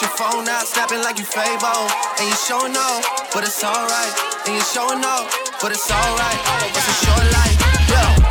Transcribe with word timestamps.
Get 0.00 0.08
your 0.08 0.16
phone 0.16 0.48
out, 0.48 0.66
snapping 0.66 1.02
like 1.02 1.18
you 1.18 1.26
Fabo. 1.26 1.86
And 2.18 2.26
you 2.26 2.34
showing 2.34 2.74
off, 2.74 3.04
but 3.34 3.44
it's 3.44 3.62
alright. 3.62 4.14
And 4.46 4.54
you 4.54 4.62
showing 4.62 5.04
off, 5.04 5.28
but 5.60 5.72
it's 5.72 5.90
alright. 5.90 6.40
It's 6.74 6.88
a 6.88 7.04
short 7.04 7.32
life, 7.32 7.90
yeah. 7.90 8.30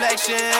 reflection 0.00 0.59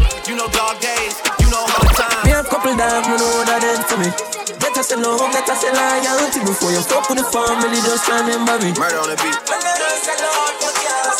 You 0.27 0.37
know 0.37 0.47
dog 0.53 0.79
days, 0.79 1.17
you 1.41 1.49
know 1.49 1.65
hard 1.65 1.89
times. 1.97 2.23
Me 2.25 2.31
have 2.31 2.45
couple 2.45 2.77
dogs, 2.77 3.07
me 3.09 3.15
know 3.17 3.41
that 3.49 3.59
them 3.59 3.81
for 3.89 3.97
me. 3.97 4.09
Better 4.61 4.83
say 4.83 4.95
love, 4.95 5.19
better 5.33 5.55
say 5.57 5.73
loyalty 5.73 6.39
Before 6.45 6.71
you 6.71 6.81
fuck 6.85 7.09
with 7.09 7.17
the 7.17 7.25
family, 7.25 7.81
just 7.81 8.05
remember 8.05 8.61
me 8.61 8.69
Murder 8.77 9.01
on 9.01 9.09
the 9.09 9.17
beat. 9.17 9.37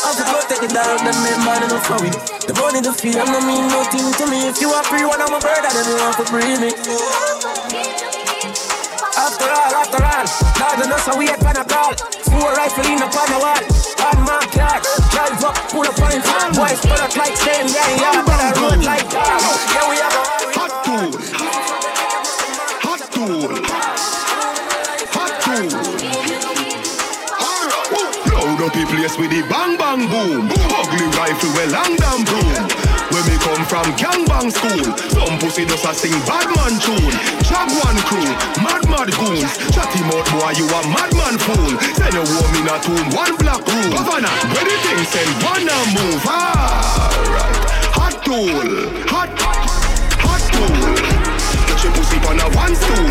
I'm 0.01 0.13
to 0.17 0.23
protect 0.29 0.63
it 0.63 0.73
down, 0.73 0.97
them 1.01 1.17
member 1.25 1.65
enough 1.65 1.85
for 1.85 1.97
me 2.03 2.09
The 2.45 2.53
money, 2.61 2.81
the 2.81 2.93
feel, 2.93 3.17
I'm 3.17 3.33
no 3.33 3.41
mean 3.41 3.65
nothing 3.73 4.05
to 4.13 4.25
me. 4.29 4.47
If 4.47 4.61
you 4.61 4.69
are 4.69 4.83
free, 4.85 5.05
one 5.05 5.21
of 5.21 5.31
my 5.33 5.39
brother, 5.39 5.69
then 5.73 5.85
you 5.89 5.97
want 5.97 6.17
to 6.17 6.25
free 6.29 6.57
me 6.61 8.10
after 9.31 9.47
all, 9.47 9.71
after 9.79 10.03
all, 10.03 10.25
dog 10.59 10.83
and 10.83 10.91
us 10.91 11.07
a 11.07 11.17
wait 11.17 11.39
for 11.39 11.55
a 11.55 11.63
call. 11.63 11.93
Four 12.27 12.51
rifle 12.53 12.85
in 12.85 12.99
upon 12.99 13.27
the 13.31 13.39
wall. 13.39 13.63
One 14.03 14.21
man 14.27 14.43
car, 14.51 14.79
drive 15.11 15.43
up, 15.43 15.55
pull 15.71 15.87
up 15.87 15.99
on. 16.03 16.19
Boys 16.51 16.79
pull 16.81 16.99
up 16.99 17.15
like 17.15 17.37
same, 17.37 17.67
yeah, 17.67 17.95
yeah, 17.95 18.25
better 18.25 18.59
road 18.59 18.83
like 18.83 19.07
that. 19.09 19.39
Yeah, 19.71 19.87
we 19.87 19.95
have 20.03 20.15
a 20.15 20.23
hot 20.59 20.73
tool 20.83 21.11
Hot 22.83 23.01
tool. 23.15 23.49
Hot 25.15 25.31
tool. 25.43 25.71
Load 28.31 28.61
up 28.67 28.73
the 28.73 28.83
place 28.85 29.17
with 29.17 29.31
the 29.31 29.41
bang 29.47 29.77
bang 29.77 30.09
boom. 30.09 30.51
Ugly 30.51 31.07
rifle 31.15 31.51
well 31.55 31.71
long 31.71 31.95
damn 31.95 32.23
boom. 32.25 32.90
Come 33.61 33.85
from 33.85 33.93
gangbang 33.93 34.49
school, 34.49 34.81
some 35.13 35.37
pussy 35.37 35.65
does 35.65 35.85
a 35.85 35.93
sing 35.93 36.17
bad 36.25 36.49
man 36.49 36.81
tune. 36.81 37.13
Jaguan 37.45 37.97
crew, 38.09 38.25
mad 38.57 38.81
mad 38.89 39.13
goons. 39.21 39.45
Chatty 39.69 40.01
mouth 40.09 40.25
boy, 40.33 40.49
you 40.57 40.65
a 40.65 40.81
madman 40.89 41.37
fool. 41.37 41.77
Send 41.93 42.17
a 42.17 42.25
woman 42.25 42.65
a 42.65 42.81
tune, 42.81 43.05
one 43.13 43.37
black 43.37 43.61
room. 43.61 43.93
Governor, 43.93 44.33
where 44.49 44.65
the 44.65 44.75
thing 44.81 45.05
send 45.05 45.29
one 45.45 45.69
a 45.69 45.77
move. 45.93 46.25
Alright, 46.25 47.85
hot 47.93 48.25
tool, 48.25 48.49
hot, 49.05 49.29
hot 50.25 50.41
tool 50.57 51.21
Get 51.69 51.83
your 51.83 51.93
pussy 51.93 52.17
on 52.25 52.39
a 52.41 52.49
one 52.57 52.73
stool. 52.73 53.10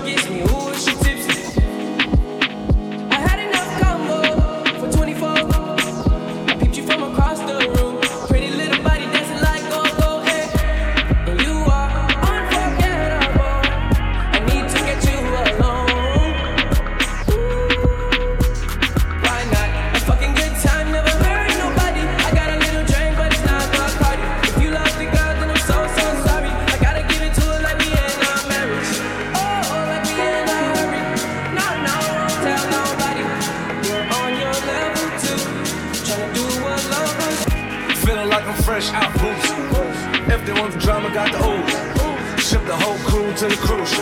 to 43.41 43.47
the 43.47 43.55
cruise, 43.55 43.97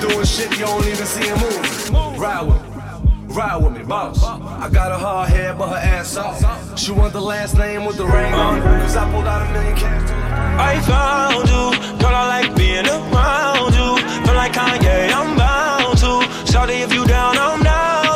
Doing 0.00 0.24
shit 0.24 0.50
you 0.58 0.64
don't 0.64 0.86
even 0.86 1.04
see 1.04 1.26
him 1.28 1.38
move. 1.40 2.18
Ride 2.18 2.40
with 2.40 2.62
me, 2.62 3.34
ride 3.34 3.56
with 3.62 3.76
me, 3.76 3.82
boss. 3.82 4.24
I 4.24 4.70
got 4.70 4.92
a 4.92 4.96
hard 4.96 5.28
head, 5.28 5.58
but 5.58 5.68
her 5.68 5.76
ass 5.76 6.16
off. 6.16 6.78
She 6.78 6.92
want 6.92 7.12
the 7.12 7.20
last 7.20 7.58
name 7.58 7.84
with 7.84 7.98
the 7.98 8.06
ring 8.06 8.32
on 8.32 8.62
cause 8.62 8.96
I 8.96 9.10
pulled 9.10 9.26
out 9.26 9.46
a 9.46 9.52
million 9.52 9.76
cash. 9.76 10.10
I 10.58 10.80
found 10.80 11.48
you, 11.50 11.98
girl, 11.98 12.14
I 12.14 12.40
like 12.40 12.56
being 12.56 12.86
around 12.86 13.74
you. 13.74 14.24
Feel 14.24 14.34
like 14.34 14.54
Kanye, 14.54 15.12
I'm 15.12 15.36
bound 15.36 15.98
to. 15.98 16.26
Shawty, 16.50 16.80
if 16.80 16.90
you 16.90 17.04
down, 17.04 17.36
I'm 17.36 17.62
down. 17.62 18.07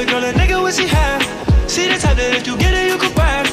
it, 0.00 0.08
girl, 0.08 0.24
a 0.24 0.32
nigga 0.32 0.60
what 0.60 0.74
she 0.74 0.86
had. 0.86 1.20
See 1.68 1.86
the 1.88 1.98
type 1.98 2.16
that 2.16 2.32
if 2.34 2.46
you 2.46 2.56
get 2.56 2.72
it, 2.72 2.88
you 2.88 2.96
can 2.96 3.12
buy. 3.14 3.44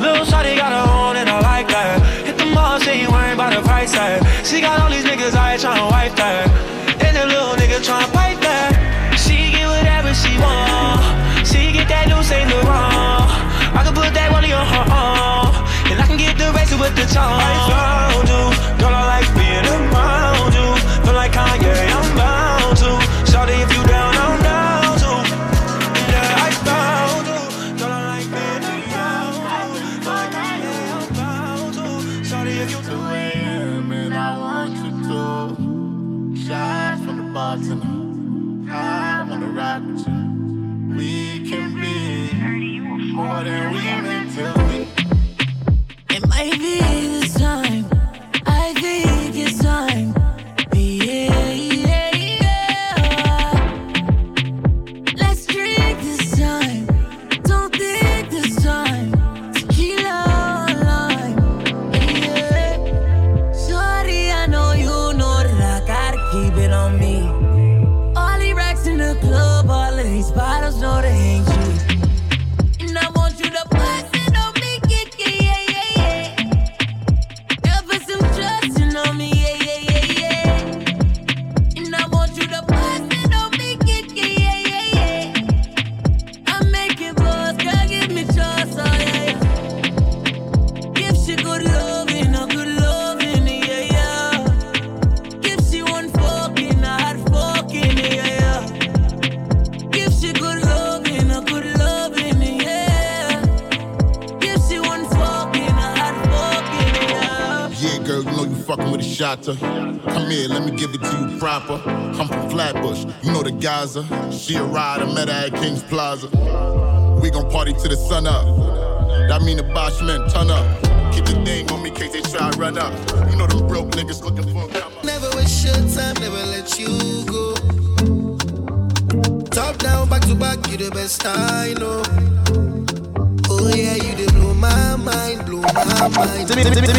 Little 0.00 0.24
shawty 0.24 0.56
got 0.56 0.72
her 0.72 0.86
own 0.88 1.16
and 1.16 1.28
I 1.28 1.40
like 1.40 1.68
that. 1.68 2.00
Hit 2.24 2.38
the 2.38 2.46
mall, 2.46 2.78
she 2.80 3.04
ain't 3.04 3.12
worried 3.12 3.34
about 3.34 3.52
the 3.52 3.60
price 3.60 3.92
tag. 3.92 4.24
She 4.44 4.60
got 4.60 4.80
all 4.80 4.90
these 4.90 5.04
niggas 5.04 5.36
I 5.36 5.54
ain't 5.54 5.62
tryna 5.62 5.90
wipe 5.90 6.16
that. 6.16 6.48
And 7.04 7.12
the 7.16 7.26
little 7.26 7.54
nigga 7.60 7.84
tryna 7.84 8.08
pipe 8.12 8.40
that. 8.40 8.72
She 9.20 9.52
get 9.52 9.68
whatever 9.68 10.14
she 10.16 10.32
want. 10.40 11.04
She 11.46 11.72
get 11.72 11.86
that 11.92 12.08
new 12.08 12.22
Saint 12.24 12.48
Laurent. 12.48 13.28
I 13.76 13.84
can 13.84 13.92
put 13.92 14.14
that 14.14 14.32
money 14.32 14.52
on 14.52 14.64
her 14.64 14.86
arm, 14.88 15.52
and 15.92 16.00
I 16.00 16.06
can 16.06 16.16
get 16.16 16.38
the 16.38 16.48
rest 16.56 16.72
with 16.80 16.96
the 16.96 17.06
charm. 17.12 18.09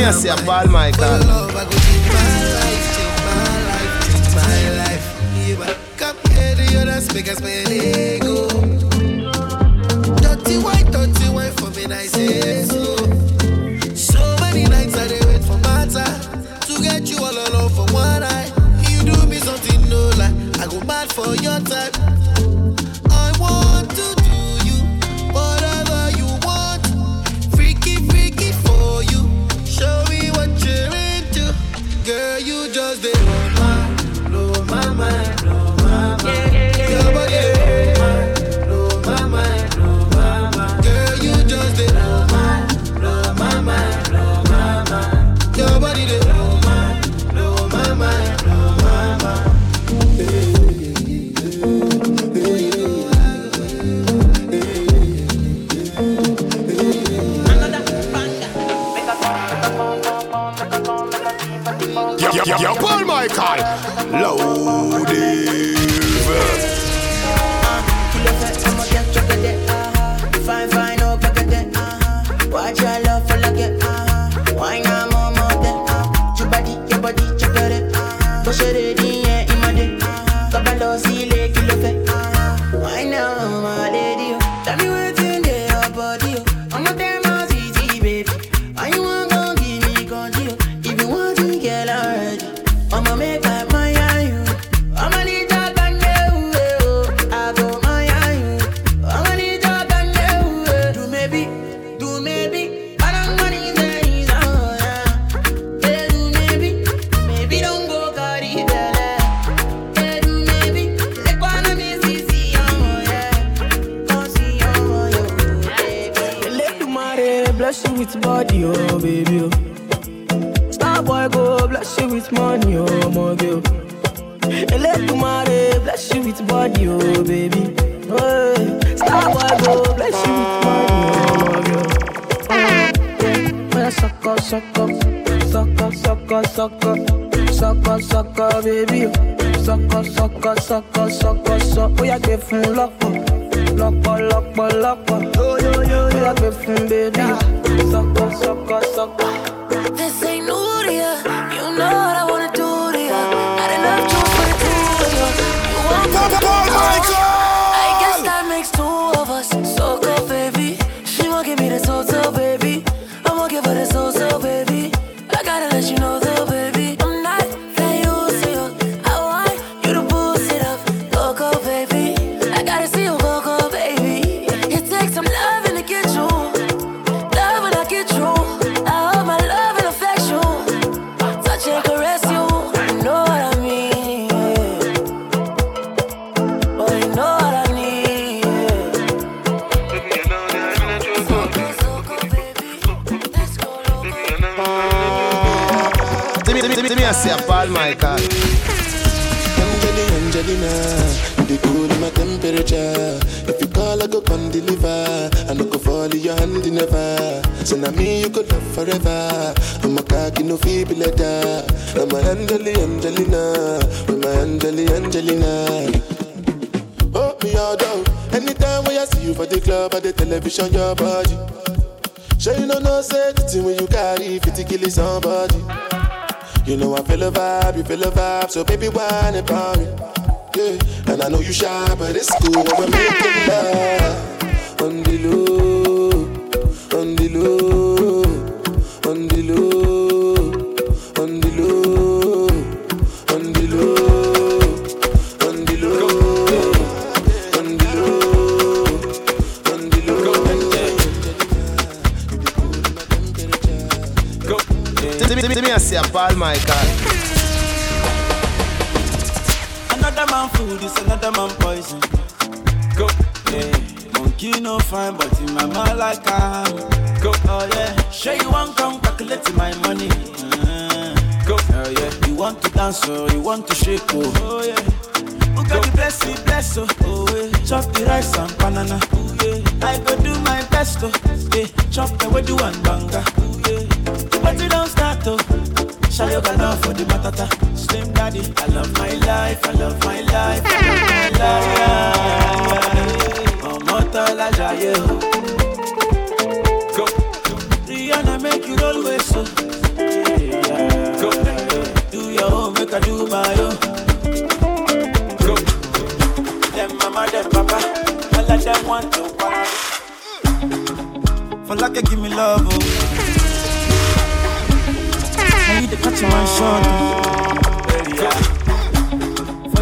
Me, 0.01 0.07
I 0.07 0.11
say 0.11 0.29
a 0.29 0.35
Paul 0.35 0.65
Michael. 0.69 1.60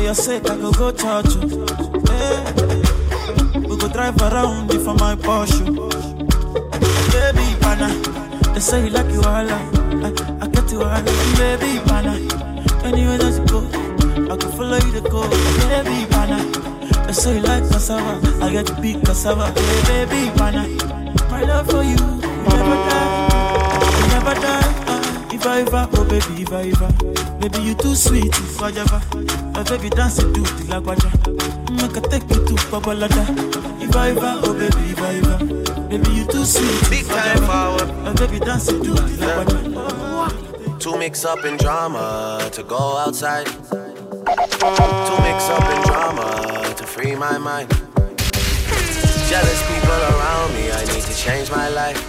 Your 0.10 0.16
sake, 0.16 0.50
I 0.50 0.56
go 0.58 0.72
go 0.72 0.92
church. 0.92 1.36
Yeah. 2.10 2.54
We 3.62 3.78
go 3.78 3.88
drive 3.90 4.20
around 4.20 4.74
you 4.74 4.84
for 4.84 4.96
my 4.96 5.14
Porsche. 5.16 5.64
Baby, 7.14 7.46
pana. 7.62 7.90
They 8.54 8.60
say 8.60 8.86
you 8.86 8.90
like 8.90 9.12
you 9.12 9.22
all. 9.22 9.50
I, 9.52 9.60
I 10.42 10.48
get 10.48 10.72
you 10.72 10.82
all. 10.82 11.04
Baby, 11.38 11.78
pana. 11.86 12.14
Anywhere 12.88 13.20
that 13.20 13.38
you 13.38 13.46
go, 13.54 13.60
I 14.34 14.38
can 14.38 14.52
follow 14.54 14.78
you 14.78 14.94
to 14.94 15.02
go. 15.12 15.30
Baby, 15.70 16.08
pana. 16.10 16.40
They 17.06 17.14
say 17.14 17.36
you 17.36 17.42
like 17.44 17.70
cassava. 17.70 18.44
I 18.44 18.52
get 18.52 18.66
to 18.66 18.82
big 18.82 19.06
cassava. 19.06 19.52
Hey, 19.52 20.06
baby, 20.06 20.32
pana. 20.40 20.66
My 21.30 21.44
love 21.44 21.70
for 21.70 21.84
you, 21.84 22.02
will 22.02 22.58
never 22.58 22.78
die. 22.90 23.30
will 24.02 24.08
never 24.08 24.42
die. 24.42 24.79
Ever, 25.42 25.88
oh 25.94 26.06
baby, 26.06 26.46
I. 26.52 26.72
Baby, 27.40 27.60
you 27.64 27.74
too 27.76 27.96
sweet, 27.96 28.34
I 28.62 28.70
ever. 28.70 29.02
My 29.54 29.64
baby 29.64 29.90
dance 29.90 30.20
it 30.20 30.34
to 30.34 30.42
the 30.42 30.64
lagwaja. 30.70 31.10
Make 31.72 31.98
I 31.98 32.02
take 32.10 32.30
you 32.30 32.46
to 32.46 32.54
Babalada. 32.70 33.24
Ever, 33.82 34.42
oh 34.44 34.54
baby, 34.54 34.94
I. 34.98 35.22
Baby, 35.90 36.12
you 36.12 36.26
too 36.26 36.46
sweet. 36.46 36.90
Big 36.90 37.06
time 37.08 37.38
forward. 37.44 37.90
My 38.04 38.14
baby 38.14 38.40
dance 38.40 38.68
it 38.70 38.84
to 38.84 38.92
the 38.92 39.26
lagwaja. 39.26 40.80
Too 40.80 40.98
mix 40.98 41.26
up 41.26 41.44
in 41.46 41.58
drama 41.58 42.50
to 42.54 42.64
go 42.64 42.98
outside. 42.98 43.48
Too 43.48 43.56
mix 45.24 45.50
up 45.50 45.66
in 45.76 45.82
drama 45.84 46.74
to 46.78 46.84
free 46.86 47.16
my 47.16 47.38
mind. 47.38 47.70
Jealous 49.30 49.62
people 49.68 50.00
around 50.14 50.54
me, 50.54 50.72
I 50.72 50.86
need 50.94 51.04
to 51.04 51.16
change 51.16 51.52
my 51.52 51.70
life. 51.70 52.09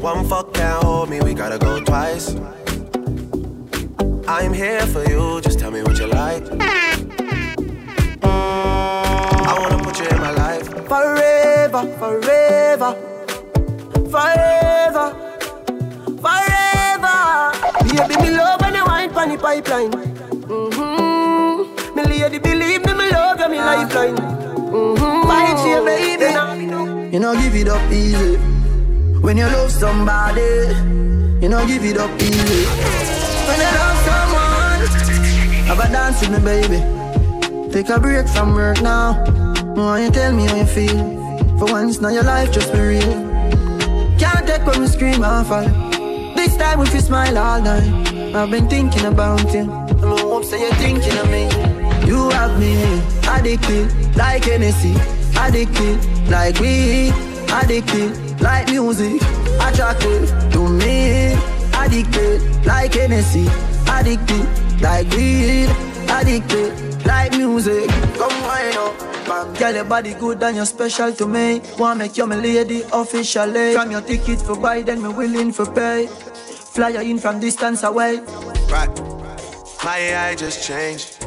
One 0.00 0.24
fuck 0.26 0.54
can't 0.54 0.82
hold 0.82 1.10
me, 1.10 1.20
we 1.20 1.34
gotta 1.34 1.58
go 1.58 1.78
twice. 1.84 2.34
I'm 4.26 4.54
here 4.54 4.86
for 4.86 5.04
you, 5.06 5.42
just 5.42 5.58
tell 5.58 5.70
me 5.70 5.82
what 5.82 5.98
you 5.98 6.06
like. 6.06 6.42
I 8.22 9.56
wanna 9.60 9.76
put 9.84 9.98
you 9.98 10.06
in 10.06 10.18
my 10.18 10.30
life. 10.30 10.66
Forever, 10.88 11.82
forever, 11.98 12.94
forever, 14.08 15.12
forever. 16.24 17.16
Baby, 17.84 18.16
me 18.22 18.30
love 18.38 18.60
when 18.62 18.74
you 18.76 18.84
wine 18.86 19.10
pon 19.10 19.28
the 19.28 19.36
pipeline. 19.36 19.90
Mm-hmm. 20.48 21.94
Me 21.94 22.02
lady, 22.04 22.38
believe 22.38 22.86
me, 22.86 22.92
me 22.94 23.10
love 23.10 23.38
you, 23.38 23.48
me 23.50 23.58
lifeline. 23.58 24.16
Mm-hmm. 24.16 25.28
Fight 25.28 25.60
you, 25.68 25.84
baby. 25.84 26.32
You 27.12 27.20
know, 27.20 27.34
give 27.34 27.54
it 27.54 27.68
up 27.68 27.92
easy. 27.92 28.59
When 29.30 29.36
you 29.36 29.46
love 29.46 29.70
somebody, 29.70 30.40
you 31.40 31.48
know, 31.48 31.64
give 31.64 31.84
it 31.84 31.96
up 31.98 32.10
easy. 32.20 32.66
When 33.46 33.58
you 33.62 33.70
love 33.78 33.98
someone, 34.10 34.80
have 35.68 35.78
a 35.78 35.88
dance 35.88 36.20
with 36.20 36.32
me, 36.32 36.40
baby. 36.42 37.70
Take 37.70 37.90
a 37.90 38.00
break 38.00 38.26
from 38.26 38.54
work 38.54 38.82
now. 38.82 39.24
Why 39.76 40.02
you 40.02 40.10
tell 40.10 40.32
me 40.32 40.46
how 40.46 40.56
you 40.56 40.64
feel? 40.64 40.98
For 41.60 41.66
once, 41.66 42.00
now 42.00 42.08
your 42.08 42.24
life 42.24 42.50
just 42.50 42.72
be 42.72 42.80
real. 42.80 43.12
Can't 44.18 44.48
take 44.48 44.66
when 44.66 44.80
we 44.80 44.88
scream 44.88 45.22
and 45.22 45.46
fall. 45.46 45.62
This 46.34 46.56
time 46.56 46.80
if 46.80 46.92
you 46.92 46.98
smile 46.98 47.38
all 47.38 47.62
night. 47.62 48.34
I've 48.34 48.50
been 48.50 48.68
thinking 48.68 49.04
about 49.04 49.44
you. 49.54 49.60
And 49.60 50.06
I 50.06 50.20
hope 50.22 50.44
so 50.44 50.56
you're 50.56 50.74
thinking 50.74 51.16
of 51.18 51.30
me. 51.30 51.44
You 52.04 52.30
have 52.30 52.58
me 52.58 52.82
addicted 53.28 54.16
like 54.16 54.42
Hennessy. 54.42 54.96
Addicted 55.38 56.28
like 56.28 56.58
weed. 56.58 57.14
Addicted 57.52 58.29
like 58.40 58.68
music. 58.70 59.22
Attracted 59.60 60.28
to 60.52 60.68
me. 60.68 61.34
Addicted 61.74 62.66
like 62.66 62.94
Hennessy. 62.94 63.46
Addicted 63.88 64.46
like 64.80 65.08
weed. 65.10 65.68
Addicted 66.08 67.06
like 67.06 67.32
music. 67.32 67.88
Come 68.18 68.42
wind 68.42 68.76
up. 68.76 69.58
Girl, 69.58 69.74
your 69.74 69.84
body 69.84 70.14
good 70.14 70.42
and 70.42 70.56
you're 70.56 70.66
special 70.66 71.12
to 71.12 71.26
me. 71.26 71.62
Wanna 71.78 72.00
make 72.00 72.16
you 72.16 72.26
my 72.26 72.36
lady 72.36 72.82
officially. 72.92 73.74
From 73.74 73.90
your 73.90 74.00
ticket 74.00 74.40
for 74.40 74.56
buy, 74.56 74.82
then 74.82 75.02
me 75.02 75.08
willing 75.08 75.52
for 75.52 75.66
pay. 75.66 76.08
Fly 76.08 76.90
you 76.90 77.00
in 77.00 77.18
from 77.18 77.38
distance 77.40 77.82
away. 77.84 78.18
Right. 78.70 78.90
My 79.84 79.96
AI 79.98 80.34
just 80.34 80.66
changed. 80.66 81.24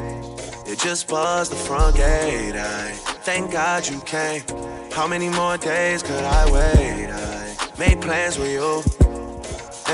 It 0.74 0.80
just 0.80 1.06
buzzed 1.06 1.52
the 1.52 1.56
front 1.56 1.94
gate. 1.94 2.56
I 2.56 2.90
thank 3.22 3.52
God 3.52 3.86
you 3.86 4.00
came. 4.00 4.42
How 4.90 5.06
many 5.06 5.28
more 5.28 5.56
days 5.56 6.02
could 6.02 6.24
I 6.24 6.50
wait? 6.50 7.10
I 7.12 7.78
made 7.78 8.02
plans 8.02 8.36
with 8.40 8.50
you, 8.50 8.82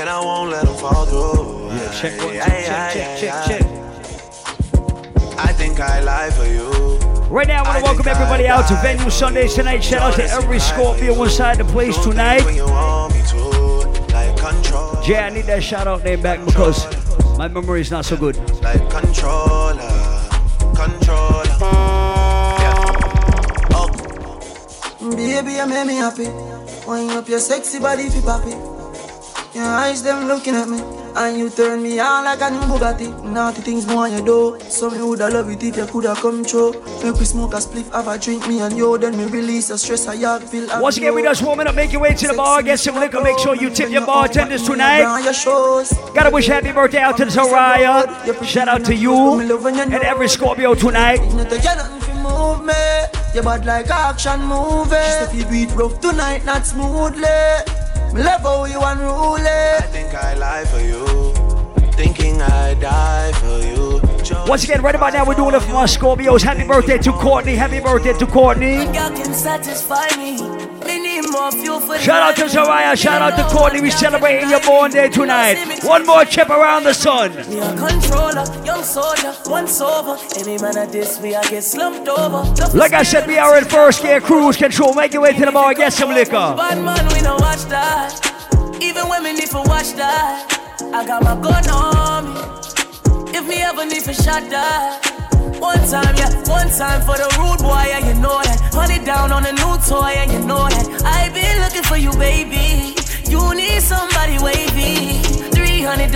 and 0.01 0.09
I 0.09 0.19
won't 0.19 0.49
let 0.49 0.65
them 0.65 0.75
fall 0.77 1.05
through. 1.05 1.67
Yeah, 1.67 2.01
check 2.01 2.17
one, 2.17 2.29
two, 2.29 2.39
check, 2.39 2.93
check, 2.93 3.19
check, 3.19 3.45
check. 3.47 3.61
I 5.37 5.53
think 5.53 5.79
I 5.79 6.01
lie 6.01 6.31
for 6.31 6.47
you. 6.47 6.71
Right 7.29 7.47
now, 7.47 7.63
I 7.63 7.67
want 7.67 7.77
to 7.77 7.83
welcome 7.83 8.07
everybody 8.07 8.47
out 8.47 8.67
to 8.69 8.75
Venu 8.81 9.11
Sunday 9.11 9.47
tonight. 9.49 9.83
Shout 9.83 10.01
out 10.01 10.15
to 10.15 10.23
every 10.23 10.57
Scorpio 10.57 11.21
inside 11.21 11.59
the 11.59 11.65
place 11.65 11.95
tonight. 12.03 12.41
Jay, 15.05 15.19
I 15.19 15.29
need 15.29 15.45
that 15.45 15.61
shout 15.61 15.85
out 15.85 16.03
name 16.03 16.23
back 16.23 16.43
because 16.43 16.87
my 17.37 17.47
memory 17.47 17.81
is 17.81 17.91
not 17.91 18.03
so 18.03 18.17
good. 18.17 18.35
Like 18.63 18.89
controller, 18.89 20.10
controller. 20.81 21.41
Baby, 25.15 25.53
you 25.53 25.67
make 25.67 25.87
me 25.87 25.95
happy. 25.95 26.29
Wind 26.87 27.11
up 27.11 27.27
your 27.27 27.39
sexy 27.39 27.79
body 27.79 28.09
fi 28.09 28.19
papi. 28.19 28.53
Your 29.53 29.65
eyes 29.65 30.01
them 30.03 30.27
looking 30.27 30.55
at 30.55 30.67
me, 30.67 30.79
and 31.15 31.37
you 31.37 31.49
turn 31.49 31.83
me 31.83 31.99
on 31.99 32.25
like 32.25 32.41
a 32.41 32.49
new 32.49 32.59
Bugatti. 32.61 33.23
Naughty 33.23 33.61
things 33.61 33.85
more 33.87 34.07
you 34.07 34.23
do. 34.23 34.59
So 34.69 34.89
me 34.89 34.99
woulda 34.99 35.29
love 35.29 35.49
it 35.49 35.63
if 35.63 35.77
you 35.77 35.85
coulda 35.85 36.15
come 36.15 36.43
true. 36.43 36.71
Make 37.03 37.15
we 37.15 37.25
smoke 37.25 37.53
a 37.53 37.57
spliff, 37.57 37.91
have 37.91 38.07
a 38.07 38.17
drink, 38.17 38.47
me 38.47 38.59
and 38.61 38.75
you. 38.77 38.97
Then 38.97 39.17
me 39.17 39.25
release 39.25 39.67
the 39.69 39.77
stress 39.77 40.07
I 40.07 40.15
have 40.17 40.49
feel. 40.49 40.67
Once 40.81 40.97
again, 40.97 41.13
we 41.15 41.23
just 41.23 41.43
warming 41.43 41.67
up. 41.67 41.75
Make 41.75 41.91
your 41.91 42.01
way 42.01 42.13
to 42.13 42.27
the 42.27 42.33
bar, 42.33 42.61
get 42.63 42.79
some 42.79 42.95
liquor. 42.95 43.21
Make 43.21 43.39
sure 43.39 43.55
you 43.55 43.69
tip 43.69 43.89
your 43.89 44.05
bartenders 44.05 44.63
tonight. 44.63 45.03
Gotta 46.13 46.29
wish 46.31 46.47
happy 46.47 46.71
birthday 46.71 46.99
out 46.99 47.17
to 47.17 47.25
Soraya. 47.25 48.43
Shout 48.45 48.67
out 48.67 48.85
to 48.85 48.95
you 48.95 49.39
and 49.39 49.93
every 49.93 50.27
Scorpio 50.27 50.73
tonight. 50.75 51.19
Not 51.33 51.49
to 51.49 51.57
get 51.57 51.77
nothing 51.77 52.01
fi 52.01 52.13
move 52.21 52.65
me. 52.65 52.73
You 53.33 53.41
bad 53.41 53.65
like 53.65 53.89
action 53.89 54.41
movie. 54.43 54.95
She 54.95 55.11
say 55.11 55.43
fi 55.43 55.49
do 55.49 55.55
it 55.55 55.75
rough 55.75 55.99
tonight, 56.01 56.45
not 56.45 56.65
smoothly. 56.65 57.80
Me 58.13 58.23
love 58.23 58.41
how 58.41 58.65
you 58.65 58.79
unruly. 58.81 59.41
I 59.47 59.87
think 59.91 60.13
I 60.13 60.33
lie 60.35 60.65
for 60.65 60.79
you, 60.79 61.33
thinking 61.93 62.41
I 62.41 62.73
die 62.73 63.31
for 63.33 63.59
you. 63.65 64.01
Once 64.47 64.63
again, 64.65 64.81
right 64.81 64.95
about 64.95 65.13
now, 65.13 65.25
we're 65.25 65.33
doing 65.35 65.55
it 65.55 65.61
for 65.61 65.71
my 65.71 65.85
Scorpios. 65.85 66.41
Happy 66.41 66.67
birthday 66.67 66.97
to 66.97 67.11
Courtney. 67.13 67.55
Happy 67.55 67.79
birthday 67.79 68.13
to 68.13 68.27
Courtney. 68.27 68.85
Shout 72.01 72.23
out 72.23 72.35
to 72.37 72.45
Zariah. 72.45 72.97
Shout 72.97 73.21
out 73.21 73.37
to 73.37 73.43
Courtney. 73.55 73.81
We 73.81 73.91
celebrating 73.91 74.49
your 74.49 74.61
born 74.61 74.91
day 74.91 75.09
tonight. 75.09 75.79
One 75.83 76.05
more 76.05 76.25
trip 76.25 76.49
around 76.49 76.83
the 76.83 76.93
sun. 76.93 77.31
We 77.47 77.59
are 77.59 77.75
controller, 77.77 78.43
young 78.65 78.83
soldier, 78.83 79.31
one 79.45 79.67
sober. 79.67 80.17
Any 80.37 80.57
man 80.57 80.77
at 80.77 80.91
this, 80.91 81.19
we 81.19 81.35
are 81.35 81.43
get 81.43 81.63
slumped 81.63 82.07
over. 82.07 82.43
Like 82.77 82.93
I 82.93 83.03
said, 83.03 83.27
we 83.27 83.37
are 83.37 83.57
in 83.57 83.65
first 83.65 84.01
gear 84.01 84.19
cruise 84.19 84.57
control. 84.57 84.93
Make 84.93 85.13
your 85.13 85.21
way 85.21 85.33
to 85.33 85.45
the 85.45 85.51
bar, 85.51 85.73
get 85.73 85.93
some 85.93 86.09
liquor. 86.09 86.31
Bad 86.31 86.83
man, 86.83 87.07
we 87.13 87.21
no 87.21 87.35
watch 87.35 87.65
that. 87.65 88.17
Even 88.81 89.07
we 89.09 89.33
need 89.33 89.49
to 89.49 89.61
watch 89.65 89.93
that. 89.93 90.57
I 90.93 91.05
got 91.05 91.23
my 91.23 91.35
gun 91.39 91.69
on 91.69 92.33
me. 92.33 93.37
If 93.37 93.47
me 93.47 93.61
ever 93.61 93.85
need 93.85 94.03
to 94.03 94.13
shot 94.13 94.49
that. 94.49 95.20
One 95.61 95.77
time, 95.87 96.15
yeah, 96.17 96.33
one 96.49 96.69
time 96.69 97.01
for 97.01 97.15
the 97.21 97.29
rude 97.37 97.61
boy, 97.61 97.85
yeah, 97.85 98.01
you 98.01 98.15
know 98.19 98.41
that. 98.41 98.57
Honey 98.73 98.97
down 99.05 99.31
on 99.31 99.45
a 99.45 99.51
new 99.51 99.77
toy, 99.85 100.17
and 100.17 100.31
you 100.31 100.39
know 100.39 100.67
that. 100.67 101.03
I've 101.05 101.33
been 101.35 101.61
looking 101.61 101.83
for 101.83 101.97
you, 101.97 102.11
baby. 102.17 102.95
You 103.29 103.53
need 103.53 103.79
somebody 103.81 104.41
wavy. 104.41 105.21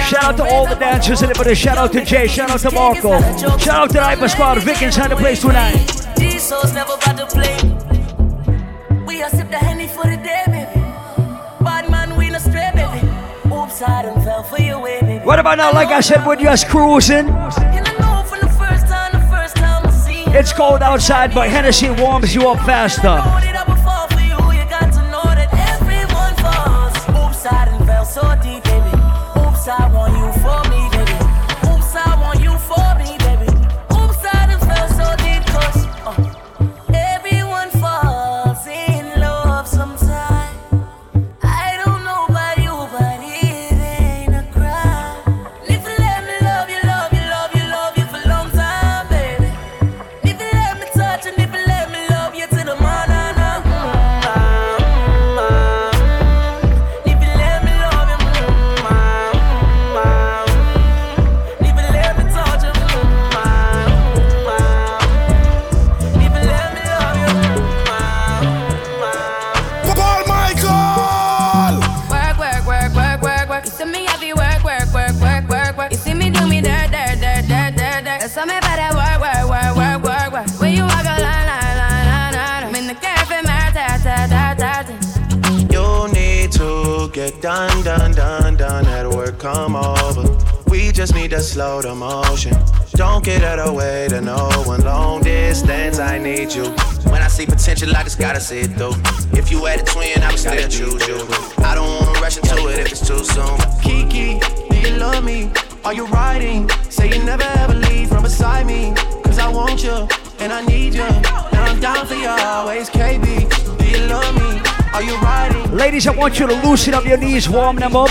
Shout 0.09 0.23
out 0.23 0.37
to 0.37 0.45
all 0.45 0.65
the 0.65 0.75
dancers 0.75 1.21
in 1.21 1.29
it, 1.29 1.37
but 1.37 1.45
a 1.47 1.53
shout 1.53 1.77
out 1.77 1.91
to 1.93 2.03
Jay, 2.03 2.27
shout 2.27 2.49
out 2.49 2.59
to 2.61 2.71
Marco, 2.71 3.19
shout 3.37 3.67
out 3.67 3.87
to 3.89 3.93
the 3.93 4.03
Hyper 4.03 4.27
Squad, 4.27 4.59
Vic 4.63 4.81
inside 4.81 5.11
the 5.11 5.15
place 5.15 5.41
tonight. 5.41 5.85
These 6.17 6.43
souls 6.43 6.73
never 6.73 6.93
about 6.93 7.17
to 7.17 7.25
play. 7.27 7.57
We 9.05 9.21
are 9.21 9.29
sip 9.29 9.49
the 9.51 9.59
honey 9.59 9.87
for 9.87 10.03
the 10.03 10.17
day, 10.17 10.43
baby. 10.47 10.81
Bad 11.63 11.91
man, 11.91 12.15
we 12.15 12.29
no 12.29 12.39
stray, 12.39 12.71
baby. 12.73 13.07
Oops, 13.53 13.81
I 13.81 14.01
done 14.03 14.23
fell 14.23 14.43
for 14.43 14.59
your 14.59 14.79
way, 14.79 15.01
baby. 15.01 15.25
What 15.25 15.39
about 15.39 15.57
now? 15.57 15.71
Like 15.73 15.89
I 15.89 15.99
said, 16.01 16.25
we're 16.25 16.35
just 16.35 16.67
cruising. 16.69 17.27
It's 20.37 20.51
cold 20.51 20.81
outside, 20.81 21.33
but 21.33 21.49
Hennessy 21.49 21.89
warms 21.89 22.35
you 22.35 22.49
up 22.49 22.59
faster. 22.65 23.21
so 28.05 28.35
deep, 28.41 28.54
done, 87.46 87.84
done, 87.84 88.12
done, 88.14 88.58
done 88.58 88.86
at 88.88 89.08
work. 89.08 89.38
Come 89.38 89.75
over. 89.75 90.36
We 90.66 90.92
just 90.92 91.14
need 91.14 91.29
to 91.29 91.40
slow 91.40 91.79
the 91.79 91.94
motion. 91.94 92.58
Don't 92.94 93.24
get 93.24 93.44
out 93.44 93.60
of 93.60 93.68
the 93.68 93.74
way 93.74 94.08
to 94.10 94.20
no 94.20 94.50
one. 94.66 94.81
Long 94.81 95.22
distance, 95.22 96.00
I 96.00 96.18
need 96.18 96.51
you. 96.55 96.64
When 97.12 97.22
I 97.22 97.27
see 97.27 97.46
potential, 97.46 97.96
I 97.96 98.01
just 98.01 98.18
gotta 98.18 98.40
see 98.40 98.62
it 98.62 98.72
through. 98.72 98.96
If 99.38 99.51
you 99.51 99.64
had 99.66 99.79
a 99.79 99.84
twin, 99.84 100.24
I 100.24 100.31
would 100.31 100.40
still 100.40 100.68
choose 100.68 101.08
you. 101.08 101.20
I 101.60 101.75
don't 101.75 101.88
wanna 101.88 102.20
rush 102.20 102.38
into 102.38 102.68
it 102.68 102.79
if 102.79 102.92
it's 102.94 103.08
too 103.08 103.24
soon. 103.24 103.58
Kiki, 103.84 104.40
do 104.72 104.77
you 104.79 104.98
love 104.98 105.24
me? 105.24 105.51
Are 105.84 105.94
you 105.94 106.08
riding? 106.08 106.68
Say 106.90 107.14
you 107.14 107.24
never 107.24 107.48
ever 107.60 107.75
leave 107.75 108.10
from 108.10 108.24
beside 108.24 108.66
me. 108.66 108.96
Cause 109.24 109.38
I 109.38 109.50
want 109.50 109.84
you, 109.84 110.08
and 110.40 110.51
I 110.51 110.66
need 110.66 110.96
you. 110.96 111.03
And 111.03 111.62
I'm 111.70 111.79
down 111.79 112.08
for 112.08 112.16
you 112.16 112.27
always, 112.27 112.90
KB. 112.90 113.77
Do 113.77 113.86
you 113.86 114.08
love 114.08 114.34
me? 114.34 114.64
Are 114.96 115.03
you 115.03 115.18
riding? 115.18 115.75
Ladies, 115.75 116.08
I 116.08 116.12
want 116.16 116.40
you 116.40 116.48
to 116.48 116.53
loosen 116.66 116.94
up 116.94 117.03
your 117.05 117.18
knees, 117.18 117.50
warm 117.50 117.75
them 117.75 117.98
up. 117.98 118.08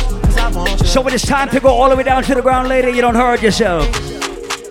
So 0.85 1.01
when 1.01 1.14
it's 1.14 1.27
time 1.27 1.49
to 1.49 1.59
go 1.59 1.68
all 1.70 1.88
the 1.88 1.97
way 1.97 2.03
down 2.03 2.23
to 2.25 2.35
the 2.35 2.42
ground 2.42 2.68
later, 2.68 2.90
you 2.90 3.01
don't 3.01 3.14
hurt 3.14 3.40
yourself. 3.42 3.87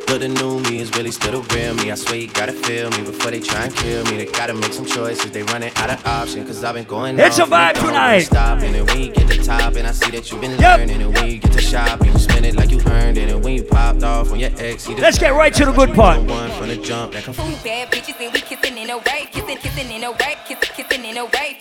But 0.06 0.20
the 0.20 0.28
new 0.28 0.60
me 0.70 0.78
is 0.80 0.96
really 0.96 1.10
still 1.10 1.42
the 1.42 1.56
real 1.56 1.74
me. 1.74 1.90
I 1.90 1.96
swear 1.96 2.18
you 2.18 2.28
gotta 2.28 2.54
feel 2.54 2.92
me 2.92 2.98
before 2.98 3.32
they 3.32 3.40
try 3.40 3.64
and 3.64 3.76
kill 3.76 4.04
me. 4.06 4.18
They 4.18 4.26
gotta 4.28 4.54
make 4.54 4.74
some 4.74 4.86
choices. 4.86 5.32
They 5.32 5.42
running 5.42 5.72
out 5.78 5.90
of 5.90 6.06
options. 6.06 6.46
Cause 6.46 6.64
I've 6.64 6.76
been 6.76 6.84
going 6.84 7.18
It's 7.18 7.40
off 7.40 7.48
a 7.48 7.52
vibe 7.52 7.68
and 7.70 7.78
tonight. 7.78 8.14
really 8.14 8.26
Stopping. 8.26 8.76
And 8.76 8.88
when 8.92 9.00
you 9.02 9.12
get 9.12 9.28
to 9.30 9.38
the 9.38 9.44
top, 9.44 9.74
and 9.76 9.88
I 9.88 9.92
see 9.92 10.12
that 10.12 10.30
you've 10.30 10.40
been 10.40 10.52
Yep. 10.60 10.78
learning. 10.78 11.02
And 11.02 11.16
when 11.16 11.32
you 11.32 11.38
get 11.40 11.52
to 11.54 11.62
shop, 11.62 12.06
you 12.06 12.16
spend 12.20 12.46
it 12.46 12.56
like 12.56 12.70
you 12.70 12.80
earned 12.86 13.18
it. 13.18 13.32
And 13.32 13.44
when 13.44 13.56
you 13.56 13.64
popped 13.64 14.04
off 14.04 14.32
on 14.32 14.40
your 14.40 14.52
ex, 14.60 14.86
he 14.86 14.94
Let's 14.94 15.18
get 15.18 15.34
right 15.34 15.54
to 15.56 15.66
the 15.66 15.72
good 15.72 15.96
part. 15.96 16.22
One 16.22 16.52
from 16.52 16.68
the 16.68 16.78
jump 16.78 17.14
that 17.14 17.24
can 17.24 17.34
Two 17.34 17.42
bad 17.64 17.92
bitches 17.92 18.22
and 18.22 18.32
we 18.32 18.42
kissing 18.42 18.78
in 18.78 18.92
a 18.92 18.98
way, 18.98 19.28
kissing, 19.32 19.58
kissing 19.58 19.90
in 19.90 20.04
a 20.04 20.12
way, 20.12 20.36
kissing, 20.46 20.70
kissing 20.76 21.06
in 21.06 21.18
a 21.18 21.26
way. 21.26 21.58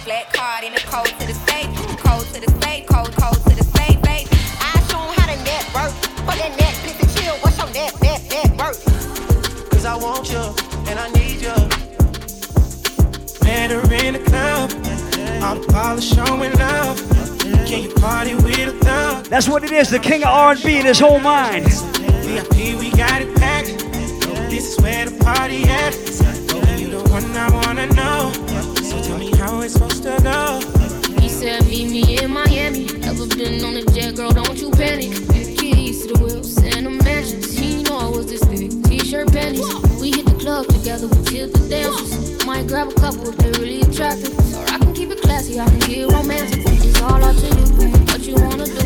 I 0.00 0.02
that 0.02 0.32
black 0.32 0.32
card 0.32 0.64
in 0.64 0.72
the 0.72 0.80
cold 0.80 1.06
to 1.06 1.26
the 1.26 1.34
safe, 1.34 1.68
cold 1.98 2.24
to 2.32 2.40
the 2.40 2.50
safe, 2.62 2.86
cold, 2.86 3.12
cold 3.16 3.36
to 3.44 3.54
the 3.54 3.64
safe, 3.76 4.00
babe. 4.02 4.26
I 4.60 4.80
show 4.88 5.00
'em 5.00 5.12
how 5.14 5.26
to 5.26 5.36
net 5.44 5.64
work. 5.74 5.92
For 6.24 6.36
that 6.36 6.52
Netflix 6.56 7.00
and 7.00 7.10
chill, 7.16 7.34
what's 7.40 7.58
your 7.58 7.68
net, 7.70 8.00
net, 8.00 8.22
net 8.30 8.56
worth? 8.56 8.82
Cause 9.70 9.84
I 9.84 9.96
want 9.96 10.30
you, 10.30 10.54
and 10.88 10.98
I 10.98 11.08
need 11.10 11.42
you. 11.42 11.54
Met 13.44 13.70
her 13.70 13.92
in 13.92 14.14
the 14.14 14.20
club. 14.30 14.72
All 15.42 15.56
the 15.56 15.66
polish 15.72 16.08
showing 16.08 16.52
love. 16.54 16.96
Can 17.66 17.82
you 17.82 17.92
party 17.94 18.34
with 18.34 18.58
a 18.58 18.84
thug? 18.84 19.26
That's 19.26 19.48
what 19.48 19.64
it 19.64 19.72
is, 19.72 19.90
the 19.90 19.98
king 19.98 20.22
of 20.22 20.30
R&B 20.30 20.78
in 20.78 20.86
his 20.86 20.98
whole 20.98 21.20
mind. 21.20 21.66
VIP, 22.24 22.74
we 22.74 22.90
got 22.90 23.20
it 23.20 23.34
packed. 23.36 23.76
This 24.48 24.72
is 24.72 24.80
where 24.80 25.04
the 25.06 25.24
party 25.24 25.64
at. 25.64 26.09
It's 29.70 29.78
supposed 29.78 30.02
to 30.02 30.18
go. 30.22 31.20
He 31.20 31.28
said, 31.28 31.64
meet 31.66 31.90
me 31.90 32.22
in 32.22 32.30
Miami. 32.32 32.86
Never 32.98 33.26
been 33.26 33.64
on 33.64 33.76
a 33.76 33.84
jet, 33.92 34.16
girl, 34.16 34.32
don't 34.32 34.56
you 34.58 34.70
panic. 34.70 35.10
Keys 35.58 36.06
to 36.06 36.14
the 36.14 36.24
wheels 36.24 36.56
and 36.58 36.86
the 36.86 36.90
mansions. 37.04 37.56
He 37.56 37.82
know 37.84 37.98
I 37.98 38.08
was 38.08 38.26
this 38.26 38.44
big. 38.46 38.84
T-shirt 38.84 39.32
panties. 39.32 39.66
We 40.00 40.10
hit 40.10 40.26
the 40.26 40.36
club 40.40 40.66
together, 40.66 41.06
we 41.06 41.22
killed 41.24 41.52
the 41.52 41.68
dancers. 41.68 42.44
Might 42.46 42.66
grab 42.66 42.88
a 42.88 42.94
couple 42.94 43.28
if 43.28 43.36
they 43.36 43.50
really 43.60 43.82
attractive. 43.82 44.34
Or 44.56 44.64
I 44.64 44.78
can 44.78 44.92
keep 44.94 45.10
it 45.10 45.22
classy, 45.22 45.60
I 45.60 45.66
can 45.66 45.78
get 45.80 46.10
romantic. 46.10 46.60
It's 46.66 47.00
all 47.02 47.22
up 47.22 47.36
to 47.36 47.46
you, 47.46 47.66
what 48.10 48.20
you 48.26 48.34
wanna 48.34 48.66
do. 48.66 48.82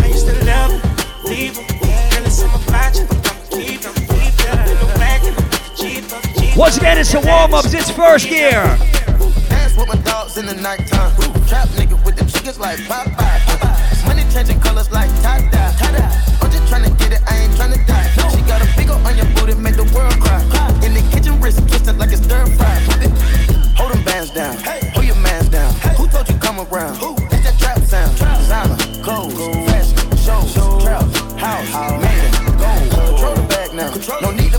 I 0.00 0.06
used 0.08 0.26
to 0.26 0.34
love 0.46 0.72
her, 0.72 1.28
leave 1.28 1.56
her. 1.56 1.66
Girl, 1.76 2.24
it's 2.24 2.38
something 2.40 2.68
about 2.68 2.94
you. 2.96 3.04
I'ma 3.04 3.44
keep 3.52 3.84
her, 3.84 3.92
keep 3.92 4.34
her. 4.48 4.56
In 4.64 4.78
the 4.80 4.86
back, 4.96 5.20
cheaper, 5.76 6.20
cheaper. 6.40 6.58
Once 6.58 6.76
again, 6.78 6.96
it's 6.98 7.12
the 7.12 7.20
warm-ups, 7.20 7.74
it's 7.74 7.90
first 7.90 8.28
gear. 8.28 8.78
Dance 9.72 9.88
with 9.88 9.96
my 9.96 10.02
dogs 10.02 10.36
in 10.36 10.46
the 10.46 10.54
nighttime. 10.54 11.12
Trap 11.46 11.68
nigga 11.68 12.04
with 12.04 12.16
the 12.16 12.24
chickens 12.24 12.58
like 12.58 12.78
Popeye. 12.80 14.06
Money 14.06 14.22
changing 14.32 14.60
colors 14.60 14.90
like 14.90 15.10
tie-dye. 15.22 16.38
I'm 16.40 16.50
just 16.50 16.72
tryna 16.72 16.96
get 16.98 17.12
it, 17.12 17.22
I 17.26 17.38
ain't 17.38 17.52
tryna 17.52 17.86
die. 17.86 18.08
She 18.30 18.42
got 18.42 18.60
a 18.62 18.68
big 18.76 18.90
ol' 18.90 19.06
on 19.06 19.16
your 19.16 19.26
booty, 19.34 19.54
make 19.54 19.76
the 19.76 19.84
world 19.94 20.18
cry. 20.20 20.40
In 20.84 20.94
the 20.94 21.02
kitchen, 21.12 21.40
wrist 21.40 21.58
twisted 21.68 21.98
like 21.98 22.12
it's 22.12 22.22
stir 22.22 22.46
fry. 22.56 22.74
Hold 23.76 23.92
them 23.92 24.04
bands 24.04 24.30
down, 24.30 24.56
hold 24.92 25.06
your 25.06 25.16
mans 25.16 25.48
down. 25.48 25.72
Who 25.96 26.06
told 26.08 26.28
you 26.28 26.36
come 26.36 26.60
around? 26.60 26.98
It's 27.32 27.44
that 27.44 27.58
trap 27.58 27.78
sound. 27.80 28.12
Designer, 28.18 28.76
clothes, 29.02 29.34
fashion, 29.70 30.16
shows, 30.18 30.52
trap, 30.82 31.04
house, 31.38 32.02
man, 32.02 32.30
gold. 32.58 32.90
Control 32.92 33.34
the 33.34 33.42
bag 33.48 33.72
now, 33.74 34.20
no 34.20 34.30
need 34.30 34.51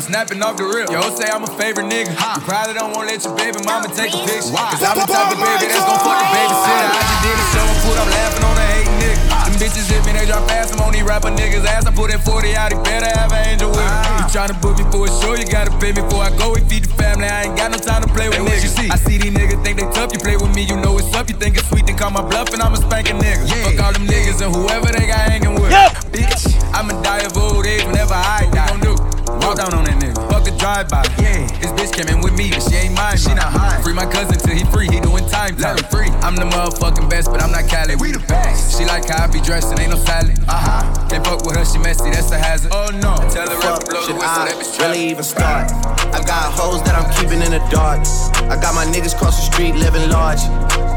let's 0.00 0.06
turn 0.06 0.12
me 0.12 0.24
up. 0.24 0.28
Snapping 0.30 0.42
off 0.42 0.56
the 0.56 0.64
rip. 0.64 0.90
Yo, 0.90 1.00
say 1.14 1.28
I'm 1.28 1.44
a 1.44 1.52
favorite 1.58 1.88
nigga. 1.90 2.12
You 2.12 2.42
probably 2.44 2.74
don't 2.74 2.92
wanna 2.92 3.08
let 3.08 3.24
your 3.24 3.36
baby 3.36 3.60
mama 3.64 3.88
take 3.92 4.12
a 4.12 4.20
picture. 4.24 4.52
Cause 4.52 4.82
I'm 4.82 4.96
the 4.96 5.06
type 5.06 5.32
of 5.32 5.38
baby 5.40 5.68
that's 5.68 5.84
gon' 5.84 6.00
fuck 6.00 6.18
the 6.18 6.28
babysitter. 6.32 6.88
I 6.88 7.02
just 7.04 7.20
did 7.24 7.36
a 7.36 7.46
show 7.52 7.66
and 7.66 7.80
put 7.84 7.96
up 8.00 8.08
laughing 8.08 8.44
on 8.44 8.54
the 8.56 8.66
hate 8.72 8.90
nigga. 9.00 9.18
Them 9.44 9.54
bitches 9.60 9.86
hit 9.90 10.02
me, 10.06 10.12
they 10.16 10.26
drop 10.26 10.48
fast. 10.48 10.74
I'm 10.74 10.80
on 10.80 10.92
these 10.92 11.04
rapper 11.04 11.30
niggas' 11.30 11.66
ass. 11.66 11.86
I 11.86 11.92
put 11.92 12.10
that 12.10 12.24
40 12.24 12.56
out, 12.56 12.72
he 12.72 12.78
better 12.82 13.10
have 13.18 13.32
an 13.32 13.42
angel 13.48 13.70
with 13.70 13.80
me. 13.80 14.08
You 14.20 14.26
tryna 14.30 14.56
book 14.60 14.78
me 14.78 14.84
for 14.88 15.04
a 15.04 15.10
show, 15.20 15.34
you 15.34 15.46
gotta 15.46 15.72
pay 15.78 15.92
me 15.92 16.02
before 16.02 16.24
I 16.24 16.30
go. 16.36 16.54
We 16.54 16.60
feed 16.64 16.84
the 16.84 16.92
family, 16.96 17.28
I 17.28 17.50
ain't 17.50 17.56
got 17.56 17.70
no 17.72 17.78
time 17.78 18.02
to 18.02 18.10
play 18.10 18.28
with 18.28 18.40
niggas. 18.40 18.64
You 18.64 18.72
see? 18.72 18.88
I 18.90 18.96
see 18.96 19.18
these 19.18 19.34
niggas 19.34 19.60
think 19.64 19.78
they 19.80 19.88
tough, 19.92 20.12
you 20.12 20.20
play 20.20 20.36
with 20.36 20.54
me, 20.54 20.64
you 20.64 20.76
know 20.80 20.96
it's 20.96 21.12
up. 21.14 21.28
You 21.28 21.36
think 21.36 21.56
it's 21.56 21.68
sweet, 21.68 21.86
then 21.86 21.96
call 21.96 22.10
my 22.10 22.22
bluff, 22.22 22.52
and 22.54 22.62
I'ma 22.62 22.76
spank 22.76 23.10
a 23.10 23.14
nigga. 23.14 23.44
Fuck 23.64 23.80
all 23.84 23.92
them 23.92 24.06
niggas 24.06 24.40
and 24.40 24.54
whoever 24.54 24.88
they 24.92 25.06
got 25.06 25.28
hanging 25.28 25.54
with. 25.54 25.72
Bitch, 26.14 26.46
I'ma 26.72 27.00
die 27.02 27.26
of 27.26 27.36
old 27.36 27.66
age 27.66 27.84
whenever 27.84 28.14
I 28.14 28.48
die. 28.52 28.59
Walk 29.50 29.58
down 29.58 29.74
on 29.74 29.82
that 29.82 29.98
nigga. 29.98 30.14
Fuck 30.30 30.46
a 30.46 30.54
drive-by. 30.54 31.02
Yeah. 31.18 31.42
This 31.58 31.74
bitch 31.74 31.90
came 31.90 32.06
in 32.06 32.22
with 32.22 32.38
me, 32.38 32.54
but 32.54 32.62
she 32.62 32.86
ain't 32.86 32.94
mine. 32.94 33.18
She 33.18 33.34
not 33.34 33.50
high. 33.50 33.82
Free 33.82 33.92
my 33.92 34.06
cousin 34.06 34.38
till 34.38 34.54
he 34.54 34.62
free. 34.70 34.86
He 34.86 35.02
doing 35.02 35.26
time. 35.26 35.58
Let 35.58 35.74
him 35.74 35.90
free. 35.90 36.06
I'm 36.22 36.38
the 36.38 36.46
motherfucking 36.46 37.10
best, 37.10 37.34
but 37.34 37.42
I'm 37.42 37.50
not 37.50 37.66
Cali. 37.66 37.98
We 37.98 38.14
the 38.14 38.22
best. 38.30 38.78
She 38.78 38.86
like 38.86 39.10
how 39.10 39.24
I 39.24 39.26
be 39.26 39.42
dressed 39.42 39.74
and 39.74 39.80
ain't 39.82 39.90
no 39.90 39.98
salad. 39.98 40.38
Uh 40.46 40.54
huh. 40.54 41.08
Can't 41.10 41.26
fuck 41.26 41.42
with 41.42 41.58
her. 41.58 41.66
She 41.66 41.82
messy. 41.82 42.14
That's 42.14 42.30
a 42.30 42.38
hazard. 42.38 42.70
Oh 42.70 42.94
no. 42.94 43.18
Tell 43.34 43.50
her 43.50 43.58
Fuck, 43.58 43.90
blow 43.90 43.98
the 43.98 44.06
should 44.06 44.22
whistle. 44.22 44.38
I 44.38 44.54
That 44.54 44.62
bitch 44.62 44.78
really 44.78 45.10
even 45.10 45.26
start? 45.26 45.66
I 46.14 46.22
got 46.22 46.54
hoes 46.54 46.86
that 46.86 46.94
I'm 46.94 47.10
keeping 47.18 47.42
in 47.42 47.50
the 47.50 47.62
dark. 47.74 48.06
I 48.46 48.54
got 48.54 48.78
my 48.78 48.86
niggas 48.86 49.18
cross 49.18 49.34
the 49.34 49.50
street 49.50 49.74
living 49.74 50.14
large. 50.14 50.46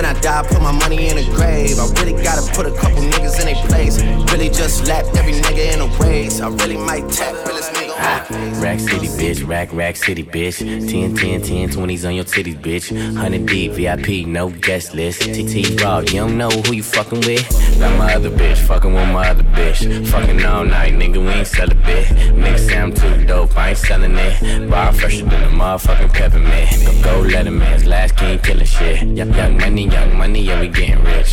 When 0.00 0.16
I 0.16 0.18
die, 0.18 0.42
put 0.48 0.62
my 0.62 0.72
money 0.72 1.10
in 1.10 1.18
a 1.18 1.24
grave. 1.24 1.78
I 1.78 1.84
really 2.00 2.14
gotta 2.22 2.40
put 2.54 2.64
a 2.64 2.70
couple 2.70 3.02
niggas 3.02 3.38
in 3.38 3.44
their 3.52 3.66
place. 3.66 4.02
Really 4.32 4.48
just 4.48 4.88
lapped 4.88 5.14
every 5.14 5.34
nigga 5.34 5.74
in 5.74 5.80
a 5.82 5.88
race. 6.02 6.40
I 6.40 6.48
really 6.48 6.78
might 6.78 7.06
tap 7.10 7.34
realest 7.44 7.70
nigga. 7.74 7.89
Rack 8.00 8.80
City, 8.80 9.08
bitch. 9.08 9.46
Rack, 9.46 9.72
rack 9.72 9.96
city, 9.96 10.22
bitch. 10.22 10.58
10, 10.58 11.14
10, 11.14 11.42
10, 11.42 11.68
20s 11.70 12.06
on 12.06 12.14
your 12.14 12.24
titties, 12.24 12.56
bitch. 12.56 12.90
100 12.92 13.46
D, 13.46 13.68
VIP, 13.68 14.26
no 14.26 14.48
guest 14.48 14.94
list. 14.94 15.20
TT 15.20 15.80
Raw, 15.82 15.98
you 16.00 16.20
don't 16.20 16.38
know 16.38 16.48
who 16.48 16.72
you 16.72 16.82
fucking 16.82 17.20
with? 17.20 17.46
Got 17.78 17.98
my 17.98 18.14
other 18.14 18.30
bitch, 18.30 18.58
fucking 18.58 18.92
with 18.94 19.08
my 19.08 19.28
other 19.28 19.42
bitch. 19.42 20.06
Fucking 20.08 20.44
all 20.44 20.64
night, 20.64 20.94
nigga, 20.94 21.18
we 21.18 21.28
ain't 21.28 21.46
sell 21.46 21.70
a 21.70 21.74
bit. 21.74 22.06
Nigga 22.06 22.58
say 22.58 22.78
I'm 22.78 22.94
too 22.94 23.26
dope, 23.26 23.56
I 23.56 23.70
ain't 23.70 23.78
selling 23.78 24.14
it. 24.16 24.70
Bar 24.70 24.92
fresher 24.92 25.24
than 25.24 25.42
a 25.42 25.48
motherfucking 25.48 26.12
peppermint. 26.12 27.02
Go, 27.02 27.22
go 27.24 27.28
Letterman's 27.28 27.84
last 27.86 28.16
king 28.16 28.38
killing 28.38 28.64
shit. 28.64 29.02
Young, 29.02 29.34
young 29.34 29.58
money, 29.58 29.88
young 29.88 30.16
money, 30.16 30.42
yeah, 30.42 30.60
we 30.60 30.68
getting 30.68 31.02
rich. 31.04 31.30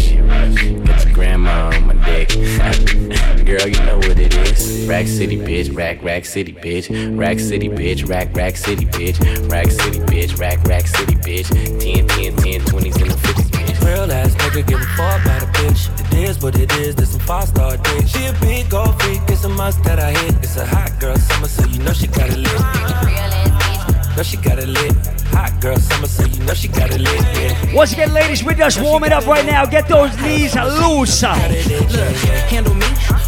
Get 0.86 1.06
your 1.06 1.14
grandma 1.14 1.72
on 1.74 1.88
my 1.88 1.94
dick. 2.06 2.30
Girl, 3.46 3.68
you 3.68 3.80
know 3.86 3.98
what 3.98 4.20
it 4.20 4.36
is. 4.36 4.88
Rack 4.88 5.08
City, 5.08 5.38
bitch. 5.38 5.76
Rack, 5.76 6.02
rack 6.04 6.26
city, 6.26 6.54
bitch. 6.62 7.18
Rack 7.18 7.40
City, 7.40 7.70
bitch. 7.70 8.08
Rack, 8.08 8.36
rack 8.36 8.56
city, 8.56 8.86
bitch. 8.86 9.18
Rack 9.52 9.72
City, 9.72 10.00
bitch. 10.00 10.38
Rack, 10.40 10.64
rack 10.64 10.88
city, 10.88 11.16
bitch. 11.16 11.48
10, 11.80 12.08
10, 12.08 12.36
10, 12.36 12.62
20s 12.62 13.02
and 13.02 13.12
the 13.12 13.16
50s, 13.16 13.50
bitch. 13.52 13.86
Real 13.86 14.12
ass 14.12 14.36
nigga 14.36 14.68
give 14.68 14.82
a 14.82 14.86
fuck 14.98 15.22
about 15.24 15.44
a 15.44 15.46
bitch. 15.48 16.12
It 16.14 16.30
is 16.30 16.42
what 16.42 16.60
it 16.60 16.72
is, 16.74 16.96
this 16.96 17.12
some 17.12 17.22
five 17.22 17.48
star 17.48 17.78
dick. 17.78 18.08
She 18.08 18.26
a 18.26 18.34
big 18.42 18.70
gold 18.70 19.02
freak, 19.02 19.22
it's 19.28 19.44
a 19.44 19.50
must 19.50 19.84
that 19.84 20.00
I 20.00 20.12
hit. 20.12 20.36
It's 20.44 20.58
a 20.58 20.66
hot 20.66 21.00
girl 21.00 21.16
summer, 21.16 21.48
so 21.48 21.66
you 21.68 21.80
know 21.80 21.94
she 21.94 22.08
got 22.08 22.30
it 22.30 22.38
lit. 22.38 24.18
Know 24.18 24.24
she 24.24 24.38
got 24.38 24.58
it 24.58 24.68
lit. 24.68 24.94
Hot 25.28 25.54
girl 25.62 25.78
summer, 25.78 26.08
so 26.08 26.26
you 26.26 26.44
know 26.44 26.54
she 26.54 26.68
got 26.68 26.92
it 26.92 27.02
lit. 27.02 27.22
Yeah. 27.38 27.76
Once 27.76 27.94
again, 27.94 28.14
ladies, 28.14 28.44
we're 28.44 28.56
just 28.56 28.82
warming 28.82 29.12
up 29.12 29.28
right 29.28 29.46
now. 29.46 29.66
Get 29.66 29.88
those 29.88 30.16
knees 30.22 30.56
loose. 30.56 31.22
Look, 31.22 31.36
handle 32.50 32.74
me. 32.74 32.88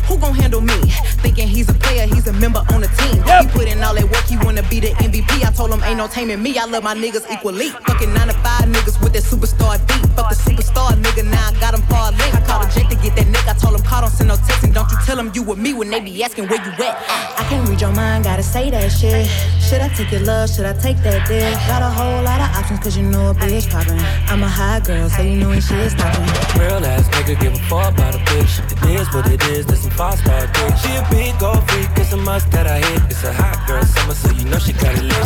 Who 0.09 0.17
gon' 0.17 0.33
handle 0.33 0.61
me? 0.61 0.73
Thinking 1.21 1.47
he's 1.47 1.69
a 1.69 1.73
player, 1.75 2.07
he's 2.07 2.25
a 2.25 2.33
member 2.33 2.65
on 2.73 2.81
the 2.81 2.89
team. 2.97 3.21
He 3.21 3.47
put 3.53 3.67
in 3.67 3.83
all 3.83 3.93
that 3.93 4.09
work, 4.09 4.25
he 4.25 4.37
wanna 4.41 4.63
be 4.63 4.79
the 4.79 4.89
MVP. 4.97 5.45
I 5.45 5.51
told 5.51 5.71
him 5.71 5.83
ain't 5.83 5.97
no 5.97 6.07
taming 6.07 6.41
me. 6.41 6.57
I 6.57 6.65
love 6.65 6.83
my 6.83 6.95
niggas 6.95 7.29
equally. 7.31 7.69
Fucking 7.85 8.11
nine 8.13 8.27
to 8.27 8.33
five 8.41 8.65
niggas 8.65 8.97
with 9.03 9.13
that 9.13 9.23
superstar 9.23 9.77
beat. 9.85 10.01
Fuck 10.17 10.29
the 10.29 10.35
superstar 10.35 10.97
nigga, 10.97 11.29
now 11.29 11.49
I 11.49 11.53
got 11.59 11.75
him 11.75 11.83
far 11.83 12.11
link. 12.11 12.33
I 12.33 12.41
called 12.41 12.65
a 12.65 12.73
jet 12.73 12.89
to 12.89 12.95
get 12.95 13.15
that 13.17 13.27
nigga. 13.27 13.49
I 13.49 13.53
told 13.53 13.75
him 13.75 13.83
call, 13.85 14.01
don't 14.01 14.09
send 14.09 14.29
no 14.29 14.35
text, 14.35 14.63
and 14.63 14.73
don't 14.73 14.89
you 14.89 14.97
tell 15.05 15.19
him 15.19 15.31
you 15.35 15.43
with 15.43 15.59
me 15.59 15.73
when 15.73 15.89
they 15.91 15.99
be 15.99 16.23
asking 16.23 16.47
where 16.47 16.61
you 16.63 16.71
at. 16.83 16.97
I 17.37 17.45
can't 17.49 17.67
read 17.69 17.81
your 17.81 17.91
mind, 17.91 18.23
gotta 18.23 18.43
say 18.43 18.69
that 18.71 18.89
shit. 18.89 19.27
Should 19.61 19.81
I 19.81 19.89
take 19.89 20.11
your 20.11 20.21
love? 20.21 20.49
Should 20.49 20.65
I 20.65 20.73
take 20.73 20.97
that 21.03 21.27
dick? 21.27 21.53
Got 21.67 21.83
a 21.83 21.89
whole 21.89 22.23
lot 22.23 22.41
of 22.41 22.57
options, 22.57 22.79
cause 22.79 22.97
you 22.97 23.03
know 23.03 23.29
a 23.29 23.33
bitch 23.35 23.69
poppin'. 23.69 23.99
I'm 24.31 24.41
a 24.41 24.47
high 24.47 24.79
girl, 24.79 25.09
so 25.09 25.21
you 25.21 25.37
know 25.37 25.49
when 25.49 25.61
shit's 25.61 25.93
stoppin'. 25.93 26.25
Real 26.59 26.83
ass 26.83 27.07
nigga 27.09 27.39
give 27.39 27.53
a 27.53 27.59
fuck 27.69 27.93
about 27.93 28.15
a 28.15 28.19
bitch. 28.29 28.57
It 28.89 28.99
is 28.99 29.13
what 29.13 29.29
it 29.31 29.43
is, 29.49 29.65
this 29.65 29.83
some 29.83 29.91
five 29.99 30.17
star 30.17 30.47
dick. 30.47 30.77
She 30.77 30.95
a 30.95 31.03
big 31.11 31.37
gold 31.39 31.61
freak, 31.69 31.89
it's 31.97 32.13
a 32.13 32.17
must 32.17 32.49
that 32.51 32.67
I 32.67 32.79
hit. 32.79 33.01
It's 33.11 33.23
a 33.25 33.33
hot 33.33 33.67
girl 33.67 33.83
summer, 33.83 34.13
so 34.13 34.31
you 34.31 34.45
know 34.45 34.57
she 34.57 34.71
got 34.71 34.95
it 34.95 35.03
lit. 35.03 35.25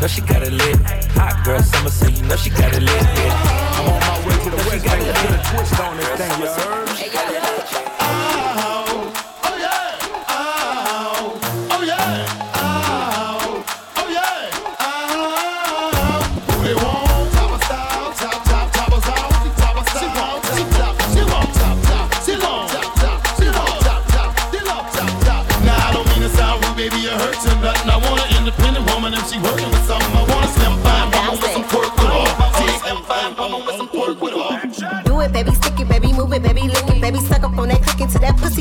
Know 0.00 0.08
she 0.08 0.22
got 0.22 0.42
it 0.42 0.52
lit. 0.52 0.76
Hot 1.20 1.36
girl 1.44 1.60
summer, 1.60 1.90
so 1.90 2.08
you 2.08 2.22
know 2.22 2.36
she 2.36 2.48
got 2.48 2.72
it 2.72 2.80
lit. 2.80 3.02
Yeah. 3.20 3.76
I'm 3.76 3.88
on 3.92 4.00
my 4.08 4.16
way 4.26 4.36
to 4.44 4.50
the 4.50 4.56
west 4.56 4.84
bank 4.86 5.04
put 5.20 5.36
a 5.36 5.40
twist 5.52 5.80
on 5.80 5.96
this 5.98 6.08
thing, 6.16 6.40
you 6.40 6.48
heard? 6.48 7.89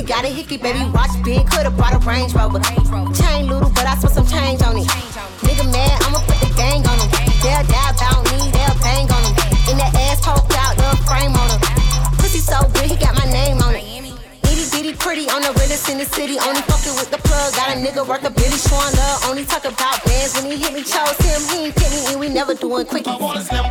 Got 0.10 0.26
a 0.26 0.28
hickey, 0.28 0.58
baby, 0.58 0.82
watch 0.90 1.14
big, 1.24 1.46
coulda 1.46 1.70
brought 1.70 1.94
a 1.94 2.02
Range 2.02 2.34
Rover. 2.34 2.60
Chain 3.14 3.46
little, 3.46 3.70
but 3.70 3.86
I 3.86 3.94
spent 3.94 4.18
some 4.18 4.26
change 4.26 4.60
on 4.66 4.74
it. 4.76 4.90
Nigga 5.46 5.70
mad, 5.70 6.02
I'ma 6.02 6.18
put 6.26 6.42
the 6.42 6.50
gang 6.58 6.82
on 6.82 6.98
him. 6.98 7.10
They'll 7.46 7.62
die 7.70 7.94
about 7.94 8.26
me, 8.34 8.50
they'll 8.50 8.74
bang 8.82 9.06
on 9.06 9.22
him. 9.22 9.38
In 9.70 9.78
that 9.78 9.94
ass 10.10 10.26
poked 10.26 10.58
out, 10.58 10.74
the 10.82 10.98
frame 11.06 11.38
on 11.38 11.48
him. 11.54 11.62
Pussy 12.18 12.42
so 12.42 12.58
good, 12.74 12.90
he 12.90 12.98
got 12.98 13.14
my 13.22 13.30
name 13.30 13.62
on 13.62 13.78
it. 13.78 13.86
Itty 14.50 14.66
bitty 14.74 14.98
pretty 14.98 15.30
on 15.30 15.46
the 15.46 15.54
realest 15.62 15.88
in 15.94 16.02
the 16.02 16.10
city. 16.10 16.42
Only 16.42 16.66
fucking 16.66 16.98
with 16.98 17.14
the 17.14 17.22
plug. 17.22 17.54
Got 17.54 17.70
a 17.70 17.78
nigga 17.78 18.02
worth 18.02 18.26
a 18.26 18.34
billy 18.34 18.58
showing 18.58 18.94
love. 18.98 19.30
Only 19.30 19.46
talk 19.46 19.70
about 19.70 20.02
bands 20.10 20.34
when 20.34 20.50
he 20.50 20.58
hit 20.58 20.74
me. 20.74 20.82
Chose 20.82 21.22
him, 21.22 21.38
he 21.54 21.70
ain't 21.70 21.78
fit 21.78 21.94
me, 21.94 22.02
and 22.10 22.20
we 22.20 22.34
never 22.34 22.58
doing 22.58 22.90
quickie. 22.90 23.14
I 23.14 23.18
want 23.22 23.46
slim 23.46 23.70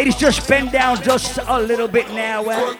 Ladies, 0.00 0.16
just 0.16 0.48
bend 0.48 0.72
down 0.72 1.02
just 1.02 1.38
a 1.46 1.60
little 1.60 1.86
bit 1.86 2.08
now. 2.12 2.42
eh? 2.44 2.74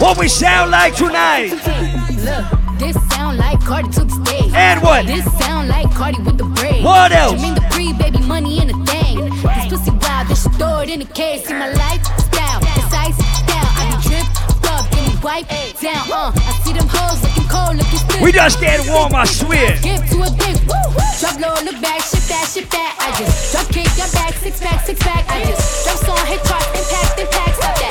What 0.00 0.16
we 0.16 0.26
sound 0.26 0.70
like 0.70 0.94
tonight? 0.96 1.50
Look, 1.50 2.78
this 2.78 2.96
sound 3.10 3.36
like 3.36 3.60
Cardi 3.60 3.90
to 3.90 4.04
the 4.04 4.24
stage. 4.24 4.54
And 4.54 4.80
what? 4.82 5.04
This 5.06 5.26
sound 5.38 5.68
like 5.68 5.90
Cardi 5.90 6.22
with 6.22 6.38
the 6.38 6.44
braid. 6.44 6.82
What 6.82 7.12
else? 7.12 7.34
Jermaine 7.34 7.54
the 7.56 7.68
pre 7.70 7.92
baby 7.92 8.20
money 8.20 8.62
in 8.62 8.70
a 8.70 8.86
thing. 8.86 9.28
This 9.28 9.68
pussy 9.68 9.90
wild, 9.90 10.28
this 10.28 10.44
stored 10.44 10.88
in 10.88 11.02
a 11.02 11.04
case. 11.04 11.44
See 11.46 11.52
my 11.52 11.68
lifestyle, 11.72 12.60
it's 12.62 12.94
ice 12.94 13.27
wipe 15.22 15.48
down. 15.80 16.04
Uh, 16.10 16.32
I 16.34 16.60
see 16.64 16.72
them 16.72 16.88
hoes 16.88 17.22
looking 17.22 17.48
cold, 17.48 17.76
looking 17.76 17.98
stiff. 17.98 18.20
We 18.20 18.32
just 18.32 18.60
getting 18.60 18.90
warm, 18.92 19.14
I 19.14 19.24
swear. 19.24 19.76
Give 19.82 20.02
to 20.10 20.16
a 20.22 20.30
dick, 20.30 20.58
woo 20.66 20.78
woo. 20.94 21.08
Drop 21.20 21.36
low, 21.40 21.54
look 21.64 21.80
back, 21.80 22.02
shit 22.02 22.24
that, 22.28 22.50
shit 22.52 22.70
that. 22.70 22.92
I 23.00 23.16
just 23.18 23.52
drop 23.52 23.66
kick 23.68 23.90
your 23.96 24.10
back, 24.12 24.34
six 24.34 24.60
pack, 24.60 24.84
six 24.84 25.00
pack. 25.00 25.24
I 25.28 25.44
just 25.44 25.84
drop 25.84 25.98
song, 26.04 26.26
hit 26.26 26.42
chart, 26.44 26.64
impact, 26.74 27.18
impact. 27.18 27.54
Stop 27.56 27.74
that. 27.78 27.87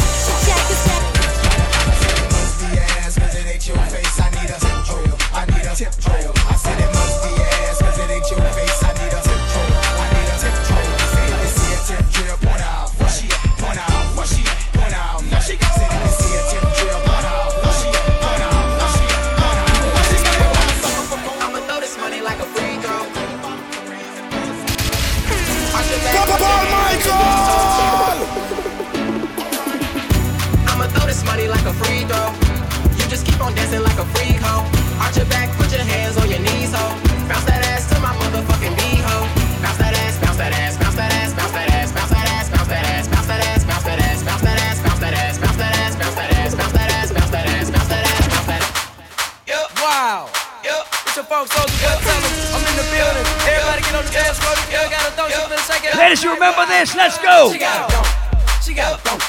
Your 51.38 51.45
folks, 51.45 51.69
soldiers, 51.69 52.02
tell 52.02 52.17
them. 52.17 52.34
I'm 52.50 52.65
in 52.65 52.76
the 52.82 52.88
building. 52.89 53.21
Everybody 53.45 53.82
get 53.86 53.93
on 53.93 54.06
the 54.06 54.10
dance 54.10 54.41
floor. 54.41 54.58
You 54.73 54.89
gotta 54.89 55.13
throw 55.13 55.30
something 55.30 55.54
in 55.54 55.62
a 55.62 55.69
second. 55.69 55.93
Ladies, 55.93 56.23
you 56.23 56.34
remember 56.34 56.65
this? 56.65 56.95
Let's 56.95 57.21
go. 57.21 57.54
She 57.54 57.60
got 57.60 57.93
it. 57.93 58.63
She 58.65 58.73
got 58.73 58.97
it. 58.97 59.21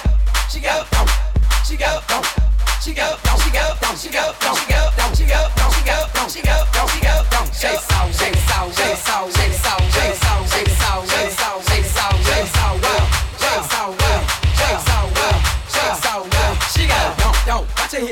She 0.49 0.61
got 0.65 0.89
it. 0.89 1.11
She 1.69 1.77
got 1.77 2.01
it. 2.01 2.49
She 2.81 2.95
go, 2.97 3.13
she 3.45 3.51
go, 3.53 3.77
she 4.01 4.09
go, 4.09 4.33
she 4.41 4.49
go, 4.49 4.57
she 4.57 4.73
go, 4.73 4.89
she 5.13 5.29
go, 5.29 5.45
she 5.69 5.85
go, 5.85 6.01
she 6.33 6.41
go, 6.41 6.57
she 6.89 7.01
go. 7.05 7.05
Shake 7.05 7.05
it 7.05 7.13
out, 7.13 7.53
shake 7.53 7.77
it 7.77 7.93
out, 7.93 8.15
shake 8.17 8.38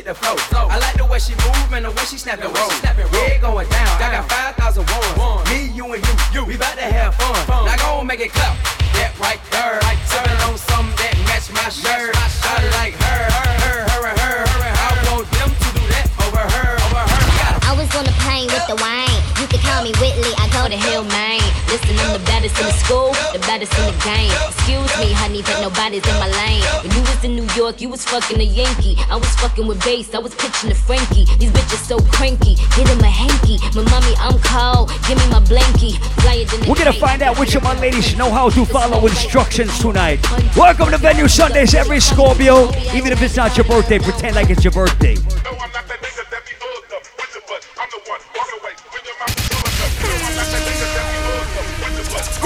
hit 0.06 0.14
the 0.14 0.50
flow. 0.50 0.68
I 0.68 0.78
like 0.78 0.96
the 0.96 1.04
way 1.04 1.18
she 1.18 1.34
move 1.34 1.72
and 1.72 1.84
the 1.84 1.90
way 1.90 2.04
she 2.06 2.18
snap 2.18 2.38
and 2.38 2.52
roll. 2.54 2.70
Yeah, 3.12 3.38
going 3.38 3.68
down. 3.68 4.02
I 4.02 4.12
got 4.12 4.30
five 4.30 4.54
thousand 4.56 4.86
ones. 4.90 5.50
Me, 5.50 5.70
you, 5.74 5.84
and 5.92 6.02
you, 6.06 6.14
you. 6.32 6.44
We 6.44 6.56
bout 6.56 6.76
to 6.76 6.82
have 6.82 7.14
fun. 7.14 7.66
Now 7.66 7.76
go 7.76 7.98
and 8.00 8.08
make 8.08 8.20
it 8.20 8.32
clap. 8.32 8.56
That 8.94 9.12
right 9.18 9.40
there, 9.50 9.80
sipping 10.06 10.40
on 10.46 10.56
something 10.56 10.96
that 10.96 11.16
match 11.26 11.50
my 11.52 11.68
shirt. 11.68 12.14
I 12.14 12.62
like 12.80 12.94
her, 12.94 13.22
her, 13.34 13.52
her, 13.66 13.78
her, 13.84 14.06
and 14.08 14.18
her. 14.18 14.44
I 14.46 14.90
want 15.10 15.26
them 15.36 15.50
to 15.50 15.68
do 15.74 15.82
that 15.92 16.06
over 16.24 16.44
her, 16.54 16.70
over 16.86 17.04
her. 17.04 17.52
I 17.66 17.72
was 17.76 17.90
on 17.96 18.04
the 18.04 18.14
plane 18.22 18.46
with 18.46 18.66
the 18.68 18.76
wine. 18.80 19.15
You 19.36 19.46
can 19.48 19.60
call 19.60 19.84
me 19.84 19.92
Whitley, 20.00 20.32
I 20.40 20.48
go 20.48 20.64
to 20.64 20.76
Hillman. 20.80 21.44
Listen, 21.68 21.92
I'm 22.00 22.16
the 22.16 22.24
baddest 22.24 22.56
in 22.56 22.64
the 22.64 22.72
school, 22.72 23.12
the 23.36 23.38
baddest 23.44 23.68
in 23.76 23.84
the 23.84 23.96
game. 24.00 24.32
Excuse 24.48 24.88
me, 24.96 25.12
honey, 25.12 25.42
but 25.42 25.60
nobody's 25.60 26.08
in 26.08 26.16
my 26.16 26.32
lane. 26.40 26.64
When 26.80 26.88
you 26.96 27.02
was 27.04 27.20
in 27.22 27.36
New 27.36 27.44
York, 27.52 27.82
you 27.82 27.90
was 27.90 28.02
fucking 28.02 28.40
a 28.40 28.48
Yankee. 28.48 28.96
I 29.10 29.16
was 29.16 29.28
fucking 29.36 29.66
with 29.66 29.84
bass, 29.84 30.14
I 30.14 30.20
was 30.20 30.34
pitching 30.34 30.70
to 30.70 30.74
Frankie. 30.74 31.28
These 31.36 31.52
bitches 31.52 31.84
so 31.84 31.98
cranky, 32.16 32.56
get 32.80 32.88
him 32.88 33.00
a 33.04 33.12
hanky. 33.12 33.60
My 33.76 33.84
mommy, 33.92 34.16
I'm 34.24 34.40
cold, 34.40 34.88
give 35.04 35.20
me 35.20 35.28
my 35.28 35.44
blankie. 35.44 36.00
Flyer 36.24 36.46
than 36.48 36.64
a 36.64 36.68
We're 36.70 36.80
gonna 36.80 36.94
find 36.94 37.20
out 37.20 37.38
which 37.38 37.54
of 37.56 37.62
my 37.62 37.78
ladies 37.78 38.16
know 38.16 38.30
how 38.30 38.48
to 38.48 38.64
follow 38.64 39.04
instructions 39.06 39.78
tonight. 39.78 40.24
Welcome 40.56 40.90
to 40.92 40.98
Venu 40.98 41.28
Sundays 41.28 41.74
every 41.74 42.00
Scorpio. 42.00 42.72
Even 42.96 43.12
if 43.12 43.20
it's 43.20 43.36
not 43.36 43.54
your 43.58 43.66
birthday, 43.68 43.98
pretend 43.98 44.34
like 44.34 44.48
it's 44.48 44.64
your 44.64 44.72
birthday. 44.72 45.14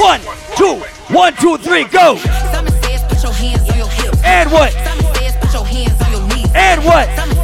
One, 0.00 0.20
two, 0.56 0.76
one, 1.14 1.34
two, 1.36 1.58
three, 1.58 1.84
go. 1.84 2.16
Simon 2.16 2.72
says 2.82 3.02
put 3.04 3.22
your 3.22 3.32
hands 3.32 3.68
on 3.68 3.76
your 3.76 3.88
hips. 3.88 4.22
And 4.24 4.50
what? 4.50 4.72
Simon 4.72 5.14
says 5.14 5.36
put 5.36 5.52
your 5.52 5.64
hands 5.66 6.00
on 6.00 6.10
your 6.12 6.26
knees. 6.28 6.50
And 6.54 6.82
what? 6.86 7.06
Simon 7.16 7.36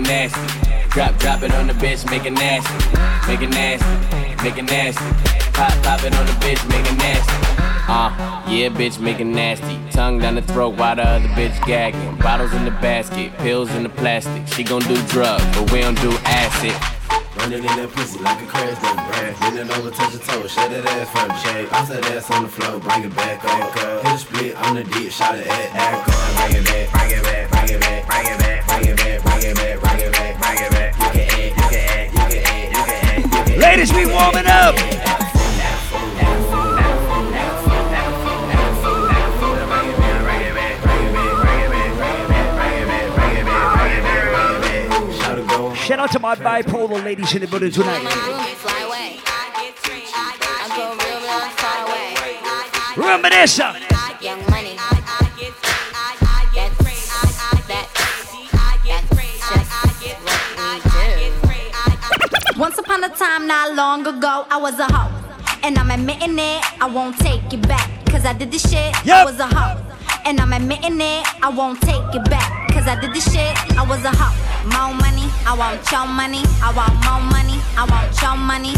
make 0.00 0.04
it 0.04 0.08
nasty. 0.08 0.88
Drop, 0.90 1.16
drop 1.18 1.42
it 1.42 1.54
on 1.54 1.66
the 1.66 1.72
bitch, 1.74 2.08
make 2.10 2.24
it 2.24 2.32
nasty, 2.32 2.74
make 3.26 3.40
it 3.40 3.50
nasty, 3.50 4.42
make 4.42 4.58
it 4.58 4.64
nasty. 4.64 5.04
Pop, 5.52 5.72
pop 5.82 6.04
it 6.04 6.14
on 6.16 6.26
the 6.26 6.32
bitch, 6.32 6.68
make 6.68 6.84
it 6.90 6.96
nasty. 6.98 7.32
Uh, 7.88 8.44
yeah, 8.48 8.68
bitch, 8.68 8.98
make 8.98 9.20
it 9.20 9.24
nasty. 9.24 9.78
Tongue 9.90 10.18
down 10.18 10.34
the 10.34 10.42
throat 10.42 10.76
while 10.76 10.96
the 10.96 11.02
other 11.02 11.28
bitch 11.28 11.64
gagging. 11.66 12.16
Bottles 12.16 12.52
in 12.52 12.64
the 12.64 12.70
basket, 12.72 13.32
pills 13.38 13.70
in 13.74 13.84
the 13.84 13.88
plastic. 13.88 14.46
She 14.48 14.64
gon' 14.64 14.82
do 14.82 14.96
drugs, 15.06 15.44
but 15.54 15.70
we 15.72 15.80
don't 15.80 16.00
do 16.00 16.12
acid. 16.24 16.95
Running 17.46 17.62
in 17.62 17.76
that 17.78 17.90
pussy 17.94 18.18
like 18.18 18.42
a 18.42 18.46
crash 18.46 18.74
dump 18.82 19.06
brand. 19.06 19.38
Bending 19.38 19.70
over, 19.70 19.94
touch 19.94 20.10
your 20.10 20.22
toe, 20.26 20.48
shut 20.48 20.66
that 20.66 20.82
ass 20.82 21.06
from 21.14 21.28
the 21.30 21.38
shade. 21.38 21.70
Bounce 21.70 21.90
that 21.90 22.04
ass 22.10 22.28
on 22.28 22.42
the 22.42 22.48
floor, 22.48 22.80
bring 22.80 23.04
it 23.04 23.14
back 23.14 23.38
oh, 23.44 23.70
up. 23.70 24.02
Hit 24.02 24.14
a 24.14 24.18
split 24.18 24.56
on 24.66 24.74
the 24.74 24.82
dick, 24.82 25.12
shot 25.12 25.38
it 25.38 25.46
at 25.46 25.70
Erica. 25.70 26.10
Bring 26.10 26.58
it 26.58 26.66
back, 26.66 26.90
bring 26.90 27.10
it 27.14 27.22
back, 27.22 27.46
bring 27.46 27.70
it 27.70 27.78
back, 27.78 28.02
bring 28.02 28.26
it 28.26 28.38
back, 28.42 28.66
bring 28.66 28.82
it 28.82 28.98
back, 28.98 29.22
bring 29.22 29.42
it 29.46 29.54
back, 29.54 29.78
bring 29.78 30.02
it 30.02 30.10
back, 30.10 30.34
bring 30.42 30.58
it 30.58 30.70
back. 30.74 30.90
You 30.98 31.14
can 31.14 31.86
add, 31.86 32.10
you 32.10 32.26
can 32.26 32.42
add, 32.50 32.72
you 32.74 32.82
can 32.82 32.98
add, 33.06 33.22
you 33.22 33.30
can 33.30 33.54
add. 33.54 33.62
Ladies, 33.62 33.94
we 33.94 34.10
warming 34.10 34.50
up. 34.50 34.74
Shout 45.86 46.00
out 46.00 46.10
to 46.12 46.18
my 46.18 46.34
bipolar 46.34 47.02
ladies 47.04 47.32
in 47.32 47.42
the 47.42 47.46
building 47.46 47.70
tonight. 47.70 48.00
Fly 48.08 48.80
away. 48.82 49.20
I 49.22 50.66
go 50.74 50.96
real, 50.98 51.20
real 51.22 51.46
far 51.54 51.86
away. 51.86 52.10
Remember 52.96 53.30
this. 53.30 53.60
uh, 53.60 53.72
Young 54.20 54.42
money. 54.50 54.74
That's, 54.74 55.06
that, 57.68 57.86
that's 57.94 58.34
just 60.02 60.18
what 60.24 60.40
we 60.74 60.80
do. 62.54 62.58
Once 62.60 62.78
upon 62.78 63.04
a 63.04 63.08
time, 63.10 63.46
not 63.46 63.74
long 63.76 64.04
ago, 64.06 64.44
I 64.50 64.56
was 64.56 64.76
a 64.80 64.86
hoe. 64.92 65.12
And 65.62 65.78
I'm 65.78 65.90
admitting 65.92 66.36
it, 66.38 66.64
I 66.82 66.86
won't 66.92 67.16
take 67.20 67.52
it 67.52 67.62
back. 67.68 67.88
Cause 68.06 68.24
I 68.26 68.32
did 68.32 68.50
this 68.50 68.68
shit, 68.68 68.92
I 69.08 69.24
was 69.24 69.38
a 69.38 69.46
hoe. 69.46 69.78
And 70.24 70.40
I'm 70.40 70.52
admitting 70.52 71.00
it, 71.00 71.24
I 71.44 71.48
won't 71.48 71.80
take 71.80 72.12
it 72.14 72.24
back. 72.28 72.65
Cause 72.86 72.98
I 72.98 73.00
did 73.00 73.14
this 73.14 73.32
shit, 73.32 73.76
I 73.76 73.82
was 73.82 74.04
a 74.04 74.12
hoe. 74.14 74.30
More 74.70 74.94
money, 74.94 75.26
I 75.44 75.56
want 75.58 75.82
your 75.90 76.06
money. 76.06 76.42
I 76.62 76.70
want 76.70 76.94
more 77.02 77.18
money, 77.34 77.58
I 77.74 77.82
want 77.82 78.14
your 78.22 78.36
money. 78.38 78.74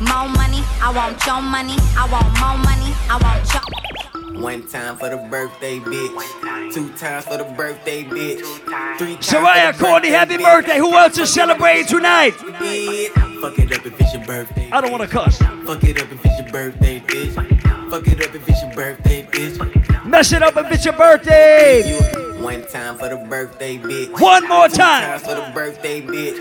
More 0.00 0.32
money, 0.32 0.64
I 0.80 0.88
want 0.88 1.20
your 1.26 1.42
money. 1.42 1.76
I 1.92 2.08
want 2.08 2.24
more 2.40 2.56
money, 2.56 2.88
I 3.12 3.20
want 3.20 4.32
your 4.32 4.40
One 4.40 4.66
time 4.66 4.96
for 4.96 5.10
the 5.10 5.18
birthday, 5.28 5.78
bitch. 5.78 6.72
Two 6.72 6.88
times 6.94 7.26
for 7.26 7.36
the 7.36 7.44
birthday, 7.54 8.02
bitch. 8.02 8.40
Three 8.96 9.16
times 9.16 9.28
Soraya 9.28 9.74
for 9.74 9.78
the 9.78 9.84
Courtney, 9.84 10.08
happy 10.08 10.38
birthday. 10.38 10.78
Who 10.78 10.94
else 10.94 11.18
is 11.18 11.28
celebrating 11.28 11.84
tonight? 11.84 12.32
bitch. 12.32 13.12
Fuck 13.42 13.58
it 13.58 13.76
up 13.76 13.84
if 13.84 14.00
it's 14.00 14.14
your 14.14 14.24
birthday. 14.24 14.70
I 14.72 14.80
don't 14.80 14.90
wanna 14.90 15.06
cuss. 15.06 15.36
Fuck 15.36 15.84
it 15.84 16.00
up 16.00 16.10
if 16.10 16.24
it's 16.24 16.40
your 16.40 16.48
birthday, 16.50 16.98
bitch. 17.00 17.34
Fuck 17.90 18.06
it 18.06 18.24
up 18.26 18.34
if 18.34 18.48
it's 18.48 18.62
your 18.62 18.72
birthday, 18.72 19.22
bitch. 19.30 20.06
Mess 20.06 20.32
it 20.32 20.42
up 20.42 20.56
if 20.56 20.72
it's 20.72 20.86
your 20.86 20.96
birthday. 20.96 22.29
One 22.40 22.66
time 22.66 22.96
for 22.96 23.08
the 23.08 23.16
birthday, 23.16 23.76
bitch. 23.78 24.18
One 24.18 24.48
more 24.48 24.68
Two 24.68 24.76
time. 24.76 25.20
times 25.20 25.22
for 25.22 25.34
the 25.34 25.50
birthday, 25.54 26.00
bitch. 26.00 26.40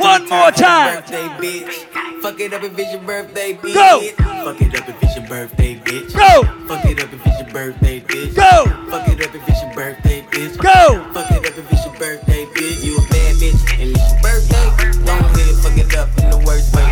One 0.00 0.22
Three 0.22 0.30
more 0.30 0.50
times 0.50 1.06
for 1.06 1.12
the 1.12 1.16
time. 1.16 1.38
Birthday, 1.40 1.64
bitch. 1.64 2.22
Fuck 2.22 2.40
it 2.40 2.52
up 2.52 2.62
if 2.64 2.78
it's 2.78 2.92
your 2.92 3.02
birthday, 3.02 3.54
bitch. 3.54 3.74
Go. 3.74 4.00
Fuck 4.44 4.60
it 4.60 4.74
up 4.80 4.88
if 4.88 5.02
it's 5.02 5.16
your 5.16 5.26
birthday, 5.28 5.74
bitch. 5.76 6.12
Go. 6.12 6.42
Fuck 6.66 6.84
it 6.84 7.00
up 7.00 7.12
if 7.12 7.26
it's 7.26 7.40
your 7.40 7.50
birthday, 7.52 8.00
bitch. 8.00 8.34
Go. 8.34 8.90
Fuck 8.90 9.08
it 9.08 9.24
up 9.26 9.34
if 9.34 9.48
it's 9.48 9.62
your 9.62 9.74
birthday, 9.74 10.22
bitch. 10.22 10.58
Go. 10.58 11.12
Fuck 11.14 11.30
it 11.30 11.46
up 11.46 11.58
if 11.58 11.72
it's 11.72 11.84
your 11.86 11.94
birthday, 11.94 12.44
bitch. 12.46 12.84
You 12.84 12.96
a 12.98 13.00
bad 13.02 13.36
bitch 13.36 13.80
and 13.80 13.90
it's 13.96 14.12
your 14.12 14.20
birthday. 14.22 15.04
Go 15.06 15.12
ahead, 15.12 15.54
fuck 15.62 15.78
it 15.78 15.94
up 15.96 16.08
in 16.18 16.30
the 16.30 16.38
worst 16.44 16.74
way. 16.74 16.85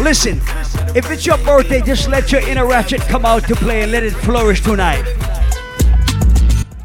Listen, 0.00 0.40
if 0.96 1.10
it's 1.10 1.26
your 1.26 1.36
birthday, 1.38 1.82
just 1.82 2.08
let 2.08 2.32
your 2.32 2.40
inner 2.48 2.66
ratchet 2.66 3.02
come 3.02 3.26
out 3.26 3.46
to 3.48 3.54
play 3.54 3.82
and 3.82 3.92
let 3.92 4.02
it 4.02 4.12
flourish 4.12 4.62
tonight. 4.62 5.04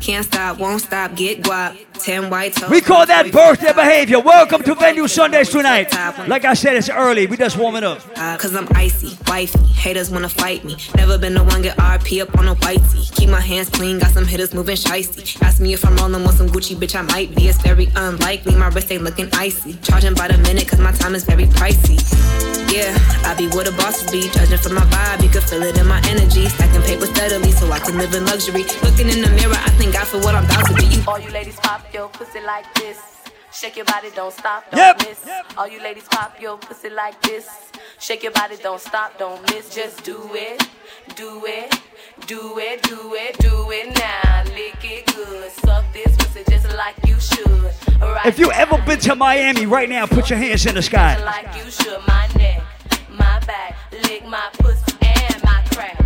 Can't 0.02 0.26
stop, 0.26 0.60
won't 0.60 0.82
stop, 0.82 1.16
get 1.16 1.42
guap. 1.42 1.78
Ten 1.94 2.30
white 2.30 2.54
toes. 2.54 2.70
We 2.70 2.82
call 2.82 3.06
that 3.06 3.32
birthday 3.32 3.72
behavior. 3.72 4.20
Welcome 4.20 4.62
to 4.64 4.76
Venu 4.76 5.08
Sundays 5.08 5.50
tonight. 5.50 5.92
Like 6.28 6.44
I 6.44 6.54
said, 6.54 6.76
it's 6.76 6.90
early. 6.90 7.26
We 7.26 7.38
just 7.38 7.58
warming 7.58 7.86
up. 7.86 8.02
Uh, 8.18 8.38
Cause 8.38 8.54
I'm 8.54 8.68
icy, 8.76 9.18
wifey. 9.28 9.60
Haters 9.60 10.12
wanna 10.12 10.30
fight 10.30 10.66
me. 10.66 10.76
Never 10.96 11.18
been 11.18 11.34
the 11.34 11.44
one 11.44 11.62
get 11.62 11.78
RP 11.78 12.22
up 12.22 12.38
on 12.38 12.50
a 12.50 12.56
whitey. 12.56 13.16
Keep 13.16 13.30
my 13.30 13.40
hands 13.40 13.70
clean, 13.70 13.98
got 13.98 14.12
some 14.12 14.26
hitters 14.26 14.54
moving 14.54 14.76
shicey. 14.76 15.42
Ask 15.42 15.62
me 15.62 15.74
if 15.74 15.86
I'm 15.86 15.96
rolling 15.96 16.22
with 16.24 16.36
some 16.36 16.50
Gucci, 16.50 16.76
bitch, 16.76 16.96
I 16.96 17.02
might 17.02 17.34
be. 17.34 17.48
It's 17.48 17.62
very 17.62 17.90
unlikely, 17.96 18.56
my 18.56 18.68
wrist 18.68 18.92
ain't 18.92 19.04
looking 19.04 19.30
icy. 19.34 19.76
Charging 19.82 20.14
by 20.14 20.28
the 20.28 20.38
minute, 20.40 20.68
cause 20.68 20.80
my 20.80 20.92
time 20.92 21.16
is 21.16 21.24
very 21.24 21.46
pricey. 21.46 22.55
Yeah, 22.72 22.96
I 23.26 23.36
be 23.38 23.48
what 23.50 23.68
a 23.68 23.72
boss 23.74 24.04
would 24.04 24.12
be. 24.12 24.30
Judging 24.30 24.58
from 24.58 24.76
my 24.76 24.82
vibe, 24.88 25.24
you 25.24 25.30
can 25.30 25.42
feel 25.42 25.64
it 25.64 25.78
in 25.78 25.88
my 25.88 26.02
energy. 26.10 26.48
Stacking 26.50 26.82
paper 26.84 27.06
steadily 27.08 27.52
so 27.52 27.72
I 27.72 27.80
can 27.80 27.98
live 27.98 28.14
in 28.14 28.26
luxury. 28.26 28.64
Looking 28.84 29.10
in 29.10 29.22
the 29.22 29.30
mirror, 29.30 29.56
I 29.56 29.70
thank 29.78 29.94
God 29.94 30.08
for 30.08 30.20
what 30.20 30.36
I'm 30.36 30.46
about 30.46 30.68
to 30.68 30.74
be. 30.76 31.04
All 31.08 31.20
you 31.20 31.32
ladies 31.32 31.58
pop 31.58 31.82
your 31.94 32.10
pussy 32.10 32.42
like 32.42 32.66
this. 32.76 33.00
Shake 33.54 33.78
your 33.78 33.86
body, 33.86 34.10
don't 34.16 34.34
stop, 34.34 34.70
don't 34.72 34.80
Yep. 34.80 34.98
miss. 35.08 35.20
All 35.58 35.68
you 35.68 35.82
ladies 35.82 36.06
pop 36.10 36.40
your 36.42 36.58
pussy 36.58 36.90
like 36.90 37.22
this. 37.22 37.48
Shake 38.00 38.24
your 38.24 38.34
body, 38.34 38.58
don't 38.58 38.82
stop, 38.82 39.18
don't 39.18 39.42
miss. 39.52 39.70
Just 39.74 40.04
do 40.04 40.20
it, 40.34 40.62
do 41.16 41.44
it, 41.46 41.74
do 42.28 42.58
it, 42.58 42.82
do 42.84 43.14
it, 43.14 43.38
do 43.38 43.72
it 43.72 43.98
now. 43.98 44.44
Lick 44.46 44.84
it 44.84 45.06
good, 45.16 45.52
suck 45.52 45.86
this 45.94 46.16
pussy 46.18 46.44
just 46.50 46.76
like 46.76 46.96
you 47.06 47.20
should. 47.20 47.72
Alright. 48.02 48.26
If 48.26 48.40
you 48.40 48.52
ever 48.52 48.82
been 48.86 49.00
to 49.00 49.16
Miami 49.16 49.66
right 49.66 49.90
now, 49.90 50.06
put 50.06 50.30
your 50.30 50.40
hands 50.40 50.66
in 50.66 50.76
the 50.76 50.82
sky. 50.82 51.24
like 51.24 51.56
you 51.56 51.70
should, 51.70 52.00
my 52.08 52.28
neck, 52.38 52.64
my 53.10 53.40
back, 53.46 53.76
lick 53.92 54.26
my 54.26 54.50
pussy 54.54 54.98
and 55.02 55.44
my 55.44 55.64
crack, 55.72 56.00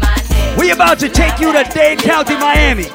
my 0.00 0.14
neck. 0.30 0.58
We 0.58 0.70
about 0.70 0.98
to 1.00 1.08
take 1.08 1.38
you 1.38 1.52
to 1.52 1.64
Dade 1.72 1.98
County, 1.98 2.34
Miami. 2.34 2.86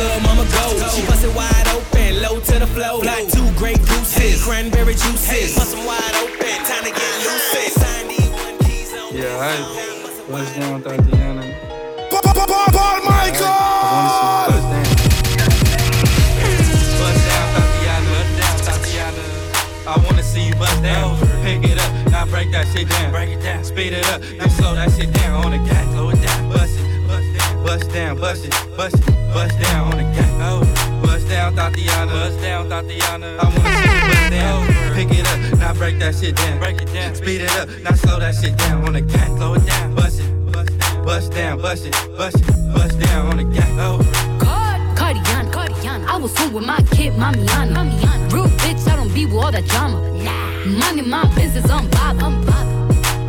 Little 0.00 0.20
mama 0.20 0.44
go. 0.44 0.88
She 0.94 1.04
bust 1.06 1.24
it 1.24 1.34
wide 1.34 1.68
open, 1.74 2.22
low 2.22 2.40
to 2.40 2.58
the 2.58 2.66
flow. 2.68 3.00
Like 3.00 3.28
two 3.28 3.50
great 3.58 3.76
gooses, 3.84 4.42
cranberry 4.42 4.94
juices. 4.94 5.56
Bust 5.56 5.76
'em 5.76 5.84
wide 5.84 6.14
open, 6.22 6.64
time 6.64 6.84
to 6.84 6.90
get 6.90 7.12
loose. 7.26 7.74
Sign 7.74 8.08
these 8.08 8.30
one 8.30 8.56
keys 8.64 8.94
on. 8.94 9.14
Yeah, 9.14 9.36
I 9.36 9.56
bust 10.30 10.56
down 10.56 10.82
Thotiana. 10.82 11.44
Paul 12.72 13.02
Michael! 13.04 13.59
Break 22.50 22.66
that 22.66 22.76
shit 22.76 22.88
down. 22.88 23.10
Break 23.12 23.28
it 23.30 23.42
down, 23.42 23.62
speed 23.62 23.92
it 23.92 24.04
up, 24.10 24.20
now 24.34 24.48
slow 24.48 24.74
that 24.74 24.90
shit 24.90 25.12
down 25.12 25.44
on 25.44 25.52
the 25.52 25.58
gas. 25.58 25.86
Slow 25.92 26.10
it 26.10 26.20
down, 26.20 26.50
bust 26.50 26.74
it, 26.80 27.06
bust 27.06 27.38
down, 27.38 27.64
bust 27.64 27.92
down, 27.92 28.18
bust 28.18 28.44
it, 28.44 28.76
bust 28.76 28.94
it, 28.96 29.34
bust 29.34 29.60
down 29.60 29.92
on 29.92 29.98
the 29.98 30.02
gas. 30.02 30.30
Oh. 30.42 31.00
Bust 31.00 31.28
down 31.28 31.54
Thotiana, 31.54 32.10
bust 32.10 32.40
down 32.40 32.68
Thotiana. 32.68 33.38
I 33.38 33.44
wanna 33.46 33.70
see 33.70 33.94
you 33.94 34.02
bust 34.10 34.30
down. 34.34 34.66
Pick 34.94 35.10
it 35.16 35.26
up, 35.30 35.58
now 35.60 35.74
break 35.74 36.00
that 36.00 36.12
shit 36.16 36.34
down. 36.34 36.58
Break 36.58 36.82
it 36.82 36.92
down, 36.92 37.14
speed 37.14 37.40
it 37.42 37.54
up, 37.54 37.68
now 37.84 37.94
slow 37.94 38.18
that 38.18 38.34
shit 38.34 38.56
down 38.56 38.84
on 38.84 38.94
the 38.94 39.00
gas. 39.00 39.28
Slow 39.28 39.54
it 39.54 39.64
down, 39.64 39.94
bust 39.94 40.18
it, 40.18 40.52
bust 40.52 40.76
down, 40.80 41.04
bust 41.04 41.32
down, 41.32 41.62
bust 41.62 41.86
it, 41.86 41.92
bust 42.18 42.34
it, 42.34 42.74
bust 42.74 42.98
down 42.98 43.26
on 43.28 43.36
the 43.36 43.44
gas. 43.44 43.70
Cardiana, 44.98 45.50
Cardiana. 45.52 46.04
I 46.08 46.16
was 46.16 46.36
home 46.36 46.54
with 46.54 46.66
my 46.66 46.82
kid, 46.90 47.12
Mamiana. 47.12 47.74
Mamiana. 47.76 48.32
Real 48.32 48.48
bitch, 48.58 48.90
I 48.90 48.96
don't 48.96 49.14
be 49.14 49.24
with 49.26 49.36
all 49.36 49.52
that 49.52 49.66
drama. 49.66 50.00
Nah. 50.24 50.49
Money, 50.66 51.00
my 51.00 51.24
business, 51.34 51.70
I'm 51.70 51.88
bob. 51.88 52.22
I'm. 52.22 52.44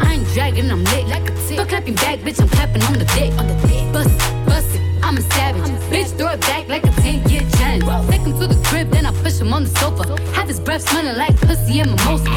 I 0.02 0.16
ain't 0.16 0.28
dragging, 0.34 0.70
I'm 0.70 0.84
lit 0.84 1.08
like 1.08 1.30
a 1.30 1.36
tick. 1.48 1.58
Fuck 1.58 1.70
clapping 1.70 1.96
back, 1.96 2.20
bitch, 2.20 2.42
I'm 2.42 2.50
clapping 2.50 2.84
on 2.84 2.94
the 2.94 3.06
dick. 3.06 3.32
On 3.40 3.48
the 3.48 3.56
dick. 3.68 3.94
Bust 3.94 4.10
it, 4.10 4.46
bust 4.46 4.76
it, 4.76 4.82
I'm 5.02 5.16
a 5.16 5.22
savage. 5.22 5.64
bitch, 5.90 6.18
throw 6.18 6.28
it 6.28 6.42
back 6.42 6.68
like 6.68 6.84
a 6.84 6.92
10 6.92 7.30
year 7.30 7.42
challenge. 7.56 7.86
Take 8.10 8.22
him 8.22 8.38
to 8.38 8.48
the 8.48 8.62
crib, 8.66 8.90
then 8.92 9.06
I 9.06 9.14
push 9.24 9.40
him 9.40 9.54
on 9.54 9.64
the 9.64 9.70
sofa. 9.70 10.22
Have 10.34 10.50
his 10.50 10.60
breath 10.60 10.82
smelling 10.90 11.16
like 11.16 11.38
pussy 11.38 11.80
and 11.80 11.92
mimosa. 11.92 12.30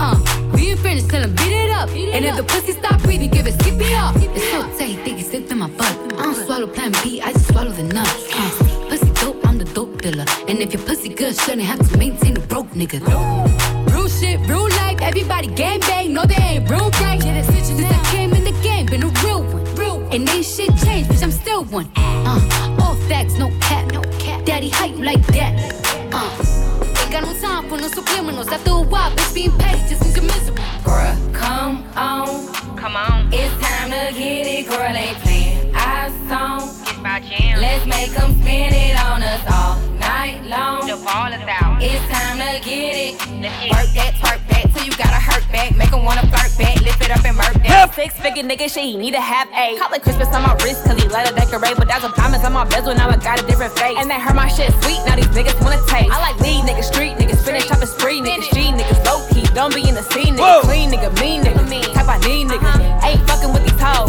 Uh, 0.00 0.16
we 0.54 0.70
ain't 0.70 0.80
finished, 0.80 1.10
tell 1.10 1.22
him 1.22 1.34
beat 1.34 1.52
it 1.52 1.70
up. 1.70 1.90
and 1.90 2.24
if 2.24 2.36
the 2.36 2.44
pussy 2.44 2.72
stop 2.72 3.02
breathing, 3.02 3.30
give 3.30 3.46
it 3.46 3.54
CPR. 3.54 4.14
It's 4.34 4.50
so 4.50 4.62
tight, 4.78 4.88
he 4.88 4.96
think 4.96 5.18
he 5.18 5.24
slipped 5.24 5.50
in 5.50 5.58
my 5.58 5.68
butt. 5.68 5.94
I 6.14 6.22
don't 6.22 6.34
swallow 6.46 6.68
plan 6.68 6.92
B, 7.02 7.20
I 7.20 7.32
just 7.34 7.48
swallow 7.48 7.70
the 7.70 7.82
nuts. 7.82 8.28
Uh, 8.32 8.88
pussy 8.88 9.12
dope, 9.20 9.46
I'm 9.46 9.58
the 9.58 9.66
dope 9.66 10.00
dealer. 10.00 10.24
And 10.48 10.58
if 10.60 10.72
your 10.72 10.82
pussy 10.84 11.10
good, 11.10 11.36
shouldn't 11.36 11.64
have 11.64 11.86
to 11.90 11.98
maintain 11.98 12.38
a 12.38 12.40
broke 12.40 12.70
nigga. 12.70 13.06
Real 13.06 13.77
shit, 14.18 14.40
real 14.48 14.68
life, 14.80 15.00
everybody 15.00 15.48
gang 15.48 15.80
bang, 15.80 16.12
no 16.12 16.24
they 16.24 16.34
ain't 16.34 16.70
real 16.70 16.90
right. 17.02 17.22
Yeah, 17.24 17.42
Since 17.42 17.70
I 17.70 18.04
came 18.12 18.32
in 18.32 18.44
the 18.44 18.52
game, 18.62 18.86
been 18.86 19.02
a 19.02 19.08
real 19.24 19.42
one. 19.42 19.64
Real 19.76 20.00
one. 20.00 20.12
And 20.12 20.28
ain't 20.28 20.44
shit 20.44 20.70
changed, 20.84 21.10
bitch, 21.10 21.22
I'm 21.22 21.30
still 21.30 21.64
one. 21.64 21.88
Uh, 21.96 22.78
all 22.80 22.94
facts, 23.08 23.38
no 23.38 23.50
cap, 23.60 23.92
no 23.92 24.02
cap. 24.18 24.44
Daddy 24.44 24.70
hype 24.70 24.98
like 24.98 25.24
that. 25.28 25.52
Uh, 26.12 27.00
ain't 27.00 27.12
got 27.12 27.22
no 27.22 27.32
time 27.40 27.68
for 27.68 27.76
no 27.76 27.88
subliminals. 27.88 28.50
After 28.50 28.70
a 28.70 28.80
while, 28.80 29.10
bitch, 29.12 29.34
being 29.34 29.56
paid 29.58 29.88
just 29.88 30.02
means 30.02 30.16
you're 30.16 30.24
miserable. 30.24 30.64
Bruh, 30.84 31.34
come 31.34 31.84
on, 31.96 32.52
come 32.76 32.96
on. 32.96 33.28
It's 33.32 33.54
time 33.62 33.90
to 33.90 34.18
get 34.18 34.46
it, 34.46 34.68
girl. 34.68 34.80
Ain't 34.80 35.27
Let's 37.68 37.84
make 37.84 38.16
'em 38.18 38.32
spin 38.40 38.72
it 38.72 38.96
on 38.96 39.22
us 39.22 39.44
all 39.52 39.76
night 40.00 40.40
long. 40.48 40.86
The 40.88 40.96
ball 41.04 41.28
is 41.36 41.44
out. 41.60 41.76
It's 41.82 42.00
time 42.08 42.38
to 42.40 42.58
get 42.64 42.96
it. 42.96 43.12
Work 43.68 43.92
that, 43.92 44.14
twerk 44.20 44.40
that 44.48 44.64
till 44.72 44.84
you 44.88 44.92
gotta 44.96 45.20
hurt 45.20 45.44
back. 45.52 45.76
Make 45.76 45.92
'em 45.92 46.02
wanna 46.02 46.24
flirt 46.32 46.56
back. 46.56 46.80
Lift 46.80 47.04
it 47.04 47.10
up 47.10 47.22
and 47.28 47.36
murk 47.36 47.52
that. 47.64 47.94
Six 47.94 48.14
figure 48.14 48.42
nigga 48.42 48.72
shit, 48.72 48.84
he 48.84 48.96
need 48.96 49.12
to 49.12 49.20
have 49.20 49.48
a. 49.52 49.76
Call 49.76 49.92
it 49.92 50.02
Christmas 50.02 50.28
on 50.34 50.42
my 50.48 50.54
wrist 50.64 50.86
till 50.86 50.96
he 50.96 51.06
let 51.08 51.28
it 51.28 51.36
decorate. 51.36 51.76
But 51.76 51.88
that's 51.88 52.04
a 52.04 52.08
promise 52.08 52.42
on 52.42 52.54
my 52.54 52.64
bezel, 52.64 52.94
now 52.94 53.10
I 53.10 53.16
got 53.16 53.38
a 53.42 53.44
different 53.46 53.78
face. 53.78 53.98
And 54.00 54.10
they 54.10 54.18
heard 54.18 54.34
my 54.34 54.48
shit 54.48 54.72
sweet, 54.82 55.00
now 55.04 55.16
these 55.16 55.32
niggas 55.36 55.60
wanna 55.62 55.80
taste. 55.86 56.10
I 56.10 56.18
like 56.26 56.40
lead 56.40 56.64
niggas, 56.64 56.84
street 56.84 57.18
niggas, 57.18 57.44
finish 57.44 57.66
chopping 57.68 57.86
spree 57.86 58.20
niggas, 58.22 58.48
G 58.54 58.72
niggas, 58.72 59.04
low 59.04 59.20
key. 59.28 59.46
Don't 59.52 59.74
be 59.74 59.86
in 59.86 59.94
the 59.94 60.04
scene, 60.12 60.36
nigga. 60.36 60.62
Clean 60.62 60.90
nigga, 60.90 61.10
mean 61.20 61.42
nigga. 61.44 61.92
Type 61.92 62.08
I 62.08 62.18
need 62.26 62.48
nigga. 62.48 62.64
Uh-huh. 62.64 63.06
Ain't 63.06 63.22
fucking 63.28 63.52
with 63.52 63.64
these 63.68 63.80
hoes. 63.80 64.08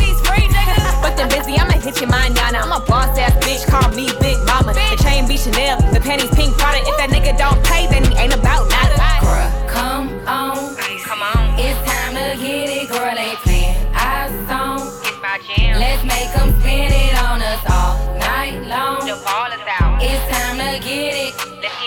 These 1.00 1.08
free 1.08 1.08
niggas. 1.08 1.08
But 1.08 1.18
them 1.18 1.30
busy, 1.30 1.60
I'ma 1.60 1.80
hit 1.80 2.00
your 2.00 2.10
mind, 2.10 2.36
yana. 2.36 2.62
I'm 2.62 2.72
a 2.72 2.80
boss 2.86 3.18
ass 3.18 3.34
bitch, 3.44 3.66
call 3.68 3.90
me 3.92 4.10
Big 4.20 4.38
Mama. 4.46 4.74
The 4.74 4.98
chain 5.04 5.28
be 5.28 5.38
Chanel, 5.38 5.78
the 5.92 6.00
panties 6.00 6.30
pink 6.36 6.58
Prada. 6.58 6.80
If 6.80 6.98
that 6.98 7.10
nigga 7.10 7.38
don't 7.38 7.64
pay, 7.64 7.88
then 7.88 8.04
he 8.06 8.18
ain't 8.18 8.34
about 8.34 8.70
nada. 8.70 8.96
Bruh, 9.24 9.68
come 9.68 10.10
on. 10.28 10.76
Come 11.04 11.24
on. 11.24 11.60
It's 11.60 11.80
time 11.90 12.14
to 12.16 12.38
get 12.38 12.70
it, 12.70 12.90
girl. 12.90 13.18
Ain't 13.18 13.40
playing 13.40 13.76
our 13.96 14.30
song. 14.48 14.86
It's 15.04 15.20
my 15.22 15.40
jam. 15.42 15.80
Let's 15.80 16.04
make 16.04 16.30
'em 16.38 16.54
spin 16.62 16.92
it 16.92 17.16
on 17.18 17.42
us 17.42 17.64
all 17.66 17.98
night 18.20 18.62
long. 18.68 19.06
The 19.08 19.18
ball 19.26 19.50
is 19.50 19.66
out. 19.80 20.04
It's 20.04 20.22
time 20.30 20.58
to 20.60 20.80
get 20.80 21.14
it. 21.16 21.34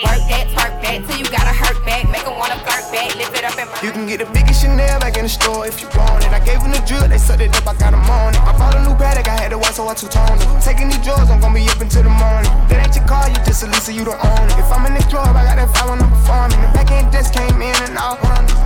Work 0.03 0.21
that, 0.27 0.45
twerk 0.51 0.81
that 0.83 1.07
till 1.07 1.17
you 1.17 1.25
gotta 1.25 1.55
hurt 1.55 1.79
back. 1.85 2.03
Make 2.09 2.27
'em 2.27 2.37
wanna 2.37 2.59
flirt 2.65 2.72
back. 2.93 3.15
Lift 3.17 3.33
it 3.33 3.43
up 3.43 3.57
and 3.57 3.69
You 3.81 3.91
can 3.91 4.05
get 4.05 4.21
the 4.21 4.29
biggest 4.29 4.61
Chanel 4.61 4.99
back 5.01 5.17
in 5.17 5.25
the 5.25 5.33
store 5.33 5.65
if 5.65 5.81
you 5.81 5.89
want 5.97 6.23
it. 6.23 6.29
I 6.29 6.39
gave 6.39 6.61
them 6.61 6.71
the 6.71 6.81
drill, 6.85 7.09
they 7.09 7.17
sucked 7.17 7.41
it 7.41 7.49
up, 7.57 7.65
I 7.65 7.73
got 7.73 7.91
them 7.91 8.05
on 8.05 8.37
it. 8.37 8.41
I 8.45 8.53
bought 8.53 8.77
a 8.77 8.81
new 8.85 8.95
paddock, 8.95 9.27
I 9.27 9.35
had 9.41 9.49
to 9.49 9.57
watch, 9.57 9.75
so 9.75 9.89
I 9.89 9.93
two-toned 9.97 10.39
it. 10.39 10.47
Taking 10.61 10.87
these 10.93 11.01
drugs, 11.01 11.29
I'm 11.33 11.41
gonna 11.41 11.57
be 11.57 11.65
up 11.67 11.81
until 11.81 12.05
the 12.05 12.13
morning. 12.13 12.53
That 12.69 12.85
ain't 12.85 12.95
your 12.95 13.05
car, 13.09 13.27
you 13.27 13.35
just 13.43 13.65
a 13.65 13.67
Lisa, 13.67 13.91
you 13.91 14.05
don't 14.05 14.21
own 14.21 14.45
it. 14.45 14.57
If 14.61 14.69
I'm 14.69 14.85
in 14.85 14.93
the 14.93 15.03
club, 15.09 15.33
I 15.35 15.43
got 15.43 15.57
that 15.57 15.69
file 15.73 15.89
when 15.89 15.99
I'm 16.05 16.13
performing. 16.13 16.61
The 16.61 16.69
back 16.77 16.91
end 16.93 17.11
just 17.11 17.33
came 17.33 17.57
in 17.57 17.75
and 17.89 17.97
out. 17.97 18.21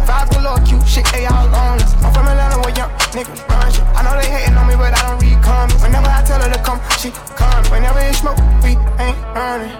Vibes 0.05 0.29
galore, 0.35 0.59
cute 0.67 0.83
shit, 0.83 1.07
they 1.15 1.25
all 1.25 1.47
on 1.47 1.79
us. 1.79 1.95
I'm 2.03 2.11
from 2.11 2.27
Atlanta 2.27 2.59
where 2.59 2.75
young 2.75 2.91
niggas 3.15 3.41
run 3.47 3.71
shit. 3.71 3.87
I 3.95 4.03
know 4.03 4.13
they 4.19 4.27
hating 4.27 4.59
on 4.59 4.67
me, 4.67 4.75
but 4.75 4.91
I 4.91 5.01
don't 5.07 5.19
read 5.23 5.39
comments. 5.41 5.79
Whenever 5.81 6.11
I 6.11 6.21
tell 6.27 6.39
her 6.43 6.51
to 6.51 6.61
come, 6.61 6.79
she 6.99 7.09
come. 7.39 7.63
Whenever 7.71 7.99
it 8.03 8.15
smoke, 8.15 8.37
we 8.61 8.75
ain't 8.99 9.19
running. 9.31 9.71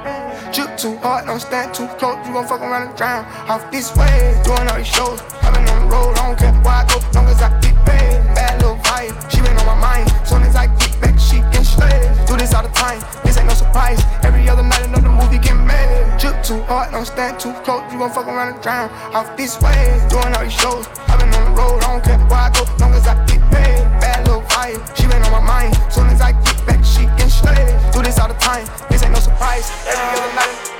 Drip 0.54 0.78
too 0.78 0.96
hard, 1.04 1.26
don't 1.26 1.40
stand 1.40 1.74
too 1.74 1.88
close. 2.00 2.18
You 2.26 2.34
gon' 2.34 2.48
fuck 2.48 2.62
around 2.62 2.88
and 2.88 2.98
drown. 2.98 3.26
Off 3.50 3.70
this 3.72 3.96
way, 3.96 4.37
doing 4.44 4.68
all 4.68 4.78
these 4.78 4.88
shows. 4.88 5.22
I've 5.42 5.54
been 5.54 5.68
on 5.68 5.88
the 5.88 5.96
road, 5.96 6.18
I 6.18 6.28
don't 6.28 6.38
care 6.38 6.54
where 6.66 6.82
I 6.82 6.86
go, 6.88 6.98
long 7.14 7.28
as 7.28 7.42
I 7.42 7.50
get 7.62 7.76
paid. 7.86 8.24
Bad 8.36 8.62
little 8.62 8.78
vibe, 8.78 9.14
she 9.32 9.42
been 9.42 9.58
on 9.58 9.66
my 9.66 9.76
mind. 9.76 10.08
Soon 10.26 10.44
as 10.44 10.56
I 10.56 10.68
get 10.68 10.94
back, 11.02 11.18
she 11.20 11.40
get 11.54 11.66
straight. 11.66 12.04
Do 12.28 12.38
this 12.38 12.54
all 12.54 12.64
the 12.64 12.74
time, 12.74 13.00
this 13.24 13.38
ain't 13.38 13.48
no 13.48 13.54
surprise. 13.54 14.02
Every 14.24 14.48
other 14.50 14.64
night, 14.64 14.86
another 14.86 15.10
movie 15.10 15.40
get 15.40 15.56
made. 15.56 16.18
Drip 16.20 16.42
too 16.44 16.62
hard, 16.68 16.92
don't 16.92 17.06
stand 17.06 17.40
too 17.40 17.54
close. 17.64 17.84
You 17.92 18.00
gon' 18.00 18.12
fuck 18.12 18.28
around 18.28 18.54
and 18.54 18.62
drown. 18.62 18.90
Off 19.14 19.36
this 19.38 19.60
way, 19.62 20.00
doing 20.10 20.34
all 20.36 20.44
these 20.44 20.54
shows. 20.54 20.88
I've 21.08 21.20
been 21.20 21.34
on 21.34 21.44
the 21.46 21.62
road, 21.62 21.84
I 21.84 21.88
don't 21.94 22.04
care 22.04 22.20
where 22.28 22.44
I 22.48 22.50
go, 22.52 22.64
long 22.80 22.94
as 22.94 23.08
I 23.08 23.16
get 23.26 23.42
paid. 23.52 23.84
Bad 24.02 24.28
little 24.28 24.42
vibe, 24.42 24.80
she 24.96 25.08
been 25.08 25.24
on 25.24 25.32
my 25.32 25.42
mind. 25.42 25.76
Soon 25.92 26.08
as 26.08 26.22
I 26.22 26.32
get 26.32 26.58
back, 26.66 26.84
she 26.84 27.06
get 27.18 27.30
straight. 27.30 27.72
Do 27.94 28.02
this 28.04 28.20
all 28.20 28.28
the 28.28 28.40
time, 28.40 28.68
this 28.90 29.04
ain't 29.04 29.14
no 29.14 29.20
surprise. 29.20 29.72
Every 29.88 30.20
other 30.20 30.36
night. 30.36 30.77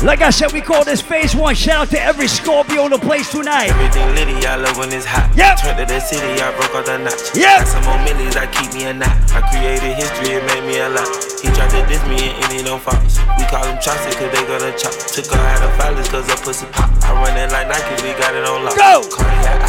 Like 0.00 0.24
I 0.24 0.30
said, 0.30 0.56
we 0.56 0.64
call 0.64 0.82
this 0.82 1.04
phase 1.04 1.36
one. 1.36 1.54
Shout 1.54 1.84
out 1.84 1.90
to 1.92 2.00
every 2.00 2.26
Scorpio 2.26 2.88
in 2.88 2.90
the 2.90 2.98
place 2.98 3.28
tonight. 3.30 3.68
Everything 3.68 4.08
litty, 4.16 4.46
I 4.48 4.56
love 4.56 4.80
when 4.80 4.88
it's 4.96 5.04
hot. 5.04 5.28
Yep. 5.36 5.60
Turned 5.60 5.76
to 5.76 5.84
the 5.84 6.00
city, 6.00 6.40
I 6.40 6.56
broke 6.56 6.72
all 6.72 6.80
the 6.80 7.04
notch. 7.04 7.36
Yep. 7.36 7.44
Got 7.60 7.68
some 7.68 7.84
more 7.84 8.00
millions, 8.00 8.32
I 8.32 8.48
keep 8.48 8.72
me 8.72 8.88
a 8.88 8.96
knot. 8.96 9.12
I 9.36 9.44
created 9.52 9.92
history, 9.92 10.40
it 10.40 10.44
made 10.48 10.64
me 10.64 10.80
a 10.80 10.88
lot. 10.88 11.04
He 11.44 11.52
tried 11.52 11.68
to 11.76 11.84
diss 11.84 12.00
me 12.08 12.32
and 12.32 12.48
it 12.48 12.64
don't 12.64 12.80
fox. 12.80 13.20
We 13.36 13.44
call 13.52 13.60
him 13.68 13.76
Chaucer, 13.76 14.08
cause 14.16 14.32
they 14.32 14.40
gonna 14.48 14.72
chop. 14.72 14.96
Took 15.12 15.36
her 15.36 15.36
out 15.36 15.68
of 15.68 15.72
violence, 15.76 16.08
cause 16.08 16.24
her 16.32 16.40
pussy 16.40 16.64
pop. 16.72 16.88
I 17.04 17.12
run 17.20 17.36
it 17.36 17.52
like 17.52 17.68
Nike, 17.68 18.00
we 18.00 18.16
got 18.16 18.32
it 18.32 18.48
on 18.48 18.64
lock. 18.64 18.80
Go! 18.80 19.04
Cardiac, 19.04 19.60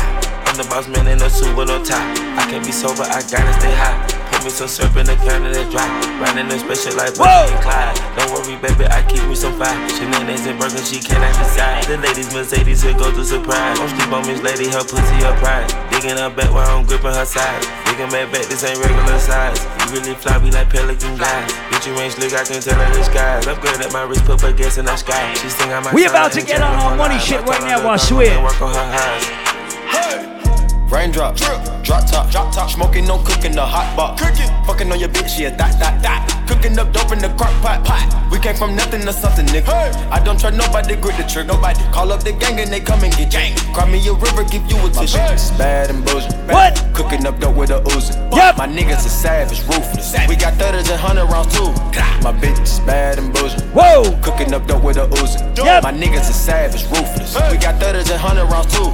I'm 0.47 0.55
the 0.55 0.63
boss 0.71 0.87
man 0.87 1.11
in 1.11 1.19
a 1.19 1.27
suit 1.27 1.51
with 1.59 1.67
no 1.67 1.83
tie. 1.83 1.99
I 2.39 2.47
can't 2.47 2.63
be 2.63 2.71
sober, 2.71 3.03
I 3.03 3.19
gotta 3.27 3.51
stay 3.59 3.75
high. 3.75 4.20
Put 4.41 4.49
Got 4.49 4.57
me 4.57 4.57
some 4.57 4.73
syrup 4.73 4.97
in 4.97 5.05
the 5.05 5.13
can 5.21 5.45
of 5.45 5.53
that 5.53 5.69
dry. 5.69 5.85
Riding 6.17 6.49
the 6.49 6.57
special 6.57 6.97
like 6.97 7.13
Bonnie 7.13 7.53
and 7.53 7.61
Clyde. 7.61 7.93
Don't 8.17 8.33
worry, 8.33 8.57
baby, 8.57 8.89
I 8.89 9.05
keep 9.05 9.21
me 9.29 9.37
some 9.37 9.53
fire. 9.53 9.69
Shenanigans 9.93 10.49
and 10.49 10.57
burgers, 10.57 10.89
she 10.89 10.97
cannot 10.97 11.29
decide. 11.37 11.85
The 11.85 12.01
ladies 12.01 12.33
Mercedes 12.33 12.81
here 12.81 12.97
go 12.97 13.13
to 13.13 13.21
surprise. 13.21 13.77
Don't 13.77 13.93
sleep 13.93 14.09
on 14.09 14.25
Miss 14.25 14.41
Lady, 14.41 14.65
her 14.73 14.81
pussy 14.81 15.21
her 15.21 15.37
pride. 15.37 15.69
Digging 15.93 16.17
her 16.17 16.33
back 16.33 16.49
while 16.49 16.65
I'm 16.73 16.89
gripping 16.89 17.13
her 17.13 17.29
side. 17.29 17.61
Digging 17.85 18.09
back 18.09 18.33
back, 18.33 18.49
this 18.49 18.65
ain't 18.65 18.81
regular 18.81 19.21
size. 19.21 19.61
You 19.61 20.01
really 20.01 20.17
fly 20.17 20.41
me 20.41 20.49
like 20.49 20.73
pelican 20.73 21.21
guys. 21.21 21.53
Get 21.69 21.85
you 21.85 21.93
range 22.01 22.17
slick, 22.17 22.33
I 22.33 22.41
can 22.41 22.65
tell 22.65 22.81
her 22.81 22.89
the 22.97 23.05
skies. 23.05 23.45
Upgrade 23.45 23.77
at 23.77 23.93
my 23.93 24.09
wrist, 24.09 24.25
put 24.25 24.41
her 24.41 24.49
gas 24.57 24.81
in 24.81 24.89
the 24.89 24.97
sky. 24.97 25.37
She 25.37 25.53
sing 25.53 25.69
on 25.69 25.85
my 25.85 25.93
We 25.93 26.09
about 26.09 26.33
to 26.33 26.41
get 26.41 26.65
on 26.65 26.81
our 26.81 26.97
money 26.97 27.21
shit 27.21 27.45
right 27.45 27.61
now, 27.61 27.85
I 27.85 27.93
swear. 28.01 28.41
Work 28.41 28.57
on 28.57 28.73
her 28.73 28.89
eyes. 28.89 29.51
Raindrop, 30.91 31.37
drop 31.37 31.63
top, 32.05 32.29
drop 32.29 32.53
top, 32.53 32.69
smoking, 32.69 33.05
no 33.05 33.17
cooking, 33.23 33.53
the 33.53 33.65
hot 33.65 33.95
pot, 33.95 34.19
cooking, 34.19 34.51
fucking 34.67 34.91
on 34.91 34.99
your 34.99 35.07
bitch, 35.07 35.39
yeah, 35.39 35.49
that, 35.55 35.79
that, 35.79 36.01
that, 36.03 36.45
cooking 36.49 36.77
up 36.77 36.91
dope 36.91 37.13
in 37.13 37.19
the 37.19 37.29
crock 37.39 37.55
pot, 37.63 37.85
pot. 37.85 38.03
We 38.29 38.39
came 38.39 38.55
from 38.55 38.75
nothing 38.75 39.01
to 39.01 39.13
something, 39.13 39.45
nigga. 39.47 39.71
I 40.11 40.19
don't 40.21 40.37
trust 40.37 40.57
nobody, 40.57 40.97
grip 40.97 41.15
the 41.15 41.23
trick, 41.23 41.47
nobody. 41.47 41.79
Call 41.91 42.11
up 42.11 42.23
the 42.23 42.33
gang 42.33 42.59
and 42.59 42.69
they 42.69 42.81
come 42.81 43.03
and 43.05 43.15
get 43.15 43.31
gang. 43.31 43.55
Cry 43.73 43.89
me 43.89 44.05
a 44.05 44.13
river, 44.13 44.43
give 44.43 44.69
you 44.69 44.75
a 44.85 44.89
tissue. 44.89 45.17
Bad 45.57 45.89
and 45.89 46.03
bullshit. 46.03 46.35
What? 46.51 46.75
Cooking 46.93 47.25
up 47.25 47.39
dope 47.39 47.55
with 47.55 47.71
a 47.71 47.79
Uzi. 47.95 48.15
Yep. 48.35 48.57
My 48.57 48.67
niggas 48.67 49.05
are 49.05 49.15
savage, 49.15 49.63
ruthless. 49.67 50.15
We 50.27 50.35
got 50.35 50.55
thudders 50.55 50.89
and 50.89 50.99
hundred 50.99 51.25
rounds 51.31 51.55
too. 51.55 51.71
My 52.19 52.35
bitch 52.35 52.61
is 52.61 52.79
bad 52.81 53.17
and 53.17 53.33
bullshit. 53.33 53.63
Whoa. 53.71 54.11
Cooking 54.21 54.53
up 54.53 54.67
dope 54.67 54.83
with 54.83 54.97
a 54.97 55.07
Uzi. 55.07 55.39
Yep. 55.57 55.83
My 55.83 55.93
niggas 55.93 56.29
are 56.29 56.39
savage, 56.47 56.83
ruthless. 56.91 57.35
We 57.51 57.57
got 57.57 57.79
thudders 57.79 58.09
and 58.09 58.19
hundred 58.19 58.45
rounds 58.51 58.75
too. 58.75 58.91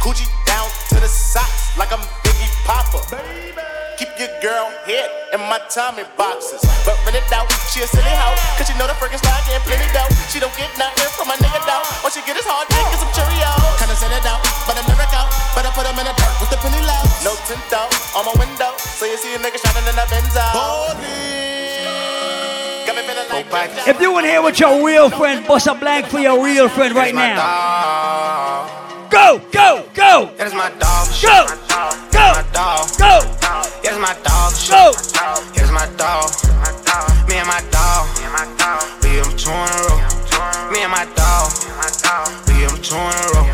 Coochie 0.00 0.24
down 0.48 0.64
to 0.88 0.96
the 0.96 1.08
socks 1.12 1.76
like 1.76 1.92
I'm 1.92 2.00
Biggie 2.24 2.48
Popper. 2.64 3.04
Keep 4.00 4.16
your 4.16 4.32
girl 4.40 4.72
head 4.88 5.12
in 5.36 5.44
my 5.44 5.60
Tommy 5.68 6.08
boxes. 6.16 6.64
But 6.88 6.96
rent 7.04 7.20
it 7.20 7.28
out, 7.36 7.44
she 7.68 7.84
a 7.84 7.86
silly 7.86 8.08
hoe. 8.08 8.32
Cause 8.56 8.64
she 8.64 8.72
know 8.80 8.88
the 8.88 8.96
freaking 8.96 9.20
style 9.20 9.36
getting 9.44 9.60
plenty 9.68 9.84
dough. 9.92 10.08
She 10.32 10.40
don't 10.40 10.56
get 10.56 10.72
nothing 10.80 11.04
from 11.20 11.28
my 11.28 11.36
nigga 11.36 11.60
though. 11.68 11.84
All 12.00 12.08
she 12.08 12.24
get 12.24 12.32
is 12.32 12.48
hard 12.48 12.64
dick 12.72 12.80
and 12.80 12.96
some 12.96 13.12
Cheerios. 13.12 13.76
Kinda 13.76 13.92
send 13.92 14.16
it 14.16 14.24
out, 14.24 14.40
but 14.64 14.80
I 14.80 14.88
never 14.88 15.04
go. 15.12 15.20
But 15.52 15.68
I 15.68 15.70
put 15.76 15.84
them 15.84 16.00
in 16.00 16.08
the 16.08 16.16
dirt 16.16 16.32
with 16.40 16.48
the 16.48 16.56
penny 16.64 16.80
low. 16.80 17.04
No 17.20 17.36
tint 17.44 17.60
though, 17.68 17.92
on 18.16 18.24
my 18.24 18.32
window. 18.40 18.72
So 18.80 19.04
you 19.04 19.20
see 19.20 19.36
a 19.36 19.40
nigga 19.44 19.60
shining 19.60 19.84
in 19.84 19.92
that 20.00 20.08
Benzo. 20.08 20.40
Got 22.88 22.96
me 22.96 23.04
feeling 23.04 23.28
like 23.28 23.52
If 23.84 24.00
you 24.00 24.16
in 24.16 24.24
here 24.24 24.40
with 24.40 24.56
your 24.56 24.80
real 24.80 25.12
friend, 25.12 25.44
bust 25.44 25.68
a 25.68 25.76
blank 25.76 26.08
for 26.08 26.24
your 26.24 26.40
real 26.40 26.72
friend 26.72 26.96
right 26.96 27.12
now. 27.12 28.79
Go, 29.10 29.42
go, 29.50 29.82
go. 29.92 30.30
That 30.38 30.46
is 30.46 30.54
my 30.54 30.70
dog. 30.78 31.10
Go, 31.18 31.42
go, 32.14 32.30
my 32.30 32.46
dog. 32.54 32.86
go. 32.94 33.26
Here's 33.82 33.98
my 33.98 34.14
dog. 34.22 34.54
Go. 34.70 34.94
Here's 35.50 35.74
my 35.74 35.90
dog. 35.98 36.30
Me 37.26 37.42
and 37.42 37.48
my 37.50 37.58
dog. 37.74 38.06
We 39.02 39.18
them 39.18 39.34
two 39.34 39.50
in 39.50 39.66
a 39.66 39.78
row. 39.90 39.98
Me 40.70 40.86
and 40.86 40.94
my 40.94 41.02
dog. 41.18 41.50
We 42.46 42.62
them 42.62 42.78
two 42.78 42.94
in 42.94 43.14
a 43.18 43.26
row. 43.34 43.50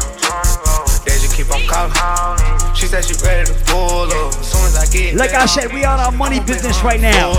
They 1.08 1.16
just 1.24 1.32
keep 1.32 1.48
on 1.48 1.64
calling. 1.64 2.76
She 2.76 2.84
said 2.84 3.08
she 3.08 3.16
ready 3.24 3.48
to 3.48 3.56
pull 3.64 4.12
up. 4.12 4.36
As 4.36 4.52
soon 4.52 4.60
as 4.68 4.76
I 4.76 4.84
get 4.92 5.16
Like 5.16 5.32
I 5.32 5.46
said, 5.46 5.72
we 5.72 5.84
on 5.84 5.98
our 5.98 6.12
money 6.12 6.40
business 6.40 6.84
right 6.84 7.00
now. 7.00 7.32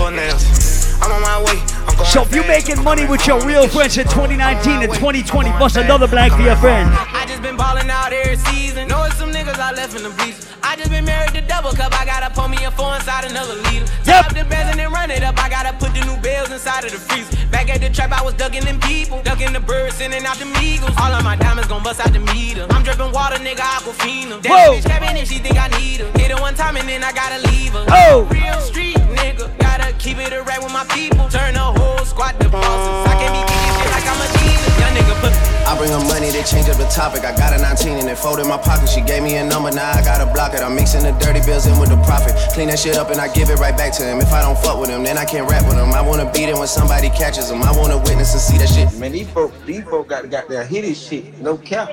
I'm 1.00 1.12
on 1.12 1.22
my 1.22 1.42
way. 1.44 1.78
So 2.06 2.22
if 2.22 2.32
you're 2.32 2.46
making 2.46 2.82
money 2.84 3.06
with 3.06 3.26
your 3.26 3.44
real 3.44 3.68
friends 3.68 3.98
in 3.98 4.04
2019 4.04 4.82
and 4.82 4.94
2020, 4.94 5.50
bust 5.58 5.76
another 5.76 6.06
blank 6.06 6.32
for 6.32 6.42
your 6.42 6.56
friend. 6.56 6.88
I 6.94 7.26
just 7.26 7.42
been 7.42 7.56
ballin' 7.56 7.90
out 7.90 8.12
every 8.12 8.36
season. 8.36 8.88
Knowing 8.88 9.12
some 9.12 9.30
niggas 9.32 9.58
I 9.58 9.72
left 9.72 9.96
in 9.96 10.04
the 10.04 10.10
bleachers. 10.10 10.46
I 10.62 10.76
just 10.76 10.90
been 10.90 11.04
married 11.04 11.34
to 11.34 11.40
double 11.42 11.72
cup. 11.72 11.92
I 11.98 12.04
gotta 12.04 12.32
pour 12.34 12.48
me 12.48 12.64
a 12.64 12.70
four 12.70 12.94
inside 12.94 13.24
another 13.24 13.54
liter. 13.68 13.84
Yep. 14.06 14.24
Top 14.24 14.28
the 14.34 14.44
beds 14.44 14.70
and 14.70 14.78
then 14.78 14.92
run 14.92 15.10
it 15.10 15.22
up. 15.22 15.36
I 15.42 15.48
gotta 15.48 15.76
put 15.76 15.92
the 15.92 16.04
new 16.06 16.16
bells 16.22 16.50
inside 16.50 16.84
of 16.84 16.92
the 16.92 16.98
freezer. 16.98 17.36
Back 17.50 17.68
at 17.68 17.80
the 17.80 17.90
trap, 17.90 18.12
I 18.12 18.22
was 18.22 18.34
ducking 18.34 18.64
them 18.64 18.80
people. 18.80 19.20
Ducking 19.22 19.52
the 19.52 19.60
birds, 19.60 19.96
sending 19.96 20.24
out 20.24 20.38
the 20.38 20.46
eagles. 20.62 20.92
All 20.98 21.12
of 21.12 21.24
my 21.24 21.36
diamonds 21.36 21.68
gon' 21.68 21.82
bust 21.82 22.00
out 22.00 22.12
the 22.12 22.20
meter. 22.20 22.66
I'm 22.70 22.82
dripping 22.84 23.12
water, 23.12 23.36
nigga, 23.36 23.64
Aquafina. 23.76 24.40
That 24.42 24.48
Whoa. 24.48 24.78
bitch 24.78 24.86
cabin 24.86 25.16
if 25.16 25.28
she 25.28 25.38
think 25.38 25.58
I 25.58 25.68
need 25.78 26.00
her. 26.00 26.10
Hit 26.18 26.30
her 26.30 26.40
one 26.40 26.54
time 26.54 26.76
and 26.76 26.88
then 26.88 27.02
I 27.02 27.12
gotta 27.12 27.46
leave 27.50 27.72
her. 27.72 27.84
Oh. 27.88 28.37
My 30.78 30.86
people. 30.94 31.26
Turn 31.28 31.54
the 31.54 31.66
whole 31.74 32.04
squad 32.06 32.38
to 32.38 32.48
bosses. 32.48 33.02
I 33.10 33.14
can't 33.18 33.34
be 33.34 33.42
kicking 33.50 33.74
shit 33.82 33.90
like 33.90 34.06
I'm 34.06 34.20
a 34.22 34.28
Jesus. 34.38 34.72
Young 34.78 34.94
nigga 34.94 35.14
put 35.18 35.34
I 35.66 35.76
bring 35.76 35.90
her 35.90 36.04
money, 36.06 36.30
they 36.30 36.46
change 36.46 36.70
up 36.70 36.78
the 36.78 36.86
topic. 36.86 37.26
I 37.26 37.34
got 37.34 37.52
a 37.52 37.58
19 37.60 37.98
and 37.98 38.08
it 38.08 38.16
fold 38.16 38.38
in 38.38 38.46
my 38.46 38.56
pocket. 38.56 38.88
She 38.88 39.02
gave 39.02 39.22
me 39.22 39.36
a 39.36 39.44
number, 39.44 39.70
now 39.70 39.90
I 39.90 40.00
gotta 40.02 40.24
block 40.32 40.54
it. 40.54 40.62
I'm 40.62 40.74
mixing 40.74 41.02
the 41.02 41.12
dirty 41.18 41.42
bills 41.42 41.66
in 41.66 41.78
with 41.82 41.90
the 41.90 42.00
profit. 42.06 42.32
Clean 42.54 42.68
that 42.68 42.78
shit 42.78 42.96
up 42.96 43.10
and 43.10 43.20
I 43.20 43.26
give 43.26 43.50
it 43.50 43.58
right 43.58 43.76
back 43.76 43.92
to 43.98 44.02
him. 44.04 44.20
If 44.20 44.32
I 44.32 44.40
don't 44.40 44.56
fuck 44.56 44.80
with 44.80 44.88
him, 44.88 45.02
then 45.02 45.18
I 45.18 45.24
can't 45.24 45.50
rap 45.50 45.66
with 45.66 45.76
him. 45.76 45.90
I 45.92 46.00
wanna 46.00 46.30
beat 46.30 46.48
him 46.48 46.58
when 46.58 46.68
somebody 46.68 47.10
catches 47.10 47.50
him. 47.50 47.60
I 47.62 47.72
wanna 47.76 47.98
witness 47.98 48.32
and 48.32 48.40
see 48.40 48.56
that 48.58 48.70
shit. 48.70 48.98
Man, 49.00 49.12
these 49.12 49.28
folk, 49.28 49.52
these 49.66 49.82
folk 49.82 50.08
got 50.08 50.30
got 50.30 50.48
their 50.48 50.64
hit 50.64 50.96
shit. 50.96 51.36
No 51.42 51.58
cap. 51.58 51.90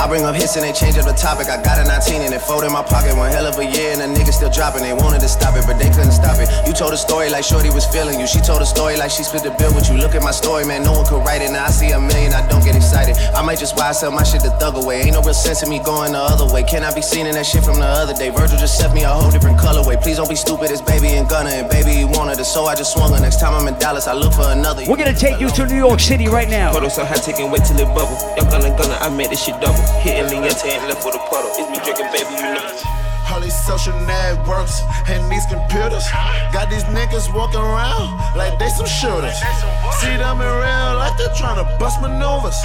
I 0.00 0.08
bring 0.08 0.24
up 0.24 0.34
hits 0.34 0.56
and 0.56 0.64
they 0.64 0.72
change 0.72 0.96
up 0.96 1.04
the 1.04 1.12
topic. 1.12 1.52
I 1.52 1.60
got 1.60 1.76
a 1.76 1.84
19 1.84 2.24
and 2.24 2.32
it 2.32 2.40
fold 2.40 2.64
in 2.64 2.72
my 2.72 2.80
pocket. 2.80 3.12
One 3.20 3.28
hell 3.28 3.44
of 3.44 3.60
a 3.60 3.66
year 3.68 3.92
and 3.92 4.00
the 4.00 4.08
niggas 4.08 4.40
still 4.40 4.48
dropping. 4.48 4.80
They 4.80 4.96
wanted 4.96 5.20
to 5.20 5.28
stop 5.28 5.60
it, 5.60 5.68
but 5.68 5.76
they 5.76 5.92
couldn't 5.92 6.16
stop 6.16 6.40
it. 6.40 6.48
You 6.64 6.72
told 6.72 6.94
a 6.94 6.96
story 6.96 7.28
like 7.28 7.44
Shorty 7.44 7.68
was 7.68 7.84
feeling 7.84 8.16
you. 8.18 8.26
She 8.26 8.40
told 8.40 8.64
a 8.64 8.66
story 8.66 8.96
like 8.96 9.12
she 9.12 9.28
split 9.28 9.44
the 9.44 9.52
bill 9.60 9.76
with 9.76 9.92
you. 9.92 10.00
Look 10.00 10.16
at 10.16 10.24
my 10.24 10.32
story, 10.32 10.64
man. 10.64 10.88
No 10.88 10.96
one 10.96 11.04
could 11.04 11.20
write 11.20 11.44
it. 11.44 11.52
Now 11.52 11.68
I 11.68 11.70
see 11.70 11.92
a 11.92 12.00
million, 12.00 12.32
I 12.32 12.40
don't 12.48 12.64
get 12.64 12.76
excited. 12.76 13.12
I 13.36 13.44
might 13.44 13.60
just 13.60 13.76
buy 13.76 13.92
sell 13.92 14.10
my 14.10 14.24
shit 14.24 14.40
the 14.40 14.56
thug 14.56 14.80
away. 14.80 15.04
Ain't 15.04 15.12
no 15.12 15.20
real 15.20 15.36
sense 15.36 15.62
in 15.62 15.68
me 15.68 15.84
going 15.84 16.16
the 16.16 16.24
other 16.32 16.48
way. 16.48 16.64
Can 16.64 16.80
I 16.80 16.94
be 16.96 17.02
seen 17.02 17.26
in 17.26 17.36
that 17.36 17.44
shit 17.44 17.62
from 17.62 17.76
the 17.76 17.84
other 17.84 18.16
day? 18.16 18.32
Virgil 18.32 18.56
just 18.56 18.80
set 18.80 18.94
me 18.96 19.04
a 19.04 19.12
whole 19.12 19.30
different 19.30 19.60
colorway. 19.60 20.00
Please 20.00 20.16
don't 20.16 20.32
be 20.32 20.40
stupid. 20.40 20.72
It's 20.72 20.80
baby 20.80 21.12
and 21.20 21.28
Gunna 21.28 21.50
and 21.60 21.68
baby 21.68 21.92
he 21.92 22.04
wanted 22.08 22.40
it, 22.40 22.48
so 22.48 22.64
I 22.64 22.74
just 22.74 22.96
swung 22.96 23.12
her. 23.12 23.20
Next 23.20 23.36
time 23.36 23.52
I'm 23.52 23.68
in 23.68 23.76
Dallas, 23.76 24.08
I 24.08 24.14
look 24.14 24.32
for 24.32 24.48
another. 24.48 24.80
We're 24.88 24.96
gonna 24.96 25.12
take 25.12 25.38
you 25.44 25.50
to 25.50 25.66
New 25.66 25.76
York 25.76 26.00
City 26.00 26.24
right 26.26 26.48
now. 26.48 26.72
Puddle 26.72 26.88
so 26.88 27.04
high, 27.04 27.20
taking 27.20 27.50
wait 27.50 27.68
till 27.68 27.76
it 27.76 27.92
bubble. 27.92 28.16
Young 28.40 28.48
gunna 28.48 28.72
gunna, 28.80 28.96
I 28.96 29.10
made 29.10 29.28
this 29.28 29.44
shit 29.44 29.60
double. 29.60 29.89
Hitting 29.98 30.30
Leonte 30.30 30.70
and 30.70 30.86
left 30.88 31.04
with 31.04 31.14
a 31.14 31.22
puddle. 31.26 31.50
It's 31.58 31.68
me 31.70 31.78
drinking, 31.82 32.08
baby, 32.14 32.34
you 32.38 32.54
know. 32.54 33.00
All 33.30 33.38
these 33.38 33.54
social 33.54 33.94
networks 34.10 34.82
and 35.06 35.22
these 35.30 35.46
computers 35.46 36.02
got 36.50 36.66
these 36.66 36.82
niggas 36.90 37.30
walking 37.32 37.62
around 37.62 38.18
like 38.34 38.58
they 38.58 38.68
some 38.68 38.90
shooters. 38.90 39.38
See 40.02 40.18
them 40.18 40.42
in 40.42 40.50
real 40.50 40.90
life, 40.98 41.14
they're 41.14 41.30
trying 41.38 41.62
to 41.62 41.66
bust 41.78 42.02
maneuvers. 42.02 42.58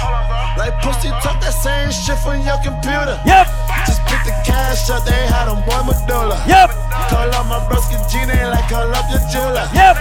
Like 0.58 0.74
pussy 0.82 1.06
talk 1.22 1.38
that 1.38 1.54
same 1.54 1.94
shit 1.94 2.18
from 2.18 2.42
your 2.42 2.58
computer. 2.66 3.14
Yep. 3.22 3.46
Just 3.86 4.02
pick 4.10 4.26
the 4.26 4.34
cash 4.42 4.90
up, 4.90 5.06
they 5.06 5.14
had 5.30 5.46
them 5.46 5.62
boy 5.62 5.86
medulla. 5.86 6.42
Yep. 6.50 6.74
Call 7.14 7.30
up 7.30 7.46
my 7.46 7.62
broski 7.70 7.94
Gina 8.10 8.50
like 8.50 8.66
call 8.66 8.90
up 8.90 9.06
your 9.06 9.22
jeweler. 9.30 9.70
Yep. 9.70 9.94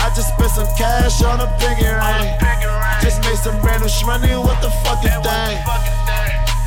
I 0.00 0.08
just 0.16 0.32
spent 0.32 0.56
some 0.56 0.70
cash 0.80 1.20
on 1.20 1.44
a 1.44 1.48
piggy 1.60 1.84
ring. 1.84 2.32
Just 3.04 3.20
made 3.28 3.36
some 3.36 3.60
brand 3.60 3.84
new 3.84 3.92
shmoney, 3.92 4.40
what 4.40 4.56
the 4.64 4.72
fuck 4.80 5.04
you 5.04 5.12
think? 5.20 5.97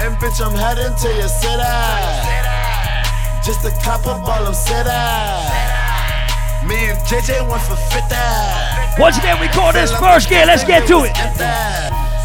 And 0.01 0.15
bitch, 0.17 0.41
I'm 0.41 0.57
heading 0.57 0.95
to 0.97 1.09
your 1.13 1.29
city. 1.29 1.61
Just 3.45 3.61
a 3.65 3.71
cop 3.85 4.05
up 4.07 4.25
all 4.25 4.43
them 4.43 4.53
city. 4.53 4.89
Me 6.65 6.89
and 6.89 6.97
JJ 7.05 7.45
went 7.47 7.61
for 7.63 7.77
50. 7.93 9.01
Once 9.01 9.17
again, 9.17 9.39
we 9.39 9.47
call 9.47 9.71
this 9.71 9.93
first 9.93 10.27
gear. 10.29 10.45
Let's 10.45 10.63
get 10.63 10.87
to 10.87 11.05
it. 11.05 11.15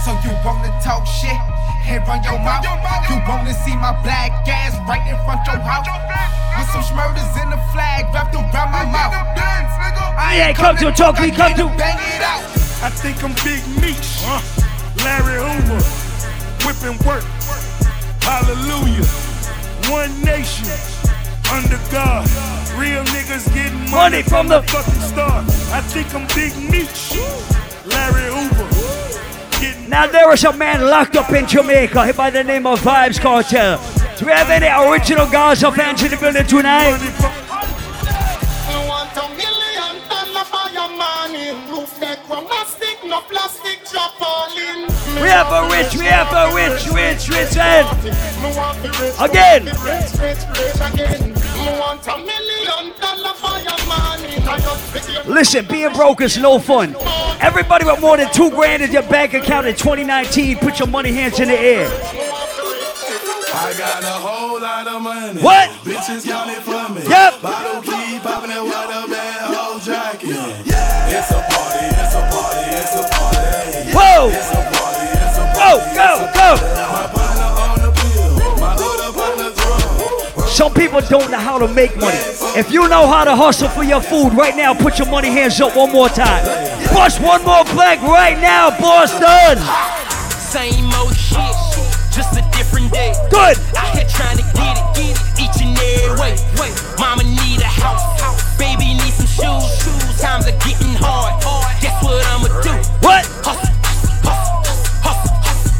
So 0.04 0.12
you 0.24 0.32
wanna 0.44 0.72
talk 0.82 1.06
shit 1.06 1.36
Head 1.86 2.02
run 2.08 2.18
your 2.24 2.38
mouth? 2.42 2.66
You 3.08 3.22
wanna 3.28 3.54
see 3.54 3.76
my 3.76 3.94
black 4.02 4.32
ass 4.48 4.74
right 4.88 5.06
in 5.06 5.14
front 5.22 5.46
your 5.46 5.62
house? 5.62 5.86
With 6.58 6.68
some 6.74 6.82
schmurders 6.82 7.30
in 7.40 7.50
the 7.50 7.62
flag 7.70 8.12
wrapped 8.12 8.34
around 8.34 8.72
my 8.72 8.84
mouth. 8.90 9.14
Ah, 10.18 10.34
yeah, 10.34 10.52
come 10.52 10.76
to 10.78 10.90
talk, 10.90 11.20
we 11.20 11.30
come 11.30 11.54
to. 11.54 11.66
Bang 11.78 11.96
it 12.00 12.22
out. 12.22 12.42
I 12.82 12.90
think 12.90 13.22
I'm 13.22 13.30
Big 13.46 13.62
Meech, 13.78 14.24
Larry 15.04 15.38
Hoover, 15.38 16.05
whipping 16.66 16.98
work. 17.06 17.22
Hallelujah. 18.26 19.06
One 19.88 20.12
nation, 20.24 20.66
under 21.52 21.78
God. 21.92 22.26
Real 22.76 23.04
niggas 23.14 23.46
getting 23.54 23.78
money, 23.90 24.20
Money 24.20 24.22
from 24.22 24.48
the- 24.48 24.62
fucking 24.62 25.00
start. 25.00 25.44
I 25.72 25.80
think 25.80 26.12
I'm 26.14 26.26
Big 26.34 26.52
Meech, 26.70 27.14
Larry 27.86 28.28
Hoover. 28.34 28.66
Now 29.88 30.06
there 30.08 30.28
was 30.28 30.42
a 30.44 30.52
man 30.52 30.84
locked 30.90 31.16
up 31.16 31.30
in 31.32 31.46
Jamaica 31.46 32.12
by 32.16 32.30
the 32.30 32.42
name 32.42 32.66
of 32.66 32.80
Vybz 32.80 33.18
Kartel. 33.20 33.78
Do 34.18 34.26
we 34.26 34.32
have 34.32 34.50
any 34.50 34.66
original 34.90 35.26
Gaza 35.26 35.70
fans 35.72 36.02
in 36.02 36.10
the 36.10 36.16
building 36.16 36.46
tonight? 36.46 36.98
I 38.68 38.84
want 38.88 39.16
a 39.16 39.28
million 39.40 39.94
dollar 40.08 40.44
for 40.44 40.68
your 40.72 40.88
money. 40.96 41.50
Roof 41.70 42.00
deck 42.00 42.18
from 42.26 42.44
plastic, 42.46 42.75
no 43.08 43.20
plastic 43.22 43.84
drop 43.90 44.14
all 44.20 44.50
in. 44.50 44.82
We 45.22 45.28
have 45.28 45.50
a 45.52 45.68
rich, 45.74 45.96
we 45.96 46.06
have 46.06 46.32
a 46.32 46.54
rich, 46.54 46.86
rich, 46.92 47.28
rich 47.28 47.56
man. 47.56 47.84
Again. 49.20 49.64
Rich, 49.64 50.12
rich, 50.20 50.42
rich 50.58 50.92
again. 50.92 51.32
Me 51.32 51.78
want 51.78 52.06
a 52.06 52.18
million 52.18 52.92
dollar 53.00 53.34
for 53.34 53.58
your 53.62 53.80
money. 53.86 54.36
I 54.46 54.58
just 54.58 54.92
pick 54.92 55.14
your 55.14 55.24
Listen, 55.34 55.66
being 55.66 55.92
broke 55.92 56.20
is 56.20 56.36
no 56.38 56.58
fun. 56.58 56.96
Everybody 57.40 57.84
with 57.84 58.00
more 58.00 58.16
than 58.16 58.32
two 58.32 58.50
grand 58.50 58.82
in 58.82 58.92
your 58.92 59.02
bank 59.02 59.34
account 59.34 59.66
in 59.66 59.74
2019, 59.74 60.58
put 60.58 60.78
your 60.78 60.88
money 60.88 61.12
hands 61.12 61.38
in 61.38 61.48
the 61.48 61.58
air. 61.58 61.88
I 63.58 63.72
got 63.78 64.02
a 64.02 64.06
whole 64.06 64.60
lot 64.60 64.86
of 64.86 65.02
money. 65.02 65.40
What? 65.40 65.70
Bitches 65.80 66.26
count 66.26 66.50
it 66.50 66.60
for 66.62 66.92
me. 66.92 67.02
Yep. 67.08 67.40
Bottle 67.40 67.82
keep 67.82 68.22
popping 68.22 68.50
it 68.50 68.62
while 68.62 68.88
the 68.88 69.08
up 79.06 79.16
on 79.16 79.38
the 79.38 79.50
drum. 79.54 80.48
Some 80.48 80.72
people 80.72 81.00
don't 81.02 81.30
know 81.30 81.38
how 81.38 81.58
to 81.58 81.68
make 81.68 81.96
money. 81.96 82.18
If 82.56 82.70
you 82.72 82.88
know 82.88 83.06
how 83.06 83.24
to 83.24 83.36
hustle 83.36 83.68
for 83.68 83.84
your 83.84 84.00
food 84.00 84.32
right 84.32 84.56
now, 84.56 84.74
put 84.74 84.98
your 84.98 85.08
money 85.08 85.28
hands 85.28 85.60
up 85.60 85.76
one 85.76 85.92
more 85.92 86.08
time. 86.08 86.44
Bust 86.94 87.20
one 87.20 87.44
more 87.44 87.64
blank 87.76 88.02
right 88.02 88.38
now, 88.40 88.70
Boston. 88.80 89.58
Same 90.40 90.88
old 90.94 91.14
shit, 91.14 91.56
just 92.10 92.32
a 92.38 92.42
different 92.56 92.92
day. 92.92 93.12
Good. 93.30 93.58
Out 93.76 93.92
here 93.92 94.06
trying 94.08 94.38
to 94.38 94.44
get 94.56 94.78
it, 94.78 94.86
get 94.96 95.12
it 95.12 95.20
each 95.36 95.60
and 95.60 95.76
every 95.76 96.16
way. 96.20 96.36
Wait, 96.56 96.72
mama 96.98 97.22
need 97.24 97.60
a 97.60 97.68
house, 97.68 98.56
baby 98.56 98.94
need 98.94 99.12
some 99.12 99.28
shoes. 99.28 100.20
Times 100.20 100.46
are 100.46 100.56
getting 100.64 100.96
hard. 100.96 101.36
Guess 101.82 102.02
what 102.02 102.24
I'ma 102.32 102.48
do? 102.62 102.72
What? 103.04 103.26
Hustle, 103.44 103.65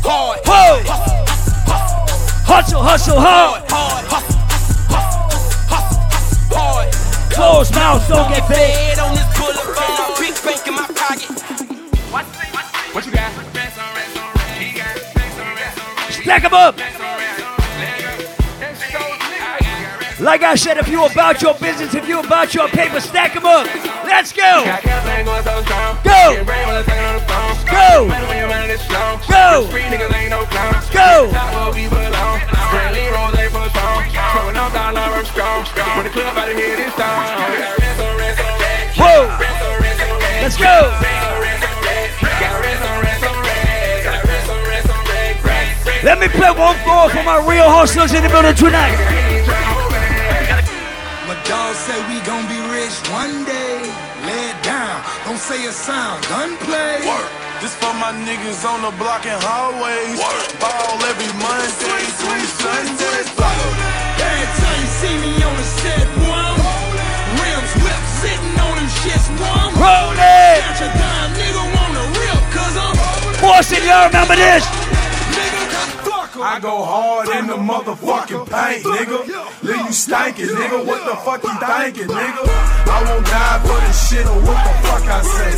hard. 0.07 0.39
Hustle, 2.47 2.83
Hustle, 2.83 2.83
hustle 2.83 3.21
hard. 3.21 3.65
hard, 3.71 4.05
hustle, 4.07 4.39
hustle, 4.89 5.29
hustle, 5.69 6.01
hustle, 6.11 6.57
hard. 6.57 6.89
Closed 7.33 7.75
mouth, 7.75 8.09
don't 8.09 8.31
get 8.31 8.47
paid. 8.49 8.71
Head 8.71 8.99
on 8.99 9.15
this 9.15 9.27
boulevard, 9.37 10.19
big 10.19 10.35
bank 10.45 10.67
in 10.67 10.75
my 10.75 10.87
pocket. 10.95 11.31
What 12.95 13.07
you 13.07 13.13
got? 13.13 13.33
Stack 16.11 16.45
'em 16.45 16.55
up. 16.55 16.77
Like 20.19 20.43
I 20.43 20.55
said, 20.55 20.79
if 20.79 20.89
you 20.89 21.05
about 21.05 21.43
your 21.43 21.55
business, 21.55 21.95
if 21.95 22.09
you 22.09 22.21
about 22.21 22.55
your 22.55 22.69
paper, 22.69 23.01
stack 23.01 23.37
'em 23.37 23.45
up. 23.45 23.69
Let's 24.05 24.33
go. 24.33 24.65
Go. 26.03 27.26
Go. 27.67 28.09
Go. 29.29 29.69
Go. 30.93 31.31
Whoa. 38.99 39.29
Let's 40.43 40.57
go. 40.57 40.93
Let 46.03 46.21
me 46.21 46.29
play 46.29 46.51
one 46.51 46.77
more 46.87 47.11
for 47.11 47.23
my 47.25 47.45
real 47.49 47.69
hustlers 47.69 48.13
in 48.15 48.23
the 48.23 48.29
building 48.29 48.55
tonight. 48.55 48.95
My 51.27 51.35
dog 51.43 51.75
say 51.75 51.99
we 52.09 52.21
gon' 52.25 52.47
be 52.47 52.61
rich 52.71 52.95
one 53.11 53.45
day. 53.45 53.66
Lay 55.37 55.43
it 55.43 55.49
down, 55.49 55.53
don't 55.53 55.59
say 55.59 55.69
a 55.69 55.73
sound, 55.73 56.25
gunplay. 56.29 57.05
Work. 57.05 57.29
This 57.61 57.75
for 57.77 57.93
my 58.01 58.13
niggas 58.25 58.65
on 58.65 58.81
the 58.81 58.93
block 58.97 59.27
and 59.27 59.43
hallways. 59.43 60.17
Ball 60.61 61.05
every 61.05 61.29
Monday 61.37 62.05
through 62.17 62.47
Sunday. 62.57 63.21
Every 64.17 64.49
time 64.57 64.81
you 64.81 64.91
see 64.97 65.17
me 65.21 65.37
on 65.45 65.57
the 65.57 65.67
set, 65.77 66.09
one 66.25 66.57
rims 67.37 67.73
whip 67.85 68.03
sitting 68.21 68.57
on 68.65 68.77
them 68.81 68.89
shits, 68.89 69.29
one 69.37 69.73
Roll 69.77 70.17
it. 70.17 70.65
Catch 70.65 70.81
a 70.81 70.91
dime, 70.97 71.33
nigga 71.37 71.65
wanna 71.75 72.05
rip, 72.17 72.43
cause 72.53 72.77
I'm 72.77 73.41
Boston, 73.41 73.85
y'all 73.85 74.07
remember 74.07 74.37
this? 74.37 74.86
I 76.37 76.61
go 76.61 76.85
hard 76.85 77.29
in 77.33 77.47
the 77.47 77.57
motherfucking 77.57 78.45
paint, 78.45 78.85
nigga. 78.85 79.25
Leave 79.65 79.89
you 79.89 79.97
stankin', 79.97 80.53
nigga. 80.53 80.85
What 80.85 81.01
the 81.09 81.17
fuck 81.25 81.41
you 81.41 81.55
thinkin', 81.57 82.13
nigga? 82.13 82.45
I 82.45 82.99
won't 83.09 83.25
die 83.25 83.59
for 83.65 83.81
this 83.81 83.97
shit 84.09 84.27
or 84.27 84.41
what 84.45 84.61
the 84.61 84.75
fuck 84.85 85.05
I 85.09 85.21
say. 85.25 85.53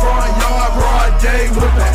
Front 0.00 0.32
yard, 0.40 0.72
broad 0.72 1.12
day 1.20 1.44
with 1.52 1.74
the. 1.76 1.92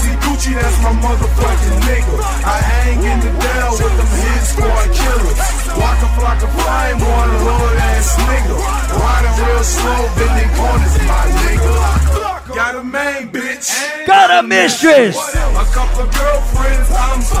See 0.00 0.16
Gucci, 0.24 0.52
that's 0.56 0.78
my 0.80 0.92
motherfucking 0.96 1.76
nigga. 1.84 2.16
I 2.48 2.56
hang 2.64 2.98
in 3.04 3.18
the 3.20 3.32
down 3.44 3.72
with 3.76 3.96
them 4.00 4.12
hit 4.16 4.42
squad 4.48 4.88
killers. 4.96 5.40
Walk 5.76 6.00
a 6.00 6.08
flock 6.16 6.40
of 6.40 6.52
flame, 6.56 6.96
one 6.96 7.32
hood 7.44 7.76
ass 7.92 8.16
nigga. 8.24 8.56
Riding 8.96 9.36
real 9.44 9.64
slow, 9.64 10.02
bending 10.16 10.52
corners, 10.56 10.96
my 11.04 11.24
nigga. 11.44 12.25
Got 12.56 12.74
a 12.74 12.82
main 12.82 13.28
bitch. 13.28 13.68
Got 14.06 14.32
a 14.32 14.40
mistress. 14.40 15.12
A 15.12 15.64
couple 15.76 16.08
of 16.08 16.10
girlfriends, 16.16 16.88
I'm 16.88 17.20
so 17.20 17.36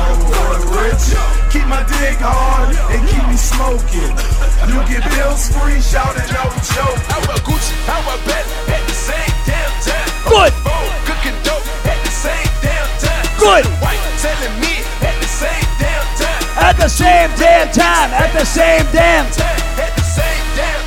rich. 0.76 1.16
Keep 1.48 1.72
my 1.72 1.80
dick 1.88 2.20
hard 2.20 2.76
and 2.92 3.00
keep 3.08 3.24
me 3.24 3.40
smoking. 3.40 4.12
You 4.68 4.76
get 4.84 5.00
bills 5.16 5.48
free, 5.56 5.80
shouting 5.80 6.20
out 6.36 6.52
joke. 6.68 7.00
How 7.08 7.24
about 7.24 7.40
Gucci? 7.48 7.72
How 7.88 8.04
about 8.04 8.20
Bet? 8.28 8.44
At 8.68 8.84
the 8.84 8.92
same 8.92 9.32
damn 9.48 9.72
time. 9.88 10.04
Good. 10.28 10.52
Cooking 11.08 11.38
dope 11.48 11.64
at 11.88 11.96
the 12.04 12.12
same 12.12 12.52
damn 12.60 12.84
time. 13.00 13.24
Good. 13.40 13.64
White 13.80 14.04
telling 14.20 14.52
me 14.60 14.84
at 15.00 15.16
the 15.16 15.30
same 15.32 15.64
damn 15.80 16.04
time. 16.20 16.44
At 16.60 16.76
the 16.76 16.92
same 16.92 17.32
damn 17.40 17.72
time. 17.72 18.12
At 18.12 18.36
the 18.36 18.44
same 18.44 18.84
damn 18.92 19.32
time. 19.32 19.64
At 19.80 19.96
the 19.96 20.04
same 20.04 20.44
damn 20.60 20.76
time. 20.76 20.85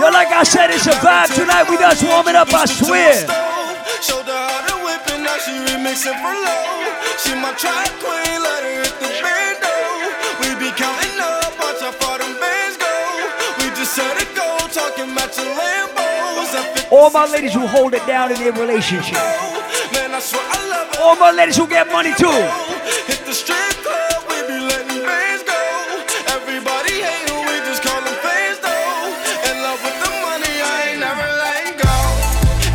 Yo, 0.00 0.08
like 0.08 0.28
I 0.28 0.44
said, 0.44 0.70
it's 0.70 0.86
a 0.86 0.92
vibe 1.04 1.34
tonight. 1.34 1.68
We 1.68 1.76
just 1.76 2.02
warming 2.04 2.34
up, 2.34 2.48
I 2.54 2.64
swear. 2.64 3.12
Showed 4.00 4.24
her 4.24 4.32
how 4.32 4.66
to 4.68 4.84
whip 4.84 5.04
and 5.12 5.24
now 5.24 5.36
she 5.36 5.52
remixing 5.52 6.16
for 6.24 6.32
low. 6.32 6.90
She 7.20 7.34
my 7.36 7.52
track 7.52 7.92
queen, 8.00 8.40
let 8.40 8.64
her 8.64 8.80
hit 8.80 8.96
the 8.98 9.08
bando. 9.22 9.49
All 16.92 17.10
my 17.10 17.24
ladies 17.26 17.54
who 17.54 17.66
hold 17.66 17.94
it 17.94 18.06
down 18.06 18.30
in 18.30 18.38
their 18.38 18.52
relationship. 18.52 19.14
Man, 19.94 20.14
I 20.14 20.20
swear 20.20 20.42
I 20.42 20.58
love. 20.68 20.96
All 21.00 21.16
my 21.16 21.30
ladies 21.30 21.56
who 21.56 21.66
get 21.66 21.86
money 21.86 22.14
too. 22.14 22.30
Hit 23.06 23.22
the 23.26 23.32
strip 23.32 23.58
club, 23.82 24.26
we 24.26 24.34
be 24.46 24.58
letting 24.58 25.02
bands 25.06 25.42
go. 25.42 25.54
Everybody 26.34 27.02
we 27.02 27.54
just 27.66 27.82
call 27.82 27.98
them 28.02 28.14
fans 28.22 28.58
though. 28.58 29.10
In 29.50 29.62
love 29.62 29.78
with 29.82 29.98
the 30.02 30.10
money, 30.22 30.54
I 30.62 30.90
ain't 30.90 31.00
never 31.02 31.26
letting 31.42 31.78
go. 31.78 31.94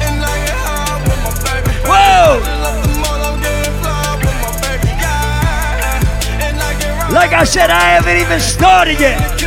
And 0.03 0.19
I 0.19 0.35
get 0.47 0.59
high 0.63 0.99
with 0.99 1.19
my 1.23 1.35
baby. 1.43 1.75
Whoa! 1.83 2.39
I 2.39 2.55
love 2.63 2.79
the 2.87 2.91
mall, 3.03 3.19
I'm 3.19 3.39
getting 3.39 3.75
fly 3.83 4.15
with 4.19 4.37
my 4.43 4.51
baby. 4.63 4.91
Yeah. 4.95 6.43
And 6.43 6.55
I 6.55 6.71
get 6.79 6.91
right 7.03 7.11
Like 7.11 7.31
I 7.31 7.43
said, 7.43 7.69
I 7.69 7.99
haven't 7.99 8.15
even 8.15 8.39
started 8.39 8.99
yet. 8.99 9.44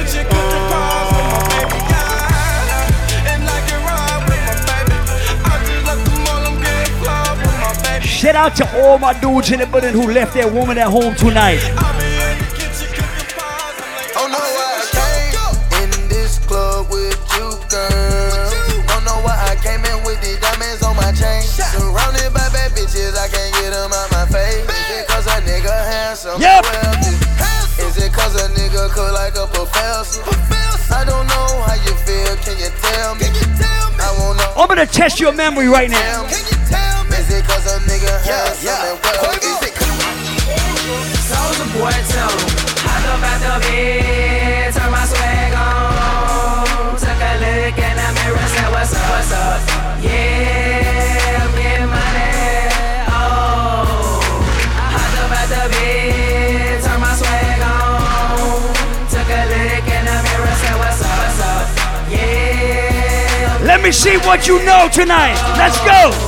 Shout 8.18 8.34
out 8.34 8.56
to 8.56 8.66
all 8.82 8.98
my 8.98 9.14
dudes 9.20 9.52
in 9.52 9.60
the 9.60 9.66
building 9.70 9.94
who 9.94 10.10
left 10.10 10.34
their 10.34 10.50
woman 10.50 10.76
at 10.76 10.90
home 10.90 11.14
tonight. 11.14 11.62
Oh, 11.62 11.94
don't 14.10 14.34
know 14.34 14.42
why 14.42 14.74
I 14.74 14.82
came 14.90 15.86
in 15.86 16.08
this 16.10 16.42
club 16.42 16.90
with 16.90 17.14
you, 17.38 17.46
girl. 17.70 17.86
Oh, 17.86 18.82
don't 18.90 19.06
know 19.06 19.22
why 19.22 19.38
I 19.38 19.54
came 19.62 19.86
in 19.86 20.02
with 20.02 20.18
the 20.18 20.34
diamonds 20.42 20.82
on 20.82 20.98
my 20.98 21.14
chain. 21.14 21.46
Surrounded 21.46 22.34
by 22.34 22.42
bad 22.50 22.74
bitches, 22.74 23.14
I 23.14 23.30
can't 23.30 23.54
get 23.54 23.70
them 23.70 23.94
out 23.94 24.10
my 24.10 24.26
face. 24.26 24.66
Is 24.66 24.98
it 24.98 25.06
cause 25.06 25.30
a 25.30 25.38
nigga 25.46 25.70
handsome? 25.70 26.42
Yep. 26.42 26.66
Is 27.86 28.02
it 28.02 28.10
cause 28.10 28.34
a 28.34 28.50
nigga 28.50 28.90
cook 28.90 29.14
like 29.14 29.38
a 29.38 29.46
professor? 29.46 30.26
I 30.90 31.06
don't 31.06 31.30
know 31.30 31.62
how 31.62 31.78
you 31.86 31.94
feel, 32.02 32.34
can 32.42 32.58
you 32.58 32.74
tell 32.82 33.14
me? 33.14 33.30
I 34.02 34.10
won't 34.18 34.42
know. 34.42 34.58
I'm 34.58 34.66
gonna 34.66 34.90
test 34.90 35.20
your 35.20 35.30
memory 35.30 35.68
right 35.68 35.88
now. 35.88 36.26
Is 37.18 37.28
it 37.34 37.44
cause 37.44 37.66
a 37.66 37.80
nigga 37.80 38.14
handsome 38.22 38.68
and 38.78 38.98
wealthy? 39.02 39.46
Is 39.46 39.62
it 39.62 39.74
Soulja 41.28 41.66
Boy 41.74 41.90
tell 42.08 42.30
'em, 42.30 42.38
hop 42.86 43.04
up 43.12 43.26
out 43.30 43.38
the 43.42 43.52
bed, 43.66 44.72
turn 44.72 44.90
my 44.90 45.04
swag 45.04 45.52
on. 45.52 46.96
Took 46.96 47.20
a 47.20 47.32
look 47.42 47.78
in 47.78 47.94
the 48.00 48.08
mirror, 48.16 48.46
said 48.54 48.70
what's 48.72 48.94
up, 48.94 49.04
what's 49.10 49.32
up? 49.32 49.60
Yeah, 50.00 51.42
I'm 51.42 51.52
getting 51.58 51.90
money. 51.90 52.70
Oh, 53.10 54.22
hop 54.94 55.14
up 55.22 55.32
out 55.40 55.48
the 55.52 55.62
bed, 55.74 56.82
turn 56.84 57.00
my 57.00 57.12
swag 57.18 57.60
on. 57.60 58.62
Took 59.10 59.28
a 59.28 59.42
look 59.52 59.88
in 59.96 60.04
the 60.08 60.16
mirror, 60.26 60.54
said 60.62 60.76
what's 60.78 61.02
up, 61.02 61.14
what's 61.20 61.40
up? 61.42 61.66
Yeah. 62.14 63.66
Let 63.66 63.82
me 63.82 63.90
see 63.92 64.16
what 64.18 64.46
you 64.46 64.62
know 64.64 64.88
tonight. 64.88 65.36
Let's 65.58 65.78
go. 65.82 66.27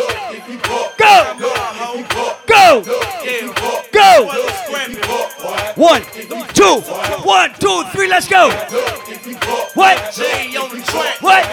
Go. 2.71 2.79
Go. 3.91 4.31
One, 5.75 6.01
two, 6.53 6.79
one, 7.27 7.51
two, 7.59 7.83
three, 7.91 8.07
let's 8.07 8.29
go. 8.29 8.47
What? 9.75 9.99
What? 11.19 11.43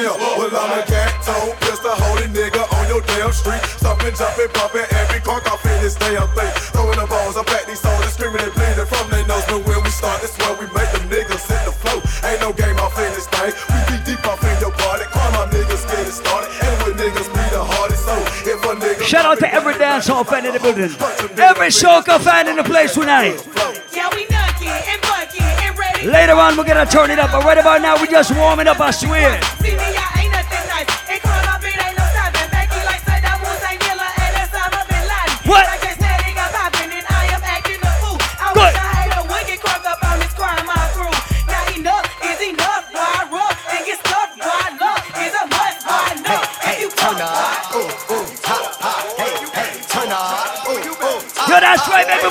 Yeah, 0.00 0.16
well, 0.38 0.56
I'm 0.56 0.78
a 0.78 0.86
cat 0.86 1.22
toe, 1.22 1.52
pistol 1.60 1.90
holding 1.92 2.32
nigga 2.32 2.72
on 2.72 2.88
your 2.88 3.02
damn 3.02 3.32
street. 3.32 3.60
Stomping, 3.76 4.14
jumping, 4.14 4.48
bumping 4.54 4.86
every 4.92 5.20
car 5.20 5.42
off 5.46 5.62
in 5.66 5.82
this 5.82 5.94
damn 5.96 6.26
thing. 6.28 6.50
Throwing 6.72 6.96
balls 6.96 7.19
dancehall 20.00 20.26
fan 20.26 20.46
in 20.46 20.52
the 20.52 20.60
building. 20.60 20.84
Every 21.38 21.68
soca 21.68 22.18
fan 22.20 22.48
in 22.48 22.56
the 22.56 22.64
place 22.64 22.94
tonight. 22.94 23.36
Yeah, 23.92 24.08
we 24.14 24.26
nucky 24.26 24.66
and 24.66 25.00
bucky 25.02 25.40
and 25.40 25.78
ready. 25.78 26.06
Later 26.06 26.34
on, 26.34 26.56
we're 26.56 26.64
gonna 26.64 26.86
turn 26.86 27.10
it 27.10 27.18
up, 27.18 27.32
but 27.32 27.44
right 27.44 27.58
about 27.58 27.82
now, 27.82 27.96
we're 27.96 28.06
just 28.06 28.34
warming 28.34 28.66
up, 28.66 28.80
I 28.80 28.90
swear. 28.90 29.40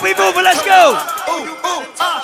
Baby, 0.02 0.14
we 0.18 0.26
moving, 0.26 0.44
let's 0.44 0.64
go. 0.66 0.98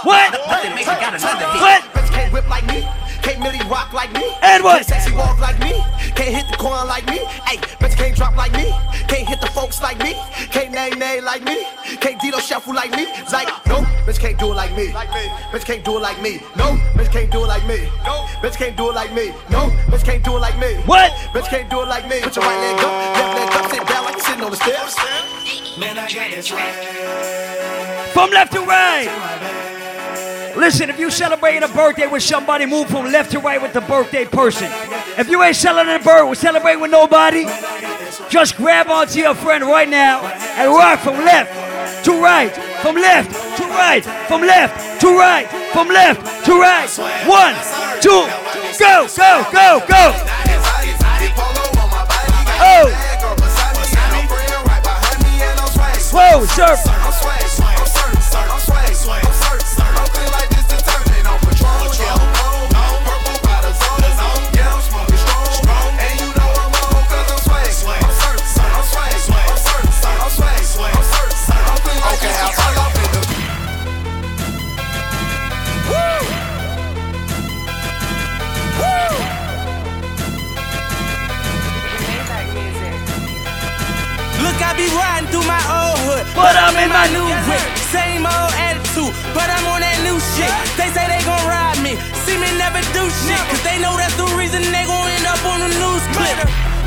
What? 0.03 0.31
Nothing 0.47 0.75
make 0.75 0.87
it 0.87 0.99
got 0.99 1.15
another 1.15 1.45
hit. 1.51 1.61
What? 1.61 1.83
Bitch 1.93 2.11
can't 2.11 2.33
whip 2.33 2.49
like 2.49 2.65
me, 2.67 2.87
can't 3.21 3.39
really 3.39 3.63
rock 3.69 3.91
like 3.93 4.13
me. 4.13 4.23
And 4.41 4.63
what? 4.63 4.85
Sexy 4.85 5.11
walk 5.13 5.39
like 5.39 5.59
me, 5.59 5.83
can't 6.15 6.33
hit 6.35 6.45
the 6.51 6.57
corn 6.57 6.87
like 6.87 7.05
me. 7.07 7.19
Hey, 7.45 7.57
bitch 7.79 7.95
can't 7.97 8.15
drop 8.15 8.35
like 8.35 8.53
me, 8.53 8.71
can't 9.07 9.27
hit 9.27 9.41
the 9.41 9.47
folks 9.47 9.81
like 9.81 9.99
me, 9.99 10.13
can't 10.51 10.71
name 10.71 10.99
name 10.99 11.23
like 11.23 11.43
me, 11.43 11.65
can't 11.99 12.19
Dito 12.21 12.39
shuffle 12.39 12.73
like 12.73 12.91
me. 12.91 13.07
Like 13.31 13.47
no, 13.65 13.81
bitch 14.05 14.19
can't 14.19 14.37
do 14.37 14.51
it 14.51 14.55
like 14.55 14.75
me. 14.75 14.87
Bitch 15.51 15.65
can't 15.65 15.83
do 15.83 15.97
it 15.97 16.01
like 16.01 16.21
me. 16.21 16.39
No, 16.55 16.77
bitch 16.93 17.11
can't 17.11 17.31
do 17.31 17.43
it 17.43 17.47
like 17.47 17.65
me. 17.67 17.89
No, 18.05 18.27
bitch 18.41 18.57
can't 18.57 18.77
do 18.77 18.89
it 18.89 18.95
like 18.95 19.13
me. 19.13 19.33
No, 19.49 19.69
bitch 19.89 20.03
can't 20.05 20.23
do 20.23 20.37
it 20.37 20.39
like 20.39 20.59
me. 20.59 20.75
What? 20.85 21.11
Bitch 21.33 21.49
can't 21.49 21.69
do 21.69 21.81
it 21.81 21.87
like 21.87 22.07
me. 22.07 22.21
Put 22.21 22.35
your 22.35 22.45
right 22.45 22.59
leg 22.59 22.83
up, 22.83 22.91
left 23.17 23.35
leg 23.37 23.63
up, 23.63 23.71
sit 23.71 23.87
down 23.87 24.05
like 24.05 24.15
you're 24.15 24.23
sitting 24.23 24.43
on 24.43 24.51
the 24.51 24.57
steps. 24.57 25.44
Man, 25.77 25.97
I 25.97 26.07
got 26.07 26.31
this 26.31 26.51
right. 26.53 28.09
From 28.13 28.31
left 28.31 28.53
to 28.53 28.61
right. 28.61 30.53
Listen, 30.55 30.89
if 30.89 30.97
you 30.97 31.11
celebrating 31.11 31.63
a 31.63 31.67
birthday 31.67 32.07
with 32.07 32.23
somebody, 32.23 32.65
move 32.65 32.87
from 32.87 33.11
left 33.11 33.31
to 33.31 33.39
right 33.39 33.61
with 33.61 33.73
the 33.73 33.81
birthday 33.81 34.23
person. 34.23 34.71
If 35.17 35.27
you 35.27 35.43
ain't 35.43 35.57
celebrating 35.57 36.01
a 36.01 36.05
birthday, 36.05 36.33
celebrating 36.33 36.79
with 36.79 36.91
nobody, 36.91 37.43
just 38.29 38.55
grab 38.55 38.87
onto 38.87 39.19
your 39.19 39.35
friend 39.35 39.65
right 39.65 39.89
now 39.89 40.25
and 40.25 40.71
rock 40.71 40.99
from 40.99 41.15
left 41.15 42.05
to 42.05 42.21
right, 42.21 42.53
from 42.81 42.95
left 42.95 43.33
to 43.57 43.63
right, 43.65 44.05
from 44.29 44.41
left 44.41 45.01
to 45.01 45.07
right, 45.07 45.47
from 45.73 45.89
left 45.89 46.45
to 46.45 46.53
right. 46.53 46.87
One, 47.27 47.53
two, 47.99 48.25
go, 48.79 49.07
go, 49.13 49.43
go, 49.51 49.85
go. 49.89 50.13
Oh. 52.57 53.04
Whoa, 56.15 56.45
sir. 56.45 56.63
I'll 56.63 57.11
sway, 57.11 57.43
sway, 57.43 57.75
cert, 57.91 58.15
start 58.23 58.47
on 58.47 58.59
sway, 58.61 58.87
sway, 58.95 59.19
cert, 59.19 59.59
start 59.67 59.99
open 59.99 60.23
like 60.31 60.47
this 60.47 60.63
determined, 60.63 61.27
no 61.27 61.35
patrol. 61.43 61.91
No 62.71 62.85
purple 63.03 63.35
powder 63.43 63.75
zone 63.75 63.99
Yeah, 64.55 64.71
I'm 64.71 64.79
smoking 64.79 65.19
strong 65.19 65.43
strong. 65.59 65.91
And 65.99 66.15
you 66.15 66.31
know 66.39 66.55
I'm 66.55 66.71
walking, 66.71 67.19
start 67.19 67.35
on 67.35 67.43
space, 67.43 67.83
way, 67.83 67.99
sir, 68.15 68.39
start 68.47 68.79
on 68.79 68.87
space, 68.87 69.27
way, 70.79 70.95
hopefully, 71.67 71.99
okay, 72.15 72.31
I'll 72.31 72.55
find 72.63 72.79
off 72.79 72.95
in 72.95 73.11
the 73.11 73.19
beat 73.27 73.51
music. 82.55 82.95
Look, 84.39 84.57
I 84.63 84.71
be 84.79 84.87
riding 84.95 85.27
through 85.27 85.43
my 85.43 85.59
old 85.59 85.73
hood, 85.74 85.74
But 86.35 86.59
I'm 86.59 86.75
in 86.75 86.91
my 86.91 87.07
new 87.15 87.23
whip. 87.47 87.63
Same 87.95 88.27
old 88.27 88.51
attitude, 88.59 89.15
but 89.31 89.47
I'm 89.47 89.65
on 89.71 89.79
that 89.79 89.97
new 90.03 90.19
shit. 90.35 90.51
They 90.75 90.91
say 90.91 91.07
they 91.07 91.23
gon' 91.23 91.39
ride 91.47 91.79
me, 91.79 91.95
see 92.27 92.35
me 92.35 92.51
never 92.59 92.83
do 92.91 93.07
shit, 93.23 93.39
cause 93.47 93.63
they 93.63 93.79
know 93.79 93.95
that's 93.95 94.19
the 94.19 94.27
reason 94.35 94.59
they 94.67 94.83
gon' 94.83 95.07
end 95.15 95.23
up 95.31 95.39
on 95.47 95.63
the 95.63 95.71
news 95.71 96.03
clip. 96.11 96.35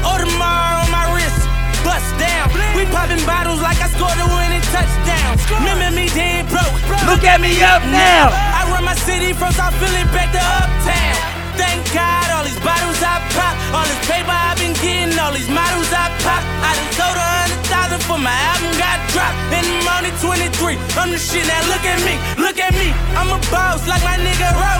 Oh, 0.04 0.12
or 0.12 0.20
Audemars 0.20 0.84
on 0.84 0.88
my 0.92 1.08
wrist, 1.16 1.48
bust 1.80 2.12
down. 2.20 2.52
We 2.76 2.84
popping 2.92 3.24
bottles 3.24 3.64
like 3.64 3.80
I 3.80 3.88
scored 3.88 4.20
a 4.20 4.28
winning 4.36 4.64
touchdown. 4.68 5.40
Remember 5.64 5.96
me 5.96 6.12
dead 6.12 6.44
broke. 6.52 6.76
Look 7.08 7.24
at 7.24 7.40
me 7.40 7.56
up 7.64 7.80
now. 7.88 8.28
I 8.28 8.68
run 8.68 8.84
my 8.84 8.94
city 9.08 9.32
from 9.32 9.56
South 9.56 9.72
Philly 9.80 10.04
back 10.12 10.28
to 10.36 10.42
Uptown. 10.44 11.37
Thank 11.58 11.82
God, 11.90 12.26
all 12.38 12.44
these 12.46 12.62
bottles 12.62 13.02
I 13.02 13.18
pop, 13.34 13.54
all 13.74 13.86
this 13.90 14.02
paper 14.06 14.30
I've 14.30 14.58
been 14.62 14.74
getting, 14.78 15.18
all 15.18 15.34
these 15.34 15.50
models 15.50 15.90
I 15.90 16.06
pop. 16.22 16.42
I 16.62 16.70
done 16.78 16.92
sold 16.94 17.18
a 17.18 17.26
hundred 17.42 17.62
thousand 17.66 18.00
for 18.06 18.18
my 18.18 18.38
album 18.54 18.70
got 18.78 18.98
dropped, 19.10 19.38
and 19.50 19.66
I'm 19.66 19.88
only 19.98 20.12
23. 20.22 20.78
I'm 20.94 21.10
the 21.10 21.18
shit 21.18 21.42
now. 21.50 21.58
Look 21.66 21.82
at 21.82 21.98
me, 22.06 22.14
look 22.38 22.58
at 22.62 22.72
me. 22.78 22.94
I'm 23.18 23.34
a 23.34 23.40
boss 23.50 23.82
like 23.90 24.02
my 24.06 24.16
nigga 24.22 24.48
Rose. 24.54 24.78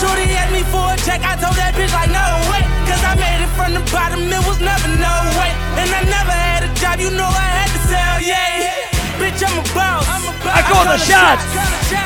Shorty 0.00 0.26
asked 0.36 0.52
me 0.52 0.62
for 0.72 0.84
a 0.92 0.96
check, 1.06 1.20
I 1.22 1.36
told 1.36 1.56
that 1.60 1.72
bitch 1.76 1.92
like 1.92 2.10
no 2.10 2.26
way, 2.50 2.62
cause 2.88 3.02
I 3.04 3.14
made 3.14 3.40
it 3.44 3.52
from 3.56 3.70
the 3.76 3.84
bottom. 3.92 4.20
It 4.26 4.42
was 4.48 4.60
never 4.60 4.88
no 4.96 5.14
way, 5.38 5.52
and 5.80 5.88
I 5.92 6.02
never 6.08 6.34
had 6.34 6.64
a 6.64 6.70
job. 6.80 7.00
You 7.00 7.10
know 7.12 7.28
I 7.28 7.48
had 7.58 7.70
to 7.72 7.80
sell, 7.88 8.16
yeah. 8.20 8.83
Bitch, 9.20 9.40
I'm 9.46 9.58
a 9.58 9.64
boss. 9.74 10.04
I 10.44 10.60
call 10.66 10.84
the 10.84 10.98
shots. 10.98 11.44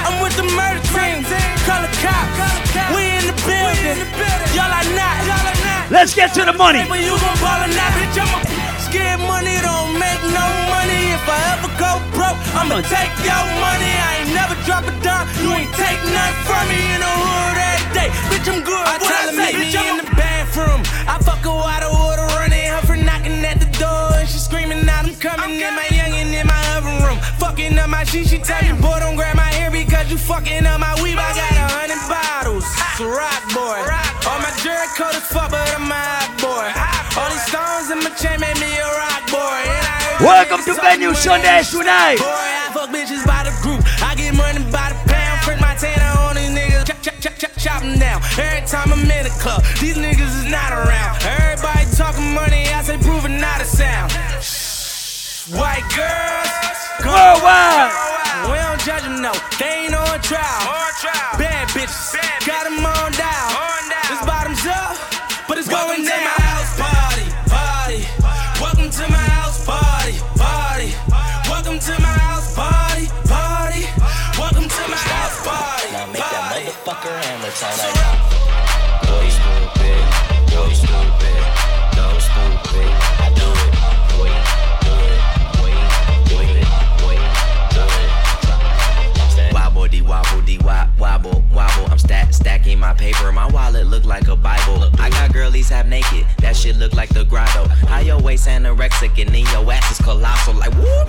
I'm 0.07 0.21
with 0.23 0.37
the 0.37 0.45
murder 0.57 0.83
team. 0.93 1.25
Call 1.67 1.81
the 1.83 1.93
cops. 2.05 2.37
We 2.95 3.03
in 3.19 3.25
the 3.27 3.37
building. 3.45 3.99
Y'all 4.55 4.71
are 4.71 4.89
not. 4.95 5.19
Let's 5.91 6.15
get 6.15 6.35
to 6.35 6.45
the 6.45 6.53
money. 6.53 6.81
You 6.85 7.17
gon' 7.17 7.39
ball 7.41 7.65
or 7.65 7.73
not, 7.73 7.91
bitch, 7.97 8.21
I'm 8.21 8.29
a 8.29 8.41
scared 8.85 9.21
money 9.25 9.57
don't 9.65 9.97
make 9.97 10.21
no 10.37 10.45
money. 10.69 11.17
If 11.17 11.25
I 11.25 11.41
ever 11.57 11.73
go 11.81 11.97
broke, 12.13 12.37
I'ma 12.53 12.85
take 12.85 13.09
your 13.25 13.45
money. 13.57 13.89
I 13.89 14.21
ain't 14.21 14.33
never 14.37 14.53
drop 14.69 14.85
a 14.85 14.93
dime. 15.01 15.25
You 15.41 15.49
ain't 15.57 15.73
take 15.81 16.01
nothing 16.13 16.45
from 16.45 16.65
me 16.69 16.81
in 16.93 17.01
the 17.01 17.09
hood 17.09 17.57
every 17.57 17.89
day. 17.97 18.09
Bitch, 18.29 18.49
I'm 18.53 18.61
good. 18.69 18.85
I 18.85 19.01
What 19.01 19.09
tell 19.09 19.17
I 19.17 19.33
her 19.33 19.33
say, 19.33 19.49
meet 19.49 19.57
me 19.57 19.65
bitch, 19.73 19.81
I'm 19.81 19.89
in 19.97 20.05
the 20.05 20.11
bathroom. 20.13 20.81
I 21.09 21.17
fuck 21.25 21.41
her 21.41 21.57
out 21.57 21.83
of 21.89 21.93
water, 21.97 22.27
running 22.37 22.69
her 22.69 22.83
for 22.85 22.97
knocking 23.01 23.41
at 23.49 23.57
the 23.57 23.71
door. 23.81 24.13
And 24.21 24.29
she 24.29 24.37
screaming 24.37 24.85
out, 24.89 25.09
I'm 25.09 25.17
coming 25.17 25.57
in 25.57 25.73
my 25.73 25.89
Fucking 27.59 27.77
up 27.77 27.91
my 27.91 28.05
shit, 28.05 28.29
she 28.29 28.39
tell 28.39 28.63
me, 28.63 28.71
boy, 28.81 29.03
don't 29.03 29.17
grab 29.17 29.35
my 29.35 29.51
hair 29.51 29.69
because 29.69 30.09
you 30.13 30.17
fucking 30.17 30.63
up 30.65 30.79
my 30.79 30.95
weave. 31.03 31.19
I 31.19 31.27
got 31.35 31.59
a 31.59 31.67
hundred 31.75 31.99
bottles. 32.07 32.63
It's 32.63 33.03
a 33.03 33.11
rock 33.11 33.43
boy. 33.51 33.83
All 34.31 34.39
my 34.39 34.55
jerk 34.63 34.95
coat 34.95 35.11
is 35.19 35.27
fuck, 35.27 35.51
but 35.51 35.67
I'm 35.75 35.91
a 35.91 35.99
hot 35.99 36.39
boy. 36.39 36.71
All 37.19 37.27
these 37.27 37.43
stones 37.51 37.91
in 37.91 37.99
my 37.99 38.15
chain 38.15 38.39
made 38.39 38.55
me 38.63 38.71
a 38.79 38.87
rock 38.87 39.27
boy. 39.27 39.59
Welcome 40.23 40.63
to 40.71 40.79
Venu 40.79 41.11
Sundays 41.19 41.75
tonight. 41.75 42.23
Boy, 42.23 42.31
I 42.31 42.71
fuck 42.71 42.95
bitches 42.95 43.27
by 43.27 43.43
the 43.43 43.51
group. 43.59 43.83
I 44.07 44.15
get 44.15 44.39
money 44.39 44.63
by 44.71 44.95
the 44.95 44.99
pound. 45.11 45.43
Print 45.43 45.59
my 45.59 45.75
tanner 45.75 46.15
on 46.31 46.39
these 46.39 46.55
niggas. 46.55 46.87
Chop, 46.87 47.03
chop, 47.03 47.19
chop, 47.19 47.35
chop, 47.43 47.53
chop 47.59 47.83
'em 47.83 47.99
down. 47.99 48.23
Every 48.39 48.63
time 48.71 48.95
I'm 48.95 49.03
in 49.03 49.27
the 49.27 49.35
club, 49.43 49.67
these 49.83 49.99
niggas 49.99 50.31
is 50.31 50.47
not 50.47 50.71
around. 50.71 51.27
Everybody 51.27 51.91
talking 51.99 52.39
money, 52.39 52.71
I 52.71 52.87
say 52.87 53.03
proving 53.03 53.43
not 53.43 53.59
a 53.59 53.67
sound. 53.67 54.15
White 55.59 55.83
girls, 55.91 56.79
Worldwide. 57.09 57.91
We 58.53 58.57
don't 58.61 58.81
judge 58.85 59.03
them, 59.03 59.23
no. 59.23 59.33
They 59.59 59.87
ain't 59.87 59.95
on 59.95 60.21
trial. 60.21 60.61
Bad 61.39 61.69
bitches, 61.69 62.13
got 62.47 62.65
them 62.65 62.85
on 62.85 63.13
dial. 63.13 63.68
My 92.79 92.95
paper. 92.95 93.33
My 93.33 93.47
wallet 93.51 93.87
look 93.87 94.05
like 94.05 94.29
a 94.29 94.37
Bible. 94.37 94.91
I 94.99 95.11
got 95.11 95.33
girlies 95.33 95.69
half 95.69 95.87
naked. 95.87 96.27
That 96.39 96.57
shit 96.57 96.77
look 96.77 96.95
like 96.95 97.11
the 97.11 97.25
grotto. 97.25 97.69
How 97.87 98.01
your 98.01 98.21
waist 98.21 98.49
anorexic 98.49 99.21
and 99.21 99.35
then 99.35 99.45
your 99.53 99.71
ass 99.73 99.91
is 99.91 99.99
colossal. 100.05 100.55
Like 100.55 100.75
whoop. 100.75 101.09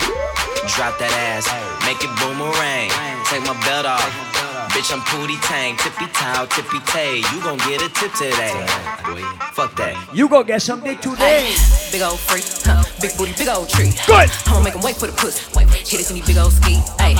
Drop 0.76 0.98
that 0.98 1.10
ass, 1.34 1.48
make 1.82 1.98
it 1.98 2.12
boomerang. 2.20 2.90
Take 3.26 3.42
my 3.42 3.56
belt 3.64 3.86
off. 3.86 4.04
Bitch, 4.70 4.92
I'm 4.94 5.00
Pootie 5.00 5.40
Tang, 5.42 5.74
tippy 5.76 6.06
toe, 6.14 6.46
tippy 6.46 6.78
tay. 6.86 7.16
You 7.34 7.42
gon' 7.42 7.58
get 7.66 7.82
a 7.82 7.88
tip 7.88 8.12
today. 8.14 8.54
Fuck 9.52 9.74
that. 9.76 9.96
You 10.14 10.28
gon' 10.28 10.46
get 10.46 10.62
something 10.62 10.96
today. 10.98 11.56
Big 11.90 12.02
old 12.02 12.20
freak, 12.20 12.44
huh? 12.62 12.84
big 13.00 13.16
booty, 13.18 13.32
big 13.36 13.48
old 13.48 13.68
tree. 13.68 13.90
Good. 14.06 14.30
I'ma 14.46 14.62
make 14.62 14.74
him 14.74 14.82
wait 14.82 14.96
for 14.96 15.06
the 15.06 15.12
pussy. 15.12 15.42
Wait, 15.56 15.66
hit 15.68 16.00
it 16.00 16.10
in 16.10 16.16
me, 16.16 16.22
big 16.24 16.36
old 16.36 16.52
ski. 16.52 16.78
Ayy, 17.02 17.18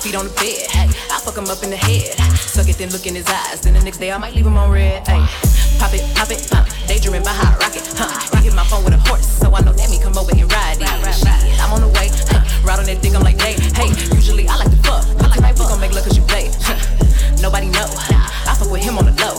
feet 0.00 0.16
on 0.16 0.24
the 0.24 0.34
bed. 0.40 0.64
I 1.12 1.20
fuck 1.20 1.36
him 1.36 1.44
up 1.52 1.62
in 1.62 1.70
the 1.70 1.76
head. 1.76 2.16
Suck 2.40 2.68
it, 2.68 2.76
then 2.78 2.90
look 2.90 3.06
in 3.06 3.14
his 3.14 3.28
eyes. 3.28 3.60
Then 3.60 3.74
the 3.74 3.84
next 3.84 3.98
day 3.98 4.10
I 4.10 4.18
might 4.18 4.34
leave 4.34 4.46
him 4.46 4.56
on 4.56 4.70
red. 4.70 5.04
Ayy, 5.04 5.28
pop 5.78 5.92
it, 5.92 6.02
pop 6.16 6.30
it, 6.32 6.40
huh? 6.48 6.64
Daydreaming 6.88 7.22
by 7.22 7.36
hot 7.36 7.60
rocket, 7.60 7.84
huh? 7.94 8.08
He 8.40 8.48
hit 8.48 8.54
my 8.56 8.64
phone 8.64 8.84
with 8.84 8.94
a 8.94 9.02
horse, 9.08 9.28
so 9.28 9.52
I 9.54 9.60
know 9.60 9.72
that 9.72 9.90
me 9.90 10.00
come 10.00 10.16
over 10.16 10.32
and 10.32 10.48
ride 10.50 10.80
it. 10.80 10.88
I'm 11.60 11.72
on 11.72 11.84
the 11.84 11.92
way, 12.00 12.08
huh? 12.32 12.40
Ride 12.64 12.80
on 12.80 12.86
that 12.88 13.02
dick, 13.02 13.14
I'm 13.14 13.22
like, 13.22 13.40
hey, 13.40 13.60
hey. 13.76 13.92
Usually 14.16 14.48
I 14.48 14.56
like 14.56 14.70
to 14.70 14.80
fuck, 14.82 15.04
but 15.20 15.32
tonight 15.36 15.58
we 15.58 15.68
gon' 15.68 15.80
make 15.80 15.92
love 15.92 16.04
'cause 16.04 16.16
you 16.16 16.24
play. 16.24 16.48
Nobody 17.40 17.68
know. 17.68 17.88
I 18.48 18.56
fuck 18.56 18.70
with 18.72 18.82
him 18.82 18.96
on 18.96 19.04
the 19.04 19.14
low. 19.20 19.36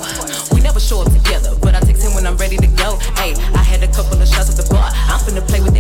We 0.54 0.62
never 0.62 0.80
show 0.80 1.02
up 1.02 1.12
together, 1.12 1.58
but 1.62 1.76
I 1.76 1.80
text 1.82 2.04
him 2.04 2.14
when 2.14 2.26
I'm 2.26 2.38
ready 2.38 2.58
to 2.58 2.68
go. 2.78 2.98
Hey, 3.18 3.34
I 3.54 3.64
had 3.66 3.84
a 3.84 3.90
couple 3.90 4.22
of 4.22 4.28
shots 4.28 4.50
at 4.50 4.58
the 4.58 4.66
bar. 4.70 4.90
I'm 5.10 5.20
finna 5.22 5.46
play 5.46 5.62
with 5.62 5.71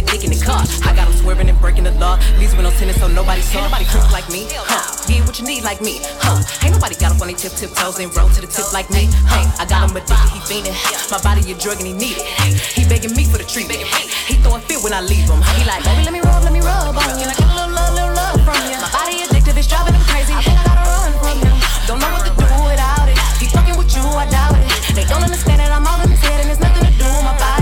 car. 0.41 0.61
I 0.83 0.95
got 0.95 1.07
him 1.07 1.15
swerving 1.17 1.49
and 1.49 1.59
breaking 1.61 1.85
the 1.85 1.91
law. 2.01 2.17
With 2.51 2.67
no 2.67 2.71
tennis, 2.75 2.99
so 2.99 3.07
nobody 3.07 3.39
saw. 3.39 3.63
Ain't 3.63 3.71
nobody 3.71 3.85
creep 3.87 4.03
like 4.11 4.27
me, 4.27 4.43
huh? 4.51 4.83
Get 5.07 5.23
what 5.23 5.39
you 5.39 5.47
need 5.47 5.63
like 5.63 5.79
me, 5.79 6.03
huh? 6.19 6.43
Ain't 6.67 6.75
nobody 6.75 6.99
got 6.99 7.15
up 7.15 7.23
on 7.23 7.31
their 7.31 7.39
tip 7.39 7.55
tip 7.55 7.71
toes 7.71 7.95
and 8.03 8.11
roll 8.11 8.27
to 8.27 8.41
the 8.43 8.49
tip 8.51 8.67
like 8.75 8.91
me, 8.91 9.07
huh? 9.23 9.47
I 9.55 9.63
got 9.63 9.87
him 9.87 9.95
addicted, 9.95 10.35
he 10.35 10.39
fiending. 10.43 10.75
My 11.07 11.15
body 11.23 11.47
a 11.47 11.55
drug 11.55 11.79
and 11.79 11.87
he 11.87 11.95
need 11.95 12.19
it. 12.19 12.27
He 12.75 12.83
begging 12.83 13.15
me 13.15 13.23
for 13.23 13.39
the 13.39 13.47
treatment. 13.47 13.87
He 14.27 14.35
throwing 14.43 14.59
fit 14.67 14.83
when 14.83 14.91
I 14.91 14.99
leave 14.99 15.31
him. 15.31 15.39
He 15.55 15.63
like, 15.63 15.79
baby, 15.87 16.03
let 16.03 16.11
me 16.11 16.19
rub, 16.19 16.43
let 16.43 16.51
me 16.51 16.59
rub 16.59 16.91
on 16.91 17.15
you. 17.15 17.23
Get 17.23 17.39
a 17.39 17.55
little 17.55 17.71
love, 17.71 17.95
little 17.95 18.11
love 18.11 18.35
from 18.43 18.59
you? 18.67 18.75
My 18.83 18.91
body 18.91 19.23
addicted, 19.23 19.55
it's 19.55 19.71
driving 19.71 19.95
crazy. 20.11 20.35
I 20.35 20.43
gotta 20.43 20.75
run 20.91 21.15
from 21.23 21.39
him. 21.39 21.55
Don't 21.87 22.03
know 22.03 22.11
what 22.11 22.27
to 22.27 22.35
do 22.35 22.51
without 22.67 23.07
it. 23.07 23.15
He 23.39 23.47
fucking 23.47 23.79
with 23.79 23.95
you, 23.95 24.03
I 24.03 24.27
doubt 24.27 24.59
it. 24.59 24.67
They 24.91 25.07
don't 25.07 25.23
understand 25.23 25.63
that 25.63 25.71
I'm 25.71 25.87
all 25.87 26.03
in 26.03 26.11
his 26.11 26.19
head 26.19 26.43
and 26.43 26.51
there's 26.51 26.59
nothing 26.59 26.83
to 26.83 26.93
do 26.99 27.07
with 27.07 27.23
my 27.23 27.37
body. 27.39 27.60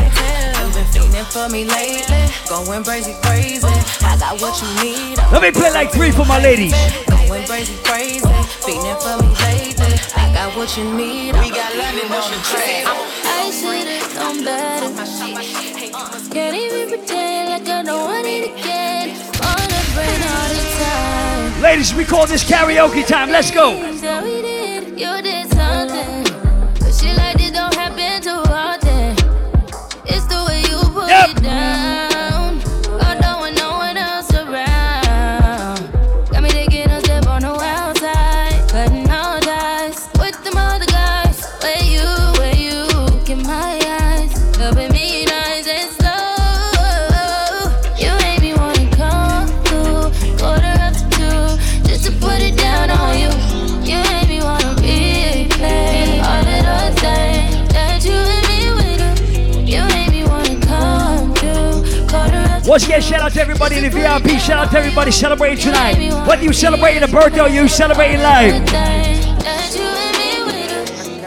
You've 1.20 1.34
been 1.34 1.34
feeling 1.34 1.49
for 1.49 1.51
me 1.51 1.65
lately, 1.65 2.32
going 2.47 2.84
crazy, 2.86 3.13
crazy. 3.24 3.67
I 4.05 4.15
got 4.20 4.39
what 4.39 4.55
you 4.61 4.70
need. 4.82 5.17
Let 5.34 5.41
me 5.41 5.51
play 5.51 5.70
like 5.72 5.91
three 5.91 6.11
for 6.11 6.24
my 6.24 6.41
ladies. 6.41 6.72
Going 7.07 7.45
crazy, 7.45 7.76
crazy, 7.84 8.20
feeling 8.63 8.95
for 9.03 9.20
me 9.20 9.28
lately. 9.43 9.99
I 10.15 10.32
got 10.34 10.55
what 10.55 10.78
you 10.78 10.86
need. 10.86 11.36
We 11.36 11.49
got 11.49 11.76
London 11.76 12.07
on 12.07 12.32
the 12.32 12.39
track. 12.47 12.86
I 12.88 13.51
should've 13.51 14.15
known 14.15 14.45
better. 14.45 14.88
Can't 16.32 16.55
even 16.55 16.88
pretend 16.88 17.49
like 17.49 17.67
I 17.67 17.84
don't 17.84 18.05
want 18.05 18.26
it 18.26 18.53
again. 18.53 19.09
Wanna 19.43 19.82
burn 19.95 20.22
all 20.24 20.49
the 20.55 20.63
time. 20.80 21.61
Ladies, 21.61 21.93
we 21.93 22.05
call 22.05 22.28
this 22.28 22.45
karaoke 22.45 23.05
time. 23.05 23.30
Let's 23.30 23.51
go. 23.51 23.76
Shout 63.20 63.32
out 63.32 63.34
to 63.34 63.41
everybody 63.41 63.76
in 63.78 63.84
the 63.84 63.89
VIP. 63.89 64.39
Shout 64.39 64.65
out 64.65 64.72
to 64.72 64.78
everybody 64.78 65.11
celebrating 65.11 65.57
tonight. 65.57 66.26
Whether 66.26 66.43
you 66.43 66.53
celebrating 66.53 67.03
a 67.03 67.07
birthday 67.07 67.41
or 67.41 67.49
you 67.49 67.67
celebrating 67.67 68.22
life. 68.22 68.53
that 68.72 69.76
you 69.76 69.84
and 69.84 70.15
me 70.15 70.39
would. 70.45 70.72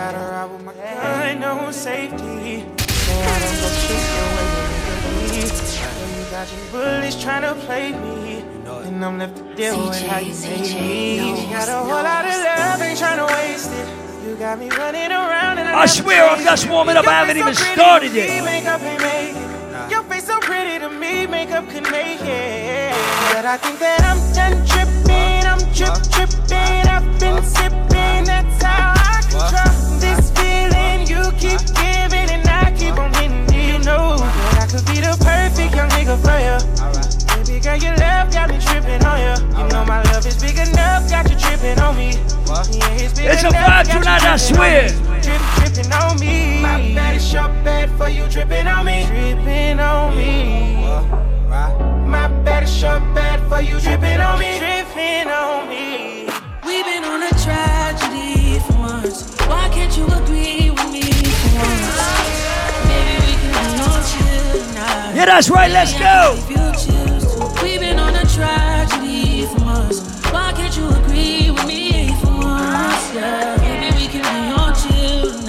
I 0.01 1.35
know 1.35 1.71
safety. 1.71 2.65
I 2.65 3.37
don't 3.43 3.59
go 3.61 3.69
shoot 3.85 4.05
the 4.09 4.25
way 4.33 4.49
you 4.57 5.37
leave. 5.37 5.53
When 6.01 6.11
you 6.17 6.25
got 6.31 6.49
your 6.51 6.65
bullies 6.73 7.17
trying 7.23 7.43
to 7.43 7.55
play 7.67 7.93
me. 7.93 8.41
And 8.89 9.05
I'm 9.05 9.19
left 9.19 9.37
to 9.37 9.55
deal 9.55 9.77
with 9.87 10.01
how 10.07 10.19
you 10.19 10.35
made 10.35 10.75
me. 10.75 11.47
Got 11.51 11.69
a 11.69 11.77
whole 11.77 12.03
lot 12.03 12.25
of 12.25 12.33
love, 12.33 12.81
ain't 12.81 12.99
trying 12.99 13.19
to 13.19 13.27
waste 13.35 13.71
it. 13.71 13.87
You 14.27 14.37
got 14.37 14.59
me 14.59 14.71
running 14.71 15.13
around 15.13 15.59
and 15.59 15.69
I 15.69 15.85
swear 15.85 16.25
I'm 16.25 16.43
just 16.43 16.69
warming 16.71 16.97
up. 16.97 17.07
I 17.07 17.13
haven't 17.13 17.37
even 17.37 17.55
started 17.55 18.13
yet. 18.15 19.52
Your 20.03 20.11
face 20.11 20.27
so 20.27 20.41
pretty 20.41 20.81
to 20.81 20.91
me, 20.91 21.27
makeup 21.29 21.69
could 21.69 21.85
make 21.85 22.23
it. 22.23 22.91
But 23.31 23.45
I 23.45 23.57
think 23.57 23.79
that 23.79 24.03
I'm 24.03 24.19
done 24.35 24.59
tripping, 24.67 25.47
I'm 25.47 25.63
trip 25.71 25.95
tripping. 26.11 26.83
I've 26.91 27.07
been 27.23 27.39
sipping, 27.45 28.27
that's 28.27 28.65
how 28.65 28.99
I 28.99 29.23
control 29.31 30.01
this 30.03 30.35
feeling. 30.35 31.07
You 31.07 31.23
keep 31.39 31.63
giving 31.79 32.35
and 32.35 32.43
I 32.51 32.75
keep 32.75 32.99
on 32.99 33.13
winning. 33.15 33.47
You 33.55 33.79
know 33.87 34.19
that 34.19 34.59
I 34.59 34.67
could 34.67 34.83
be 34.91 34.99
the 34.99 35.15
perfect 35.23 35.71
young 35.71 35.89
nigga 35.95 36.19
for 36.19 36.35
you. 36.35 36.59
Baby 37.39 37.63
girl, 37.63 37.79
your 37.79 37.95
love 38.03 38.33
got 38.35 38.51
me 38.51 38.59
tripping 38.59 39.07
on 39.07 39.23
you. 39.23 39.39
You 39.55 39.69
know 39.71 39.85
my 39.87 40.03
love 40.11 40.27
is 40.27 40.35
big 40.43 40.59
enough, 40.59 41.07
got 41.07 41.31
you 41.31 41.39
tripping 41.39 41.79
on 41.79 41.95
me. 41.95 42.19
Yeah, 42.75 43.07
it's 43.07 43.15
big 43.15 43.31
It's 43.31 43.45
a 43.45 43.55
enough, 43.55 43.87
vibe 43.87 43.87
got 43.87 43.95
you 43.95 44.03
tonight, 44.03 44.19
tripping 44.19 44.35
on 44.35 44.39
swear. 44.51 45.52
Me. 45.77 45.83
Drip, 45.83 45.87
tripping 45.87 45.93
on 45.93 46.21
me. 46.21 46.61
My 46.63 46.95
bad 46.95 47.17
is 47.17 47.33
your 47.33 47.49
bad 47.65 47.91
for 47.99 48.09
you 48.09 48.29
tripping 48.29 48.67
on 48.67 48.87
me. 48.87 49.07
Tripping 49.07 49.81
on 49.81 50.17
me. 50.17 50.77
My 52.07 52.29
bad 52.45 52.65
is 52.65 52.83
your 52.83 53.01
bad 53.15 53.41
for 53.49 53.61
you 53.61 53.81
tripping 53.81 54.21
on 54.21 54.39
me. 54.39 54.59
Tripping 54.59 55.29
on 55.29 55.69
me. 55.69 56.27
We've 56.65 56.85
been 56.85 57.05
on 57.05 57.23
a 57.23 57.31
tragedy 57.43 58.59
for 58.61 58.79
months. 58.79 59.37
Why 59.47 59.69
can't 59.73 59.97
you 59.97 60.07
agree 60.07 60.71
with 60.71 60.93
me 60.93 61.03
for 61.03 61.59
once? 61.59 61.97
Maybe 62.87 63.17
we 63.27 63.33
can 63.41 63.51
be 63.53 63.81
on 63.83 64.03
chill 64.05 64.69
tonight. 64.69 65.15
Yeah, 65.15 65.27
that's 65.27 65.51
right. 65.51 65.71
Let's 65.71 65.93
go. 65.99 66.37
If 66.39 66.51
you 66.51 66.73
choose 66.73 67.25
to. 67.35 67.63
We've 67.63 67.81
been 67.81 67.99
on 67.99 68.15
a 68.15 68.25
tragedy 68.27 69.47
for 69.47 69.61
months. 69.61 70.12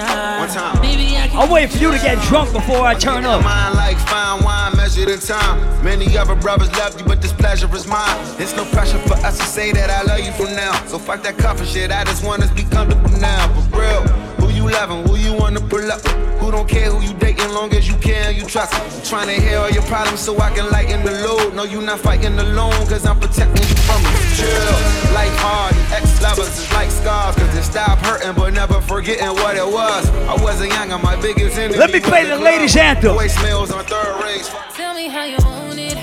One 0.03 0.49
time. 0.49 0.81
Maybe 0.81 1.17
I 1.17 1.27
can. 1.27 1.39
I'm 1.39 1.49
waiting 1.49 1.69
for 1.69 1.77
you 1.77 1.91
to 1.91 1.97
get 1.97 2.21
drunk 2.23 2.51
before 2.51 2.85
I 2.85 2.93
turn 2.93 3.25
up. 3.25 3.43
Mine 3.43 3.75
like 3.75 3.97
fine 3.97 4.43
wine 4.43 4.75
measured 4.75 5.09
in 5.09 5.19
time. 5.19 5.59
Many 5.83 6.17
other 6.17 6.35
brothers 6.35 6.71
love 6.77 6.99
you, 6.99 7.05
but 7.05 7.21
this 7.21 7.33
pleasure 7.33 7.73
is 7.75 7.87
mine. 7.87 8.17
It's 8.39 8.55
no 8.55 8.65
pressure 8.65 8.99
for 8.99 9.15
us 9.25 9.37
to 9.37 9.45
say 9.45 9.71
that 9.71 9.89
I 9.89 10.03
love 10.03 10.19
you 10.19 10.31
from 10.33 10.55
now. 10.55 10.73
So 10.87 10.99
fuck 10.99 11.23
that 11.23 11.37
comfort 11.37 11.67
shit. 11.67 11.91
I 11.91 12.03
just 12.03 12.23
want 12.23 12.43
us 12.43 12.49
to 12.49 12.55
be 12.55 12.63
comfortable 12.63 13.09
now. 13.19 13.47
For 13.71 13.81
real. 13.81 14.22
Who 14.63 14.69
you 14.69 14.75
loving? 14.75 15.05
Who 15.07 15.17
you 15.17 15.33
wanna 15.33 15.59
pull 15.59 15.91
up? 15.91 15.99
Who 16.39 16.49
don't 16.49 16.69
care 16.69 16.89
who 16.89 17.03
you 17.03 17.13
dating 17.15 17.51
long 17.51 17.73
as 17.73 17.85
you 17.85 17.95
care 17.95 18.29
and 18.29 18.37
you 18.37 18.45
trust. 18.45 18.73
I'm 18.73 19.03
trying 19.03 19.27
to 19.27 19.33
hear 19.33 19.59
all 19.59 19.69
your 19.69 19.83
problems 19.83 20.21
so 20.21 20.39
I 20.39 20.51
can 20.51 20.71
lighten 20.71 21.03
the 21.03 21.11
load. 21.27 21.53
No, 21.53 21.63
you 21.65 21.81
not 21.81 21.99
fighting 21.99 22.39
alone, 22.39 22.71
cause 22.87 23.05
I'm 23.05 23.19
protecting 23.19 23.67
you 23.67 23.75
from 23.83 24.01
it. 24.05 24.15
Chill. 24.37 25.13
Life 25.13 25.35
hard, 25.35 25.75
ex-lovers 25.91 26.57
is 26.57 26.71
like 26.71 26.89
scars. 26.91 27.35
Cause 27.35 27.53
they 27.53 27.61
stop 27.61 27.99
hurting, 27.99 28.35
but 28.35 28.53
never 28.53 28.79
forgetting 28.79 29.35
what 29.35 29.57
it 29.57 29.67
was. 29.67 30.09
I 30.31 30.41
wasn't 30.41 30.71
young, 30.71 30.93
and 30.93 31.03
my 31.03 31.19
biggest 31.21 31.57
enemy. 31.57 31.77
Let 31.77 31.91
me 31.91 31.99
play 31.99 32.23
the 32.23 32.37
ladies' 32.37 32.77
anthem. 32.77 33.17
Voicemails 33.17 33.75
on 33.75 33.83
third 33.83 34.23
rings. 34.23 34.49
Tell 34.75 34.95
me 34.95 35.09
how 35.09 35.25
you 35.25 35.37
want 35.43 35.77
it, 35.77 35.97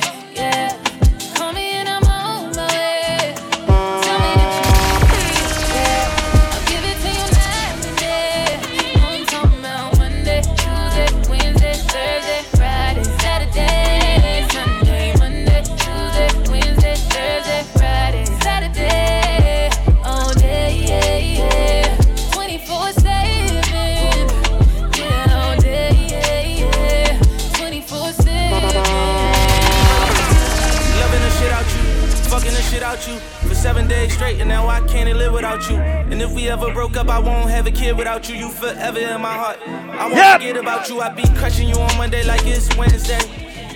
And 33.63 34.49
now 34.49 34.69
I 34.69 34.81
can't 34.89 35.15
live 35.19 35.35
without 35.35 35.69
you. 35.69 35.77
And 35.77 36.23
if 36.23 36.31
we 36.33 36.49
ever 36.49 36.73
broke 36.73 36.97
up, 36.97 37.09
I 37.11 37.19
won't 37.19 37.51
have 37.51 37.67
a 37.67 37.71
kid 37.71 37.95
without 37.95 38.27
you. 38.29 38.35
You 38.37 38.49
forever 38.49 38.99
in 38.99 39.21
my 39.21 39.35
heart. 39.35 39.59
I 39.67 40.05
won't 40.05 40.15
Yep. 40.17 40.41
forget 40.41 40.57
about 40.57 40.89
you. 40.89 41.01
I 41.03 41.11
be 41.11 41.25
crushing 41.37 41.69
you 41.69 41.75
on 41.75 41.95
Monday 41.99 42.25
like 42.25 42.47
it's 42.47 42.75
Wednesday. 42.77 43.21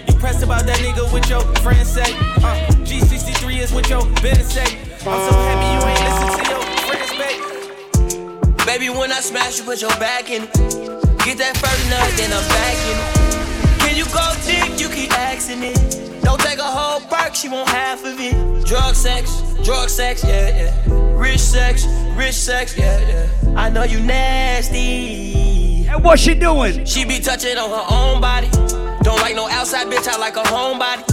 You 0.09 0.15
pressed 0.15 0.43
about 0.43 0.65
that 0.65 0.79
nigga 0.79 1.13
with 1.13 1.29
your 1.29 1.43
friends 1.63 1.91
say. 1.93 2.01
Uh, 2.43 2.65
G63 2.87 3.59
is 3.61 3.73
what 3.73 3.91
your 3.91 4.07
business 4.23 4.55
say. 4.55 4.79
I'm 5.07 5.21
so 5.29 5.37
happy 5.49 5.69
you 5.75 5.81
ain't 5.91 6.01
listen 6.09 6.29
to 6.39 6.51
your 6.51 6.63
friends, 6.89 7.13
babe. 8.57 8.67
Baby, 8.67 8.89
when 8.89 9.13
I 9.13 9.21
smash, 9.21 9.59
you 9.59 9.65
put 9.65 9.83
your 9.83 9.95
back 10.01 10.31
in. 10.31 10.43
Get 11.27 11.37
that 11.45 11.57
first 11.61 11.91
nut, 11.91 12.09
then 12.17 12.33
I'm 12.33 12.49
back 12.49 12.79
in. 12.89 12.99
Can 13.81 13.97
you 13.97 14.07
go 14.07 14.25
deep? 14.47 14.81
You 14.81 14.89
keep 14.89 15.13
asking 15.13 15.63
it. 15.63 16.04
Don't 16.25 16.41
take 16.41 16.59
a 16.59 16.63
whole 16.63 17.01
perk, 17.01 17.35
she 17.35 17.49
want 17.49 17.69
half 17.69 18.05
of 18.05 18.19
it. 18.19 18.67
Drug 18.67 18.95
sex, 18.95 19.43
drug 19.63 19.89
sex, 19.89 20.25
yeah, 20.25 20.49
yeah. 20.49 21.19
Rich 21.19 21.41
sex, 21.41 21.87
rich 22.17 22.35
sex, 22.35 22.77
yeah, 22.77 22.99
yeah. 23.07 23.55
I 23.57 23.71
know 23.71 23.85
you 23.85 24.01
nasty. 24.01 25.87
And 25.87 26.03
what 26.03 26.19
she 26.19 26.35
doing? 26.35 26.85
She 26.85 27.05
be 27.05 27.21
touching 27.21 27.57
on 27.57 27.71
her 27.71 27.87
own 27.95 28.21
body. 28.21 28.49
Don't 29.05 29.21
like 29.21 29.37
no 29.37 29.49
outside 29.49 29.87
bitch, 29.87 30.09
I 30.09 30.17
like 30.17 30.37
a 30.37 30.43
homebody. 30.43 31.05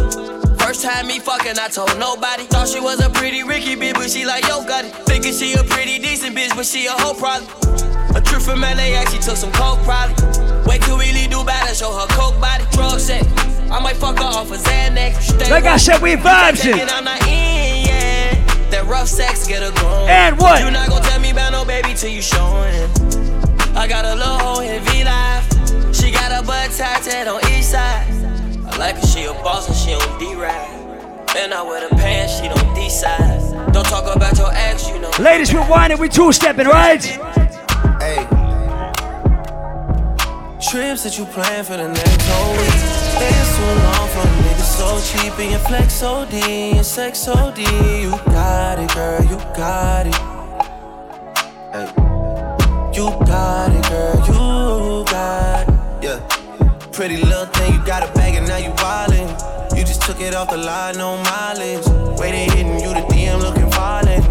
First 0.62 0.84
time 0.84 1.07
me 1.07 1.20
fucking, 1.20 1.59
I 1.59 1.68
told 1.68 1.99
nobody. 1.99 2.43
Thought 2.43 2.70
she 2.70 2.80
was 2.80 3.03
a 3.03 3.09
pretty 3.09 3.43
Ricky 3.43 3.76
bitch, 3.76 3.95
but 3.95 4.09
she 4.09 4.26
like, 4.26 4.47
yo, 4.47 4.64
got 4.64 4.86
it. 4.86 4.93
Thinking 5.05 5.34
she 5.34 5.53
a 5.53 5.64
pretty 5.64 5.99
decent 5.99 6.36
bitch, 6.36 6.55
but 6.55 6.66
she 6.66 6.86
a 6.86 6.91
whole 6.91 7.14
problem. 7.14 7.49
A 8.16 8.22
trip 8.22 8.41
from 8.41 8.62
LA, 8.62 9.03
she 9.12 9.20
took 9.20 9.36
some 9.36 9.51
coke 9.51 9.80
probably. 9.84 10.16
Wait 10.66 10.82
till 10.84 10.97
we 10.97 11.12
leave 11.12 11.30
Dubai 11.30 11.68
to 11.68 11.76
show 11.76 11.91
her 11.91 12.07
coke 12.16 12.39
body. 12.39 12.64
Drug 12.72 12.99
sex, 12.99 13.26
I 13.72 13.80
might 13.82 13.95
fuck 13.95 14.19
her 14.19 14.26
off 14.26 14.51
a 14.51 14.55
Xanax. 14.55 15.49
Like 15.49 15.63
I 15.63 15.78
said, 15.78 16.01
we 16.01 16.15
vibes 16.15 16.61
Taking 16.61 16.82
it. 16.82 16.91
on 16.93 17.05
the 17.05 17.11
yeah. 17.26 18.36
That 18.69 18.86
rough 18.86 19.07
sex 19.07 19.47
get 19.47 19.63
her 19.63 19.72
going. 19.82 20.09
And 20.09 20.38
what? 20.38 20.63
You 20.63 20.72
not 20.72 20.89
gonna 20.89 21.05
tell 21.05 21.19
me 21.22 21.32
about 21.32 21.51
no 21.53 21.63
baby 21.63 21.93
till 21.93 22.09
you 22.09 22.22
showing. 22.22 22.89
I 23.76 23.88
got 23.88 24.03
a 24.03 24.15
little 24.15 24.38
hoe 24.39 24.59
in 24.61 24.84
V 24.84 25.03
Live. 25.05 25.95
She 25.95 26.11
got 26.11 26.32
a 26.32 26.45
butt 26.45 26.72
tattooed 26.72 27.28
on 27.28 27.39
each 27.51 27.63
side. 27.63 28.07
I 28.67 28.78
like 28.78 28.95
her, 28.97 29.07
she 29.07 29.24
a 29.24 29.34
boss 29.34 29.67
and 29.67 29.76
she 29.78 29.93
on 29.93 30.19
D-Ride. 30.19 30.80
And 31.38 31.53
I 31.53 31.61
wear 31.61 31.88
the 31.88 31.95
pants, 31.95 32.39
she 32.39 32.47
don't 32.49 32.76
D-size. 32.76 33.51
Don't 33.72 33.86
talk 33.86 34.13
about 34.13 34.38
your 34.38 34.51
ex, 34.51 34.89
you 34.89 34.99
know. 34.99 35.11
Ladies, 35.19 35.53
we're 35.53 35.63
whining, 35.63 35.97
we 35.97 36.09
two 36.09 36.32
stepping, 36.34 36.67
right? 36.67 37.01
Hey. 37.03 38.28
Trips 40.69 41.03
that 41.03 41.17
you 41.17 41.26
plan 41.26 41.63
for 41.63 41.78
the 41.78 41.88
next 41.88 42.28
whole 42.28 42.51
week. 42.57 42.91
It's 43.20 43.55
too 43.57 43.64
long 43.64 44.07
for 44.09 44.22
a 44.22 44.32
nigga 44.43 44.62
so 44.62 44.99
cheap 45.09 45.38
and 45.39 45.51
your 45.51 45.59
flex 45.59 46.01
OD 46.03 46.34
and 46.34 46.86
sex 46.86 47.28
OD. 47.28 47.59
You 47.59 48.12
got 48.28 48.80
it, 48.80 48.93
girl, 48.93 49.24
you 49.24 49.38
got 49.55 50.07
it. 50.07 50.16
You 52.95 53.09
got 53.26 53.72
it, 53.72 53.84
girl, 53.89 54.16
you 54.28 55.05
got 55.05 55.68
it. 55.68 56.03
Yeah. 56.03 56.20
Pretty 56.91 57.18
little 57.18 57.45
thing, 57.45 57.74
you 57.74 57.86
got 57.86 58.07
a 58.07 58.14
bag 58.14 58.36
and 58.36 58.47
now 58.47 58.57
you 58.57 58.72
wildin'. 58.72 59.78
You 59.78 59.84
just 59.84 60.01
took 60.01 60.20
it 60.20 60.36
off 60.36 60.49
the 60.49 60.57
line, 60.57 60.97
no 60.97 61.18
mileage. 61.24 61.88
Waiting, 62.20 62.49
hitting 62.51 62.80
you 62.80 62.93
the 62.93 63.05
DM 63.09 63.41
looking 63.41 63.70
violent. 63.72 64.31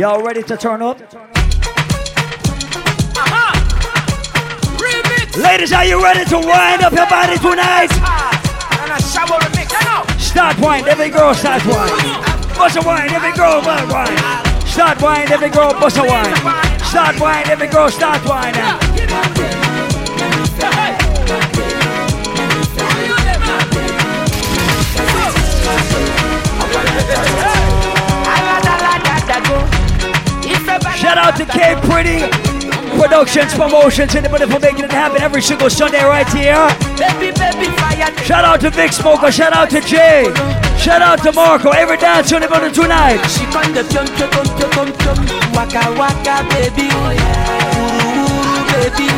Y'all 0.00 0.22
ready 0.22 0.42
to 0.42 0.56
turn 0.56 0.80
up? 0.80 0.98
Ladies, 5.36 5.72
are 5.74 5.84
you 5.84 6.02
ready 6.02 6.24
to 6.24 6.38
wind 6.38 6.80
up 6.80 6.94
your 6.94 7.06
body 7.06 7.36
tonight? 7.36 7.90
Start 10.18 10.58
wine, 10.58 10.88
every 10.88 11.10
girl 11.10 11.34
start 11.34 11.66
wine. 11.66 11.90
Bust 12.56 12.78
a 12.78 12.80
wine, 12.80 13.10
every 13.10 13.32
girl 13.32 13.60
bust 13.60 13.92
wine. 13.92 14.66
Start 14.66 15.02
wine, 15.02 15.30
every 15.30 15.50
girl 15.50 15.74
bust 15.74 15.98
a 15.98 16.02
wine. 16.02 16.34
Start 16.78 17.20
wine, 17.20 17.46
every 17.50 17.68
girl 17.68 17.90
start 17.90 18.24
wine. 18.24 19.69
Shout 31.00 31.16
out 31.16 31.34
to 31.36 31.46
K 31.46 31.80
Pretty 31.88 32.20
Productions, 33.00 33.54
Promotions, 33.54 34.14
anybody 34.14 34.44
for 34.44 34.60
making 34.60 34.84
it 34.84 34.92
happen 34.92 35.22
every 35.22 35.40
single 35.40 35.70
Sunday 35.70 36.04
right 36.04 36.28
here. 36.28 36.68
Shout 38.22 38.44
out 38.44 38.60
to 38.60 38.68
Vic 38.68 38.92
Smoker, 38.92 39.32
shout 39.32 39.54
out 39.54 39.70
to 39.70 39.80
Jay, 39.80 40.24
shout 40.76 41.00
out 41.00 41.22
to 41.22 41.32
Marco, 41.32 41.70
every 41.70 41.96
dance 41.96 42.30
on 42.34 42.42
the 42.42 42.48
tonight. 42.68 43.16
She 43.32 43.46
come 43.46 43.72
the 43.72 43.80
Waka 45.56 45.88
waka 45.96 46.44
baby. 46.52 46.92
Uru 46.92 48.20
uru 48.20 48.60
baby. 48.68 49.08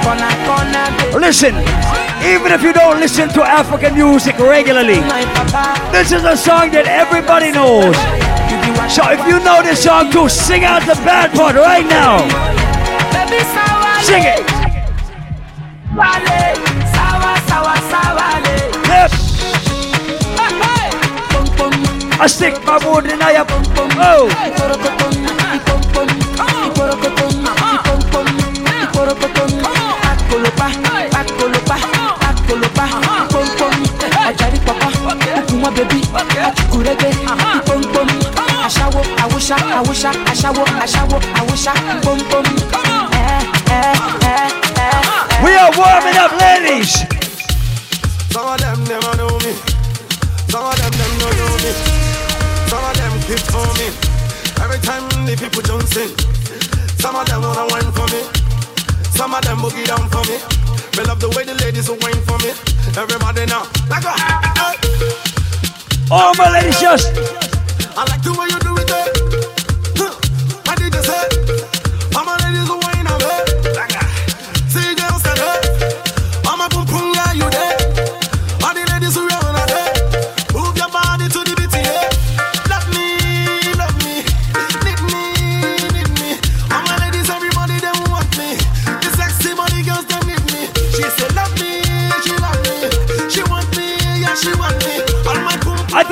Corner 0.00 0.32
corner 0.48 0.88
baby. 0.96 1.18
Listen, 1.20 1.54
even 2.24 2.52
if 2.52 2.62
you 2.62 2.72
don't 2.72 3.00
listen 3.00 3.28
to 3.34 3.42
African 3.42 3.94
music 3.94 4.38
regularly, 4.38 5.00
this 5.92 6.10
is 6.10 6.24
a 6.24 6.38
song 6.38 6.70
that 6.72 6.86
everybody 6.88 7.52
knows. 7.52 8.41
So 8.92 9.00
if 9.10 9.26
you 9.26 9.40
know 9.42 9.62
this 9.62 9.84
song 9.84 10.10
too, 10.12 10.28
sing 10.28 10.64
out 10.64 10.82
the 10.82 10.94
bad 11.00 11.32
part 11.32 11.56
right 11.56 11.86
now. 11.88 12.28
Sing 14.04 14.22
it. 14.22 14.44
Wale 15.96 16.40
Sawa 16.92 17.32
sawa 17.48 17.74
sawale 17.88 18.56
Yep. 18.92 19.10
I 22.20 22.26
stick 22.28 22.52
my 22.66 22.76
wood 22.84 23.06
in 23.06 23.22
I 23.22 23.40
Oh. 23.96 24.28
Akolopa, 30.12 30.68
akolopa, 31.40 31.76
akolopa, 32.28 32.86
pom 37.64 37.82
pom, 37.92 38.21
ọjàrí 38.72 39.02
pọpọ, 39.02 39.22
okunmọ 39.52 39.52
bèbí, 39.52 39.52
ọchukurege, 39.52 39.52
pom 39.52 39.52
pom, 39.52 39.52
aṣáwo, 39.52 39.52
awúṣá, 39.52 39.56
awúṣá, 39.78 40.10
aṣáwo, 40.30 40.64
aṣáwo, 40.82 41.16
awúṣá, 41.38 41.72
pom 42.02 42.18
pom. 42.30 42.44
We 45.42 45.56
are 45.56 45.72
warming 45.76 46.18
up, 46.18 46.32
ladies. 46.40 47.04
Some 48.30 48.46
of 48.46 48.58
them 48.60 48.84
never 48.84 49.16
know 49.16 49.38
me. 49.44 49.52
Some 50.48 50.64
of 50.64 50.76
them 50.76 50.92
them 50.92 51.18
don't 51.18 51.36
know 51.36 51.56
me. 51.64 51.72
Some 52.68 52.84
of 52.84 52.94
them 52.96 53.12
keep 53.26 53.40
for 53.50 53.66
me. 53.78 53.88
Every 54.62 54.78
time 54.78 55.04
the 55.26 55.36
people 55.36 55.62
don't 55.62 55.86
sing. 55.88 56.10
Some 56.98 57.16
of 57.16 57.26
them 57.26 57.42
wanna 57.42 57.66
wine 57.72 57.92
for 57.92 58.06
me. 58.08 58.22
Some 59.14 59.34
of 59.34 59.42
them 59.44 59.58
boogie 59.58 59.86
down 59.86 60.08
for 60.08 60.22
me. 60.30 60.38
Me 60.96 61.04
love 61.04 61.20
the 61.20 61.28
way 61.36 61.44
the 61.44 61.54
ladies 61.54 61.88
will 61.88 61.98
wine 62.00 62.22
for 62.24 62.38
me. 62.38 62.52
Everybody 62.96 63.46
now, 63.46 63.66
like 63.90 64.04
a. 64.04 64.14
All 66.10 66.34
my 66.36 66.50
ladies 66.52 66.78
just. 66.80 67.51
I 67.94 68.04
like 68.08 68.22
the 68.22 68.32
way 68.32 68.46
you 68.48 68.58
do 68.60 68.74
it. 68.76 68.90
eh. 68.90 69.11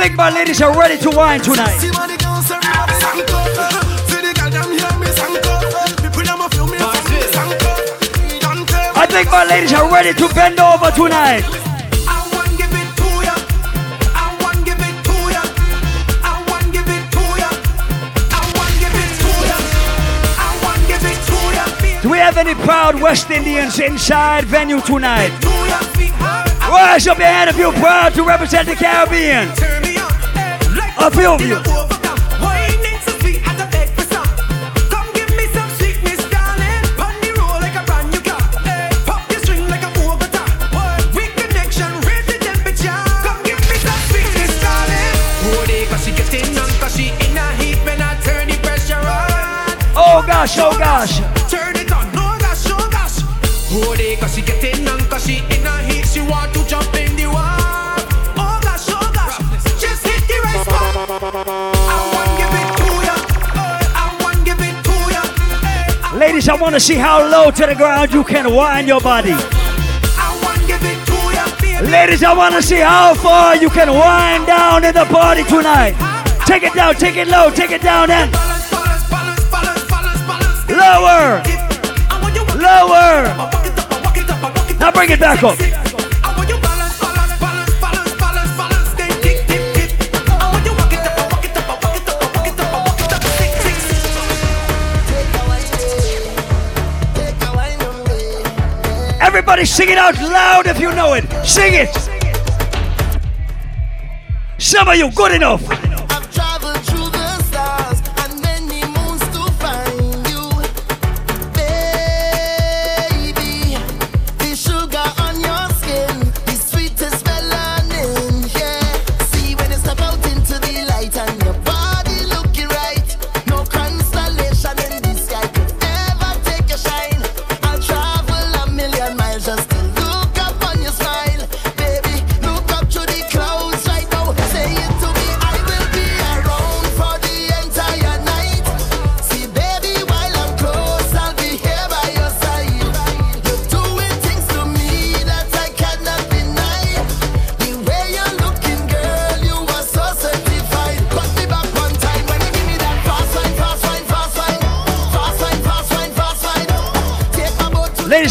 A 0.00 0.08
feel 6.48 6.66
me 6.66 6.78
from 6.78 7.04
me 7.12 7.20
sank 7.28 7.64
up. 7.64 7.76
Don't 8.40 8.66
tell 8.66 9.06
think 9.06 9.30
my 9.30 9.44
ladies 9.44 9.74
are 9.74 9.92
ready 9.92 10.14
to 10.14 10.34
bend 10.34 10.58
over 10.58 10.90
tonight? 10.92 11.44
Do 22.02 22.08
we 22.08 22.16
have 22.16 22.38
any 22.38 22.54
proud 22.54 23.02
West 23.02 23.30
Indians 23.30 23.78
inside 23.78 24.44
Venu 24.46 24.80
tonight? 24.80 25.30
Rise 26.70 27.06
up 27.06 27.18
your 27.18 27.26
hand 27.26 27.50
if 27.50 27.58
you're 27.58 27.74
proud 27.74 28.14
to 28.14 28.22
represent 28.22 28.66
the 28.66 28.74
Caribbean. 28.74 29.69
A 31.02 31.10
few 31.10 31.30
of 31.30 31.40
you. 31.40 31.56
Oh 50.02 50.22
gosh, 50.26 50.58
oh 50.58 50.78
gosh. 50.78 51.18
Turn 51.50 51.76
it 51.76 51.90
on, 51.92 52.06
no 52.12 52.36
gosh, 52.38 52.66
oh 52.66 52.88
gosh. 52.90 53.22
Oh, 53.72 53.94
they 53.96 54.16
cause 54.16 54.34
she 54.34 54.42
getting 54.42 54.86
on, 54.86 55.00
cause 55.08 55.24
she 55.24 55.40
Ladies, 66.30 66.48
I 66.48 66.54
want 66.54 66.76
to 66.76 66.80
see 66.80 66.94
how 66.94 67.28
low 67.28 67.50
to 67.50 67.66
the 67.66 67.74
ground 67.74 68.12
you 68.12 68.22
can 68.22 68.54
wind 68.54 68.86
your 68.86 69.00
body. 69.00 69.34
Ladies, 71.90 72.22
I 72.22 72.32
want 72.36 72.54
to 72.54 72.62
see 72.62 72.78
how 72.78 73.14
far 73.14 73.56
you 73.56 73.68
can 73.68 73.88
wind 73.92 74.46
down 74.46 74.84
in 74.84 74.94
the 74.94 75.06
party 75.06 75.42
tonight. 75.42 75.96
Take 76.46 76.62
it 76.62 76.72
down, 76.72 76.94
take 76.94 77.16
it 77.16 77.26
low, 77.26 77.50
take 77.50 77.72
it 77.72 77.82
down 77.82 78.12
and 78.12 78.30
lower, 80.70 81.42
lower. 82.62 83.26
Now 84.78 84.92
bring 84.92 85.10
it 85.10 85.18
back 85.18 85.42
up. 85.42 85.69
Everybody 99.50 99.66
sing 99.66 99.88
it 99.90 99.98
out 99.98 100.14
loud 100.14 100.68
if 100.68 100.78
you 100.78 100.94
know 100.94 101.14
it. 101.14 101.24
Sing 101.44 101.74
it. 101.74 101.90
Some 104.58 104.86
of 104.86 104.94
you, 104.94 105.10
good 105.10 105.32
enough. 105.32 105.89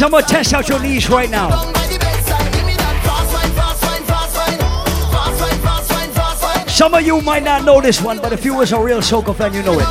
I'm 0.09 0.13
gonna 0.13 0.25
test 0.25 0.55
out 0.55 0.67
your 0.67 0.81
knees 0.81 1.07
right 1.07 1.29
now. 1.29 1.49
Some 6.65 6.95
of 6.95 7.05
you 7.05 7.21
might 7.21 7.43
not 7.43 7.63
know 7.63 7.79
this 7.79 8.01
one, 8.01 8.17
but 8.17 8.33
if 8.33 8.43
you 8.43 8.55
was 8.55 8.71
a 8.71 8.81
real 8.81 9.01
Soca 9.01 9.35
fan, 9.35 9.53
you 9.53 9.61
know 9.61 9.77
it. 9.77 9.85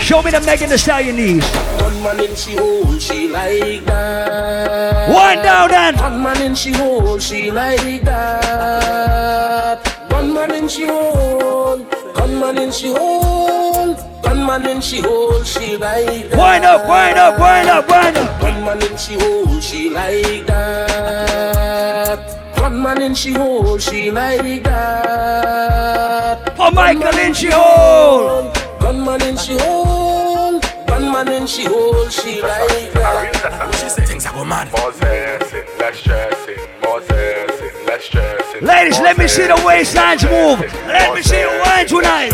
Show 0.00 0.22
me 0.22 0.30
the 0.30 0.40
Megan 0.46 0.70
Thee 0.70 0.78
Stallion 0.78 1.16
knees. 1.16 1.44
One 1.82 2.02
man 2.02 2.20
in 2.20 2.34
she 2.34 2.56
hole, 2.56 2.98
she 2.98 3.28
like 3.28 3.84
that. 3.84 5.10
One 5.12 5.44
down 5.44 5.68
then. 5.68 5.96
One 5.98 6.22
man 6.22 6.40
in 6.40 6.54
she 6.54 6.72
hole, 6.72 7.18
she 7.18 7.50
like 7.50 8.00
that. 8.04 9.86
One 10.10 10.32
man 10.32 10.54
in 10.54 10.68
she 10.68 10.86
hole, 10.86 11.53
one 12.24 12.40
man 12.40 12.56
in 12.56 12.72
she 12.72 12.88
hole, 12.88 13.94
one 14.22 14.46
man 14.46 14.66
in 14.66 14.80
she 14.80 15.02
hole, 15.02 15.44
she 15.44 15.76
like 15.76 16.30
that. 16.30 16.38
Wind 16.38 16.64
up, 16.64 16.88
wind 16.88 17.18
up, 17.18 17.38
wind 17.38 17.68
up, 17.68 17.86
wind 17.86 18.16
up. 18.16 18.42
One 18.42 18.64
man 18.64 18.82
in 18.82 18.96
she 18.96 19.12
hole, 19.20 19.60
she 19.60 19.90
like 19.90 20.46
that. 20.46 22.18
One 22.62 22.82
man 22.82 23.02
in 23.02 23.14
she 23.14 23.34
hole, 23.34 23.76
she 23.78 24.10
like 24.10 24.62
that. 24.64 26.54
Oh, 26.58 26.70
Michael 26.70 27.18
in 27.18 27.34
she 27.34 27.50
hole. 27.50 28.50
One 28.80 29.04
man 29.04 29.20
in 29.20 29.36
she 29.36 29.58
hole, 29.58 30.60
one 30.88 31.12
man 31.12 31.28
in 31.28 31.46
she 31.46 31.66
hole, 31.66 32.08
she 32.08 32.40
like 32.40 32.90
that. 32.94 33.74
She 33.74 33.90
say 33.90 34.06
things 34.06 34.24
are 34.24 34.32
go 34.32 34.46
mad. 34.46 34.72
More 34.72 34.92
stressing, 34.94 35.66
less 35.78 35.98
stressing, 35.98 36.56
more 36.82 37.02
stressing, 37.02 37.86
less 37.86 38.04
stressing. 38.04 38.43
Ladies, 38.62 39.00
let 39.00 39.18
me 39.18 39.26
see 39.26 39.46
the 39.48 39.54
waistlines 39.54 40.22
move. 40.22 40.60
Let 40.86 41.12
me 41.14 41.22
see 41.22 41.42
the 41.42 41.60
wine 41.64 41.86
tonight. 41.86 42.30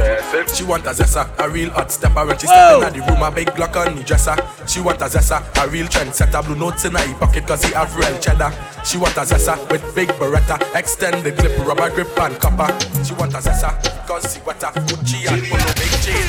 She 0.55 0.65
want 0.65 0.85
a 0.85 0.91
zessa, 0.91 1.27
a 1.39 1.49
real 1.49 1.71
hot 1.71 1.91
stepper 1.91 2.27
when 2.27 2.37
she 2.39 2.47
Whoa. 2.47 2.81
step 2.81 2.95
in 2.95 3.01
the 3.01 3.07
room, 3.07 3.23
a 3.23 3.31
big 3.31 3.49
Glock 3.49 3.75
on 3.77 3.97
the 3.97 4.05
dresser. 4.05 4.37
She 4.67 4.81
want 4.81 5.01
a 5.01 5.07
zessa, 5.07 5.41
a 5.65 5.69
real 5.71 5.87
trendsetter, 5.87 6.45
blue 6.45 6.57
notes 6.57 6.85
in 6.85 6.95
her 6.95 7.15
pocket 7.15 7.47
cause 7.47 7.65
he 7.65 7.73
have 7.73 7.97
real 7.97 8.19
cheddar. 8.19 8.53
She 8.85 8.99
want 8.99 9.17
a 9.17 9.21
zessa 9.21 9.57
with 9.71 9.95
big 9.95 10.11
beretta, 10.21 10.59
extended 10.75 11.39
clip, 11.39 11.57
rubber 11.67 11.89
grip 11.89 12.19
and 12.19 12.39
copper. 12.39 12.69
She 13.03 13.15
want 13.15 13.33
a 13.33 13.39
zessa 13.39 13.73
cause 14.07 14.35
she 14.35 14.41
wetter, 14.43 14.67
Gucci 14.67 15.27
and 15.27 15.43
polo 15.49 15.73
big 15.75 15.93
chain. 16.05 16.27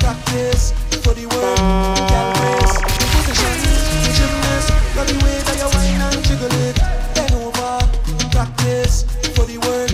Practice 0.00 0.72
for 1.04 1.12
the 1.12 1.26
world, 1.26 2.63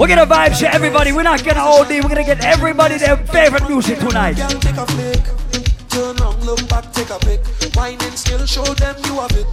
We're 0.00 0.08
gonna 0.08 0.24
vibe 0.24 0.58
to 0.60 0.74
everybody. 0.74 1.12
We're 1.12 1.24
not 1.24 1.44
gonna 1.44 1.60
OD. 1.60 1.90
We're 1.90 2.08
gonna 2.08 2.24
get 2.24 2.42
everybody 2.42 2.96
their 2.96 3.18
favorite 3.18 3.68
music 3.68 3.98
tonight. 3.98 4.32
Take 4.32 4.78
a 4.78 4.86
flick. 4.86 5.20
Turn 5.90 6.16
look 6.40 6.66
back, 6.70 6.90
take 6.94 7.10
a 7.10 7.18
pic. 7.18 7.44
Whining 7.76 8.16
skill, 8.16 8.46
show 8.46 8.64
them 8.64 8.96
you 9.04 9.20
have 9.20 9.30
it. 9.32 9.46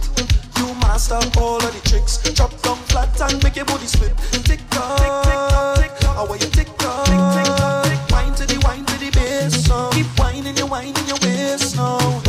You 0.56 0.72
master 0.80 1.20
all 1.36 1.56
of 1.58 1.70
the 1.70 1.80
tricks. 1.86 2.16
Drop 2.32 2.50
down 2.62 2.78
flat 2.88 3.20
and 3.20 3.44
make 3.44 3.56
your 3.56 3.66
body 3.66 3.84
split. 3.84 4.16
Tick 4.48 4.60
tock, 4.70 4.96
tick 4.96 5.84
tick 5.84 6.00
tock. 6.00 6.16
How 6.16 6.26
are 6.26 6.36
you 6.38 6.48
tick 6.48 6.68
tock? 6.78 7.04
Tick 7.04 7.44
tick. 7.84 8.10
Wine 8.10 8.34
to 8.36 8.46
the 8.46 8.58
wine 8.64 8.86
to 8.86 8.98
the 9.04 9.10
bass 9.10 9.68
now. 9.68 9.90
Keep 9.90 10.06
whining, 10.18 10.56
you 10.56 10.66
whining 10.66 10.94
your 11.06 11.18
waist 11.20 11.76
now. 11.76 12.22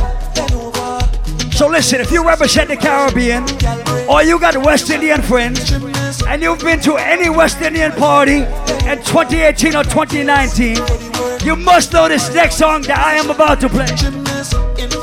So 1.54 1.70
listen, 1.70 2.02
if 2.02 2.12
you 2.12 2.28
represent 2.28 2.68
the 2.68 2.76
Caribbean 2.76 3.44
or 4.10 4.24
you 4.24 4.40
got 4.42 4.58
West 4.58 4.90
Indian 4.90 5.22
friends 5.22 5.72
and 6.28 6.42
you've 6.42 6.60
been 6.60 6.80
to 6.82 6.96
any 6.98 7.30
West 7.30 7.62
Indian 7.62 7.92
party 7.92 8.40
in 8.88 8.98
2018 9.04 9.76
or 9.76 9.84
2019, 9.84 10.78
you 11.46 11.56
must 11.56 11.94
know 11.94 12.08
this 12.08 12.34
next 12.34 12.58
song 12.58 12.82
that 12.84 12.98
I 12.98 13.16
am 13.16 13.30
about 13.30 13.60
to 13.62 13.70
play. 13.70 14.99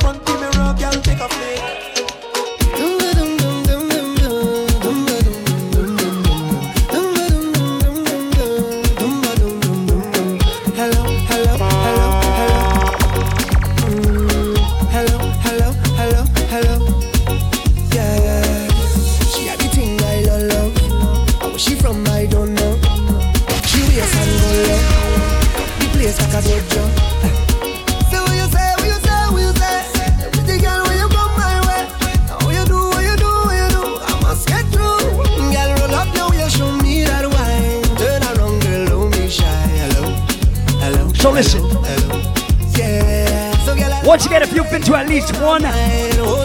Once 44.17 44.25
again, 44.25 44.43
if 44.43 44.55
you've 44.55 44.71
been 44.71 44.81
to 44.81 44.95
at 44.95 45.09
least 45.11 45.31
one 45.43 45.61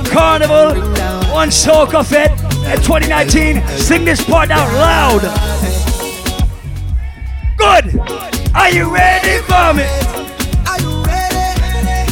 carnival, 0.07 0.75
one 1.31 1.47
soca 1.47 2.05
fete 2.05 2.29
in 2.69 2.75
2019, 2.83 3.65
sing 3.77 4.03
this 4.03 4.21
part 4.21 4.51
out 4.51 4.67
loud. 4.73 5.21
Good. 7.55 7.97
Are 8.53 8.69
you 8.71 8.93
ready 8.93 9.41
for 9.43 9.73
me? 9.73 9.85
Are 10.67 10.81
you 10.81 11.01
ready? 11.05 12.11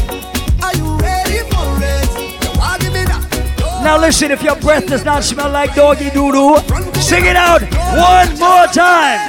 Are 0.64 0.76
you 0.78 0.98
ready 0.98 1.40
for 1.52 1.68
it? 1.84 2.08
You 2.42 2.58
want 2.58 2.82
give 2.82 2.94
me 2.94 3.04
that? 3.04 3.82
Now 3.84 4.00
listen, 4.00 4.32
if 4.32 4.42
your 4.42 4.56
breath 4.56 4.88
does 4.88 5.04
not 5.04 5.26
smell 5.26 5.52
like 5.52 5.76
doggy 5.76 6.10
doo 6.12 6.32
doo, 6.32 6.58
sing 7.02 7.26
it 7.26 7.36
out 7.36 7.64
one 7.98 8.40
more 8.40 8.66
time. 8.68 9.29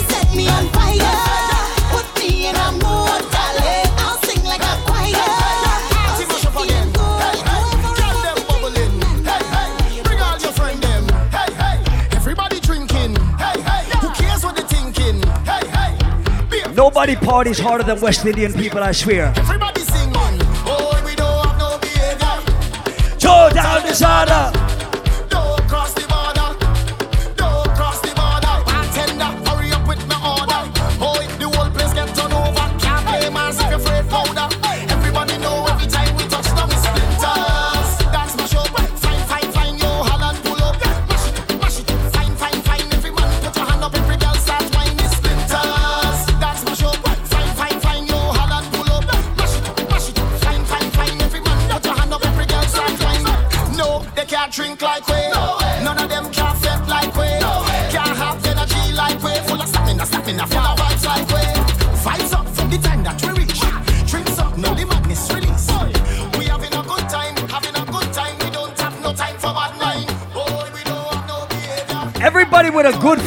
Nobody 17.01 17.25
parties 17.25 17.57
harder 17.57 17.83
than 17.83 17.99
West 17.99 18.23
Indian 18.27 18.53
people, 18.53 18.83
I 18.83 18.91
swear. 18.91 19.33
Everybody 19.35 19.81
singing. 19.81 20.13
Oh, 20.13 21.01
we 21.03 21.15
don't 21.15 21.47
have 21.47 21.57
no 21.57 21.79
behavior. 21.79 23.17
Throw 23.17 23.49
down 23.49 23.81
disorder. 23.81 24.60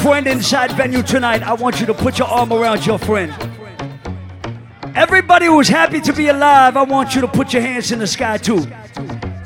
Friend 0.04 0.26
inside 0.26 0.72
Venu 0.72 1.02
tonight, 1.02 1.42
I 1.42 1.54
want 1.54 1.80
you 1.80 1.86
to 1.86 1.94
put 1.94 2.18
your 2.18 2.28
arm 2.28 2.52
around 2.52 2.84
your 2.84 2.98
friend. 2.98 3.32
Everybody 4.94 5.46
who's 5.46 5.66
happy 5.66 5.98
to 6.02 6.12
be 6.12 6.28
alive, 6.28 6.76
I 6.76 6.82
want 6.82 7.14
you 7.14 7.22
to 7.22 7.26
put 7.26 7.54
your 7.54 7.62
hands 7.62 7.90
in 7.90 8.00
the 8.00 8.06
sky 8.06 8.36
too. 8.36 8.66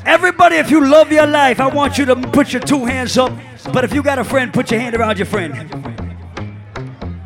Everybody, 0.05 0.57
if 0.57 0.69
you 0.69 0.85
love 0.85 1.13
your 1.13 1.27
life, 1.27 1.61
I 1.61 1.67
want 1.67 1.97
you 1.97 2.03
to 2.07 2.15
put 2.17 2.51
your 2.51 2.61
two 2.61 2.83
hands 2.83 3.17
up. 3.17 3.31
But 3.71 3.85
if 3.85 3.93
you 3.93 4.03
got 4.03 4.19
a 4.19 4.23
friend, 4.25 4.53
put 4.53 4.69
your 4.69 4.81
hand 4.81 4.95
around 4.97 5.17
your 5.17 5.27
friend. 5.27 5.53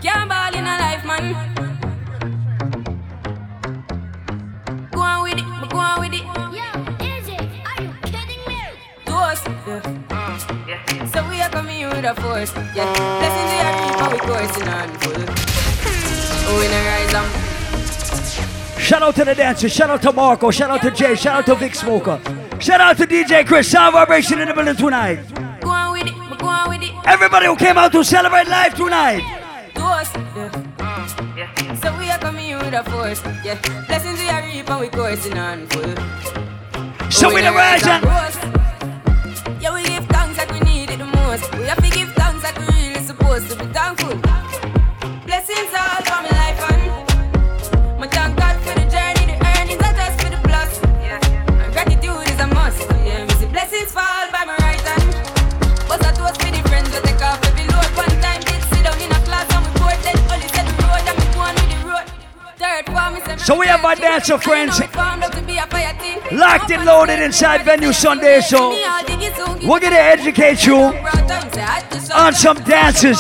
Can't 0.03 0.30
ball 0.30 0.53
in 0.53 0.68
a 0.68 0.77
life, 0.77 1.03
man. 1.03 1.34
Go 4.91 4.99
on 4.99 5.23
with 5.23 5.39
it, 5.39 5.45
but 5.60 5.72
go 5.72 5.80
on 5.80 6.01
with 6.01 6.14
it. 6.14 6.22
Yeah, 6.53 7.01
easy. 7.01 7.34
Are 7.34 7.81
you 7.81 7.91
kidding 8.03 8.45
me? 8.47 8.61
To 9.07 9.14
us, 9.15 9.41
ah, 10.11 10.68
yeah. 10.68 11.05
So 11.07 11.27
we 11.31 11.41
are 11.41 11.49
coming 11.49 11.89
with 11.89 12.05
a 12.05 12.14
force, 12.14 12.53
yeah. 12.76 13.03
Blessings 14.44 14.65
we 14.65 14.72
are 14.72 14.88
keep, 14.88 15.15
and 15.15 15.18
we 15.18 15.24
coursing 15.24 15.24
on 15.24 15.24
full. 15.24 15.24
Oh, 16.45 16.60
we 16.60 16.68
no 16.68 16.80
rise 16.84 17.14
up. 17.14 18.80
Shout 18.80 19.02
out 19.02 19.15
to 19.15 19.24
the 19.24 19.36
dancers, 19.36 19.72
shout 19.72 19.90
out 19.90 20.02
to 20.02 20.11
Marco, 20.11 20.52
shout 20.52 20.70
out 20.70 20.82
to 20.82 20.91
Jay, 20.91 21.15
shout 21.15 21.38
out 21.38 21.45
to 21.45 21.56
Vic 21.56 21.74
Smoker, 21.74 22.20
shout 22.60 22.82
out 22.82 22.98
to 22.98 23.07
DJ 23.07 23.45
Chris, 23.48 23.72
Sound 23.72 23.94
Vibration 23.94 24.41
in 24.41 24.49
the 24.49 24.53
building 24.53 24.76
tonight. 24.76 25.20
Go 25.61 25.70
on 25.70 25.94
with 25.94 26.07
it, 26.07 26.40
go 26.40 26.48
on 26.48 26.70
with 26.70 26.84
it. 26.84 26.91
Everybody 27.06 27.45
who 27.45 27.56
came 27.56 27.78
out 27.78 27.94
to 27.94 28.03
celebrate 28.03 28.49
life 28.49 28.76
tonight. 28.76 29.24
So 31.82 31.98
we 31.98 32.10
are 32.10 32.20
coming 32.20 32.57
with 32.57 32.74
a 32.74 32.84
force, 32.84 33.22
yeah. 33.45 33.61
Blessings 33.88 34.20
we 34.20 34.28
are 34.28 34.44
reap, 34.44 34.70
and 34.70 34.82
we 34.82 34.90
coursing 34.90 35.38
on 35.38 35.68
full. 35.68 35.95
So 37.10 37.34
we 37.34 37.40
oh, 37.41 37.45
the 37.45 37.52
rise 37.52 37.88
and 37.88 38.06
um. 38.06 38.73
Our 63.94 63.99
dancer 63.99 64.40
friends 64.40 64.80
locked 66.32 66.72
and 66.72 66.84
loaded 66.84 67.20
inside 67.20 67.64
Venu 67.64 67.94
Sunday. 67.94 68.41
So 68.41 68.72
we're 69.68 69.80
gonna 69.80 69.98
educate 69.98 70.65
you 70.65 70.78
on 72.15 72.34
some 72.34 72.57
dances 72.64 73.20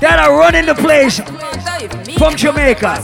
that 0.00 0.18
are 0.18 0.36
running 0.36 0.66
the 0.66 0.74
place 0.74 1.20
from 2.18 2.34
Jamaica. 2.34 3.02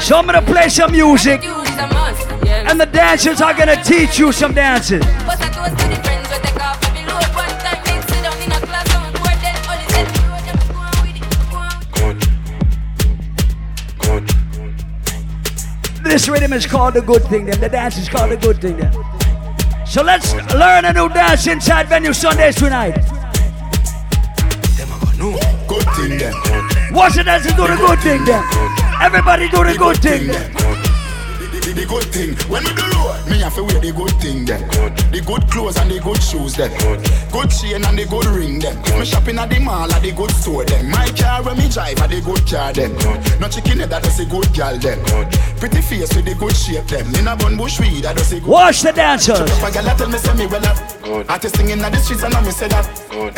So 0.00 0.18
I'm 0.18 0.26
gonna 0.26 0.42
play 0.42 0.68
some 0.68 0.92
music, 0.92 1.44
and 1.44 2.78
the 2.78 2.86
dancers 2.86 3.40
are 3.40 3.54
gonna 3.54 3.82
teach 3.82 4.20
you 4.20 4.30
some 4.30 4.54
dances. 4.54 5.04
This 16.12 16.28
rhythm 16.28 16.52
is 16.52 16.66
called 16.66 16.92
the 16.92 17.00
good 17.00 17.22
thing, 17.24 17.46
then 17.46 17.58
the 17.58 17.70
dance 17.70 17.96
is 17.96 18.06
called 18.06 18.32
the 18.32 18.36
good 18.36 18.60
thing, 18.60 18.76
then. 18.76 18.92
So 19.86 20.02
let's 20.02 20.34
learn 20.52 20.84
a 20.84 20.92
new 20.92 21.08
dance 21.08 21.46
inside 21.46 21.88
Venu 21.88 22.12
Sundays 22.12 22.56
tonight. 22.56 22.96
Good 25.66 25.88
thing 25.96 26.18
then. 26.18 26.34
Watch 26.92 27.14
the 27.14 27.24
dancers 27.24 27.54
do 27.54 27.66
the 27.66 27.76
good 27.76 27.98
thing, 28.00 28.26
then. 28.26 28.44
Everybody 29.00 29.48
do 29.48 29.64
the 29.64 29.74
good 29.78 29.96
thing, 30.02 30.26
then. 30.26 30.52
The, 31.62 31.86
good 31.86 32.04
thing. 32.12 32.34
When 32.50 32.64
we 32.64 32.74
do 32.74 32.82
low, 32.92 33.16
me 33.30 33.38
have 33.38 33.54
to 33.54 33.62
wear 33.62 33.80
the 33.80 33.92
good 33.92 34.10
thing 34.20 34.44
then. 34.44 34.66
The 35.12 35.22
good 35.24 35.48
clothes 35.48 35.78
and 35.78 35.90
the 35.90 36.00
good 36.00 36.20
shoes 36.20 36.54
then. 36.56 36.70
Good 37.30 37.50
chain 37.50 37.84
and 37.84 37.96
the 37.96 38.04
good 38.04 38.26
ring 38.26 38.58
then. 38.58 38.76
If 38.84 38.98
me 38.98 39.04
shopping 39.06 39.38
at 39.38 39.48
the 39.48 39.60
mall 39.60 39.90
at 39.90 40.02
the 40.02 40.10
good 40.10 40.32
store 40.32 40.64
then. 40.64 40.90
My 40.90 41.08
car 41.16 41.42
when 41.42 41.56
me 41.56 41.68
drive 41.70 42.02
at 42.02 42.10
the 42.10 42.20
good 42.20 42.44
car 42.44 42.72
then. 42.72 42.92
No 43.38 43.48
chicken 43.48 43.78
head 43.78 43.90
that 43.90 44.02
does 44.02 44.18
a 44.18 44.26
good 44.26 44.52
gal 44.52 44.76
then. 44.76 44.98
Pretty 45.62 45.80
face 45.80 46.12
with 46.16 46.24
the 46.24 46.34
good 46.34 46.56
shape 46.56 46.90
them. 46.90 47.06
In 47.14 47.28
a 47.28 47.36
bun 47.36 47.56
bush 47.56 47.78
weed 47.78 48.02
that 48.02 48.16
does 48.16 48.32
a 48.32 48.40
good. 48.40 48.50
Watch 48.50 48.82
the 48.82 48.90
dancers. 48.90 49.46
If 49.46 49.62
a 49.62 49.70
gal 49.70 49.84
that 49.86 49.94
tell 49.94 50.10
me 50.10 50.18
say 50.18 50.34
me 50.34 50.46
well 50.50 50.66
up. 50.66 51.30
Artist 51.30 51.54
singing 51.54 51.78
in 51.78 51.86
the 51.86 51.94
streets 52.02 52.24
and 52.24 52.34
I 52.34 52.42
me 52.42 52.50
say 52.50 52.66
that. 52.66 52.82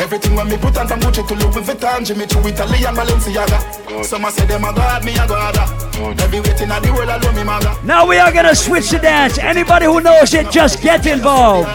Everything 0.01 0.33
when 0.33 0.49
me 0.49 0.57
put 0.57 0.75
on 0.75 0.87
from 0.87 1.01
Gucci 1.01 1.21
to 1.21 1.35
Louis 1.37 1.61
Vuitton, 1.61 2.01
Jimmy 2.03 2.25
Choo, 2.25 2.41
Italy 2.41 2.81
and 2.81 2.97
Balenciaga. 2.97 4.03
Some 4.03 4.25
a 4.25 4.31
say 4.31 4.47
them 4.47 4.63
a 4.63 4.73
god, 4.73 5.05
me 5.05 5.13
a 5.13 5.27
god. 5.29 5.53
Every 6.19 6.41
waiting 6.41 6.71
at 6.71 6.81
the 6.81 6.91
world 6.97 7.09
I 7.09 7.21
love 7.21 7.35
me 7.35 7.43
mother. 7.43 7.77
Now 7.85 8.07
we 8.07 8.17
are 8.17 8.33
gonna 8.33 8.55
switch 8.55 8.89
the 8.89 8.97
dance. 8.97 9.37
Anybody 9.37 9.85
who 9.85 10.01
knows 10.01 10.33
it, 10.33 10.49
just 10.49 10.81
get 10.81 11.05
involved. 11.05 11.69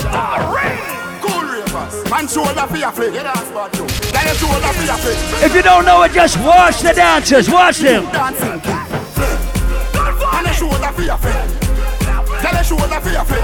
Cool 1.23 1.47
ravers. 1.47 2.11
Man 2.11 2.27
shoulder 2.27 2.67
for 2.67 2.77
your 2.77 2.91
flick. 2.91 3.15
Yeah, 3.15 3.23
that's 3.23 3.47
bad 3.55 3.71
too. 3.71 3.87
Then 4.11 4.27
your 4.27 4.35
shoulder 4.35 4.73
for 4.75 4.83
your 4.83 4.99
flick. 4.99 5.47
If 5.47 5.55
you 5.55 5.63
don't 5.63 5.85
know 5.85 6.03
it, 6.03 6.11
just 6.11 6.43
watch 6.43 6.81
the 6.83 6.93
dancers. 6.93 7.49
Watch 7.49 7.79
them. 7.79 8.03
Dancing. 8.11 8.80
For 11.01 11.07
your 11.07 11.17
flick. 11.17 11.33
Tell 12.45 12.53
a 12.53 12.63
shoulder 12.63 13.01
for 13.01 13.09
your 13.09 13.25
flick. 13.25 13.41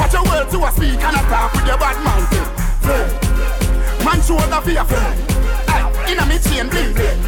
Watch 0.00 0.14
your 0.14 0.24
words 0.24 0.50
to 0.52 0.64
a 0.64 0.72
speak 0.72 0.96
and 0.96 1.12
a 1.12 1.22
talk 1.28 1.52
with 1.52 1.66
your 1.68 1.76
bad 1.76 2.00
man. 2.00 2.24
Flick. 2.80 3.12
Man 4.00 4.22
shoulder 4.24 4.60
for 4.64 4.70
your. 4.72 4.86
Aye. 5.68 5.84
Inna 6.08 6.24
me 6.24 6.40
chain 6.40 6.72
bling 6.72 6.96
bling. 6.96 7.20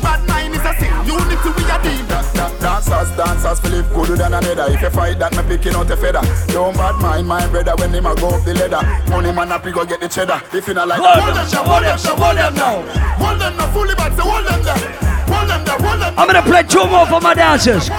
Bad 0.00 0.24
mind 0.24 0.56
is 0.56 0.64
a 0.64 0.72
sin. 0.80 0.88
Unity 1.04 1.50
we 1.60 1.68
a 1.68 1.76
deal. 1.84 2.08
Dancers, 2.56 3.12
dancers, 3.20 3.60
Philip 3.60 3.84
good 3.92 4.16
than 4.16 4.32
another. 4.32 4.72
If 4.72 4.80
you 4.80 4.88
fight 4.88 5.18
that, 5.18 5.36
me 5.36 5.42
picking 5.44 5.74
out 5.74 5.90
a 5.90 5.96
feather. 5.98 6.24
Don't 6.56 6.72
bad 6.72 6.96
mind 6.96 7.28
my 7.28 7.46
brother 7.48 7.76
when 7.76 7.92
him 7.92 8.06
a 8.06 8.14
go 8.16 8.28
up 8.28 8.44
the 8.44 8.54
ladder. 8.54 8.80
Money 9.10 9.30
man 9.30 9.48
happy 9.48 9.72
go 9.72 9.84
get 9.84 10.00
the 10.00 10.08
cheddar. 10.08 10.40
If 10.54 10.66
you 10.66 10.72
not 10.72 10.88
like 10.88 11.00
Hold 11.04 11.20
hold 11.20 11.36
them, 11.36 11.44
hold 11.52 11.84
them, 11.84 11.98
hold 12.16 12.36
them 12.38 12.54
now. 12.54 12.80
Hold 13.20 13.40
them 13.42 13.56
now, 13.58 13.72
fully 13.76 13.92
so 13.92 14.24
hold 14.24 14.46
them 14.46 14.62
there. 14.64 15.15
I'm 15.28 16.26
gonna 16.26 16.42
play 16.42 16.62
two 16.62 16.86
more 16.86 17.06
for 17.06 17.20
my 17.20 17.34
dancers. 17.34 17.90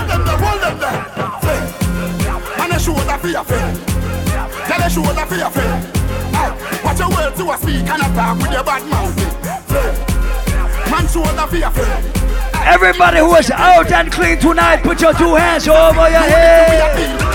Watch 6.83 6.99
your 6.99 7.09
words 7.09 7.39
you 7.39 7.53
speak 7.57 7.87
and 7.89 8.01
attack 8.01 8.37
with 8.37 8.51
your 8.51 8.63
bad 8.63 8.83
mouth. 8.89 9.15
Man, 10.89 11.07
show 11.07 11.23
the 11.23 11.47
fear. 11.51 11.71
Everybody 12.65 13.19
who 13.19 13.35
is 13.35 13.51
out 13.51 13.91
and 13.91 14.11
clean 14.11 14.39
tonight, 14.39 14.83
put 14.83 15.01
your 15.01 15.13
two 15.13 15.35
hands 15.35 15.67
over 15.67 16.09
your 16.09 16.19
head. 16.19 17.27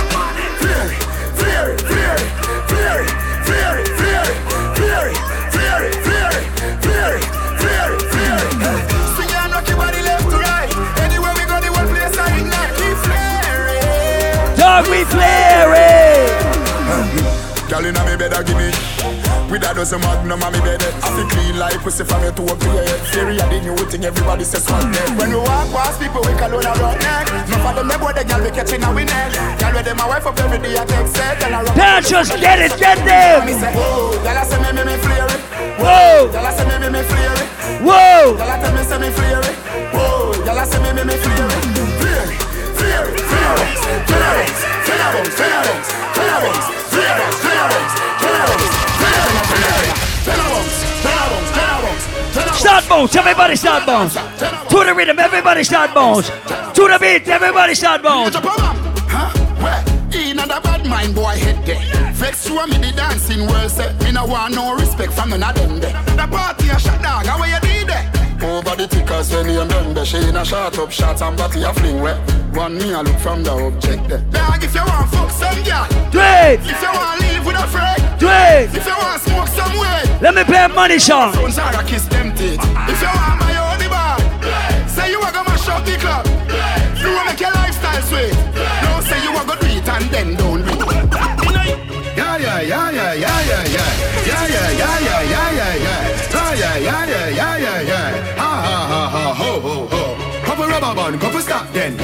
Dog, 14.72 14.88
we 14.88 15.04
flaring. 15.04 16.32
Girl 17.68 17.84
inna 17.84 18.00
me 18.08 18.16
bed, 18.16 18.32
a 18.32 18.40
give 18.40 18.56
me 18.56 18.72
with 19.52 19.68
a 19.68 19.76
dozen 19.76 20.00
magnum 20.00 20.40
on 20.40 20.48
me 20.48 20.64
bed. 20.64 20.80
I 21.04 21.12
feel 21.12 21.28
clean 21.28 21.60
like 21.60 21.76
pussy 21.84 22.08
from 22.08 22.24
your 22.24 22.32
toe 22.32 22.48
to 22.48 22.66
your 22.72 22.80
head. 22.80 23.00
Fury 23.12 23.36
a 23.36 23.44
the 23.52 23.60
new 23.60 23.76
thing, 23.92 24.08
everybody 24.08 24.48
says 24.48 24.64
swag 24.64 24.88
neck. 24.88 25.12
When 25.20 25.28
we 25.28 25.36
walk 25.36 25.68
past 25.76 26.00
people, 26.00 26.24
we 26.24 26.32
call 26.40 26.56
on 26.56 26.64
a 26.64 26.72
rock 26.80 26.96
neck. 27.04 27.28
No 27.52 27.60
for 27.60 27.76
them, 27.76 27.84
they 27.84 28.00
boy 28.00 28.16
the 28.16 28.24
girl 28.24 28.40
we 28.40 28.48
catching 28.48 28.80
a 28.80 28.88
we 28.96 29.04
neck. 29.04 29.36
Girl 29.60 29.76
with 29.76 29.84
them 29.84 30.00
a 30.00 30.08
wife 30.08 30.24
up 30.24 30.40
every 30.40 30.56
day, 30.56 30.72
I 30.72 30.88
text 30.88 31.20
set 31.20 31.44
and 31.44 31.52
I 31.52 31.60
rock. 31.68 31.76
Dancers, 31.76 32.32
get 32.40 32.64
it, 32.64 32.72
get 32.80 32.96
them. 33.04 33.44
Me 33.44 33.52
say, 33.52 33.76
oh, 33.76 34.16
girl 34.24 34.40
I 34.40 34.44
say 34.48 34.56
me 34.56 34.72
me 34.72 34.88
me 34.88 34.96
flare 35.04 35.28
it. 35.36 35.40
Whoa. 35.84 36.32
Girl 36.32 36.48
I 36.48 36.52
say 36.56 36.64
me 36.64 36.80
me 36.80 36.88
me 36.88 37.04
flare 37.04 37.36
it. 37.36 37.48
Whoa. 37.84 38.40
Girl 38.40 38.48
I 38.48 38.56
tell 38.56 38.72
me 38.72 38.80
say 38.88 38.96
me 38.96 39.12
flare 39.12 39.44
it. 39.44 39.52
Whoa, 39.92 40.32
girl 40.48 40.56
I 40.56 40.64
say 40.64 40.80
me 40.80 40.96
me 40.96 41.04
me 41.04 41.16
flare 41.20 41.52
it. 41.60 41.60
Flare 42.00 42.24
it, 42.24 42.40
flare 42.72 43.08
it, 43.12 43.20
Start 52.62 52.88
bones, 52.88 53.16
everybody 53.16 53.56
start 53.56 53.86
bones. 53.86 54.14
To 54.14 54.84
the 54.84 54.94
rhythm, 54.96 55.18
everybody 55.18 55.64
start 55.64 55.92
bones. 55.92 56.28
To 56.28 56.88
the 56.88 56.98
beat, 57.00 57.28
everybody 57.28 57.74
start 57.74 58.02
bones. 58.02 58.36
In 60.14 60.38
a 60.38 60.46
bad 60.46 60.86
mind 60.86 61.14
boy 61.14 61.34
head 61.36 61.66
there. 61.66 62.12
Vex 62.12 62.48
you 62.48 62.60
and 62.60 62.70
me 62.70 62.78
the 62.78 62.92
dancing 62.96 63.46
world 63.48 63.70
say 63.70 63.92
me 64.04 64.12
no 64.12 64.24
want 64.26 64.54
no 64.54 64.74
respect 64.74 65.12
from 65.12 65.30
none 65.30 65.42
of 65.42 65.54
them 65.54 65.80
there. 65.80 65.92
The 66.16 66.26
party 66.30 66.68
a 66.68 66.78
shot 66.78 67.02
dog, 67.02 67.26
how 67.26 67.44
you 67.44 67.60
did 67.60 67.88
there? 67.88 68.21
Over 68.42 68.74
the 68.74 68.86
tickers 68.88 69.32
when 69.32 69.48
you 69.48 69.64
done 69.68 69.94
the 69.94 70.04
She 70.04 70.16
in 70.16 70.36
a 70.36 70.44
shot 70.44 70.76
up 70.78 70.90
shots 70.90 71.22
and 71.22 71.36
body 71.36 71.62
a 71.62 71.72
fling 71.72 72.00
where 72.00 72.16
One 72.52 72.76
me 72.76 72.92
a 72.92 73.02
look 73.02 73.18
from 73.18 73.42
the 73.44 73.52
object 73.52 74.08
there. 74.08 74.18
Dog 74.30 74.62
if 74.62 74.74
you 74.74 74.84
want 74.84 75.08
fuck 75.10 75.30
some 75.30 75.62
girl, 75.62 75.86
Do 76.10 76.18
it. 76.18 76.60
If 76.60 76.82
you 76.82 76.90
want 76.92 77.20
live 77.20 77.46
with 77.46 77.56
a 77.56 77.66
friend, 77.68 78.02
Do 78.18 78.26
it. 78.28 78.74
If 78.74 78.84
you 78.84 78.96
want 78.98 79.22
smoke 79.22 79.48
some 79.48 79.72
way, 79.78 80.02
Let 80.20 80.34
me 80.34 80.44
play 80.44 80.64
a 80.64 80.68
money 80.68 80.98
song. 80.98 81.32
Phones 81.34 81.58
are 81.58 81.72
a 81.72 81.84
kiss 81.84 82.04
them 82.06 82.34
teeth. 82.34 82.60
If 82.90 83.00
you 83.00 83.08
want 83.14 83.38
my 83.40 83.54
only 83.72 83.88
bar, 83.88 84.18
say 84.88 85.10
you 85.10 85.20
are 85.22 85.32
gonna 85.32 85.48
mash 85.48 85.68
up 85.68 85.84
the 85.86 85.96
club. 86.02 86.26
You 86.98 87.14
wanna 87.14 87.30
make 87.30 87.40
your 87.40 87.52
lifestyle 87.52 88.02
sweet. 88.10 88.34
Don't 88.82 89.02
say 89.06 89.22
you 89.22 89.30
are 89.38 89.46
gonna 89.46 89.60
do 89.60 89.66
it 89.70 89.88
and 89.88 90.04
then 90.10 90.34
don't 90.34 90.62
do 90.66 90.74
it. 90.90 91.08
Yeah, 92.18 92.36
yeah, 92.36 92.60
yeah, 92.60 92.90
yeah, 92.90 93.12
yeah, 93.14 93.40
yeah, 93.48 93.64
yeah. 93.64 93.90
Yeah, 94.26 94.46
yeah, 94.46 94.70
yeah, 94.70 94.98
yeah, 95.00 95.22
yeah, 95.32 95.50
yeah, 95.58 95.74
yeah. 95.86 96.34
Ah, 96.34 96.52
yeah, 96.54 96.76
yeah, 96.76 97.04
yeah, 97.06 97.56
yeah, 97.56 98.21
Come 100.82 100.98
couple 101.20 101.40
stop 101.42 101.72
then. 101.72 101.96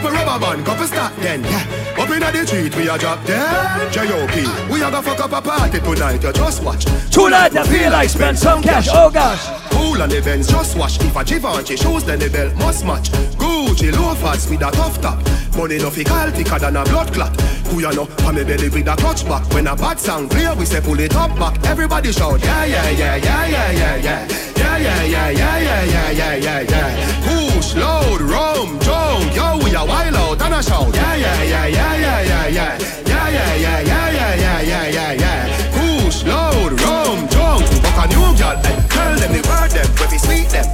Couple 0.00 0.16
rubber 0.16 0.46
band, 0.46 0.64
couple 0.64 0.86
stop 0.86 1.14
then, 1.16 1.44
yeah. 1.44 1.98
Up 1.98 2.08
inna 2.08 2.32
the 2.32 2.46
street, 2.46 2.74
we 2.74 2.88
a 2.88 2.96
drop 2.96 3.22
dead. 3.26 3.92
J.O.P. 3.92 4.72
We 4.72 4.82
a 4.82 4.90
go 4.90 5.02
fuck 5.02 5.20
up 5.20 5.32
a 5.32 5.46
party 5.46 5.78
tonight, 5.78 6.22
you 6.22 6.32
just 6.32 6.64
watch. 6.64 6.86
Tonight 7.12 7.54
I 7.54 7.66
feel 7.66 7.90
like 7.90 8.08
spend 8.08 8.38
some 8.38 8.62
cash, 8.62 8.88
oh 8.90 9.10
gosh. 9.10 9.44
Cool 9.70 9.98
the 10.08 10.22
Benz, 10.24 10.48
just 10.48 10.78
watch. 10.78 10.98
If 11.04 11.14
a 11.14 11.22
Givenchy 11.22 11.76
shoes, 11.76 12.04
then 12.04 12.18
the 12.18 12.30
belt 12.30 12.56
must 12.56 12.86
match. 12.86 13.10
Gucci 13.36 13.92
loafers 13.92 14.48
with 14.48 14.62
a 14.62 14.70
tough 14.70 15.02
top. 15.02 15.18
Money 15.54 15.76
no 15.76 15.90
fi 15.90 16.02
call 16.02 16.30
thicker 16.30 16.58
than 16.58 16.76
a 16.76 16.84
blood 16.84 17.12
clot. 17.12 17.38
Who 17.68 17.80
ya 17.80 17.90
know? 17.90 18.08
On 18.24 18.34
me 18.34 18.42
belly 18.42 18.70
with 18.70 18.88
a 18.88 18.96
clutch 18.96 19.28
back. 19.28 19.44
When 19.52 19.66
a 19.66 19.76
bad 19.76 20.00
sound 20.00 20.30
clear, 20.30 20.54
we 20.54 20.64
say 20.64 20.80
pull 20.80 20.98
it 20.98 21.14
up 21.14 21.38
back. 21.38 21.62
Everybody 21.66 22.12
shout, 22.12 22.40
yeah, 22.42 22.64
yeah, 22.64 22.88
yeah, 22.88 23.16
yeah, 23.16 23.48
yeah, 23.48 23.70
yeah, 23.72 23.96
yeah. 23.96 24.50
Yeah, 24.56 24.76
yeah, 24.78 25.02
yeah, 25.04 25.30
yeah, 25.30 25.58
yeah, 25.58 26.10
yeah, 26.10 26.36
yeah, 26.36 26.60
yeah, 26.60 26.96
yeah. 26.96 27.50
Push, 27.52 27.74
load, 27.74 28.20
rum, 28.22 28.78
jump, 28.80 29.34
yo, 29.34 29.49
we 29.70 29.76
a 29.76 29.84
wild 29.84 30.14
out 30.14 30.42
and 30.42 30.54
a 30.54 30.62
shout. 30.62 30.94
Yeah, 30.94 31.14
yeah, 31.14 31.42
yeah, 31.42 31.66
yeah, 31.66 31.96
yeah, 31.96 32.22
yeah, 32.22 32.46
yeah. 32.48 32.78
Yeah, 33.06 33.28
yeah, 33.28 33.54
yeah, 33.54 33.80
yeah, 33.80 34.10
yeah, 34.10 34.34
yeah, 34.34 34.60
yeah, 34.60 34.88
yeah, 34.88 35.12
yeah. 35.12 36.02
Push, 36.02 36.24
load, 36.24 36.80
rum, 36.82 37.28
jump. 37.28 37.62
Fuck 37.82 38.04
a 38.04 38.08
new 38.08 38.34
girl, 38.36 38.58
eh. 38.66 38.86
Tell 38.88 39.14
them 39.16 39.32
the 39.32 39.42
word 39.46 39.70
them, 39.70 39.86
when 39.98 40.10
we 40.10 40.18
sweet 40.18 40.48
them. 40.50 40.66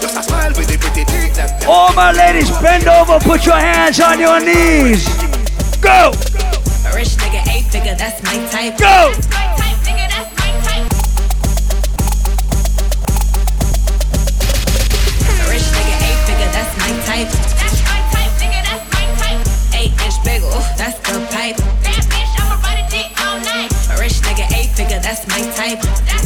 Just 0.00 0.16
a 0.16 0.22
smile 0.22 0.52
with 0.56 0.68
the 0.68 0.78
pretty 0.78 1.04
teeth 1.04 1.36
them. 1.36 1.50
All 1.68 1.92
my 1.94 2.12
ladies, 2.12 2.50
bend 2.58 2.88
over, 2.88 3.18
put 3.20 3.46
your 3.46 3.58
hands 3.58 4.00
on 4.00 4.18
your 4.18 4.40
knees. 4.40 5.06
Go. 5.80 6.10
A 6.10 6.94
rich 6.94 7.14
nigga, 7.22 7.46
eight 7.48 7.66
figure, 7.70 7.94
that's 7.94 8.22
my 8.24 8.34
type. 8.50 8.78
Go. 8.78 9.12
That's 9.12 9.28
my 9.28 9.46
type, 9.46 9.61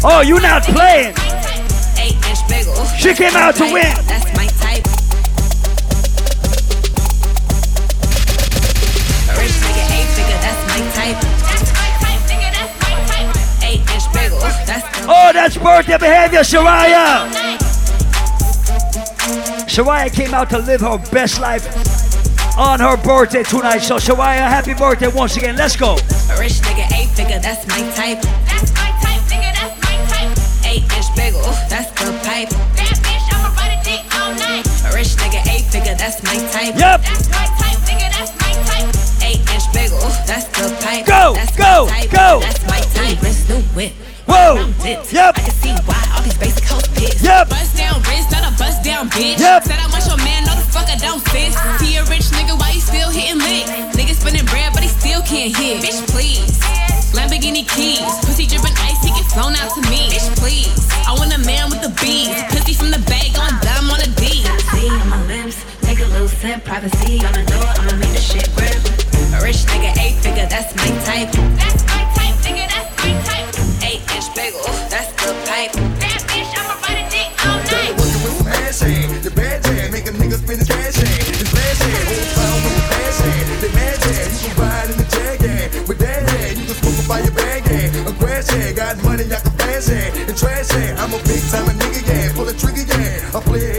Oh, 0.08 0.20
you 0.20 0.38
not 0.38 0.62
playing. 0.62 1.16
She 2.96 3.12
came 3.12 3.34
out 3.34 3.56
to 3.56 3.64
win. 3.64 3.92
Oh, 15.08 15.30
that's 15.32 15.56
birthday 15.56 15.98
behavior, 15.98 16.40
Shariah. 16.40 17.26
Shariah 19.66 20.12
came 20.14 20.32
out 20.34 20.50
to 20.50 20.58
live 20.58 20.82
her 20.82 20.98
best 21.10 21.40
life 21.40 21.66
on 22.56 22.78
her 22.78 22.96
birthday 22.96 23.42
tonight. 23.42 23.78
So, 23.78 23.96
Shariah, 23.96 24.48
happy 24.48 24.74
birthday 24.74 25.08
once 25.08 25.36
again. 25.36 25.56
Let's 25.56 25.74
go. 25.74 25.94
Rich 26.38 26.62
nigga, 26.62 26.92
eight 26.96 27.08
figure. 27.08 27.40
That's 27.40 27.66
my 27.66 27.82
type, 27.94 28.22
type. 32.36 32.50
Bad 32.76 32.96
bitch, 33.00 33.26
I'ma 33.32 33.48
ride 33.56 33.72
a 33.72 33.80
dick 33.80 34.04
all 34.12 34.32
night. 34.36 34.64
A 34.84 34.92
rich 34.92 35.16
nigga, 35.16 35.40
eight 35.48 35.64
figure, 35.72 35.96
that's 35.96 36.20
my 36.22 36.36
type. 36.52 36.76
Yep. 36.76 37.00
That's 37.00 37.28
my 37.32 37.46
type, 37.56 37.80
nigga, 37.88 38.08
that's 38.12 38.32
my 38.36 38.52
type. 38.68 38.88
Eight 39.24 39.40
inch 39.48 39.66
bagel, 39.72 40.12
that's 40.28 40.44
the 40.52 40.68
pipe. 40.84 41.06
Go, 41.06 41.32
that's 41.32 41.56
go, 41.56 41.88
type. 41.88 42.10
go. 42.12 42.40
That's 42.44 42.60
my 42.68 42.80
type. 42.92 43.16
Wrist, 43.22 43.48
new 43.48 43.62
whip. 43.72 43.92
Whoa. 44.28 44.68
Yep. 44.84 45.38
I 45.38 45.40
can 45.40 45.56
see 45.64 45.72
why 45.88 45.96
all 46.12 46.22
these 46.22 46.36
basic 46.36 46.64
hoes 46.64 46.84
pissed. 46.92 47.24
Yep. 47.24 47.48
Bust 47.48 47.76
down 47.76 48.02
wrist, 48.04 48.28
not 48.28 48.44
a 48.44 48.52
bust 48.58 48.84
down 48.84 49.08
bitch. 49.08 49.40
Yep. 49.40 49.64
Said 49.64 49.80
I 49.80 49.88
want 49.88 50.04
your 50.04 50.20
man, 50.20 50.44
no 50.44 50.52
the 50.52 50.66
fuck 50.68 50.90
I 50.92 50.98
don't 51.00 51.22
fist. 51.32 51.56
See 51.80 51.96
a 51.96 52.04
rich 52.12 52.28
nigga, 52.36 52.58
why 52.58 52.76
you 52.76 52.82
still 52.84 53.08
hitting 53.08 53.40
lick? 53.40 53.64
Nigga 53.96 54.12
spinning 54.12 54.44
bread, 54.44 54.74
but 54.74 54.82
he 54.82 54.90
still 54.92 55.22
can't 55.22 55.56
hit. 55.56 55.80
Bitch, 55.80 56.04
please. 56.12 56.60
Lamborghini 57.16 57.64
keys, 57.64 58.04
pussy 58.28 58.44
dripping 58.44 58.76
ice, 58.84 59.00
he 59.00 59.08
get 59.08 59.24
flown 59.32 59.56
out 59.56 59.72
to 59.72 59.80
take 66.46 66.56
a 66.56 66.62
little 66.62 66.62
sip, 66.62 66.64
privacy 66.64 67.26
on 67.26 67.32
the 67.32 67.44
door, 67.50 67.66
I'ma 67.66 67.96
make 67.98 68.12
the 68.12 68.20
shit 68.20 68.46
rip. 68.54 68.78
A 69.34 69.42
rich 69.42 69.66
nigga, 69.66 69.90
eight 69.98 70.16
figure, 70.22 70.46
that's 70.46 70.74
my 70.76 70.86
type. 71.02 71.30
That's 71.58 71.82
my 71.90 72.02
type, 72.14 72.36
nigga, 72.46 72.66
that's 72.70 72.90
my 73.02 73.12
type. 73.26 73.48
Eight 73.82 74.02
inch 74.14 74.28
bagel, 74.34 74.62
that's 74.90 75.10
the 75.18 75.34
pipe. 75.46 75.72
That 75.98 76.20
bitch, 76.30 76.50
I'ma 76.54 76.74
ride 76.86 77.02
a 77.02 77.10
dick 77.10 77.30
all 77.46 77.58
night. 77.66 77.94
Passion, 78.46 79.22
the 79.22 79.30
bad 79.30 79.62
jam, 79.64 79.90
make 79.90 80.06
a 80.06 80.12
nigga 80.12 80.38
spend 80.38 80.60
his 80.62 80.68
cash 80.68 80.98
in. 80.98 81.18
His 81.34 81.50
flash 81.50 81.80
in, 81.82 82.02
whole 82.06 82.30
pound 82.38 82.60
with 82.62 82.74
his 82.78 82.86
passion. 82.94 83.36
The 83.62 83.70
mad 83.74 83.96
jam, 84.06 84.26
you 84.30 84.46
can 84.46 84.62
ride 84.62 84.90
in 84.90 84.96
the 85.02 85.06
jag 85.10 85.42
in. 85.42 85.88
With 85.88 85.98
that 85.98 86.22
hand, 86.30 86.58
you 86.58 86.64
can 86.66 86.76
smoke 86.78 86.98
up 87.02 87.06
by 87.08 87.20
your 87.26 87.34
bag 87.34 87.66
in. 87.66 87.90
A 88.06 88.12
grass 88.12 88.48
hand, 88.50 88.76
got 88.76 89.02
money, 89.02 89.26
I 89.26 89.40
can 89.42 89.52
flash 89.58 89.88
in. 89.90 90.08
And 90.30 90.36
trash 90.36 90.68
hand, 90.70 90.98
I'm 90.98 91.12
a 91.12 91.18
big 91.26 91.42
time 91.50 91.66
a 91.66 91.74
nigga, 91.74 92.00
yeah. 92.06 92.32
Pull 92.34 92.48
a 92.48 92.54
trigger, 92.54 92.86
yeah. 92.86 93.34
I 93.34 93.40
play 93.42 93.75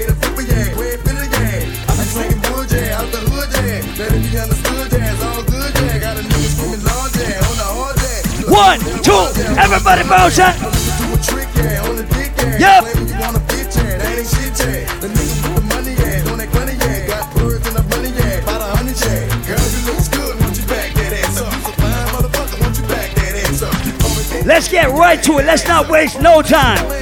ass 23.58 23.62
up? 23.62 23.74
You 23.86 23.94
call 23.94 24.16
me 24.16 24.44
Let's 24.46 24.70
get 24.70 24.90
right 24.90 25.22
to 25.24 25.40
it. 25.40 25.46
Let's 25.46 25.68
not 25.68 25.90
waste 25.90 26.22
no 26.22 26.42
time. 26.42 26.78
After 26.78 27.00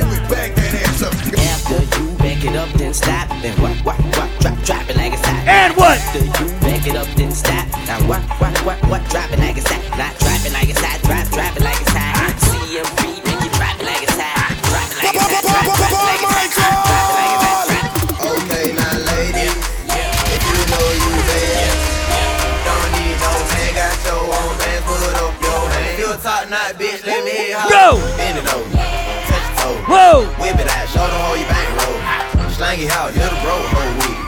you 2.01 2.17
back 2.17 2.43
it 2.43 2.55
up, 2.55 2.69
then 2.73 2.93
stop. 2.93 3.29
Then 3.41 3.59
what, 3.61 3.75
what, 3.85 3.99
what, 4.17 4.41
drop, 4.41 4.57
drop 4.63 4.89
it 4.89 4.97
like 4.97 5.13
it's 5.13 5.25
hot. 5.25 5.47
And 5.47 5.75
what? 5.75 5.97
After 5.97 6.19
you 6.19 6.59
back 6.59 6.87
it 6.87 6.95
up, 6.95 7.07
then 7.15 7.31
stop. 7.31 7.67
Now 7.87 7.99
what, 8.07 8.21
what, 8.41 8.57
what, 8.65 8.77
what, 8.89 9.09
drop 9.09 9.31
it 9.31 9.39
like 9.39 9.57
it's 9.57 9.69
hot. 9.69 9.84
Go. 28.45 28.61
Bend 28.69 28.77
it 28.77 29.09
over, 29.09 29.21
touch 29.25 29.45
your 29.45 29.57
toe, 29.59 29.77
Whoa. 29.89 30.17
whip 30.41 30.57
it 30.61 30.69
out, 30.69 30.85
show 30.89 31.05
them 31.05 31.19
how 31.25 31.33
you 31.33 31.47
bang 31.49 31.71
roll. 31.81 31.97
Slang 32.53 32.79
it 32.79 32.91
out, 32.93 33.11
little 33.13 33.39
bro, 33.43 33.55
whole 33.73 33.93
weed. 33.99 34.21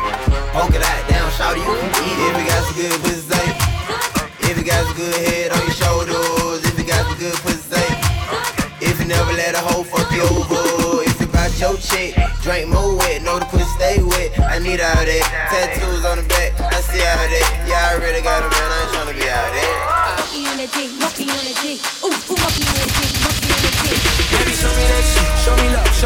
Poke 0.51 0.73
it 0.75 0.83
out, 0.83 1.01
down, 1.07 1.29
shout 1.37 1.55
you 1.55 1.63
can 1.63 1.91
eat. 2.03 2.17
If 2.17 2.33
you 2.35 2.45
got 2.49 2.61
some 2.65 2.75
good 2.75 2.97
pussy, 3.05 3.23
say. 3.29 3.47
If 4.49 4.57
you 4.57 4.65
got 4.65 4.83
some 4.83 4.97
good 4.97 5.15
head 5.15 5.51
on 5.53 5.61
your 5.63 5.77
shoulders, 5.77 6.65
if 6.65 6.75
you 6.79 6.85
got 6.85 7.05
some 7.07 7.19
good 7.21 7.37
pussy, 7.45 7.61
say. 7.71 7.87
If 8.81 8.99
you 8.99 9.05
never 9.07 9.31
let 9.33 9.55
a 9.55 9.61
hoe 9.63 9.83
fuck 9.83 10.11
you 10.11 10.23
over, 10.27 11.03
if 11.07 11.19
you 11.21 11.27
bout 11.27 11.53
your 11.59 11.77
chick, 11.77 12.17
drink 12.41 12.67
more 12.67 12.97
wet, 12.97 13.21
know 13.23 13.39
the 13.39 13.45
pussy 13.45 13.69
stay 13.77 14.03
wet. 14.03 14.33
I 14.43 14.59
need 14.59 14.81
all 14.81 15.03
that. 15.07 15.23
Tattoos 15.53 16.03
on 16.03 16.17
the 16.19 16.25
back, 16.27 16.51
I 16.59 16.81
see 16.81 16.99
all 16.99 17.15
that. 17.21 17.47
Yeah, 17.69 17.91
I 17.91 18.01
really 18.03 18.21
got 18.21 18.43
a 18.43 18.49
man, 18.51 18.67
I 18.67 18.77
ain't 18.81 18.91
tryna 18.91 19.15
be 19.15 19.29
out 19.29 19.51
there. 19.55 19.77
Monkey 20.19 20.41
on 20.51 20.57
the 20.57 20.67
dick, 20.67 20.89
monkey 20.99 21.23
on 21.31 21.43
the 21.47 21.53
dick. 21.63 21.96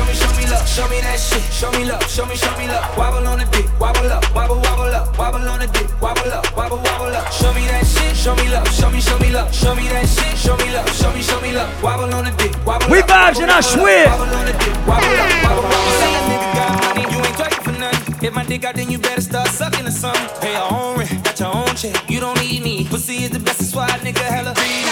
Show 0.02 0.08
me, 0.08 0.14
show 0.18 0.34
me 0.34 0.50
love. 0.50 0.68
Show 0.68 0.88
me 0.90 1.02
that 1.02 1.20
shit. 1.20 1.44
Show 1.54 1.72
me 1.72 1.86
love. 1.86 2.02
Show 2.10 2.26
me, 2.26 2.36
show 2.36 2.58
me 2.58 2.68
love. 2.68 2.98
Wobble 2.98 3.28
on 3.28 3.38
the 3.38 3.46
dick. 3.54 3.70
Wobble 3.80 4.10
up. 4.10 4.24
Wobble, 4.34 4.58
wobble 4.58 4.90
up. 4.90 5.18
Wobble 5.18 5.48
on 5.48 5.60
the 5.60 5.68
dick. 5.68 5.88
Wobble 6.02 6.32
up. 6.34 6.46
Wobble, 6.58 6.78
wobble 6.78 7.14
up. 7.14 7.32
Show 7.32 7.54
me 7.54 7.68
that 7.68 7.86
shit. 7.86 8.18
Show 8.18 8.36
me 8.36 8.50
love. 8.50 8.68
Show 8.74 8.90
me, 8.90 9.00
show 9.00 9.18
me 9.20 9.30
love. 9.32 9.54
Show 9.54 9.76
me 9.76 9.88
that 9.90 10.10
shit. 10.10 10.38
Show 10.38 10.58
me 10.58 10.74
love. 10.74 10.90
Show 10.96 11.14
me, 11.14 11.22
show 11.22 11.40
me 11.42 11.52
love. 11.54 11.70
Wobble 11.84 12.14
on 12.14 12.26
the 12.26 12.32
dick. 12.32 12.54
Wobble 12.66 12.90
We 12.90 13.00
up, 13.00 13.10
vibes 13.10 13.42
and 13.42 13.52
I 13.52 13.62
swear. 13.62 14.08
Wobble 14.10 14.34
on 14.34 14.46
the 14.46 14.54
dick. 14.54 14.74
Wobble 14.90 15.06
up. 15.06 15.30
Wobble, 15.46 15.70
wobble. 15.70 15.86
You 15.86 15.94
say 16.02 16.14
a 16.18 16.22
nigga 16.34 16.50
got 16.58 16.70
money, 16.82 17.04
you 17.14 17.20
ain't 17.22 17.38
twerking 17.38 17.64
for 17.64 17.76
nothing. 17.78 18.26
If 18.26 18.34
my 18.34 18.44
dick 18.46 18.66
out, 18.66 18.76
then 18.76 18.90
you 18.90 18.98
better 18.98 19.22
start 19.22 19.50
sucking 19.50 19.86
or 19.86 19.92
something. 19.92 20.28
Pay 20.42 20.54
your 20.54 20.74
own 20.74 20.98
rent, 20.98 21.24
got 21.24 21.40
your 21.40 21.54
own 21.54 21.76
check. 21.76 22.10
You 22.10 22.20
don't 22.20 22.40
need 22.42 22.64
me. 22.64 22.88
Pussy 22.90 23.24
is 23.26 23.30
the 23.30 23.40
best, 23.40 23.60
that's 23.60 23.76
why 23.76 23.88
nigga 24.02 24.26
hella 24.26 24.54
greedy. 24.56 24.91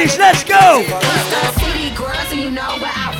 Ladies, 0.00 0.16
let's 0.16 0.44
go. 0.44 0.82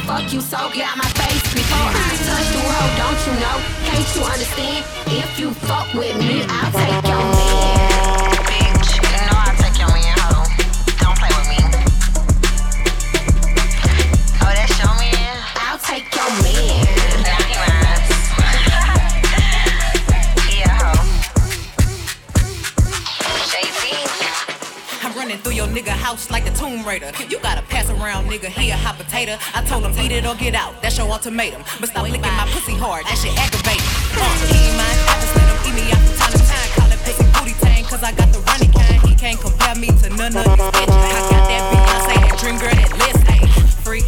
Fuck 0.06 0.32
you 0.32 0.40
so 0.40 0.56
get 0.72 0.88
out 0.88 0.96
my 0.96 1.04
face 1.04 1.54
before 1.54 1.76
I 1.76 2.16
touch 2.24 2.48
the 2.50 2.62
world. 2.64 2.90
Don't 2.96 3.20
you 3.26 3.34
know? 3.38 3.56
Can't 3.84 4.16
you 4.16 4.22
understand? 4.22 4.84
If 5.06 5.38
you 5.38 5.50
fuck 5.50 5.92
with 5.92 6.16
me, 6.18 6.42
I'll 6.48 6.72
take 6.72 7.04
your 7.06 7.18
man. 7.18 7.69
Tomb 26.80 26.88
Raider. 26.88 27.12
You 27.28 27.38
gotta 27.40 27.62
pass 27.62 27.90
around, 27.90 28.26
nigga. 28.28 28.46
He 28.46 28.70
a 28.70 28.76
hot 28.76 28.96
potato. 28.96 29.36
I 29.54 29.62
told 29.64 29.84
him 29.84 29.92
eat 30.00 30.12
it 30.12 30.26
or 30.26 30.34
get 30.34 30.54
out. 30.54 30.80
That's 30.82 30.96
your 30.96 31.10
ultimatum. 31.10 31.62
But 31.78 31.90
stop 31.90 32.04
licking 32.04 32.22
my 32.22 32.48
pussy 32.52 32.72
hard. 32.74 33.04
That 33.04 33.18
shit 33.20 33.36
aggravating. 33.36 33.84
Uh, 34.16 34.24
he 34.48 34.68
ain't 34.68 34.76
mine. 34.80 34.98
I 35.08 35.14
just 35.20 35.34
let 35.36 35.44
him 35.44 35.58
eat 35.68 35.74
me 35.76 35.84
out 35.92 36.00
from 36.00 36.16
time 36.16 36.32
to 36.32 36.40
time. 36.40 36.68
Call 36.80 36.88
it 36.88 37.00
pussy 37.04 37.26
booty 37.36 37.54
tang, 37.60 37.84
cause 37.84 38.02
I 38.02 38.12
got 38.12 38.32
the 38.32 38.40
running 38.48 38.72
kind. 38.72 38.96
He 39.04 39.14
can't 39.14 39.38
compare 39.40 39.76
me 39.76 39.88
to 39.92 40.08
none 40.16 40.32
of 40.32 40.44
these 40.44 40.72
bitches. 40.72 41.04
I 41.04 41.20
got 41.28 41.44
that 41.52 41.62
Beyonce, 41.68 42.14
that 42.16 42.36
dream 42.40 42.56
girl, 42.56 42.72
that 42.72 42.92
list. 42.96 43.20
Ay, 43.28 43.44
free, 43.84 44.04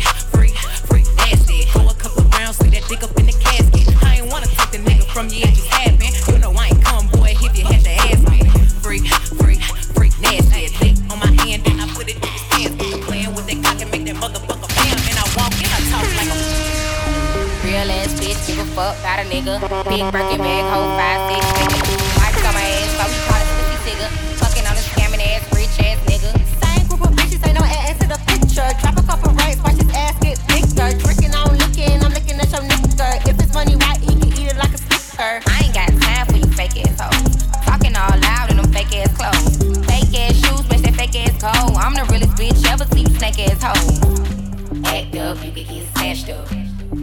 Big 19.92 20.08
Birkin 20.08 20.40
bag, 20.40 20.64
hold 20.72 20.88
five, 20.96 21.20
six 21.28 21.44
figures. 21.52 21.84
Mike's 22.16 22.40
on 22.48 22.56
my 22.56 22.64
ass, 22.64 22.96
so 22.96 23.04
call 23.28 23.36
it 23.36 23.48
pussy 23.52 23.76
figure. 23.84 24.08
Fucking 24.40 24.64
on 24.64 24.72
a 24.72 24.80
scamming 24.80 25.20
ass, 25.20 25.44
rich 25.52 25.76
ass 25.84 26.00
nigga. 26.08 26.32
Same 26.64 26.88
group 26.88 27.04
of 27.04 27.12
bitches, 27.12 27.44
ain't 27.44 27.60
no 27.60 27.64
ass 27.68 28.00
to 28.00 28.08
the 28.08 28.16
picture. 28.24 28.64
Drop 28.80 28.96
a 28.96 29.04
couple 29.04 29.36
rights, 29.36 29.60
watch 29.60 29.76
his 29.76 29.92
ass 29.92 30.16
get 30.24 30.40
bigger. 30.48 30.96
Drinking 30.96 31.36
on 31.36 31.52
licking, 31.60 32.00
I'm 32.00 32.08
looking 32.08 32.40
at 32.40 32.48
your 32.48 32.64
nigga. 32.64 33.20
If 33.28 33.36
it's 33.36 33.52
money 33.52 33.76
right, 33.76 34.00
he 34.00 34.16
can 34.16 34.32
eat 34.32 34.48
it 34.48 34.56
like 34.56 34.72
a 34.72 34.80
sticker. 34.80 35.44
I 35.44 35.60
ain't 35.60 35.76
got 35.76 35.92
time 36.00 36.24
for 36.24 36.40
you 36.40 36.48
fake 36.56 36.88
ass 36.88 36.96
hoes. 36.96 37.44
Talking 37.60 37.92
all 37.92 38.16
loud 38.16 38.48
in 38.48 38.64
them 38.64 38.72
fake 38.72 38.96
ass 38.96 39.12
clothes. 39.12 39.60
Fake 39.84 40.16
ass 40.16 40.40
shoes, 40.40 40.64
match 40.72 40.88
that 40.88 40.96
fake 40.96 41.20
ass 41.20 41.36
coat. 41.36 41.76
I'm 41.76 41.92
the 41.92 42.08
realest 42.08 42.32
bitch 42.40 42.64
ever 42.64 42.88
you 42.96 43.12
snake 43.20 43.44
ass 43.44 43.60
hoe. 43.60 44.88
Act 44.88 45.12
up, 45.20 45.36
you 45.44 45.52
could 45.52 45.68
get 45.68 45.84
snatched 45.92 46.32
up. 46.32 46.48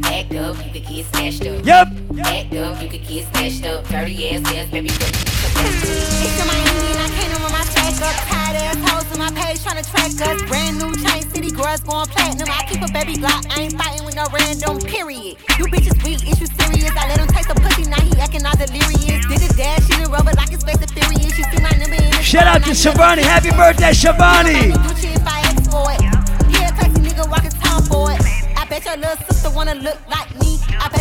Act 0.09 0.33
up, 0.33 0.57
you 0.65 0.73
could 0.73 0.89
get 0.89 1.05
snatched 1.13 1.45
up. 1.45 1.61
Yep. 1.61 1.98
Act 2.25 2.53
up, 2.55 2.81
you 2.81 2.89
could 2.89 3.05
get 3.07 3.25
snatched 3.33 3.65
up. 3.65 3.85
Dirty 3.87 4.29
ass 4.29 4.41
ass, 4.53 4.69
baby. 4.69 4.89
girl, 4.89 5.07
It's 5.07 6.39
in 6.39 6.47
Miami 6.47 6.91
and 6.91 6.99
I 6.99 7.09
can't 7.15 7.39
my 7.59 7.63
track 7.67 7.95
up. 8.01 8.15
Tired 8.27 8.55
ass 8.55 8.79
hoes 8.87 9.11
on 9.11 9.19
my 9.19 9.31
page 9.35 9.63
trying 9.63 9.83
to 9.83 9.89
track 9.89 10.11
us. 10.27 10.41
Brand 10.47 10.79
new 10.79 10.91
chain 11.03 11.23
city 11.29 11.51
girls 11.51 11.81
going 11.81 12.07
platinum. 12.07 12.47
I 12.51 12.63
keep 12.67 12.81
a 12.81 12.91
baby 12.91 13.15
Glock. 13.19 13.45
I 13.55 13.63
ain't 13.63 13.75
fighting 13.77 14.05
with 14.05 14.15
no 14.15 14.25
random. 14.31 14.79
Period. 14.79 15.37
You 15.57 15.65
bitches 15.71 15.95
weak, 16.03 16.23
is 16.27 16.39
you 16.39 16.47
serious? 16.47 16.91
I 16.95 17.07
let 17.07 17.19
him 17.19 17.27
taste 17.27 17.47
the 17.47 17.55
pussy, 17.55 17.83
now 17.89 18.01
he 18.01 18.11
acting 18.19 18.45
all 18.45 18.55
delirious. 18.55 19.25
Did 19.27 19.43
a 19.43 19.49
dash 19.55 19.89
in 19.91 20.03
the 20.03 20.09
rubber 20.09 20.33
like 20.35 20.51
it's 20.51 20.63
face 20.63 20.79
furious. 20.91 21.37
You 21.37 21.45
see 21.51 21.61
my 21.61 21.71
number 21.79 21.95
in 21.95 22.11
the 22.11 22.21
Shout 22.21 22.47
out 22.47 22.63
to 22.63 22.71
Shavani. 22.71 23.23
Happy 23.23 23.51
birthday, 23.51 23.91
Shavani. 23.91 24.71
Gucci 24.75 25.15
if 25.15 25.27
I 25.27 25.39
ask 25.47 25.71
for 25.71 25.87
it. 25.91 26.01
He 26.51 26.57
a 26.59 26.71
nigga 26.99 27.29
walking 27.29 27.51
town. 27.63 27.79
I 28.59 28.65
bet 28.67 28.85
your 28.85 28.97
little 28.97 29.17
sister 29.25 29.49
wanna 29.55 29.75
look 29.75 29.97
like 30.07 30.09
me. 30.09 30.09
I 30.09 30.15
bet 30.15 30.18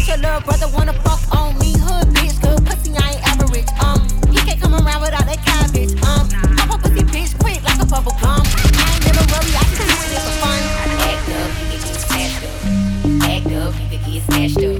your 0.09 0.17
little 0.17 0.41
brother 0.41 0.69
wanna 0.73 0.95
fuck 1.05 1.21
on 1.37 1.59
me. 1.59 1.75
Hood 1.79 2.09
bitch, 2.17 2.41
good 2.41 2.65
pussy, 2.65 2.97
I 2.97 3.13
ain't 3.13 3.29
average. 3.29 3.69
Um, 3.85 4.01
he 4.33 4.39
can't 4.39 4.59
come 4.59 4.73
around 4.73 5.03
without 5.03 5.27
that 5.27 5.45
cabbage. 5.45 5.93
Um, 6.03 6.25
a 6.73 6.79
pussy 6.79 7.05
bitch 7.05 7.39
quick 7.39 7.63
like 7.63 7.83
a 7.83 7.85
bubble 7.85 8.17
gum. 8.23 8.41
I 8.41 8.89
ain't 8.89 9.05
never 9.05 9.25
worry, 9.29 9.53
I 9.53 9.65
just 9.69 10.09
do 10.09 10.17
for 10.17 10.35
fun. 10.41 10.61
Act 11.05 11.29
up, 11.29 11.51
get 11.69 11.85
smashed 12.01 12.41
up. 12.41 12.53
Act 13.29 13.53
up, 13.53 13.75
get 14.07 14.23
smashed 14.25 14.63
up. 14.65 14.79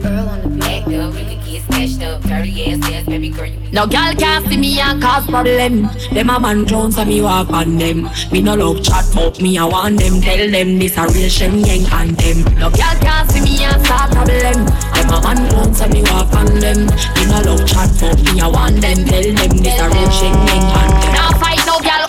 No 3.71 3.87
girl 3.87 4.13
can 4.15 4.49
see 4.49 4.57
me 4.57 4.81
and 4.81 5.01
cause 5.01 5.27
problem. 5.27 5.89
Them 6.13 6.31
a 6.31 6.41
man 6.41 6.65
drones 6.65 6.99
and 6.99 7.09
me 7.09 7.21
walk 7.23 7.51
on 7.51 7.77
them. 7.77 8.09
Me 8.33 8.41
no 8.41 8.55
love 8.55 8.83
chat 8.83 9.05
but 9.15 9.41
me 9.41 9.57
I 9.57 9.65
want 9.65 10.01
them. 10.01 10.21
Tell 10.21 10.51
them 10.51 10.79
this 10.79 10.97
a 10.97 11.07
real 11.07 11.29
shame, 11.29 11.63
gang 11.63 11.87
and 11.93 12.17
them. 12.17 12.55
No 12.59 12.71
girl 12.71 12.97
can 13.01 13.29
see 13.29 13.41
me 13.41 13.63
and 13.63 13.85
start 13.85 14.11
problem. 14.11 14.88
Them 15.09 15.17
a 15.17 15.23
man 15.23 15.49
drown 15.49 15.75
so 15.75 15.89
me 15.89 16.03
walk 16.03 16.33
on 16.35 16.47
them. 16.61 16.87
Me 17.17 17.25
no 17.27 17.41
love 17.41 17.67
chat 17.67 17.89
but 18.01 18.21
me 18.21 18.41
I 18.41 18.47
want 18.49 18.81
them. 18.81 19.05
Tell 19.05 19.23
them 19.23 19.57
this 19.57 19.81
a 19.81 19.89
real 19.89 20.11
shame 20.11 20.37
gang 20.45 20.69
and 20.69 20.93
them. 21.01 21.13
Now 21.17 21.31
fight 21.41 21.65
no 21.65 21.81
girl. 21.81 22.09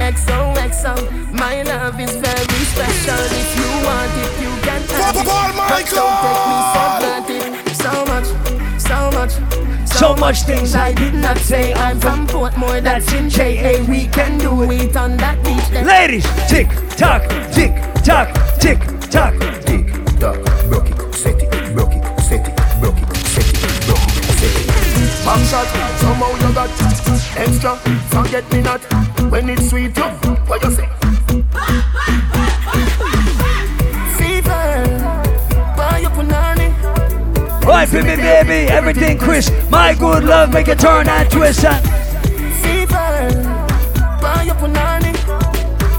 XOXO, 0.00 1.32
my 1.32 1.62
love 1.62 2.00
is 2.00 2.16
very 2.16 2.60
special. 2.72 3.20
If 3.36 3.56
you 3.56 3.70
want 3.84 4.16
it, 4.24 4.32
you 4.40 4.52
can 4.64 4.80
have 4.88 5.16
it. 5.16 5.26
But 5.26 5.84
don't 5.92 6.16
take 6.24 6.44
me 6.48 6.58
for 6.72 6.88
granted. 7.00 7.52
So 7.76 7.92
much, 8.08 8.28
so 8.80 9.10
much. 9.10 9.32
So 9.90 10.14
much 10.16 10.42
things 10.44 10.74
I 10.74 10.94
did 10.94 11.14
not 11.14 11.36
say. 11.36 11.74
I'm 11.74 12.00
from 12.00 12.26
Portmore, 12.26 12.82
that's 12.82 13.12
in 13.12 13.28
JA. 13.28 13.84
We 13.84 14.06
can 14.06 14.38
do 14.38 14.62
it 14.70 14.96
on 14.96 15.18
that 15.18 15.36
beach. 15.44 15.84
Ladies, 15.84 16.24
tick 16.48 16.68
tock, 16.96 17.22
tick 17.52 17.74
tock. 18.02 18.34
Tick 18.58 18.80
somehow 26.20 26.48
you 26.48 26.54
got 26.54 26.70
extra. 27.36 27.76
Forget 28.10 28.52
me 28.52 28.60
not 28.60 28.80
when 29.30 29.48
it's 29.48 29.70
sweet. 29.70 29.96
You, 29.96 30.04
what 30.46 30.62
you 30.62 30.70
say? 30.70 30.88
Fever, 34.18 34.84
buy. 35.76 36.00
Right, 37.66 37.88
for 37.88 38.02
me, 38.02 38.16
baby, 38.16 38.70
everything 38.70 39.18
Chris. 39.18 39.50
My 39.70 39.94
good 39.94 40.24
love, 40.24 40.52
make 40.52 40.68
it 40.68 40.78
turn 40.78 41.08
and 41.08 41.30
twist 41.30 41.64
and. 41.64 41.84
Fever, 42.62 43.30
buy 44.20 44.42
your 44.44 44.56
punani. 44.56 45.10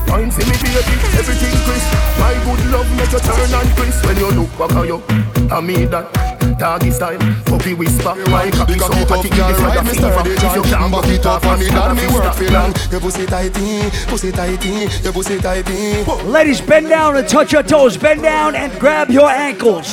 Wine 0.09 0.27
me 0.27 0.43
baby, 0.43 0.75
everything 1.17 1.55
Chris 1.63 1.83
My 2.19 2.33
good 2.43 2.65
love 2.69 2.97
make 2.97 3.11
you 3.13 3.19
turn 3.19 3.53
and 3.53 3.69
Chris 3.77 4.05
When 4.05 4.17
you 4.17 4.29
look 4.31 4.49
back 4.57 4.71
at 4.75 4.85
you, 4.85 5.01
I 5.49 5.61
mean 5.61 5.89
that 5.89 6.30
Doggy 6.61 6.91
style, 6.91 7.17
puppy 7.45 7.73
whisper 7.73 8.13
My 8.29 8.51
cocky 8.51 8.77
so 8.77 8.93
hot 8.93 9.25
it 9.25 9.31
gives 9.31 9.59
like 9.61 9.79
a 9.79 9.83
fever. 9.83 10.13
If 10.27 10.55
you 10.55 10.61
can't 10.61 10.91
back 10.91 11.07
it 11.07 11.25
up 11.25 11.41
for 11.41 11.57
me, 11.57 11.65
then 11.65 11.95
me 11.95 12.05
work 12.13 12.35
for 12.35 12.51
long 12.51 12.71
Your 12.91 13.01
pussy 13.01 13.25
tighty, 13.25 13.89
pussy 14.05 14.31
tighty, 14.31 14.87
your 15.01 15.11
pussy 15.11 15.39
tighty. 15.39 16.03
Ladies, 16.29 16.61
bend 16.61 16.89
down 16.89 17.17
and 17.17 17.27
touch 17.27 17.51
your 17.51 17.63
toes. 17.63 17.97
Bend 17.97 18.21
down 18.21 18.53
and 18.53 18.71
grab 18.79 19.09
your 19.09 19.27
ankles. 19.27 19.91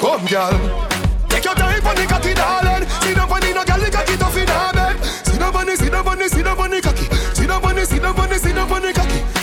Come 0.00 0.24
girl. 0.24 0.88
Take 1.28 1.44
your 1.44 1.54
time 1.56 1.86
on 1.86 1.94
the 1.94 2.06
cocky 2.08 2.32
darling. 2.32 2.88
See 3.04 3.12
the 3.12 3.26
funny 3.28 3.52
no 3.52 3.62
girl, 3.62 3.78
the 3.78 3.90
cocky 3.90 4.16
tough 4.16 4.36
in 4.38 4.48
her 4.48 4.72
bed. 4.72 5.04
See 5.26 5.36
the 5.36 5.52
funny, 5.52 5.76
see 5.76 5.88
the 5.90 6.02
funny, 6.02 6.28
see 6.28 6.40
the 6.40 6.56
funny 6.56 6.80
cocky 6.80 7.04
See 7.36 7.44
the 7.44 7.60
funny, 7.60 7.84
see 7.84 7.98
the 7.98 8.14
funny, 8.14 8.38
see 8.38 8.52
the 8.52 8.66
funny 8.66 8.92
cocky 8.94 9.41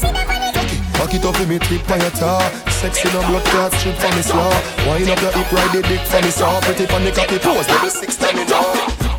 Cock 0.00 1.14
it 1.14 1.24
up 1.24 1.36
for 1.36 1.46
me, 1.46 1.58
tip 1.58 1.90
on 1.90 2.00
your 2.00 2.10
tar. 2.10 2.66
Sexy 2.76 3.08
no 3.08 3.20
blood 3.26 3.44
clot, 3.46 3.72
strip 3.72 3.96
for 3.96 4.14
me 4.14 4.20
slaw 4.20 4.50
Wind 4.86 5.08
up 5.08 5.20
your 5.22 5.32
hip, 5.32 5.50
ride 5.50 5.72
the 5.72 5.80
dick 5.82 6.00
for 6.00 6.20
me 6.20 6.30
saw 6.30 6.60
Pretty 6.60 6.84
funny 6.84 7.10
cocky 7.10 7.38
pose, 7.38 7.66
double 7.66 7.88
six 7.88 8.16
time 8.16 8.36
in 8.36 8.46
now 8.48 9.15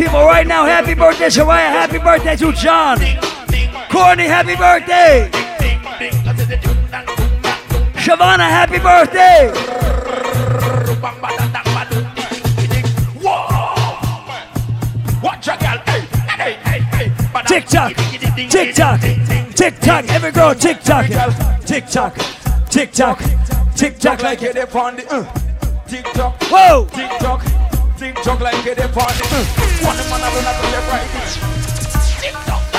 people 0.00 0.24
right 0.24 0.46
now. 0.46 0.64
Happy 0.64 0.94
birthday, 0.94 1.26
Shariah. 1.26 1.72
Happy 1.76 1.98
birthday 1.98 2.34
to 2.36 2.52
John. 2.52 2.98
Courtney, 3.90 4.24
happy 4.24 4.56
birthday. 4.56 5.28
Shavana, 8.00 8.48
happy 8.48 8.78
birthday. 8.78 9.52
Watch 15.22 15.48
a 15.48 15.56
girl, 15.58 15.78
hey, 15.84 16.00
hey, 16.40 16.52
hey, 16.64 16.80
hey 16.80 17.12
Tick 17.46 17.66
tock, 17.66 17.92
tick 18.48 18.74
tock, 18.74 19.00
tick 19.54 19.80
tock. 19.80 20.04
Every 20.08 20.32
girl, 20.32 20.54
tick 20.54 20.80
tock, 20.80 21.06
tick 21.66 21.86
tock, 21.86 22.16
tick 22.70 22.92
tock, 22.92 23.22
tick 23.76 23.98
tock 23.98 24.22
like 24.22 24.42
it 24.42 24.56
upon 24.56 24.96
the. 24.96 25.02
Tick 25.86 26.04
tock, 26.14 26.42
Whoa. 26.44 26.86
tick 26.90 27.10
tock, 27.18 27.42
tick 28.00 28.16
tock 28.24 28.40
like 28.40 28.64
it 28.64 28.78
upon 28.78 29.12
the 29.12 29.24
uh. 29.28 29.44
One 29.84 29.96
man 30.08 30.24
I 30.24 30.32
run 30.32 30.48
up 30.48 30.56
to 30.56 30.66
your 30.72 30.80
right 30.88 31.04
Tick 32.22 32.32
tock. 32.48 32.70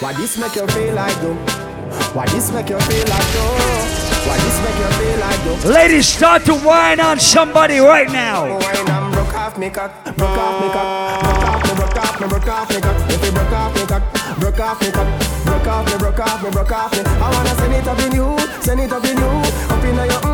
Why 0.00 0.14
this 0.14 0.38
make 0.38 0.56
you 0.56 0.66
feel 0.68 0.94
like 0.94 1.20
though? 1.20 1.34
Why 2.14 2.24
this 2.32 2.50
make 2.52 2.70
you 2.70 2.80
feel 2.80 3.06
like 3.06 3.28
though? 3.36 4.00
Why 4.24 4.38
this 4.40 4.58
make 4.64 4.78
you 4.80 4.90
feel 4.96 5.18
like 5.20 5.40
though? 5.44 5.68
Ladies, 5.68 6.08
start 6.08 6.44
to 6.46 6.54
whine 6.54 7.00
on 7.00 7.20
somebody 7.20 7.78
right 7.78 8.10
now. 8.10 8.48
Wine 8.48 8.88
and 8.88 9.12
broke 9.12 9.34
off 9.34 9.58
me 9.58 9.68
cock, 9.68 9.92
broke 10.16 10.20
off 10.20 10.62
me 10.64 10.68
cock, 10.72 11.76
broke 11.76 11.96
off 11.96 12.20
me, 12.20 12.28
broke 12.28 12.48
off 12.48 12.70
me, 12.70 12.80
broke 12.80 12.80
off 12.80 12.80
me 12.80 12.80
cock. 12.80 13.10
If 13.10 13.24
you 13.24 13.32
broke 13.32 13.52
off 13.52 13.74
me 13.76 13.86
cock, 13.86 14.02
broke 14.40 14.60
off 14.60 14.80
me 14.80 14.90
cock, 14.90 15.44
broke 15.44 15.66
off 15.66 15.86
me, 15.86 15.98
broke 15.98 16.20
off 16.20 16.42
me, 16.42 16.50
broke 16.50 16.72
off 16.72 16.92
me. 16.92 17.02
I 17.04 17.30
wanna 17.30 17.54
send 17.60 17.74
it 17.74 17.86
up 17.86 17.98
in 18.00 18.12
you, 18.12 18.38
send 18.62 18.80
it 18.80 18.92
up 18.92 19.04
in 19.04 19.18
you, 19.18 19.28
up 19.68 19.84
in 19.84 19.94
your 19.94 20.29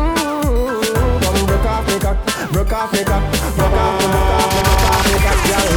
me 1.97 2.03
cock, 2.03 2.51
broke 2.51 2.73
off 2.73 2.93
me 2.93 3.03
cock, 3.03 3.23
broke 3.55 3.73
off 3.73 3.99
broke 3.99 4.13
off 4.13 4.49
broke 4.53 4.83
off 4.87 5.05
me 5.05 5.17
cock, 5.25 5.39
girl. 5.49 5.71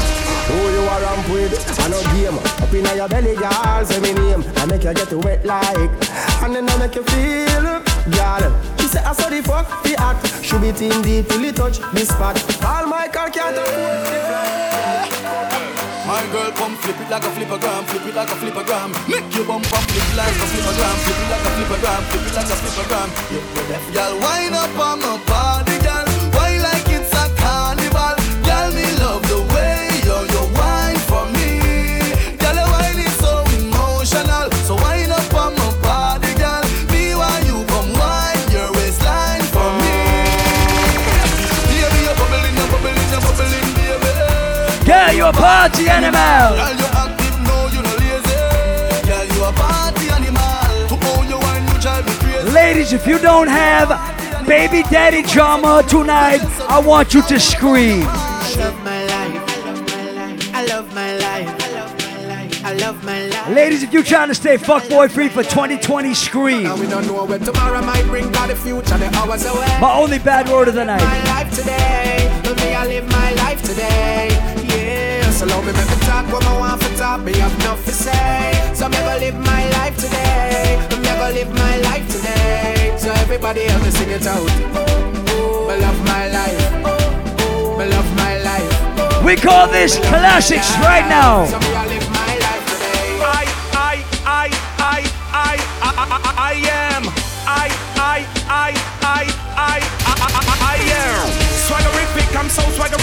Who 0.50 0.58
you 0.74 0.82
are 0.92 1.00
ramp 1.00 1.28
with? 1.30 1.54
I 1.80 1.88
know 1.88 2.02
game. 2.12 2.38
Up 2.60 2.72
in 2.74 2.96
your 2.96 3.08
belly, 3.08 3.36
girl, 3.36 3.84
say 3.84 4.00
me 4.00 4.12
name. 4.12 4.44
I 4.56 4.66
make 4.66 4.84
you 4.84 4.92
get 4.92 5.12
wet 5.24 5.44
like, 5.46 5.90
and 6.42 6.54
then 6.54 6.68
I 6.68 6.76
make 6.78 6.94
you 6.94 7.04
feel, 7.04 7.64
girl. 8.12 8.44
She 8.78 8.86
say 8.88 9.00
I 9.00 9.12
saw 9.12 9.28
the 9.30 9.42
fuck, 9.42 9.82
the 9.82 9.96
act. 9.98 10.44
Should 10.44 10.60
be 10.60 10.72
team 10.72 11.02
deep 11.02 11.28
till 11.28 11.44
it 11.44 11.56
touch 11.56 11.78
this 11.94 12.08
spot. 12.08 12.36
All 12.64 12.86
my 12.86 13.08
car 13.08 13.30
can't 13.30 13.56
My 16.06 16.26
girl 16.32 16.50
come 16.52 16.74
flip 16.82 17.00
it 17.00 17.08
like 17.08 17.22
a 17.22 17.30
flippergram, 17.30 17.84
flip 17.84 18.06
it 18.06 18.14
like 18.14 18.28
a 18.28 18.34
flippergram. 18.34 18.90
Make 19.08 19.34
your 19.36 19.46
bump 19.46 19.72
up, 19.72 19.84
flip 19.88 20.16
like 20.18 20.34
a 20.34 20.46
flippergram, 20.52 20.96
flip 21.04 21.20
it 21.22 21.28
like 21.30 21.46
a 21.46 21.50
flippergram, 21.56 22.02
flip 22.10 22.26
it 22.26 22.34
like 22.34 22.50
a 22.50 22.56
flippergram. 22.60 23.08
Girl, 23.94 24.14
wind 24.18 24.54
up 24.54 24.78
on 24.78 24.98
my 24.98 25.16
body, 25.26 25.69
Girl, 45.10 45.16
you 45.18 45.26
a 45.26 45.32
party 45.32 45.88
animal. 45.88 46.54
Girl, 46.54 46.76
you 46.78 46.86
active, 46.94 47.42
no, 47.42 47.66
you 47.74 47.82
no 47.82 47.94
lazy. 47.98 49.08
Girl, 49.08 49.26
you 49.34 49.42
a 49.44 49.52
party 49.52 50.08
animal. 50.08 50.86
To 50.86 51.18
own 51.18 51.28
your 51.28 51.40
wine, 51.40 51.66
you 51.66 51.80
drive 51.80 52.06
me 52.06 52.12
crazy. 52.12 52.50
Ladies, 52.52 52.92
if 52.92 53.08
you 53.08 53.18
don't 53.18 53.48
have 53.48 53.88
baby 54.46 54.84
daddy 54.84 55.22
drama 55.22 55.82
tonight, 55.88 56.38
I 56.68 56.78
want 56.78 57.12
you 57.12 57.22
to 57.22 57.40
scream. 57.40 58.04
I 58.06 58.54
love 58.56 58.84
my 58.84 59.04
life. 59.06 60.54
I 60.54 60.64
love 60.66 60.94
my 60.94 61.16
life. 61.16 61.48
I 61.58 61.72
love 61.74 61.98
my 61.98 62.26
life. 62.28 62.64
I 62.64 62.72
love 62.74 63.04
my 63.04 63.26
life. 63.26 63.48
Ladies, 63.48 63.82
if 63.82 63.92
you're 63.92 64.04
trying 64.04 64.28
to 64.28 64.34
stay 64.36 64.58
fuckboy 64.58 65.10
free 65.10 65.28
for 65.28 65.42
2020, 65.42 66.14
scream. 66.14 66.78
We 66.78 66.86
don't 66.86 67.04
know 67.08 67.24
when 67.24 67.40
tomorrow 67.40 67.82
might 67.82 68.04
bring, 68.04 68.30
but 68.30 68.46
the 68.46 68.54
future, 68.54 68.96
the 68.96 69.12
hours 69.16 69.44
away. 69.44 69.66
My 69.80 69.92
only 69.92 70.20
bad 70.20 70.48
word 70.48 70.68
of 70.68 70.74
the 70.74 70.84
My 70.84 70.98
night. 70.98 71.24
life 71.24 71.52
today, 71.52 72.30
let 72.44 72.56
me 72.58 72.74
I 72.74 72.86
live 72.86 73.08
my 73.10 73.32
life 73.32 73.60
today. 73.64 74.59
Yeah, 75.40 75.46
so 75.46 75.54
love 75.56 75.64
me, 75.64 75.72
make 75.72 75.88
me 75.88 75.96
talk 76.04 76.26
what 76.32 76.44
I 76.44 76.58
want 76.58 76.82
for 76.82 76.96
talk, 76.98 77.20
me 77.22 77.32
have 77.38 77.54
enough 77.60 77.84
to 77.86 77.92
say. 77.92 78.52
So 78.74 78.88
me 78.88 78.96
go 78.98 79.16
live 79.18 79.38
my 79.38 79.68
life 79.70 79.96
today, 79.96 80.76
me 81.00 81.08
go 81.16 81.30
live 81.32 81.52
my 81.54 81.76
life 81.78 82.06
today. 82.08 82.94
So 82.98 83.10
everybody 83.12 83.62
help 83.64 83.82
me 83.82 83.90
sing 83.90 84.10
it 84.10 84.26
out. 84.26 84.44
Me 84.44 85.76
love 85.80 86.04
my 86.04 86.28
life, 86.28 86.72
me 87.78 87.84
love 87.88 88.16
my 88.16 88.38
life. 88.44 89.24
We 89.24 89.36
call 89.36 89.66
this 89.68 89.96
classics 90.08 90.70
right 90.84 91.08
now. 91.08 91.46
So 91.46 91.58
me 91.58 91.66
I 91.74 91.86
live 91.86 92.08
my 92.10 92.32
life 92.44 92.64
today. 92.68 93.20
I, 93.24 93.44
I, 93.72 94.04
I, 94.26 94.50
I, 94.76 95.00
I, 95.32 95.56
I, 95.80 95.92
I, 96.12 96.32
I 96.36 96.54
am. 96.68 97.02
I, 97.48 97.68
I, 97.96 98.26
I, 98.44 98.76
I, 99.00 99.24
I, 99.56 99.80
I, 100.04 100.18
I, 100.20 100.56
I 100.60 100.84
am. 101.00 101.28
Swaggerific, 101.64 102.36
I'm 102.38 102.48
so 102.50 102.62
swaggerific. 102.76 102.99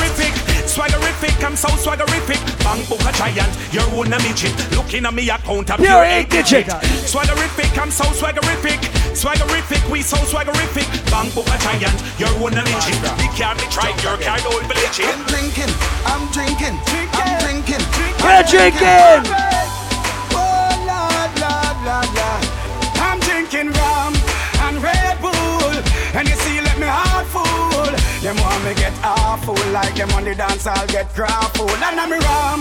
Swaggerific. 0.78 1.44
I'm 1.44 1.56
so 1.56 1.70
swaggerific. 1.70 2.38
Bank 2.64 2.88
book 2.88 3.02
a 3.02 3.12
giant, 3.18 3.50
your 3.74 3.90
own 3.98 4.14
a 4.14 4.20
midget. 4.22 4.54
Looking 4.78 5.08
at 5.08 5.14
me 5.14 5.28
account, 5.28 5.72
a 5.72 5.76
Pure 5.76 5.88
pure 5.88 6.06
eight 6.06 6.20
eight 6.20 6.30
digit. 6.30 6.66
digit. 6.68 6.82
Swaggerific, 7.02 7.74
I'm 7.82 7.90
so 7.90 8.04
swaggerific. 8.14 8.78
Swaggerific, 9.18 9.90
we 9.90 10.04
so 10.04 10.18
swaggerific. 10.18 10.86
Bank 11.10 11.34
book 11.34 11.48
a 11.50 11.58
giant, 11.66 11.98
your 12.20 12.30
own 12.38 12.54
a 12.54 12.62
midget. 12.62 13.02
The 13.18 13.28
car 13.34 13.56
me 13.58 13.66
try, 13.74 13.90
your 14.06 14.22
car 14.22 14.38
don't 14.38 14.68
believe 14.70 14.94
it. 14.94 15.02
I'm 15.02 15.26
drinking, 15.26 15.74
I'm 16.06 16.30
drinking, 16.30 16.78
I'm 17.18 17.42
drinking. 17.42 17.82
We're 18.22 18.44
drinking. 18.46 19.57
Me 28.68 28.76
get 28.76 28.94
awful 29.04 29.56
like 29.72 29.96
them 29.96 30.12
on 30.12 30.26
the 30.26 30.36
dance, 30.36 30.68
I'll 30.68 30.88
get 30.88 31.08
grappled. 31.16 31.72
And 31.72 31.96
I'm 31.96 32.12
rum 32.12 32.60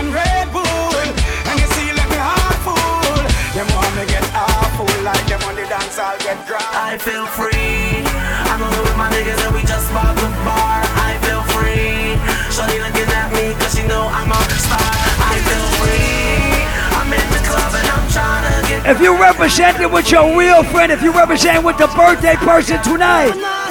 and 0.00 0.08
Red 0.08 0.48
Bull. 0.48 0.64
And 0.64 1.56
you 1.60 1.68
see, 1.76 1.92
let 1.92 2.08
me 2.08 2.16
heart 2.16 2.56
full. 2.64 3.20
Them 3.52 3.68
want 3.76 3.92
me 3.92 4.08
get 4.08 4.24
awful 4.32 4.88
like 5.04 5.20
them 5.28 5.42
on 5.44 5.54
the 5.56 5.68
dance, 5.68 5.98
I'll 5.98 6.16
get 6.24 6.40
grappled. 6.48 6.72
I 6.72 6.96
feel 6.96 7.26
free. 7.36 8.00
I'm 8.48 8.64
alone 8.64 8.80
with 8.80 8.96
my 8.96 9.12
niggas 9.12 9.40
and 9.44 9.52
we 9.52 9.60
just 9.68 9.92
bought 9.92 10.16
the 10.16 10.30
bar. 10.40 10.80
I 11.04 11.20
feel 11.20 11.44
free. 11.52 12.16
Shorty 12.48 12.80
looking 12.80 13.10
at 13.12 13.28
me 13.36 13.52
cause 13.60 13.76
she 13.76 13.84
know 13.84 14.08
I'm 14.08 14.32
a 14.32 14.40
star. 14.56 14.88
I 15.20 15.36
feel 15.36 15.68
free. 15.84 16.64
I'm 16.96 17.12
in 17.12 17.28
the 17.28 17.42
club 17.44 17.72
and 17.76 17.88
I'm 17.92 18.06
trying 18.08 18.44
to 18.48 18.56
get 18.72 18.88
If 18.88 19.04
you 19.04 19.12
representing 19.20 19.92
with 19.92 20.08
your 20.08 20.32
real 20.32 20.64
friend, 20.72 20.88
if 20.88 21.02
you 21.02 21.12
represent 21.12 21.60
with 21.60 21.76
the 21.76 21.92
birthday 21.92 22.36
person 22.40 22.80
tonight, 22.80 23.61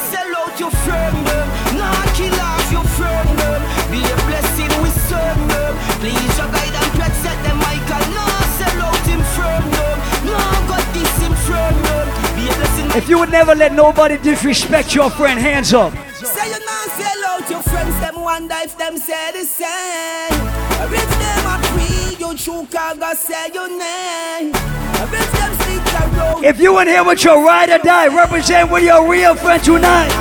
if 12.95 13.07
you 13.07 13.19
would 13.19 13.31
never 13.31 13.55
let 13.55 13.73
nobody 13.73 14.17
disrespect 14.17 14.93
your 14.93 15.09
friend, 15.09 15.39
hands 15.39 15.73
up. 15.73 15.93
Say 16.13 16.47
you 16.47 16.65
not 16.65 16.89
sell 16.89 17.25
out 17.29 17.49
your 17.49 17.61
friends, 17.63 17.99
them 18.01 18.21
wonder 18.21 18.55
if 18.59 18.77
them 18.77 18.97
say 18.97 19.31
the 19.31 19.45
same. 19.45 20.41
Or 20.81 20.93
if 20.93 21.09
them 21.21 21.45
agree, 21.55 22.17
you 22.19 22.35
true 22.37 22.67
can't 22.69 23.01
say 23.17 23.49
your 23.53 23.69
name. 23.69 24.53
Or 24.53 25.07
if 25.07 25.31
them 25.31 25.53
stick 25.61 25.93
around. 26.01 26.43
If 26.43 26.59
you 26.59 26.79
in 26.79 26.87
here 26.87 27.03
with 27.03 27.23
your 27.23 27.43
ride 27.43 27.69
or 27.69 27.79
die, 27.79 28.07
represent 28.07 28.71
with 28.71 28.83
your 28.83 29.09
real 29.09 29.35
friend 29.35 29.63
tonight. 29.63 30.11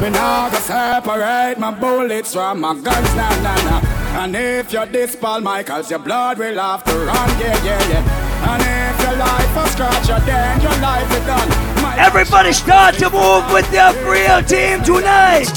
Me 0.00 0.10
nah 0.10 0.50
go 0.50 0.58
separate 0.58 1.58
my 1.58 1.70
bullets 1.70 2.34
from 2.34 2.60
my 2.60 2.74
guns, 2.74 3.14
nah, 3.14 3.30
nah, 3.42 3.56
nah. 3.64 4.22
And 4.22 4.36
if 4.36 4.72
you're 4.72 4.86
this 4.86 5.16
Paul 5.16 5.40
Michaels, 5.40 5.90
your 5.90 6.00
blood 6.00 6.38
will 6.38 6.58
have 6.58 6.84
to 6.84 6.92
run, 6.92 7.40
yeah, 7.40 7.64
yeah, 7.64 7.88
yeah. 7.88 8.25
And 8.42 8.62
if 8.62 8.96
your 9.02 9.16
life 9.16 9.56
was 9.56 9.70
scratch, 9.72 10.06
then 10.24 10.60
your 10.60 10.76
life 10.80 11.10
is 11.10 11.24
done. 11.26 11.48
My 11.82 11.96
Everybody 11.98 12.52
start 12.52 12.94
to 12.96 13.10
move 13.10 13.50
with 13.52 13.72
your 13.72 13.92
real 14.04 14.42
team 14.42 14.82
tonight. 14.82 15.48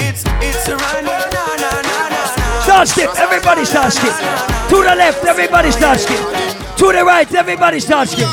It's 0.00 0.24
it's 0.42 0.68
a 0.68 0.76
run. 0.76 1.04
Start 2.62 2.88
skip, 2.88 3.10
everybody 3.18 3.64
start 3.64 3.92
skip. 3.92 4.14
To 4.70 4.76
the 4.76 4.94
left, 4.94 5.24
everybody 5.24 5.70
start 5.70 5.98
skip. 5.98 6.20
To 6.76 6.92
the 6.92 7.04
right, 7.04 7.32
everybody 7.34 7.80
start 7.80 8.08
skip. 8.08 8.28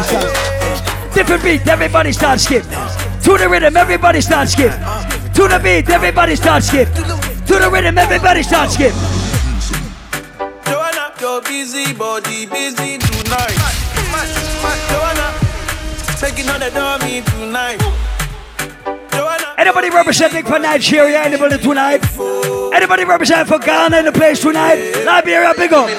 Everybody 0.00 0.28
start. 0.28 1.14
Different 1.14 1.42
beat, 1.44 1.66
everybody 1.66 2.12
start 2.12 2.40
skip. 2.40 2.62
To 2.62 3.36
the 3.36 3.48
rhythm, 3.48 3.76
everybody 3.76 4.20
start 4.20 4.48
skip. 4.48 4.72
To 5.34 5.48
the 5.48 5.60
beat, 5.62 5.88
everybody 5.90 6.36
start 6.36 6.62
skip. 6.62 6.88
To 6.94 7.58
the 7.58 7.70
rhythm, 7.70 7.98
everybody 7.98 8.42
start 8.42 8.70
skip. 8.70 8.92
Joanna, 10.64 11.12
your 11.20 11.42
busy 11.42 11.92
body 11.92 12.46
busy 12.46 12.98
tonight. 12.98 13.56
Joanna, 14.88 15.34
taking 16.18 16.48
on 16.48 16.60
the 16.60 16.70
dummy 16.70 17.22
tonight. 17.22 17.80
Anybody 19.58 19.90
representing 19.90 20.44
for 20.44 20.58
Nigeria? 20.58 21.20
Anybody 21.20 21.58
tonight? 21.58 22.02
Anybody 22.72 23.04
representing 23.04 23.46
for 23.46 23.58
Ghana 23.58 23.98
in 23.98 24.04
the 24.06 24.12
place 24.12 24.40
tonight? 24.40 25.04
Liberia, 25.04 25.52
big 25.56 25.72
up. 25.72 25.90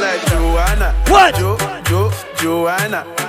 What? 1.08 1.36
Jo, 1.36 1.58
Jo, 1.86 2.12
Joanna. 2.38 3.21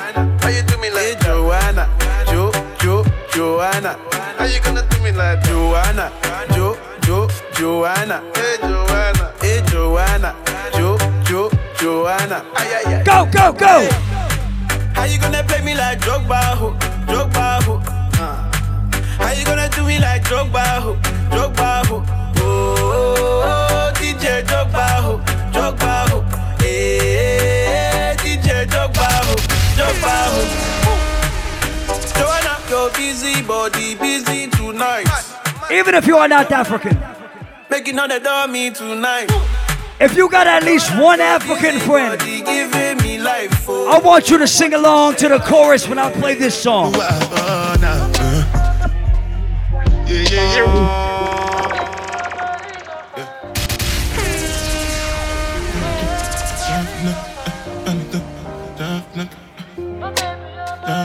Joanna? 1.53 1.87
Jo, 2.33 2.51
Jo, 2.81 3.05
Joanna. 3.35 3.99
How 4.39 4.47
you 4.47 4.59
gonna 4.61 4.83
do 4.89 5.03
me 5.03 5.13
like 5.13 5.43
Joanna? 5.43 6.11
Jo, 6.55 6.79
Jo, 7.03 7.29
Joanna. 7.53 8.23
Hey 8.35 8.57
Joanna. 8.57 9.33
Hey 9.39 9.61
Joanna. 9.67 10.35
Jo, 10.73 10.97
Jo, 11.29 11.51
Joanna. 11.77 12.43
Ay, 12.57 12.69
ay, 12.73 12.95
ay. 12.95 13.03
Go, 13.05 13.27
go, 13.27 13.53
go. 13.53 13.87
How 14.95 15.05
you 15.05 15.21
gonna 15.21 15.45
play 15.45 15.61
me 15.61 15.75
like 15.75 16.01
Drogba, 16.01 16.41
ho? 16.57 16.73
Drogba, 17.05 17.63
ho? 17.65 17.75
Uh. 18.17 18.49
How 19.21 19.33
you 19.37 19.45
gonna 19.45 19.69
do 19.69 19.85
me 19.85 19.99
like 19.99 20.25
Drogba, 20.25 20.81
ho? 20.81 20.97
Drogba, 21.29 21.85
ho? 21.87 22.03
Oh, 22.39 23.93
DJ 23.97 24.41
Drogba, 24.49 24.87
ho? 25.05 25.21
Drogba, 25.53 26.09
ho? 26.09 26.12
Your 32.83 32.93
busy 32.93 33.43
body 33.43 33.95
busy 33.95 34.49
tonight. 34.49 35.07
Even 35.71 35.95
if 35.95 36.07
you 36.07 36.17
are 36.17 36.29
not 36.29 36.51
African, 36.51 36.99
Making 37.71 37.99
on 37.99 38.09
the 38.09 38.19
dummy 38.19 38.71
tonight. 38.71 39.31
if 40.01 40.17
you 40.17 40.29
got 40.29 40.47
at 40.47 40.65
least 40.65 40.91
one 40.99 41.21
African 41.21 41.79
friend, 41.81 42.19
Body 42.19 42.43
giving 42.43 42.99
me 42.99 43.19
life. 43.19 43.69
I 43.69 43.99
want 43.99 44.31
you 44.31 44.39
to 44.39 44.47
sing 44.47 44.75
along 44.75 45.17
to 45.17 45.29
the 45.29 45.39
chorus 45.39 45.89
when 45.89 45.99
I 45.99 46.11
play 46.13 46.35
this 46.35 46.61
song. 46.61 46.93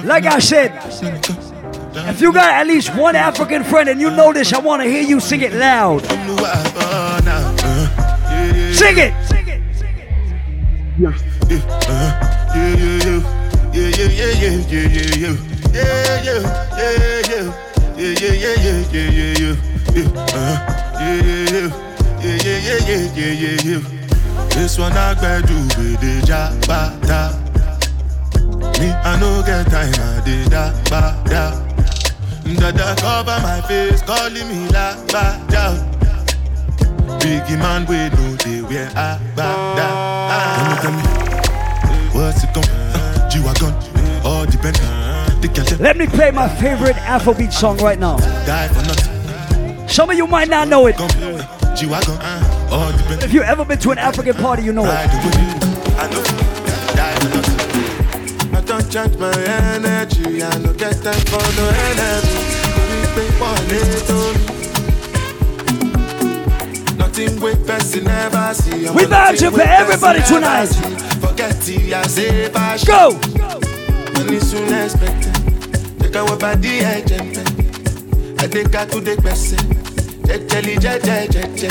Like 0.04 0.26
I 0.26 0.40
said, 0.40 0.72
if 2.10 2.22
you 2.22 2.32
got 2.32 2.54
at 2.54 2.68
least 2.68 2.96
one 2.96 3.18
African 3.18 3.66
friend 3.66 3.90
and 3.90 4.00
you 4.00 4.10
know 4.10 4.32
this, 4.32 4.54
I 4.54 4.60
want 4.60 4.82
to 4.82 4.90
hear 4.90 5.04
you 5.04 5.20
sing 5.20 5.42
it 5.42 5.52
loud. 5.52 6.06
Sing 8.74 8.98
it! 8.98 9.14
Sing 9.28 9.48
it! 9.48 9.62
Sing 9.76 9.98
it! 9.98 10.08
This 24.56 24.80
one 24.80 24.94
I 24.94 25.14
do 25.46 25.56
with 25.78 26.00
the 26.02 26.18
Me 28.80 28.92
I 28.92 29.20
no 29.20 29.44
get 29.46 29.66
time 29.68 29.94
I 29.94 30.22
did 30.26 30.48
that 30.52 31.67
Dada 32.56 32.96
cover 33.00 33.40
my 33.44 33.62
face, 33.68 34.02
calling 34.04 34.48
me 34.48 34.68
la, 34.70 34.96
ba, 35.08 35.40
da. 35.50 35.76
Biggie 37.20 37.58
man, 37.60 37.86
we 37.86 38.10
know 38.16 38.36
they 38.38 38.62
wear 38.62 38.88
a, 38.90 39.20
ba, 39.36 39.48
da. 39.76 39.88
Ah. 40.30 40.80
Tell 40.82 40.92
me, 40.92 41.02
tell 41.02 41.14
me, 41.92 42.08
what's 42.14 42.44
it 42.44 42.54
gon' 42.54 42.64
uh, 42.64 43.30
G-Wagon, 43.30 43.74
all 44.26 44.46
depend. 44.46 44.78
Let 45.80 45.98
me 45.98 46.08
play 46.08 46.32
my 46.32 46.50
favorite 46.50 46.96
Afrobeat 46.98 47.54
song 47.54 47.78
right 47.78 48.00
now. 48.00 48.18
die 48.46 48.68
for 48.70 48.82
nothing. 48.84 49.88
Some 49.88 50.10
of 50.10 50.18
you 50.18 50.28
might 50.28 50.50
not 50.50 50.68
know 50.68 50.88
it. 50.88 50.98
Depend. 50.98 51.46
If 53.24 53.34
you 53.34 53.44
ever 53.44 53.64
been 53.64 53.78
to 53.80 53.92
an 53.92 53.98
African 53.98 54.34
party, 54.36 54.64
you 54.64 54.74
know 54.74 54.86
it. 54.86 56.47
Don't 58.68 58.92
charge 58.92 59.18
my 59.18 59.32
energy, 59.32 60.44
I 60.44 60.58
no 60.58 60.74
get 60.74 61.02
time 61.02 61.24
for 61.32 61.40
no 61.56 61.66
enemy. 61.88 62.36
Only 62.76 63.08
pay 63.16 63.30
for 63.40 63.56
little. 63.72 64.34
Nothing 66.98 67.40
with 67.40 67.66
person 67.66 68.04
never 68.04 68.54
see. 68.54 68.88
I'm 68.88 68.96
We 68.96 69.06
for 69.06 69.62
everybody 69.62 70.22
tonight. 70.24 70.68
Forget 71.22 71.70
it, 71.70 71.94
I 71.94 72.04
say 72.08 72.50
bash. 72.50 72.84
Go! 72.84 73.18
Money 74.14 74.40
soon 74.42 74.74
expected. 74.74 75.34
Take 76.00 76.16
our 76.18 76.38
body, 76.38 76.84
I 76.84 77.02
jump. 77.02 77.38
I 78.40 78.48
take 78.48 78.74
her 78.74 78.86
to 78.86 79.00
the 79.00 79.16
person. 79.22 79.60
Jejeli, 80.28 80.76
jeje, 80.78 81.28
jeje. 81.32 81.70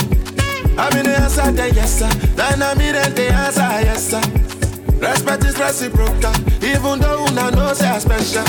I'm 0.78 0.96
in 0.96 1.04
the 1.04 1.16
answer, 1.20 1.66
yes 1.74 1.98
sir. 1.98 2.08
Then 2.34 2.62
I'm 2.62 2.80
in 2.80 2.94
the 3.14 3.28
answer, 3.32 3.82
yes 3.84 4.10
sir. 4.10 4.55
Respect 4.98 5.44
is 5.44 5.58
reciprocal, 5.58 6.32
even 6.62 6.98
though 7.00 7.26
una 7.26 7.50
know 7.50 7.72
say 7.74 7.88
I 7.88 7.98
special. 7.98 8.44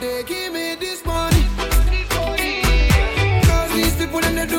They 0.00 0.22
give 0.22 0.52
me 0.52 0.76
this 0.76 1.04
money. 1.04 1.44
Cause 3.48 3.72
these 3.72 3.96
people 3.96 4.20
them 4.20 4.36
they 4.36 4.46
do 4.46 4.57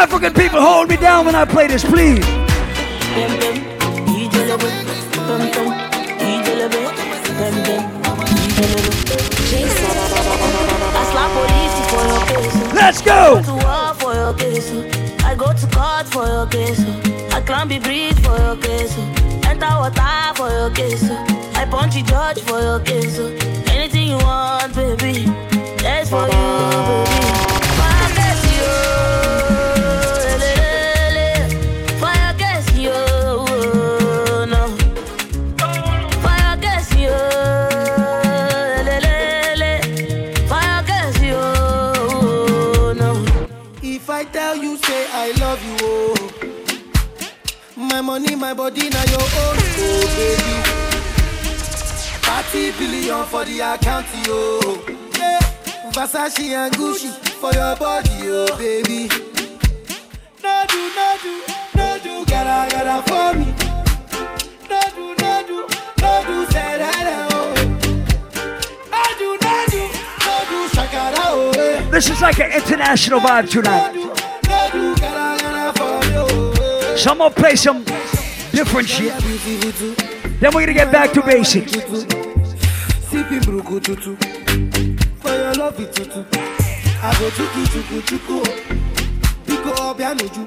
African 0.00 0.32
people, 0.32 0.62
hold 0.62 0.88
me 0.88 0.96
down 0.96 1.26
when 1.26 1.34
I 1.34 1.44
play 1.44 1.66
this, 1.66 1.84
please. 1.84 2.24
Let's 12.72 13.02
go. 13.02 13.12
I 13.12 13.34
go 13.34 13.42
to 13.42 13.94
for 14.00 14.14
your 14.14 14.32
case. 14.32 14.72
I 15.22 15.36
court 15.36 16.08
for 16.08 16.26
your 16.26 16.46
case. 16.46 16.80
I 17.34 17.42
climb 17.42 17.68
the 17.68 17.78
bridge 17.78 18.18
for 18.20 18.38
your 18.38 18.56
case. 18.56 18.96
Enter 19.44 19.66
water 19.66 20.32
for 20.34 20.48
your 20.48 20.70
case. 20.70 21.10
I 21.54 21.66
punch 21.70 21.92
the 21.96 22.02
judge 22.04 22.40
for 22.40 22.58
your 22.58 22.80
case. 22.80 23.18
Anything 23.68 24.08
you 24.08 24.16
want, 24.16 24.74
baby. 24.74 25.24
That's 25.82 26.08
for 26.08 26.22
you, 26.22 26.30
baby. 26.30 27.09
My 48.50 48.54
body, 48.56 48.88
now 48.90 49.04
your 49.04 49.20
own, 49.20 49.58
oh 49.78 50.06
baby. 50.18 50.54
30 52.26 52.72
billion 52.80 53.24
for 53.26 53.44
the 53.44 53.60
account, 53.60 54.06
yo. 54.26 54.58
Yeah. 55.16 55.38
Versace 55.92 56.50
and 56.50 56.74
Gucci 56.74 57.10
for 57.38 57.52
your 57.52 57.76
body, 57.76 58.10
oh 58.24 58.56
baby. 58.58 59.06
No 60.42 60.64
do, 60.66 60.80
no 60.96 61.16
do, 61.22 61.42
no 61.76 61.98
do, 62.02 62.24
gotta, 62.26 62.74
gotta 62.74 63.02
for 63.06 63.38
me. 63.38 63.54
No 64.68 64.80
do, 64.96 65.14
no 65.22 65.32
do, 65.46 65.58
no 66.02 66.12
do, 66.26 66.46
say 66.50 66.74
that, 66.82 67.06
oh. 67.30 67.54
No 68.90 69.02
do, 69.20 69.28
no 69.46 69.54
do, 69.70 69.82
no 70.26 70.34
do, 70.50 70.58
shakara, 70.74 71.22
oh. 71.22 71.52
eh. 71.56 71.88
This 71.90 72.10
is 72.10 72.20
like 72.20 72.40
an 72.40 72.50
international 72.50 73.20
vibe 73.20 73.48
tonight. 73.48 73.94
No 73.94 74.68
do, 74.72 74.96
gotta, 74.96 75.40
gotta 75.40 75.78
for 75.78 76.00
me, 76.08 76.14
oh. 76.16 76.96
So 76.96 77.12
I'm 77.12 77.18
gonna 77.18 77.32
play 77.32 77.54
some 77.54 77.84
different 78.64 78.88
shit. 78.90 79.12
Then 80.38 80.50
we're 80.54 80.66
gonna 80.66 80.74
get 80.74 80.92
back 80.92 81.12
to 81.12 81.22
basics. 81.22 81.72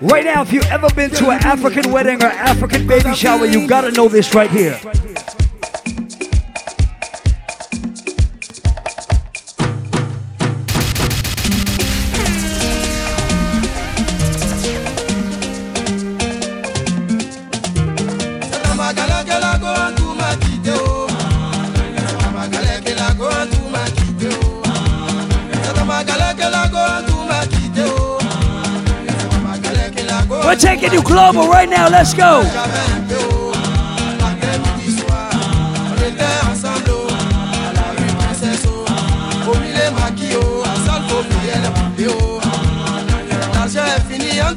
Right 0.01 0.25
now, 0.25 0.41
if 0.43 0.53
you've 0.53 0.65
ever 0.65 0.89
been 0.91 1.09
to 1.09 1.29
an 1.31 1.43
African 1.43 1.91
wedding 1.91 2.21
or 2.21 2.27
African 2.27 2.85
baby 2.85 3.15
shower, 3.15 3.47
you 3.47 3.67
gotta 3.67 3.89
know 3.91 4.07
this 4.07 4.35
right 4.35 4.51
here. 4.51 4.79
Taking 30.63 30.93
you 30.93 31.03
global 31.03 31.47
right 31.49 31.69
now. 31.69 31.89
Let's 31.89 32.13
go. 32.13 32.41
L'argent 43.53 43.85
est 43.97 44.01
fini, 44.13 44.41
en 44.41 44.55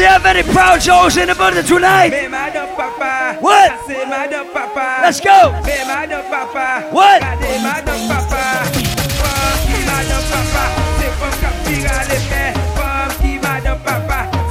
We 0.00 0.06
have 0.06 0.24
any 0.24 0.42
proud 0.42 0.82
shows 0.82 1.18
in 1.18 1.28
the 1.28 1.34
building 1.34 1.62
tonight? 1.62 2.08
What? 3.38 3.70
Let's 5.04 5.20
go. 5.20 5.52
What? 6.90 7.20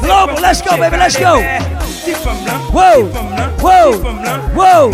Global, 0.05 0.39
let's 0.39 0.61
go, 0.61 0.77
baby, 0.77 0.97
let's 0.97 1.17
go. 1.17 1.41
Whoa, 2.69 3.09
whoa, 3.57 3.97
whoa. 4.53 4.91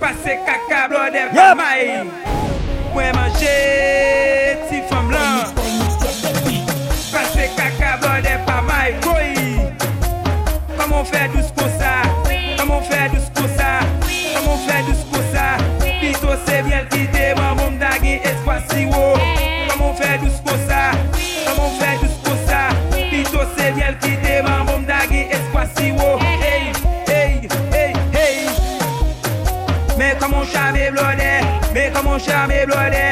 Pase 0.00 0.32
kaka 0.46 0.88
blode 0.88 1.20
pa 1.36 1.74
Yep. 3.36 3.69
Mais 32.48 32.66
comment 32.66 33.09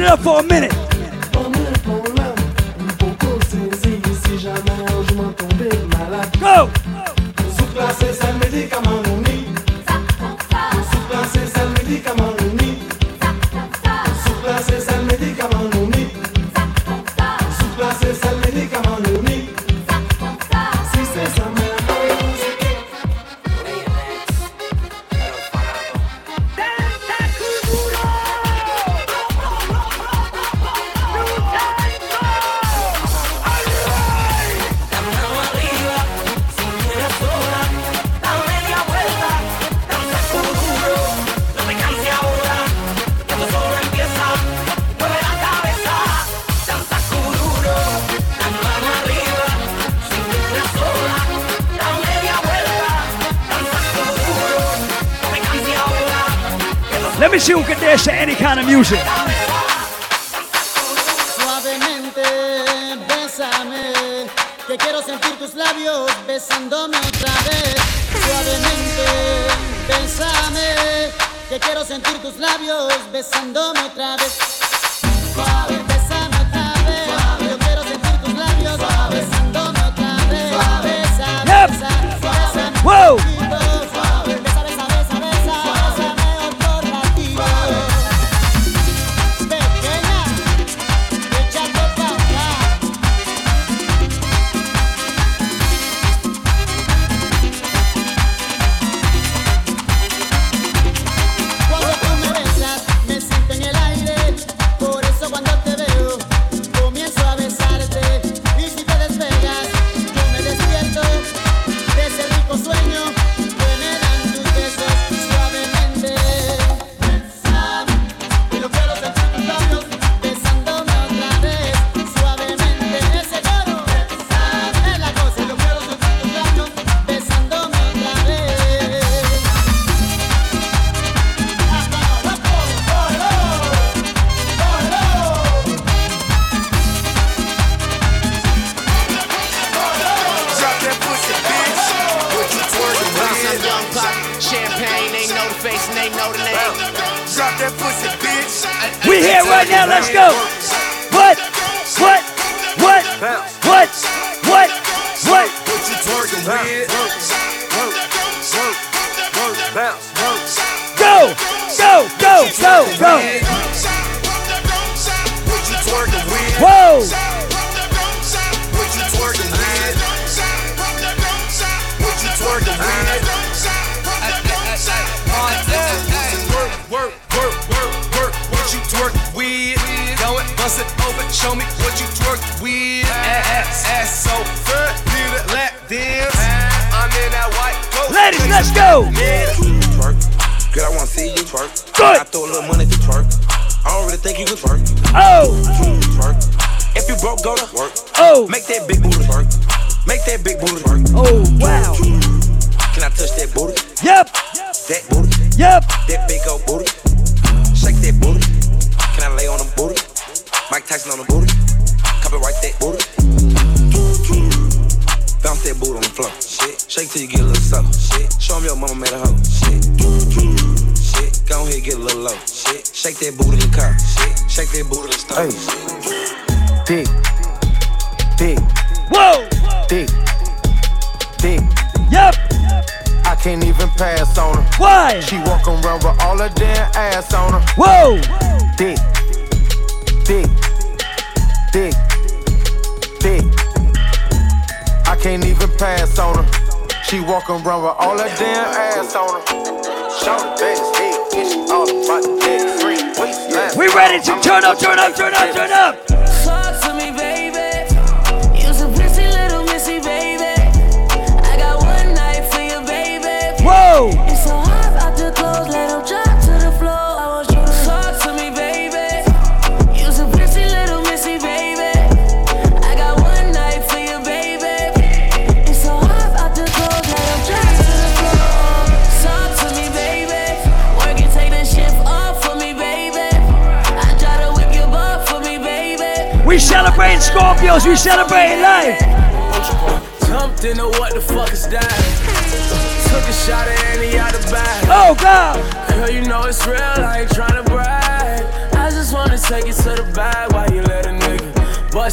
it 0.00 0.06
up 0.06 0.20
for 0.20 0.40
a 0.40 0.42
minute. 0.42 0.81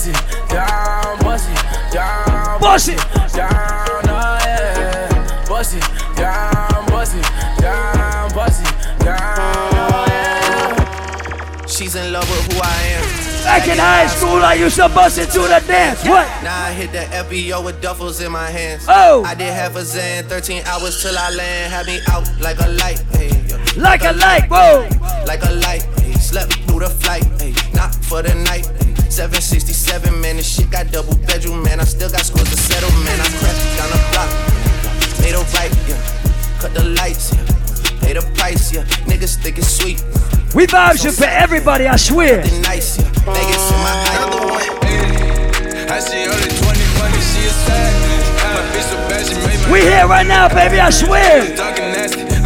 It 0.10 0.50
down, 0.50 1.20
bust 1.20 1.50
it 1.50 1.94
down, 1.94 2.60
bust 2.60 2.90
it 2.90 2.98
down, 3.34 4.10
oh 4.10 4.40
yeah. 4.44 5.46
Bust 5.48 5.76
it 5.76 5.84
down, 6.16 6.86
bust 6.88 7.16
it 7.16 7.26
down, 7.62 8.34
bust 8.34 8.62
it 8.66 9.06
down, 9.06 9.72
oh 9.74 10.06
yeah. 10.08 11.66
She's 11.66 11.96
in 11.96 12.12
love 12.12 12.30
with 12.30 12.54
who 12.54 12.60
I 12.62 12.82
am. 12.98 13.30
Back 13.44 13.68
in 13.68 13.78
high 13.78 14.08
school, 14.08 14.44
I 14.44 14.54
used 14.54 14.76
to 14.76 14.90
bust 14.90 15.18
it 15.18 15.30
to 15.32 15.40
the 15.40 15.64
dance. 15.66 16.04
What? 16.06 16.28
Now 16.44 16.66
I 16.66 16.72
hit 16.72 16.92
the 16.92 17.00
FBO 17.00 17.64
with 17.64 17.82
duffels 17.82 18.24
in 18.24 18.32
my 18.32 18.50
hands. 18.50 18.86
Oh. 18.88 19.24
I 19.24 19.34
did 19.34 19.52
half 19.54 19.76
a 19.76 19.84
Zan, 19.84 20.26
13 20.26 20.64
hours 20.66 21.02
till 21.02 21.18
I 21.18 21.32
land. 21.32 21.74
Had 21.74 21.88
me 21.88 22.00
out 22.10 22.30
like 22.40 22.60
a 22.60 22.68
light, 22.68 23.00
hey. 23.14 23.32
Like 23.76 24.04
a 24.04 24.12
light, 24.14 24.50
whoa. 24.50 24.88
Like 25.26 25.44
a 25.44 25.52
light, 25.52 25.84
hey. 26.00 26.14
Slept 26.14 26.54
through 26.68 26.80
the 26.82 26.90
flight, 26.90 27.24
hey. 27.42 27.54
Not 27.74 27.96
for 27.96 28.22
the 28.22 28.36
night, 28.36 28.68
hey. 28.84 28.89
767, 29.12 30.22
man. 30.22 30.38
This 30.38 30.48
shit 30.48 30.70
got 30.70 30.92
double 30.92 31.16
bedroom, 31.26 31.64
man. 31.64 31.80
I 31.80 31.84
still 31.84 32.10
got 32.10 32.22
scores 32.22 32.50
to 32.50 32.58
settle, 32.58 32.92
man. 33.04 33.20
I 33.20 33.28
crept 33.42 33.60
down 33.76 33.90
the 33.90 34.00
block, 34.14 34.30
made 35.22 35.36
a 35.36 35.44
right, 35.58 35.74
yeah. 35.90 36.00
Cut 36.60 36.74
the 36.74 36.84
lights, 36.96 37.34
yeah. 37.34 37.46
Pay 38.02 38.14
the 38.14 38.22
price, 38.36 38.72
yeah. 38.74 38.84
Niggas 39.10 39.38
think 39.42 39.58
it's 39.58 39.68
sweet. 39.68 40.04
We 40.56 40.68
vibes 40.68 41.04
you 41.04 41.12
for 41.12 41.26
everybody, 41.26 41.88
I 41.88 41.96
swear. 41.96 42.44
Nice, 42.62 42.98
yeah. 42.98 43.10
Vegas 43.34 43.72
in 43.72 43.80
my 43.82 43.94
Another 44.18 44.46
one. 44.48 44.62
I 45.90 46.00
see 46.00 46.26
only 46.26 46.50
20 46.50 46.64
money, 47.02 47.20
she 47.20 47.46
a 47.46 47.54
savage. 47.66 48.26
My 48.40 48.62
bitch 48.72 48.88
so 48.90 48.98
bad, 49.10 49.26
she 49.26 49.36
made 49.46 49.60
my 49.66 49.72
We 49.72 49.82
here 49.82 50.08
right 50.08 50.26
now, 50.26 50.48
baby, 50.48 50.80
I 50.80 50.90
swear. 50.92 52.39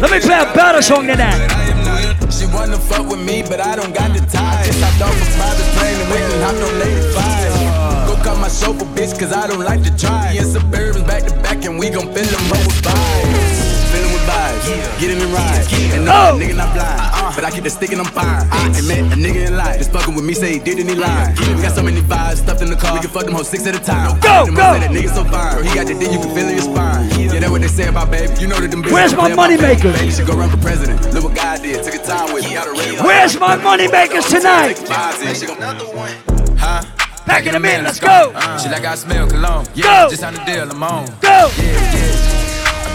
Let 0.00 0.12
me 0.12 0.20
play 0.20 0.38
a 0.38 0.46
battle 0.54 0.80
song 0.80 1.08
tonight. 1.08 1.50
She 2.30 2.46
wanna 2.46 2.78
fuck 2.78 3.10
with 3.10 3.18
me, 3.18 3.42
but 3.42 3.58
I 3.58 3.74
don't 3.74 3.92
got 3.92 4.14
the 4.14 4.20
time. 4.30 4.64
Private 5.34 5.68
plane 5.74 5.98
and 6.00 6.12
on 6.62 6.82
85. 6.82 8.06
Go 8.06 8.22
call 8.22 8.36
my 8.36 8.46
bitch, 8.94 9.18
cause 9.18 9.32
I 9.32 9.48
don't 9.48 9.64
like 9.64 9.82
to 9.82 9.90
Suburbans 10.54 11.04
back 11.04 11.24
to 11.24 11.34
back, 11.42 11.64
and 11.64 11.80
we 11.80 11.90
gon' 11.90 12.14
fill 12.14 12.26
them 12.26 12.52
up 12.52 12.64
with 12.66 12.80
vibes. 12.82 13.57
Get 15.00 15.10
in 15.10 15.20
and 15.22 15.32
ride. 15.32 15.64
And 15.94 16.04
no, 16.04 16.12
Oh. 16.32 16.38
nigga 16.38 16.56
not 16.56 16.74
blind, 16.74 17.34
but 17.34 17.44
I 17.44 17.50
keep 17.50 17.64
the 17.64 17.70
stick 17.70 17.92
and 17.92 18.00
I'm 18.00 18.06
fine. 18.12 18.46
I 18.52 18.80
met 18.82 19.00
a 19.12 19.16
nigga 19.16 19.46
in 19.48 19.56
life, 19.56 19.78
just 19.78 19.92
fucking 19.92 20.14
with 20.14 20.24
me, 20.24 20.34
say 20.34 20.52
he 20.54 20.58
did 20.58 20.78
and 20.78 20.88
he 20.88 20.94
lied. 20.96 21.38
We 21.38 21.62
got 21.62 21.74
so 21.74 21.82
many 21.82 22.00
vibes 22.00 22.38
stuffed 22.44 22.62
in 22.62 22.70
the 22.70 22.76
car, 22.76 22.94
we 22.94 23.00
can 23.00 23.10
fuck 23.10 23.24
them 23.24 23.34
hoes 23.34 23.48
six 23.48 23.66
at 23.66 23.74
a 23.76 23.80
time. 23.80 24.18
Go, 24.20 24.44
Them 24.46 24.54
go. 24.54 24.78
that 24.78 24.90
nigga 24.90 25.08
so 25.14 25.24
fine, 25.24 25.54
Girl, 25.56 25.62
he 25.64 25.74
got 25.74 25.86
the 25.86 25.94
dick, 25.94 26.12
you 26.12 26.18
can 26.20 26.34
feel 26.34 26.48
in 26.48 26.54
your 26.56 26.62
spine. 26.68 27.08
Yeah, 27.18 27.40
that's 27.40 27.50
what 27.50 27.60
they 27.60 27.68
say 27.68 27.88
about 27.88 28.10
baby. 28.10 28.32
You 28.40 28.46
know 28.48 28.60
that 28.60 28.70
them 28.70 28.82
bitches 28.82 28.92
Where's 28.92 29.12
my 29.14 29.24
play 29.24 29.32
about 29.32 29.50
money 29.50 29.56
baby. 29.56 30.10
should 30.10 30.26
go 30.26 30.34
run 30.36 30.50
for 30.50 30.58
president. 30.58 31.00
Look 31.14 31.24
what 31.24 31.34
God 31.34 31.62
did, 31.62 31.82
took 31.84 31.94
his 31.94 32.06
time 32.06 32.32
with 32.34 32.44
me. 32.44 32.54
Got 32.54 32.66
a 32.68 32.72
ring. 32.72 32.98
Where's 33.04 33.38
my 33.38 33.56
money 33.56 33.88
makers 33.88 34.26
tonight? 34.26 34.78
Huh? 36.58 36.82
Back 37.26 37.46
in 37.46 37.54
a 37.54 37.60
minute, 37.60 37.84
let's 37.84 38.00
go. 38.00 38.32
Uh, 38.34 38.58
she 38.58 38.68
like 38.68 38.84
I 38.84 38.94
smell 38.94 39.28
cologne. 39.28 39.66
Yeah, 39.74 40.04
Go. 40.04 40.10
just 40.10 40.22
on 40.24 40.34
the 40.34 40.40
deal, 40.44 40.68
I'm 40.70 40.82
on. 40.82 41.06
Go. 41.20 41.50
Yeah, 41.58 41.94
yeah. 41.94 42.37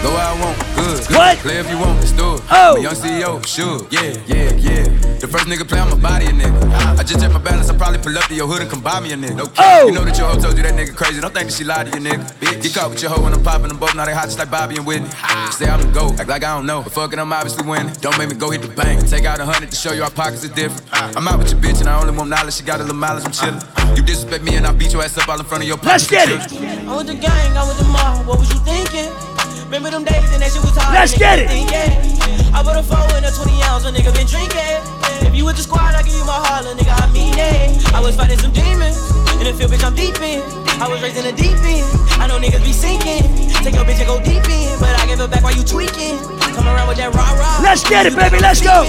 I 0.04 0.06
go 0.06 0.12
where 0.12 0.20
I 0.20 0.36
want, 0.36 0.58
good. 0.76 1.08
good. 1.08 1.16
What? 1.16 1.38
Play 1.38 1.56
if 1.56 1.70
you 1.70 1.78
want, 1.78 1.96
let's 1.96 2.12
do 2.12 2.34
it. 2.34 2.42
Oh. 2.50 2.76
I'm 2.76 2.76
a 2.76 2.82
young 2.82 2.92
CEO, 2.92 3.40
sure. 3.46 3.88
Yeah, 3.88 4.12
yeah, 4.28 4.52
yeah. 4.60 4.84
The 5.16 5.26
first 5.26 5.46
nigga 5.48 5.66
play, 5.66 5.80
I'ma 5.80 5.96
body 5.96 6.26
a 6.26 6.28
nigga. 6.28 6.60
I 7.00 7.02
just 7.02 7.20
check 7.24 7.32
my 7.32 7.38
balance, 7.38 7.70
I 7.70 7.76
probably 7.76 8.00
pull 8.00 8.12
up 8.18 8.28
to 8.28 8.34
your 8.34 8.46
hood 8.46 8.60
and 8.60 8.70
come 8.70 8.82
buy 8.82 9.00
me 9.00 9.12
a 9.12 9.16
nigga. 9.16 9.48
Okay. 9.48 9.64
Oh. 9.64 9.86
You 9.86 9.92
know 9.92 10.04
that 10.04 10.18
your 10.18 10.28
hoe 10.28 10.36
told 10.36 10.58
you 10.58 10.62
that 10.62 10.74
nigga 10.74 10.94
crazy. 10.94 11.22
Don't 11.22 11.32
think 11.32 11.48
that 11.48 11.56
she 11.56 11.64
lied 11.64 11.90
to 11.90 11.96
you, 11.96 12.04
nigga. 12.04 12.20
Bitch. 12.36 12.60
Get 12.60 12.74
caught 12.74 12.90
with 12.90 13.00
your 13.00 13.12
hoe 13.12 13.24
when 13.24 13.32
I'm 13.32 13.42
popping 13.42 13.68
them 13.68 13.78
both. 13.78 13.96
Now 13.96 14.04
they 14.04 14.12
hot 14.12 14.28
just 14.28 14.38
like 14.38 14.50
Bobby 14.50 14.76
and 14.76 14.84
Whitney. 14.84 15.08
Say 15.56 15.72
I'm 15.72 15.80
the 15.80 15.88
GOAT, 15.88 16.20
act 16.20 16.28
like 16.28 16.44
I 16.44 16.52
don't 16.54 16.66
know. 16.66 16.82
But 16.82 16.92
fuck 16.92 17.14
it, 17.14 17.18
I'm 17.18 17.32
obviously 17.32 17.64
winning. 17.64 17.94
Don't 18.04 18.18
make 18.18 18.28
me 18.28 18.36
go 18.36 18.50
hit 18.50 18.60
the 18.60 18.68
bank. 18.68 19.08
Take 19.08 19.24
out 19.24 19.40
a 19.40 19.46
hundred 19.46 19.70
to 19.70 19.76
show 19.76 19.92
you 19.96 20.04
our 20.04 20.12
pockets 20.12 20.44
are 20.44 20.52
different. 20.52 20.84
I'm 21.16 21.26
out 21.26 21.38
with 21.38 21.48
your 21.48 21.60
bitch 21.60 21.80
and 21.80 21.88
I 21.88 21.98
only 21.98 22.12
want 22.12 22.28
knowledge. 22.28 22.52
She 22.52 22.62
got 22.62 22.80
a 22.80 22.84
little 22.84 23.00
mileage, 23.00 23.24
I'm 23.24 23.32
chillin'. 23.32 23.96
You 23.96 24.02
disrespect 24.02 24.44
me 24.44 24.56
and 24.56 24.66
I 24.66 24.72
beat 24.72 24.92
your 24.92 25.02
ass 25.02 25.16
up 25.16 25.30
all 25.30 25.40
in 25.40 25.46
front 25.46 25.62
of 25.62 25.68
your 25.68 25.78
Let's 25.78 26.06
get 26.06 26.28
it. 26.28 26.52
I'm 26.84 26.96
with 26.96 27.06
the 27.06 27.14
gang, 27.14 27.56
I'm 27.56 27.68
with 27.68 27.78
the 27.78 27.88
mob. 27.88 28.26
What 28.26 28.38
was 28.38 28.52
you 28.52 28.60
thinking? 28.68 29.33
Remember 29.64 29.90
them 29.90 30.04
days 30.04 30.28
and 30.32 30.40
that 30.42 30.52
shit 30.52 30.62
was 30.62 30.76
hard. 30.76 30.94
Let's 30.94 31.14
nigga, 31.14 31.18
get 31.18 31.38
it. 31.40 31.48
yeah. 31.72 32.54
I 32.54 32.62
put 32.62 32.76
a 32.76 32.82
four 32.84 33.02
in 33.18 33.24
a 33.24 33.32
20 33.32 33.62
ounce, 33.66 33.84
a 33.84 33.90
nigga 33.90 34.14
been 34.14 34.28
drinking. 34.28 34.78
If 35.26 35.34
you 35.34 35.44
with 35.44 35.56
the 35.56 35.64
squad, 35.66 35.96
I 35.96 36.02
give 36.06 36.14
you 36.14 36.22
my 36.22 36.38
heart, 36.38 36.64
little 36.64 36.78
nigga, 36.78 36.94
I 36.94 37.10
mean 37.10 37.34
it. 37.34 37.82
I 37.92 37.98
was 37.98 38.14
fighting 38.14 38.38
some 38.38 38.52
demons. 38.52 38.94
In 39.40 39.50
the 39.50 39.54
field, 39.56 39.72
bitch, 39.72 39.82
I'm 39.82 39.94
deep 39.96 40.14
in. 40.22 40.38
I 40.78 40.86
was 40.86 41.02
raised 41.02 41.18
in 41.18 41.26
the 41.26 41.34
deep 41.34 41.58
end. 41.66 41.82
I 42.22 42.28
know 42.28 42.38
niggas 42.38 42.62
be 42.62 42.70
sinking. 42.70 43.26
Take 43.66 43.74
your 43.74 43.82
bitch 43.82 43.98
and 43.98 44.06
go 44.06 44.22
deep 44.22 44.46
in. 44.46 44.70
But 44.78 44.94
I 45.00 45.06
give 45.10 45.18
it 45.18 45.30
back 45.32 45.42
while 45.42 45.56
you 45.56 45.64
tweaking. 45.64 46.22
Come 46.54 46.68
around 46.70 46.86
with 46.86 47.00
that 47.02 47.10
rah 47.10 47.34
rah. 47.34 47.58
Let's 47.64 47.82
get 47.82 48.06
it, 48.06 48.14
baby, 48.14 48.38
let's 48.38 48.62
go. 48.62 48.86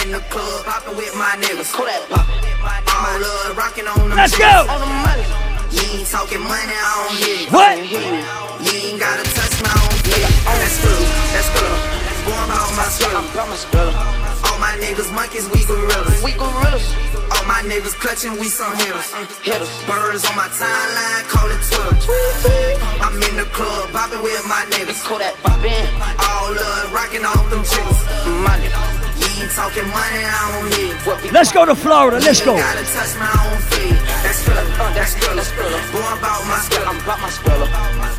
In 0.00 0.12
the 0.14 0.22
club, 0.32 0.64
hopping 0.64 0.96
with 0.96 1.12
my 1.18 1.36
niggas. 1.36 1.68
All 1.76 3.20
love, 3.20 3.56
rocking 3.56 3.86
on 3.86 4.08
them. 4.08 4.16
Let's 4.16 4.38
go. 4.38 4.64
On 4.70 4.80
the 4.80 4.86
money. 4.86 5.45
You 5.76 6.00
ain't 6.00 6.08
talking 6.08 6.40
money, 6.40 6.72
I 6.72 6.88
don't 7.04 7.20
hear 7.20 7.36
you. 7.44 7.52
What? 7.52 7.76
You 7.84 8.72
ain't 8.80 8.96
gotta 8.96 9.28
touch 9.28 9.60
my 9.60 9.68
own 9.68 9.92
feet. 10.08 10.24
That's 10.48 10.80
good, 10.80 11.04
that's 11.36 11.50
good. 11.52 11.76
Going 12.24 12.48
about 12.48 12.72
my 12.80 12.88
skill. 12.88 13.12
All 14.48 14.56
my 14.56 14.72
niggas 14.80 15.12
monkeys, 15.12 15.44
we 15.52 15.60
gorillas. 15.68 16.24
We 16.24 16.32
gorillas. 16.32 16.80
All 17.28 17.44
my 17.44 17.60
niggas 17.68 17.92
clutching, 17.92 18.40
we 18.40 18.48
some 18.48 18.72
hitters. 18.80 19.12
Mm, 19.12 19.28
hitters. 19.44 19.68
Birds 19.84 20.24
on 20.24 20.34
my 20.34 20.48
timeline, 20.48 21.28
call 21.28 21.44
it 21.52 21.60
Twitter. 21.68 22.80
I'm 23.04 23.20
in 23.20 23.36
the 23.36 23.44
club, 23.52 23.90
bopping 23.92 24.22
with 24.24 24.48
my 24.48 24.64
niggas. 24.72 25.04
Call 25.04 25.18
that 25.18 25.36
bopping. 25.44 25.84
All 26.24 26.56
love, 26.56 26.92
rocking 26.92 27.24
off 27.28 27.44
them 27.52 27.60
chicks. 27.68 28.00
Money. 28.24 28.95
You 29.46 29.52
talking 29.52 29.86
money, 29.86 30.26
I 30.26 30.58
don't 30.58 30.74
hear. 30.74 31.30
Let's 31.30 31.52
go 31.52 31.64
to 31.64 31.76
Florida, 31.76 32.18
let's 32.18 32.40
go. 32.40 32.56
Gotta 32.56 32.82
touch 32.82 33.14
my 33.14 33.30
own 33.46 33.58
feet. 33.70 33.94
That's 34.24 34.44
good, 34.44 34.56
uh, 34.58 34.92
that's 34.92 35.14
good. 35.14 35.38
Going 35.92 36.18
about 36.18 36.42
my 36.48 36.58
skill, 36.58 36.82
I'm 36.84 36.98
about 36.98 37.20
my 37.20 37.30
skill. 37.30 37.68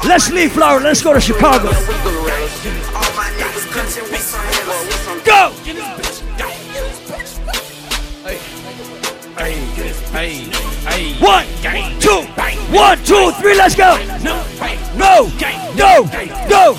Let's 0.08 0.32
leave 0.32 0.54
Florida, 0.54 0.86
let's 0.86 1.02
go 1.04 1.14
to 1.14 1.20
Chicago. 1.20 1.68
All 1.68 1.74
my 3.12 3.28
niggas 3.36 3.68
clutching, 3.74 4.10
we 4.10 4.20
some 4.24 4.40
hitters. 4.48 5.28
Go! 5.28 5.52
One, 11.20 11.46
two, 12.00 12.24
one, 12.74 13.04
two, 13.04 13.32
three, 13.42 13.56
let's 13.58 13.76
go. 13.76 13.98
No, 14.24 14.46
no, 14.96 15.30
no, 15.76 16.08
no. 16.48 16.78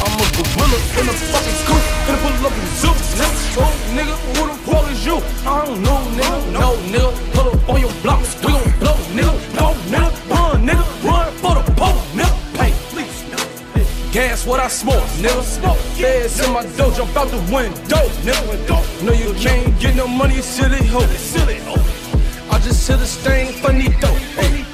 I'm 0.00 0.14
a 0.14 0.26
gorilla 0.36 0.78
in 1.00 1.08
a 1.08 1.14
fucking 1.30 1.58
coop. 1.66 1.82
Finna 2.06 2.18
pull 2.22 2.46
up 2.46 2.54
in 2.54 2.66
zoo. 2.80 2.94
Nigga, 3.18 3.34
oh, 3.58 3.74
nigga, 3.96 4.14
who 4.36 4.42
the 4.46 4.54
fuck 4.64 4.86
is 4.90 5.04
you? 5.04 5.16
I 5.44 5.66
don't 5.66 5.82
know, 5.82 5.98
nigga. 6.18 6.52
No, 6.52 6.66
nigga. 6.92 7.10
Pull 7.34 7.48
up 7.48 7.68
on 7.68 7.80
your 7.80 7.92
blocks. 8.02 8.34
We 8.44 8.52
gon' 8.52 8.78
blow, 8.78 8.96
nigga. 9.16 9.34
Go, 9.58 9.66
nigga. 9.90 10.10
Run, 10.30 10.66
nigga. 10.66 10.84
Run 11.04 11.32
for 11.42 11.54
the 11.58 11.64
pole, 11.74 12.00
nigga. 12.14 12.36
Hey, 12.56 12.72
please. 12.90 13.18
Gas 14.12 14.46
what 14.46 14.60
I 14.60 14.68
smoke, 14.68 15.04
nigga. 15.18 15.42
Feds 15.98 16.40
in 16.46 16.52
my 16.52 16.62
dough, 16.76 16.92
jump 16.94 17.16
out 17.16 17.28
the 17.28 17.38
window, 17.52 18.08
nigga. 18.22 19.02
No, 19.02 19.12
you 19.12 19.34
can't 19.34 19.78
get 19.80 19.96
no 19.96 20.06
money, 20.06 20.40
silly 20.40 20.86
hoe. 20.86 21.06
Silly 21.16 21.58
hoe. 21.66 21.84
I 22.50 22.58
just 22.60 22.86
hit 22.88 23.00
a 23.00 23.06
stain, 23.06 23.52
funny. 23.52 23.90
Hey. 23.90 24.64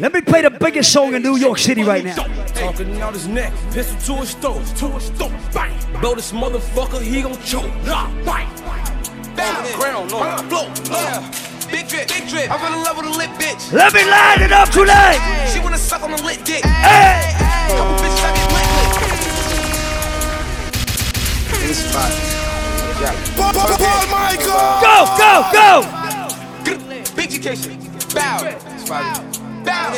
Let 0.00 0.12
me 0.14 0.20
play 0.22 0.42
the 0.42 0.50
biggest 0.50 0.90
song 0.90 1.14
in 1.14 1.22
New 1.22 1.36
York 1.36 1.58
City 1.58 1.84
right 1.84 2.04
now. 2.04 2.16
Talking 2.54 3.00
out 3.00 3.14
his 3.14 3.26
neck, 3.26 3.52
pistol 3.72 4.16
to 4.16 4.20
his 4.20 4.34
throat, 4.34 4.64
to 4.76 4.88
his 4.88 5.10
throat, 5.10 5.32
bang. 5.52 5.72
Blow 6.00 6.14
this 6.14 6.32
motherfucker, 6.32 7.00
he 7.00 7.22
gon' 7.22 7.40
choke, 7.42 7.72
nah, 7.84 8.08
bang. 8.24 8.48
Down 9.34 9.64
the 9.64 9.72
ground, 9.76 10.12
on 10.12 10.36
the 10.36 10.44
floor. 10.48 10.68
Big 11.70 11.88
drip, 11.88 12.08
big 12.08 12.28
drip. 12.28 12.50
I 12.50 12.58
fell 12.58 12.72
in 12.74 12.84
love 12.84 12.96
with 12.98 13.06
a 13.06 13.10
lit 13.10 13.30
bitch. 13.40 13.72
Let 13.72 13.94
me 13.94 14.04
line 14.04 14.42
it 14.42 14.52
up 14.52 14.68
tonight. 14.68 15.48
She 15.52 15.60
wanna 15.60 15.78
suck 15.78 16.02
on 16.02 16.12
a 16.12 16.16
lit 16.22 16.44
dick. 16.44 16.64
Hey. 16.64 17.32
Couple 17.76 17.96
bitches 17.96 18.22
I 18.22 18.30
get 18.36 18.52
lit 18.52 18.68
with. 18.68 19.22
This 21.66 21.78
spot. 21.88 22.12
Paul 23.36 24.06
Michael! 24.10 24.52
Go, 24.82 24.96
go, 25.18 25.30
go! 25.52 25.68
Big 27.16 27.26
education. 27.26 27.78
Bow. 28.14 28.38
Bow. 28.86 29.14
Bow. 29.64 29.90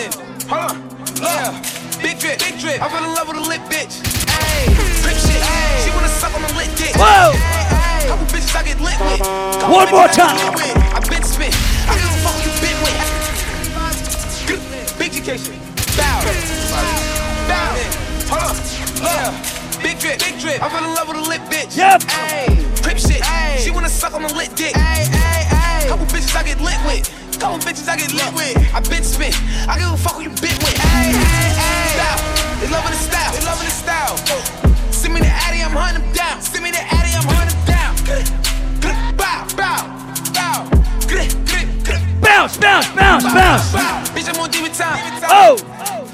Hold 0.49 0.71
on. 0.71 0.77
Yeah. 1.21 1.84
Big 2.05 2.21
drip, 2.21 2.37
big 2.39 2.61
drip. 2.61 2.83
I 2.85 2.89
fell 2.93 3.01
in 3.01 3.17
love 3.17 3.29
with 3.33 3.41
a 3.41 3.47
lit 3.49 3.65
bitch. 3.73 4.05
Ayy. 4.29 4.69
Drip 5.01 5.17
shit. 5.17 5.41
She 5.81 5.89
wanna 5.97 6.13
suck 6.13 6.37
on 6.37 6.45
a 6.45 6.53
lit 6.53 6.69
dick. 6.77 6.93
Whoa. 7.01 7.33
Couple 8.05 8.29
bitches 8.29 8.53
I 8.53 8.61
get 8.61 8.77
lit 8.77 9.01
with. 9.01 9.25
Couple 9.25 9.73
One 9.73 9.89
more 9.89 10.05
bitches 10.05 10.21
I 10.21 10.37
time. 10.37 10.37
get 10.37 10.53
lit 10.53 10.77
with. 10.77 10.77
I 10.93 11.01
been 11.01 11.25
spit. 11.25 11.57
I 11.89 11.97
give 11.97 12.05
a 12.05 12.21
fuck 12.21 12.37
you 12.45 12.53
been 12.61 12.77
with. 12.85 13.01
Big 15.01 15.17
education. 15.17 15.57
Bow. 15.97 16.21
Bow. 17.49 17.73
Hold 18.29 18.53
on. 18.53 18.57
Yeah. 19.01 19.33
Big 19.81 19.97
drip, 19.97 20.21
big 20.21 20.37
drip. 20.37 20.61
I 20.61 20.69
fell 20.69 20.85
in 20.85 20.93
love 20.93 21.09
with 21.09 21.17
a 21.17 21.25
lit 21.25 21.41
bitch. 21.49 21.73
Yep. 21.73 22.05
Ayy. 22.05 22.53
Crip 22.85 23.01
shit. 23.01 23.25
Ayy. 23.25 23.65
She 23.65 23.71
wanna 23.73 23.89
suck 23.89 24.13
on 24.13 24.29
a 24.29 24.33
lit 24.37 24.53
dick. 24.55 24.77
Ayy, 24.77 25.09
ayy, 25.09 25.49
ayy. 25.57 25.89
Couple 25.89 26.05
bitches 26.13 26.37
I 26.37 26.45
get 26.45 26.61
lit 26.61 26.77
with. 26.85 27.09
Couple 27.41 27.65
bitches 27.65 27.89
I 27.89 27.97
get 27.97 28.13
lit 28.13 28.29
with. 28.37 28.61
I 28.77 28.81
been 28.93 29.03
spit. 29.03 29.33
I 29.65 29.81
give 29.81 29.89
a 29.89 29.97
fuck 29.97 30.21
who 30.21 30.29
you 30.29 30.37
bit 30.37 30.53
with. 30.61 30.77
Ayy, 30.77 31.09
ayy, 31.09 31.17
ayy. 31.17 31.34
Style. 32.93 33.33
They 33.33 33.45
loving 33.45 33.65
the 33.65 33.73
style. 33.73 34.17
They 34.17 34.35
loving 34.35 34.47
the 34.47 34.51
style. 34.53 34.93
Send 34.93 35.15
me 35.15 35.21
the 35.21 35.27
Addy, 35.27 35.63
I'm 35.63 35.73
hunting 35.73 36.03
them 36.03 36.13
down. 36.13 36.41
Send 36.43 36.65
me 36.65 36.71
the 36.71 36.81
Addy, 36.81 37.17
I'm 37.17 37.25
hunting 37.25 37.57
them 37.57 37.65
down. 37.65 37.93
Bow, 39.17 39.47
bow, 39.57 39.81
bow. 40.35 40.71
Bounce, 42.21 42.57
bounce, 42.59 42.89
bounce, 42.95 43.25
bounce. 43.25 44.11
Bitch, 44.11 44.29
I'm 44.29 44.41
on 44.41 44.51
demon 44.51 44.73
time. 44.73 44.99
Oh. 45.29 45.57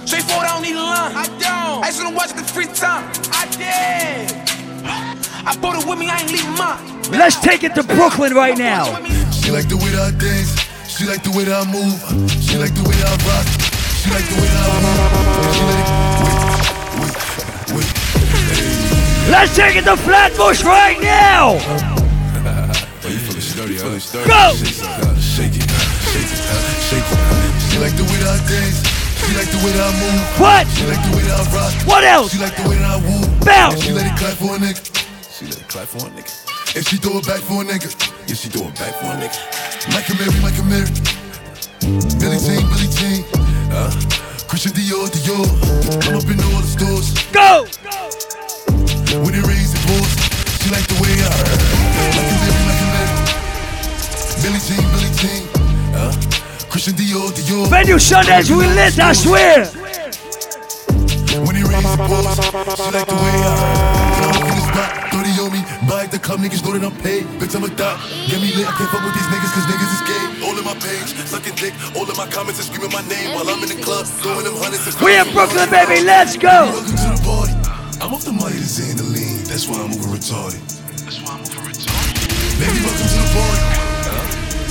Straightforward, 0.04 0.46
I 0.46 0.54
don't 0.54 0.62
need 0.62 0.76
a 0.76 0.82
line. 0.82 1.14
I 1.14 1.26
don't. 1.38 1.84
I 1.84 1.86
just 1.86 2.02
wanna 2.02 2.16
watch 2.16 2.32
the 2.32 2.42
free 2.42 2.66
time. 2.66 3.10
I 3.32 3.46
did. 3.56 4.30
I 5.46 5.56
bought 5.60 5.80
it 5.80 5.88
with 5.88 5.98
me, 5.98 6.08
I 6.08 6.20
ain't 6.20 6.30
leaving 6.30 6.54
mine. 6.56 6.78
Let's 7.10 7.38
take 7.40 7.64
it 7.64 7.74
to 7.74 7.82
Brooklyn 7.82 8.34
right 8.34 8.56
now. 8.56 8.84
She 9.30 9.50
like 9.50 9.68
the 9.68 9.76
way 9.76 9.90
that 9.90 10.14
I 10.14 10.18
dance. 10.18 10.58
She 10.88 11.06
like 11.06 11.22
the 11.22 11.30
way 11.30 11.44
that 11.44 11.66
I 11.66 11.70
move. 11.70 11.98
She 12.42 12.56
like 12.56 12.74
the 12.74 12.82
way 12.82 12.94
that 12.96 13.08
I 13.08 13.16
rock. 13.26 13.46
She 14.00 14.10
like 14.10 14.26
the 14.28 14.34
way 14.40 14.48
that 14.48 14.66
I 14.66 16.04
move. 16.04 16.09
Let's 19.28 19.54
take 19.54 19.76
it 19.76 19.84
to 19.84 19.96
Flatbush 19.96 20.64
right 20.64 21.00
now. 21.00 21.58
You 23.10 23.18
feeling 23.18 23.40
sturdy, 23.40 23.74
huh? 23.74 23.98
Sturdy. 23.98 24.28
Go. 24.30 24.54
She 24.54 24.86
like 27.82 27.90
the 27.98 28.06
way 28.06 28.22
that 28.22 28.30
I 28.30 28.38
dance. 28.46 28.86
She 29.26 29.34
like 29.34 29.50
the 29.50 29.58
way 29.66 29.74
that 29.74 29.82
I 29.82 29.90
move. 29.98 30.22
What? 30.38 30.62
She 30.78 30.86
like 30.86 31.02
the 31.02 31.10
way 31.16 31.22
that 31.26 31.42
I 31.42 31.44
rock. 31.50 31.74
What 31.90 32.04
else? 32.04 32.30
She 32.30 32.38
like 32.38 32.54
the 32.54 32.68
way 32.70 32.78
that 32.78 32.86
I 32.86 33.02
woo. 33.02 33.26
Bounce. 33.42 33.82
She 33.82 33.90
let 33.90 34.06
it 34.06 34.14
clap 34.14 34.38
for 34.38 34.54
a 34.54 34.62
nigga. 34.62 34.78
She 35.26 35.42
let 35.46 35.58
it 35.58 35.66
clap 35.66 35.88
for 35.90 36.06
a 36.06 36.10
nigga. 36.14 36.30
And 36.76 36.86
she 36.86 36.98
throw 37.02 37.18
it 37.18 37.26
back 37.26 37.40
for 37.42 37.62
a 37.62 37.64
nigga. 37.66 37.90
Yeah, 38.30 38.36
she 38.38 38.46
throw 38.48 38.68
it 38.70 38.78
back 38.78 38.94
for 39.02 39.10
a 39.10 39.18
nigga. 39.18 39.34
Michael 39.90 40.14
Mary, 40.22 40.38
Michael 40.38 40.70
Mary. 40.70 40.86
Billie 42.22 42.38
Jean, 42.38 42.62
Billie 42.70 42.94
Jean. 42.94 43.26
Uh, 43.74 43.90
Christian 44.46 44.70
Dior, 44.70 45.10
Dior. 45.10 45.50
I'm 46.06 46.14
up 46.14 46.30
in 46.30 46.38
all 46.46 46.62
the 46.62 46.70
stores. 46.70 47.10
Go. 47.34 47.66
When 49.10 49.34
it 49.34 49.42
rains, 49.42 49.74
it 49.74 49.82
pours. 49.90 50.14
She 50.62 50.70
like 50.70 50.86
the 50.86 50.94
way 51.02 51.10
I. 51.10 51.34
Michael 52.14 52.38
Mary, 52.46 52.62
Michael 52.62 52.90
Mary. 52.94 53.10
Billie 54.38 54.62
Jean, 54.62 54.86
Billie 54.94 55.10
Jean. 55.18 55.42
Uh, 55.98 56.14
Christian 56.70 56.94
Dior, 56.94 57.26
Dior. 57.34 57.66
Venu 57.66 57.98
Sundays, 57.98 58.46
we 58.54 58.62
lit, 58.70 58.94
I 59.02 59.10
swear. 59.10 59.66
When 61.42 61.58
it 61.58 61.66
rains, 61.66 61.90
it 61.90 61.98
pours. 62.06 62.22
She 62.22 62.86
like 62.94 63.10
the 63.10 63.18
way 63.18 63.34
I. 63.34 64.30
Walk 64.30 64.46
in 64.46 64.54
the 64.54 64.66
spot, 64.70 64.90
30 65.10 65.42
on 65.42 65.50
me. 65.58 65.60
Buy 65.90 66.06
the 66.06 66.18
club, 66.22 66.38
niggas 66.38 66.62
know 66.62 66.78
that 66.78 66.86
I'm 66.86 66.94
paid. 67.02 67.26
Bitch, 67.42 67.58
I'm 67.58 67.66
a 67.66 67.68
thot. 67.74 67.98
Get 68.30 68.38
me 68.38 68.54
lit, 68.54 68.62
I 68.62 68.78
can't 68.78 68.94
fuck 68.94 69.02
with 69.02 69.18
these 69.18 69.26
niggas, 69.26 69.50
cause 69.58 69.66
niggas 69.66 69.90
is 69.90 70.02
gay. 70.06 70.46
All 70.46 70.54
in 70.54 70.62
my 70.62 70.78
page, 70.78 71.10
sucking 71.26 71.58
dick. 71.58 71.74
All 71.98 72.06
in 72.06 72.14
my 72.14 72.30
comments 72.30 72.62
and 72.62 72.70
screaming 72.70 72.94
my 72.94 73.02
name 73.10 73.34
while 73.34 73.50
I'm 73.50 73.58
in 73.58 73.74
the 73.74 73.82
club. 73.82 74.06
Throwing 74.22 74.46
them 74.46 74.54
hundreds 74.54 74.86
We 75.02 75.18
in 75.18 75.26
Brooklyn, 75.34 75.66
baby, 75.66 76.06
let's 76.06 76.38
go. 76.38 76.70
Welcome 76.70 76.94
to 76.94 77.10
the 77.10 77.22
party. 77.26 77.59
I'm 78.00 78.14
off 78.14 78.24
the 78.24 78.32
money 78.32 78.56
to 78.56 78.64
Xandaline. 78.64 79.44
That's 79.44 79.68
why 79.68 79.76
I'm 79.76 79.92
moving 79.92 80.08
retarded. 80.08 80.56
That's 81.04 81.20
why 81.20 81.36
I'm 81.36 81.44
moving 81.44 81.68
retarded. 81.68 82.16
Baby, 82.56 82.80
welcome 82.80 83.08
to 83.12 83.18
the 83.20 83.28
party. 83.36 83.60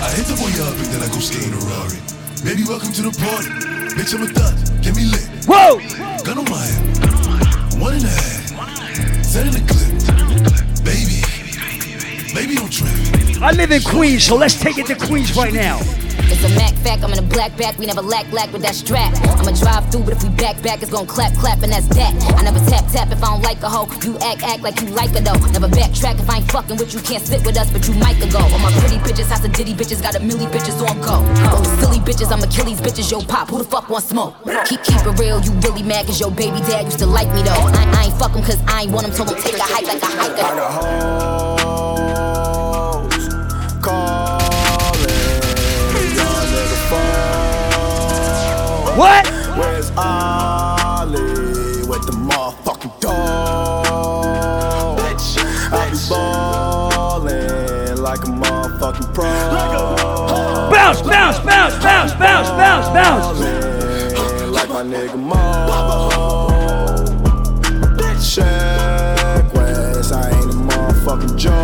I 0.01 0.09
hit 0.17 0.25
the 0.25 0.33
boy 0.41 0.49
up 0.65 0.73
and 0.73 0.89
then 0.89 1.01
I 1.05 1.07
go 1.13 1.21
skate 1.21 1.45
in 1.45 1.53
a 1.53 1.61
Rari. 1.69 2.01
Baby, 2.41 2.65
welcome 2.65 2.89
to 2.89 3.01
the 3.05 3.13
party. 3.21 3.53
Bitch, 3.93 4.17
I'm 4.17 4.25
a 4.25 4.33
thot. 4.33 4.57
Get 4.81 4.97
me 4.97 5.05
lit. 5.05 5.29
Whoa. 5.45 5.77
Gun 6.25 6.41
on 6.41 6.49
my 6.49 6.57
head. 6.57 7.77
One 7.77 7.93
and 8.01 8.05
a 8.05 8.09
half. 8.09 9.21
Set 9.21 9.45
in 9.45 9.53
the 9.53 9.61
clip. 9.61 9.93
Baby. 10.81 11.21
Baby, 12.33 12.57
don't 12.57 12.73
trip. 12.73 12.89
I 13.45 13.51
live 13.53 13.69
in 13.69 13.83
Queens, 13.83 14.23
so 14.23 14.37
let's 14.37 14.59
take 14.59 14.79
it 14.79 14.87
to 14.87 14.95
Queens 14.95 15.37
right 15.37 15.53
now. 15.53 15.77
It's 16.29 16.43
a 16.43 16.49
Mac 16.55 16.73
fact, 16.85 17.03
I'm 17.03 17.11
in 17.11 17.19
a 17.19 17.27
black 17.27 17.55
back, 17.57 17.77
we 17.77 17.85
never 17.85 18.01
lack 18.01 18.31
lack 18.31 18.51
with 18.53 18.61
that 18.61 18.75
strap. 18.75 19.13
I'ma 19.37 19.51
drive 19.51 19.91
through, 19.91 20.03
but 20.03 20.13
if 20.13 20.23
we 20.23 20.29
back 20.29 20.61
back, 20.61 20.81
it's 20.81 20.91
gon' 20.91 21.07
clap 21.07 21.33
clap, 21.33 21.61
and 21.63 21.71
that's 21.71 21.87
that. 21.97 22.13
I 22.37 22.43
never 22.43 22.59
tap 22.69 22.85
tap 22.91 23.11
if 23.11 23.23
I 23.23 23.27
don't 23.33 23.41
like 23.41 23.61
a 23.63 23.69
hoe. 23.69 23.87
You 24.05 24.17
act 24.19 24.43
act 24.43 24.61
like 24.61 24.79
you 24.81 24.87
like 24.89 25.11
her 25.11 25.21
though. 25.21 25.39
Never 25.51 25.67
backtrack 25.67 26.19
if 26.19 26.29
I 26.29 26.37
ain't 26.37 26.51
fucking 26.51 26.77
with 26.77 26.93
you, 26.93 26.99
can't 27.01 27.23
sit 27.23 27.45
with 27.45 27.57
us, 27.57 27.71
but 27.71 27.87
you 27.87 27.93
might 27.95 28.19
go. 28.31 28.39
All 28.39 28.59
my 28.59 28.71
pretty 28.79 28.97
bitches, 28.97 29.29
house 29.29 29.43
of 29.43 29.53
ditty 29.53 29.73
bitches, 29.73 30.01
got 30.01 30.15
a 30.15 30.19
milli 30.19 30.47
bitches 30.47 30.77
on 30.87 31.01
go. 31.01 31.25
Oh, 31.49 31.63
silly 31.81 31.99
bitches, 31.99 32.31
I'm 32.31 32.43
Achilles 32.43 32.81
bitches, 32.81 33.11
yo 33.11 33.21
pop, 33.21 33.49
who 33.49 33.57
the 33.57 33.63
fuck 33.63 33.89
wants 33.89 34.09
smoke? 34.09 34.35
Keep 34.65 34.83
keep 34.83 35.01
it 35.05 35.19
real, 35.19 35.41
you 35.41 35.51
really 35.65 35.83
mad 35.83 36.05
cause 36.05 36.19
your 36.19 36.31
baby 36.31 36.59
dad 36.59 36.85
used 36.85 36.99
to 36.99 37.05
like 37.05 37.27
me 37.33 37.43
though. 37.43 37.67
I, 37.73 37.83
I 37.97 38.05
ain't 38.05 38.17
fuck 38.19 38.33
him 38.33 38.43
cause 38.43 38.61
I 38.67 38.83
ain't 38.83 38.91
want 38.91 39.07
him, 39.07 39.13
so 39.13 39.23
I'll 39.23 39.35
take 39.35 39.57
a 39.57 39.63
hike 39.63 39.87
like 39.87 40.01
a 40.01 40.05
hiker. 40.05 41.48
What? 48.97 49.27
Where's 49.57 49.91
Ollie 49.97 51.85
with 51.87 52.05
the 52.05 52.13
motherfucking 52.13 52.99
dog? 52.99 53.85
I 55.71 55.89
be 55.91 55.97
ballin' 56.09 58.01
like 58.01 58.19
a 58.19 58.31
motherfucking 58.31 59.13
pro. 59.13 59.25
Bounce, 60.71 61.01
bounce, 61.01 61.39
bounce, 61.39 61.75
bounce, 61.83 62.13
bounce, 62.15 62.49
bounce, 62.49 62.87
bounce. 62.89 63.39
Ballin' 63.39 64.51
Like 64.51 64.69
my 64.69 64.83
nigga 64.83 65.17
Mo. 65.17 65.35
Check 68.21 69.53
West, 69.53 70.11
I 70.11 70.29
ain't 70.29 70.51
a 70.51 70.53
motherfucking 70.53 71.37
joke. 71.37 71.55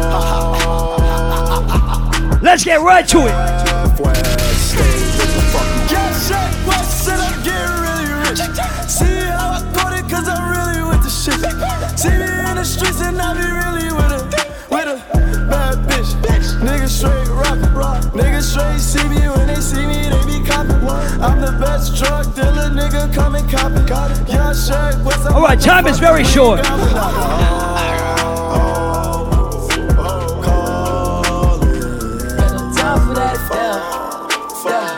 Let's 2.42 2.64
get 2.64 2.82
right 2.82 3.08
to 3.08 3.28
it. 3.28 4.45
In 12.56 12.62
the 12.62 12.66
streets 12.66 13.02
and 13.02 13.20
I 13.20 13.34
be 13.34 13.44
really 13.44 13.92
with 13.92 14.12
a, 14.12 14.24
with 14.72 14.88
a 14.88 14.98
bad 15.50 15.78
bitch. 15.88 16.10
Niggas 16.64 16.90
straight 16.90 17.28
rock, 17.76 18.04
niggas 18.14 18.52
straight 18.52 18.80
see 18.80 19.08
me 19.10 19.28
when 19.28 19.48
they 19.48 19.60
see 19.60 19.86
me, 19.86 20.10
they 20.10 20.24
be 20.26 20.46
copping. 20.46 20.88
I'm 21.22 21.42
the 21.42 21.58
best 21.60 21.96
drug 21.96 22.34
dealer, 22.36 22.70
nigga, 22.70 23.14
come 23.14 23.36
and 23.36 23.50
cop 23.50 23.72
it. 23.72 23.90
Yeah, 24.30 24.54
check 24.54 25.04
West, 25.06 25.28
All 25.28 25.42
right, 25.42 25.60
time 25.60 25.88
is 25.88 26.00
very 26.00 26.24
short. 26.24 26.64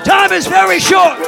Time 0.06 0.32
is 0.32 0.48
very 0.48 0.80
short. 0.80 1.27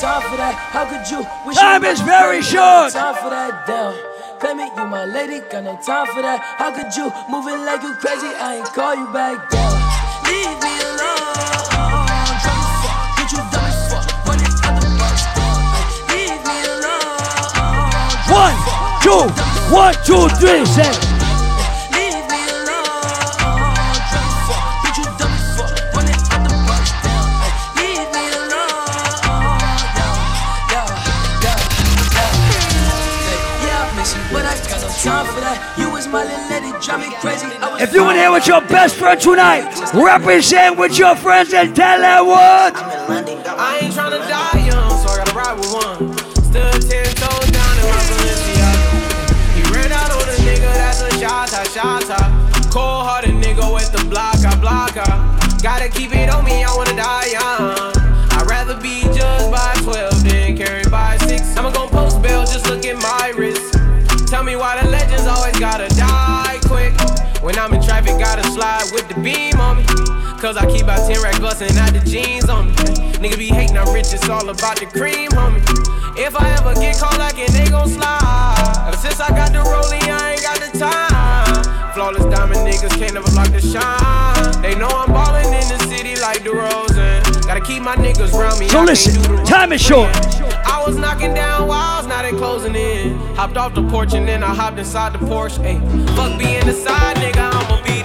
Time 0.00 0.22
for 0.30 0.36
that. 0.36 0.54
How 0.54 0.86
could 0.86 1.10
you 1.10 1.26
wish 1.44 1.56
Time 1.56 1.82
you 1.82 1.90
is 1.90 2.00
very 2.00 2.40
short. 2.40 2.92
Time 2.92 3.16
for 3.18 3.30
that, 3.30 3.66
damn. 3.66 3.94
Claim 4.38 4.60
it, 4.60 4.70
you 4.78 4.86
my 4.86 5.04
lady, 5.04 5.40
got 5.50 5.64
no 5.64 5.74
time 5.82 6.06
for 6.14 6.22
that. 6.22 6.38
How 6.38 6.70
could 6.70 6.94
you 6.94 7.10
moving 7.26 7.66
like 7.66 7.82
you 7.82 7.94
crazy? 7.98 8.30
I 8.30 8.62
ain't 8.62 8.70
call 8.70 8.94
you 8.94 9.10
back 9.10 9.50
down. 9.50 9.74
Leave 10.22 10.54
me 10.62 10.70
alone. 10.86 12.06
Drunk 12.38 12.62
as 12.62 12.78
fuck, 12.78 12.94
get 13.18 13.28
you 13.34 13.42
dumb 13.50 13.66
as 13.66 13.78
fuck. 13.90 14.06
When 14.22 14.38
it's 14.38 14.62
at 14.62 14.78
the 14.78 14.86
bus 15.02 15.18
stop. 15.18 15.58
Leave 16.14 16.42
me 16.46 16.56
alone. 16.78 17.18
One, 18.30 18.54
two, 19.02 19.26
one, 19.74 19.98
two, 20.06 20.30
three, 20.38 20.62
seven. 20.62 21.07
Was 36.12 37.82
If 37.82 37.94
you 37.94 38.08
in 38.10 38.16
here 38.16 38.32
with 38.32 38.46
your 38.46 38.60
best 38.62 38.96
friend 38.96 39.20
tonight, 39.20 39.64
represent 39.94 40.78
with 40.78 40.98
your 40.98 41.14
friends 41.16 41.52
and 41.52 41.74
tell 41.74 42.00
them 42.00 42.26
what. 42.26 42.74
I 42.76 43.80
ain't 43.82 43.94
tryna 43.94 44.18
die 44.28 44.66
young, 44.66 44.90
so 44.98 45.08
I 45.08 45.16
gotta 45.18 45.34
ride 45.36 45.58
with 45.58 45.72
one. 45.72 46.18
Stood 46.48 46.82
ten 46.88 47.04
toes 47.14 47.50
down 47.50 47.74
in 47.78 47.84
my 47.88 48.00
Balenciaga. 48.08 48.98
He 49.56 49.62
ran 49.74 49.92
out 49.92 50.10
on 50.10 50.22
a 50.22 50.36
nigga, 50.46 50.72
that's 50.74 51.02
a 51.02 51.10
shot, 51.18 51.48
shot, 51.48 52.72
Cold 52.72 53.06
hearted 53.06 53.34
nigga 53.34 53.72
with 53.72 53.92
the 53.92 54.04
block, 54.08 54.36
I 54.44 54.58
block, 54.60 54.96
I. 54.96 55.58
Gotta 55.62 55.88
keep 55.88 56.14
it 56.14 56.30
on 56.30 56.44
me, 56.44 56.64
I 56.64 56.74
wanna 56.74 56.96
die 56.96 57.26
young. 57.32 57.97
Slide 68.58 68.90
with 68.90 69.06
the 69.06 69.14
beam 69.22 69.54
on 69.60 69.76
me. 69.78 69.84
Cause 70.42 70.56
I 70.56 70.66
keep 70.66 70.86
out 70.88 71.06
10 71.06 71.22
rack 71.22 71.40
bustin' 71.40 71.76
out 71.78 71.92
the 71.92 72.02
jeans 72.02 72.48
on 72.48 72.66
me. 72.68 72.74
Nigga 73.22 73.38
be 73.38 73.46
hating, 73.46 73.78
I'm 73.78 73.92
rich, 73.94 74.12
it's 74.12 74.28
all 74.28 74.48
about 74.48 74.78
the 74.80 74.86
cream, 74.86 75.30
homie. 75.30 75.62
If 76.18 76.34
I 76.34 76.50
ever 76.58 76.74
get 76.74 76.98
caught 76.98 77.18
like 77.18 77.38
it, 77.38 77.50
they 77.52 77.70
gon' 77.70 77.88
slide. 77.88 78.94
Since 78.98 79.20
I 79.20 79.28
got 79.30 79.52
the 79.52 79.62
rolling, 79.62 80.02
I 80.10 80.34
ain't 80.34 80.42
got 80.42 80.58
the 80.58 80.70
time. 80.76 81.94
Flawless 81.94 82.26
diamond 82.34 82.66
niggas 82.66 82.94
can't 82.98 83.14
never 83.14 83.30
block 83.30 83.50
the 83.54 83.60
shine. 83.60 84.62
They 84.62 84.74
know 84.74 84.88
I'm 84.88 85.10
ballin' 85.12 85.54
in 85.54 85.66
the 85.70 85.78
city 85.86 86.20
like 86.20 86.42
the 86.42 86.50
DeRozan. 86.50 87.46
Gotta 87.46 87.60
keep 87.60 87.82
my 87.82 87.94
niggas 87.94 88.32
round 88.32 88.58
me. 88.58 88.68
So 88.68 88.80
I 88.80 88.84
listen, 88.84 89.44
time 89.46 89.72
is 89.72 89.80
short. 89.80 90.10
I 90.66 90.82
was 90.84 90.96
knocking 90.96 91.34
down 91.34 91.68
walls, 91.68 92.06
now 92.06 92.22
they 92.22 92.30
closing 92.30 92.74
in. 92.74 93.18
Hopped 93.36 93.56
off 93.56 93.74
the 93.74 93.86
porch 93.88 94.14
and 94.14 94.26
then 94.26 94.42
I 94.42 94.52
hopped 94.54 94.78
inside 94.78 95.12
the 95.12 95.18
Porsche. 95.18 95.58
Ayy, 95.62 95.80
fuck 96.16 96.38
being 96.38 96.66
the 96.66 96.72
side 96.72 97.16
nigga, 97.16 97.50
I'ma 97.52 97.82
be 97.84 97.97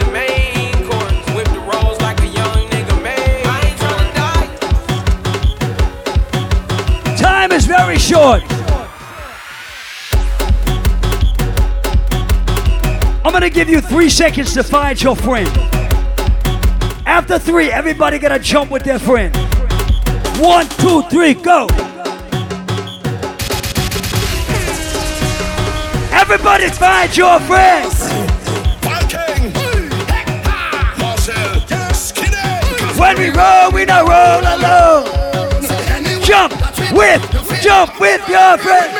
very 7.77 7.97
short. 7.97 8.43
I'm 13.25 13.31
gonna 13.31 13.49
give 13.49 13.67
you 13.67 13.81
three 13.81 14.11
seconds 14.11 14.53
to 14.53 14.63
find 14.63 15.01
your 15.01 15.15
friend. 15.15 15.49
After 17.07 17.39
three, 17.39 17.71
everybody 17.71 18.19
gonna 18.19 18.37
jump 18.37 18.69
with 18.69 18.83
their 18.83 18.99
friend. 18.99 19.35
One, 20.37 20.67
two, 20.81 21.01
three, 21.09 21.33
go. 21.33 21.67
Everybody 26.11 26.69
find 26.69 27.17
your 27.17 27.39
friend. 27.39 27.91
When 32.99 33.17
we 33.17 33.29
roll, 33.29 33.71
we 33.71 33.85
don't 33.85 34.07
roll 34.07 34.43
alone. 34.55 35.23
Jump 36.23 36.72
with, 36.93 37.61
jump 37.61 37.99
with 37.99 38.21
your 38.29 38.57
friend. 38.57 38.93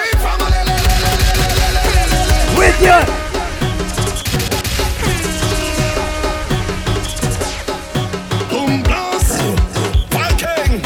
With 2.57 2.81
your. 2.81 3.23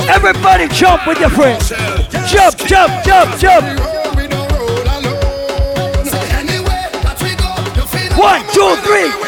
Everybody 0.10 0.68
jump 0.70 1.06
with 1.08 1.20
your 1.20 1.30
friend. 1.30 1.62
Jump, 2.28 2.58
jump, 2.58 3.04
jump, 3.04 3.40
jump. 3.40 3.80
One, 8.18 8.42
two, 8.54 8.76
three. 8.84 9.27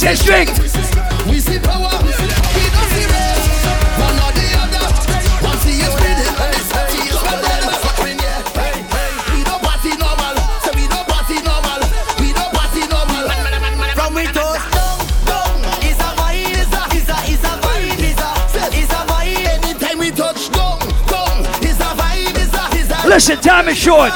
Say 0.00 0.14
strict. 0.14 0.58
We 1.28 1.40
see 1.40 1.58
power. 1.60 1.92
We 2.00 2.08
don't 2.08 2.88
see 2.88 3.04
race. 3.04 3.44
One 4.00 4.16
or 4.16 4.32
the 4.32 4.46
other. 4.56 4.86
One 5.44 5.58
see 5.60 5.76
is 5.76 5.92
winning. 5.92 6.24
See 6.88 7.04
is 7.04 7.20
winning. 7.20 7.60
We 9.28 9.44
don't 9.44 9.60
party 9.60 9.92
normal. 10.00 10.40
So 10.64 10.72
we 10.72 10.88
don't 10.88 11.04
party 11.04 11.36
normal. 11.44 11.84
We 12.16 12.32
don't 12.32 12.48
party 12.48 12.80
normal. 12.88 13.28
From 13.92 14.14
we 14.14 14.24
toast 14.32 14.64
down, 14.72 15.04
down. 15.28 15.60
Is 15.84 16.00
a 16.00 16.08
vibe. 16.16 16.48
Is 16.48 16.72
a, 16.72 16.82
is 16.96 17.04
a, 17.12 17.20
is 17.28 17.44
a 17.44 17.52
vibe. 17.60 18.00
Is 18.00 18.16
a, 18.24 18.64
is 18.72 18.88
a 18.88 19.04
vibe. 19.04 19.52
Anytime 19.52 19.98
we 19.98 20.10
touch 20.12 20.48
down, 20.48 20.80
down. 21.12 21.44
Is 21.60 21.76
a 21.76 21.92
vibe. 22.00 22.40
Is 22.40 22.54
a, 22.56 22.64
is 22.72 22.88
a. 22.88 23.06
Listen, 23.06 23.36
time 23.42 23.68
is 23.68 23.76
short. 23.76 24.12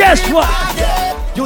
Guess 0.00 0.26
what? 0.30 0.59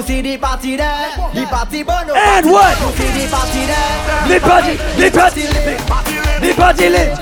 See 0.05 0.21
the 0.21 0.37
party 0.37 0.77
there, 0.77 1.17
the 1.33 1.47
party 1.47 1.81
up. 1.81 2.11
And 2.11 2.51
what? 2.51 2.79
You 2.79 2.93
see 2.93 3.25
the 3.25 3.31
party 3.33 3.65
there. 3.65 4.29
The 4.29 4.39
party, 4.39 4.77
the 5.01 5.11
party, 5.11 5.43
the 6.45 6.55
party 6.55 6.89
lit. 6.91 7.17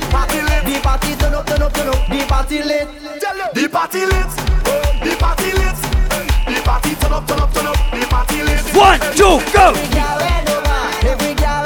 The 0.67 0.81
party 0.83 1.15
turn 1.15 1.35
up, 1.35 1.47
turn 1.47 1.63
up, 1.63 1.73
turn 1.73 1.89
up. 1.89 2.09
The 2.09 2.27
party 2.27 2.63
lit. 2.65 2.89
The 3.55 3.69
party 3.69 4.01
lit. 4.01 4.27
The 4.99 5.17
party 5.17 5.53
lit. 5.53 5.79
The 6.45 6.61
party 6.65 6.95
turn 6.97 7.13
up, 7.13 7.27
turn 7.29 7.39
up, 7.39 7.55
turn 7.55 7.67
up. 7.67 7.77
The 7.93 8.07
party 8.11 8.43
lit. 8.43 8.61
One, 8.75 8.99
two, 9.15 9.39
go. 9.53 9.73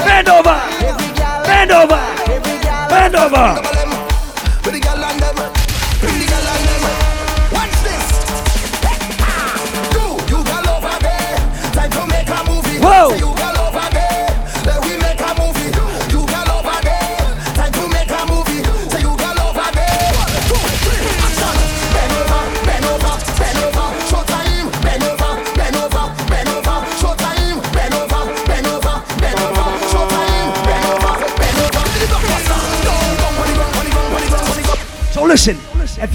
Bend 0.05 0.29
over. 0.29 0.61
Bend 1.47 1.71
over. 1.71 2.01
Bend 2.91 3.17
over. 3.17 3.76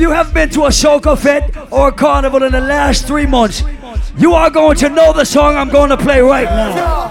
You 0.01 0.09
have 0.09 0.33
been 0.33 0.49
to 0.49 0.63
a 0.65 0.69
soca 0.69 1.15
fete 1.15 1.55
or 1.71 1.89
a 1.89 1.91
carnival 1.91 2.41
in 2.41 2.51
the 2.51 2.59
last 2.59 3.05
three 3.05 3.27
months, 3.27 3.63
you 4.17 4.33
are 4.33 4.49
going 4.49 4.75
to 4.75 4.89
know 4.89 5.13
the 5.13 5.23
song 5.23 5.55
I'm 5.55 5.69
going 5.69 5.91
to 5.91 5.97
play 5.97 6.19
right 6.21 6.45
now. 6.45 7.09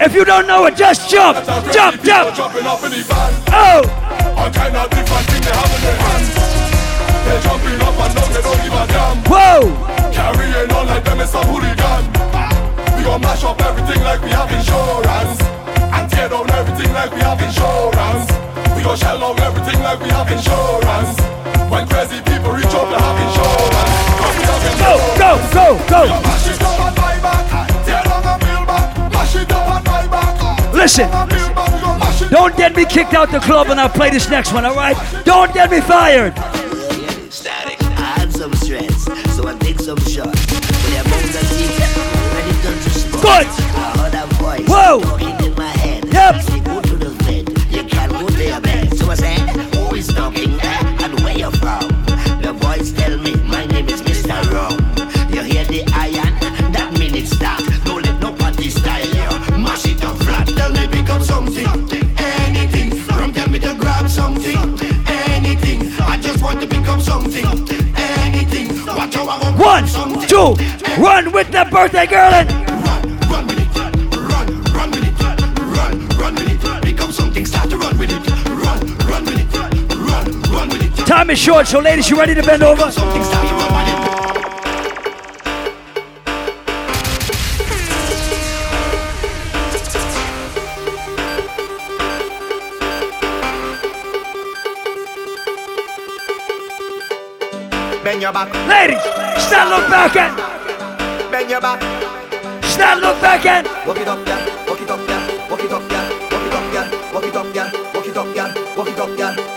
If 0.00 0.14
you 0.14 0.24
don't 0.24 0.46
know 0.46 0.66
it, 0.66 0.76
just 0.76 1.10
jump, 1.10 1.44
jump, 1.72 2.02
jump. 2.02 2.34
Jumping 2.34 2.66
up 2.66 2.82
in 2.82 2.90
the 2.90 3.02
van. 3.06 3.32
Oh, 3.48 3.82
All 4.36 4.50
kind 4.50 4.74
of 4.76 4.90
different 4.90 5.26
thing 5.28 5.42
they 5.42 5.50
have 5.50 5.74
in 5.74 5.80
their 5.82 5.98
hands. 6.02 6.34
They're 7.26 7.42
jumping 7.42 7.80
up 7.80 7.98
and 7.98 8.14
down, 8.14 8.32
they 8.32 8.42
don't 8.42 8.62
give 8.62 8.72
a 8.72 8.86
damn. 8.88 9.18
whoa. 9.28 10.12
Carrying 10.12 10.72
on 10.72 10.86
like 10.86 11.04
them 11.04 11.20
is 11.20 11.34
a 11.34 11.44
hooligan. 11.44 12.07
Gon' 13.08 13.22
mash 13.22 13.42
up 13.42 13.58
everything 13.62 14.04
like 14.04 14.20
we 14.20 14.28
have 14.28 14.52
insurance. 14.52 15.40
And 15.96 16.10
tear 16.10 16.28
down 16.28 16.44
everything 16.50 16.92
like 16.92 17.10
we 17.10 17.20
have 17.20 17.40
insurance. 17.40 18.28
We 18.76 18.82
gon' 18.82 18.98
shell 18.98 19.24
out 19.24 19.40
everything 19.40 19.82
like 19.82 19.98
we 20.04 20.10
have 20.10 20.30
insurance. 20.30 21.16
When 21.72 21.88
crazy 21.88 22.20
people 22.28 22.52
reach 22.52 22.66
up, 22.66 22.84
they 22.92 23.00
have 23.00 23.18
insurance. 23.24 23.96
'Cause 24.12 24.36
we 24.36 24.44
have 24.44 24.60
Go, 24.84 24.92
go, 25.24 25.30
go, 25.56 25.66
go. 25.88 26.20
Mash 26.20 26.48
it 26.52 26.60
up 26.60 26.80
and 26.84 26.96
buy 26.96 27.16
back. 27.24 27.68
Tear 27.86 28.02
down 28.04 28.22
and 28.28 28.40
build 28.44 28.66
back. 28.68 29.12
Mash 29.14 29.36
it 29.36 29.52
up 29.52 29.68
and 29.74 29.84
buy 29.86 30.06
back. 30.06 30.74
Listen, 30.74 31.08
don't 32.28 32.54
get 32.58 32.76
me 32.76 32.84
kicked 32.84 33.14
out 33.14 33.30
the 33.30 33.40
club 33.40 33.70
and 33.70 33.80
I'll 33.80 33.88
play 33.88 34.10
this 34.10 34.28
next 34.28 34.52
one, 34.52 34.66
all 34.66 34.74
right? 34.76 34.98
Don't 35.24 35.54
get 35.54 35.70
me 35.70 35.80
fired. 35.80 36.34
Good. 43.28 43.46
Whoa. 44.70 45.00
Yep. 46.16 46.42
So 48.94 49.10
I 49.10 49.14
said, 49.16 49.48
who 49.74 49.94
is 49.94 50.08
talking 50.08 50.58
and 50.58 51.20
where 51.20 51.36
you 51.36 51.50
from? 51.60 51.88
The 52.40 52.54
voice 52.58 52.90
tell 52.92 53.18
me, 53.18 53.34
my 53.44 53.66
name 53.66 53.86
is 53.90 54.00
Mr. 54.00 54.40
Rum. 54.50 54.78
You 55.30 55.42
hear 55.42 55.64
the 55.66 55.84
iron? 55.92 56.72
That 56.72 56.96
mean 56.98 57.14
it 57.14 57.26
start. 57.26 57.62
Don't 57.84 58.02
let 58.02 58.18
nobody 58.18 58.70
style 58.70 59.06
you. 59.06 59.58
Mash 59.58 59.84
it 59.84 60.02
up 60.02 60.16
flat. 60.16 60.48
Tell 60.48 60.72
me 60.72 60.86
up 61.06 61.22
something. 61.22 61.66
Anything. 62.16 63.06
Rum 63.08 63.34
tell 63.34 63.50
me 63.50 63.58
to 63.58 63.74
grab 63.74 64.08
something. 64.08 64.56
Anything. 65.06 65.92
I 66.00 66.16
just 66.16 66.42
want 66.42 66.62
to 66.62 66.90
up 66.90 67.00
something. 67.02 67.44
Anything. 67.94 68.68
One, 69.58 69.86
two, 70.26 70.54
run 70.98 71.30
with 71.30 71.52
the 71.52 71.68
birthday 71.70 72.06
girl 72.06 72.32
and 72.32 72.77
time 81.28 81.34
is 81.34 81.38
short, 81.38 81.66
so 81.66 81.78
ladies, 81.78 82.08
you 82.08 82.18
ready 82.18 82.34
to 82.34 82.42
bend 82.42 82.62
over? 82.62 82.90
Bend 98.02 98.22
your 98.22 98.32
back. 98.32 98.48
Ladies, 98.66 99.02
stand 99.44 99.68
look 99.68 99.88
back 99.90 100.16
and 100.16 101.30
bend 101.30 101.50
your 101.50 101.60
back. 101.60 101.82
Stand 102.64 103.00
look 103.02 103.20
back 103.20 103.44
and 103.44 103.66
walk 103.86 103.98
it 103.98 104.08
up, 104.08 104.26
yeah, 104.26 104.66
walk 104.66 104.80
it 104.80 104.90
up, 104.90 105.08
yeah, 105.08 105.50
walk 105.50 105.62
it 105.62 105.72
up, 105.72 105.90
yeah, 105.90 106.30
walk 106.32 106.44
it 106.46 106.54
up, 106.54 106.72
yeah, 106.72 107.12
walk 107.12 107.24
it 107.24 107.36
up, 107.36 107.54
yeah, 107.54 107.92
walk 107.92 108.06
it 108.06 108.16
up, 108.16 108.34
yeah, 108.34 108.76
walk 108.76 108.88
it 108.88 108.98
up, 108.98 109.18
yeah. 109.18 109.47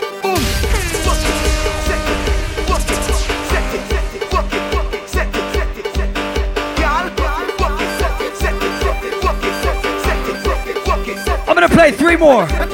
Gonna 11.62 11.74
play 11.74 11.92
three 11.92 12.16
more. 12.16 12.71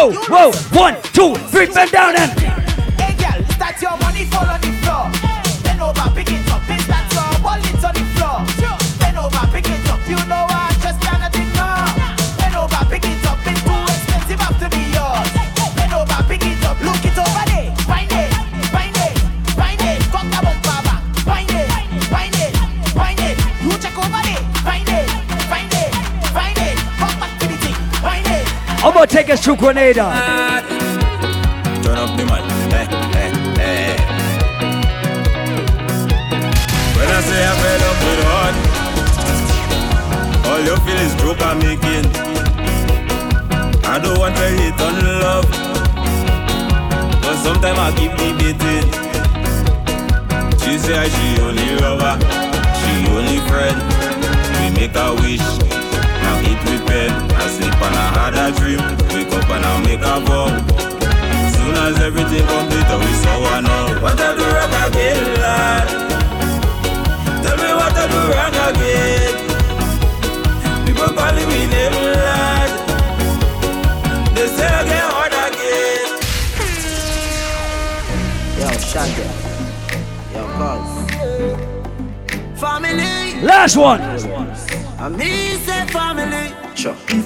Whoa, 0.00 0.12
whoa. 0.12 0.52
One, 0.78 0.94
two, 1.12 1.34
three, 1.48 1.66
bend 1.66 1.90
down 1.90 2.16
and. 2.16 2.49
Gonna 29.00 29.10
take 29.10 29.30
us 29.30 29.40
to 29.42 29.56
Grenada. 29.56 30.12
Turn 31.82 31.96
up 31.96 32.14
the 32.18 32.24
man. 32.26 32.42
When 36.96 37.08
I 37.08 37.20
say 37.22 37.40
I'm 37.48 37.56
fed 37.62 37.82
up 37.88 37.98
with 38.04 38.22
heart, 38.28 38.54
all 40.48 40.60
you 40.60 40.76
feel 40.84 41.00
is 41.06 41.14
joke 41.16 41.40
I'm 41.40 41.58
making. 41.60 42.06
I 43.86 43.98
don't 44.02 44.18
want 44.18 44.36
to 44.36 44.46
hate 44.58 44.80
on 44.86 44.94
love, 45.22 45.48
but 47.22 47.36
sometimes 47.42 47.78
I 47.78 47.90
keep 47.96 48.12
debating. 48.20 48.86
She 50.60 50.76
say 50.76 51.08
she 51.08 51.40
only 51.40 51.68
lover, 51.80 52.18
she 52.76 52.92
only 53.16 53.40
friend. 53.48 53.78
We 54.60 54.66
make 54.78 54.94
a 54.94 55.14
wish, 55.22 55.79
and 57.82 57.96
I 57.96 58.06
had 58.18 58.34
a 58.34 58.46
dream, 58.58 58.82
wake 59.12 59.32
up 59.32 59.48
and 59.50 59.64
I 59.64 59.72
make 59.84 60.00
a 60.00 60.20
vow. 60.20 60.48
Soon 61.54 61.74
as 61.76 61.96
everything 62.00 62.44
complete, 62.46 62.90
we 63.00 63.12
saw 63.22 63.36
one 63.40 63.64
now. 63.64 64.02
What 64.02 64.20
I 64.20 64.22
do 64.36 64.44
wrong 64.44 64.74
again, 64.86 65.22
lad? 65.40 65.86
Tell 67.42 67.56
me 67.56 67.70
what 67.78 67.96
I 67.96 68.04
do 68.12 68.20
wrong 68.30 68.56
again. 68.68 69.34
People 70.86 71.10
calling 71.16 71.48
me 71.48 71.60
name, 71.72 71.96
lad. 72.16 72.70
They 74.34 74.46
say 74.46 74.68
I 74.68 74.84
get 74.84 75.04
hard 75.12 75.34
again. 75.46 76.08
Yo, 78.60 78.68
Shaggy. 78.90 79.26
Yo, 80.34 80.42
cuz. 80.58 80.88
Family. 82.60 83.14
Last 83.42 83.76
one. 83.76 84.00
I 84.98 85.08
me 85.08 85.30
say 85.64 85.86
family. 85.86 86.59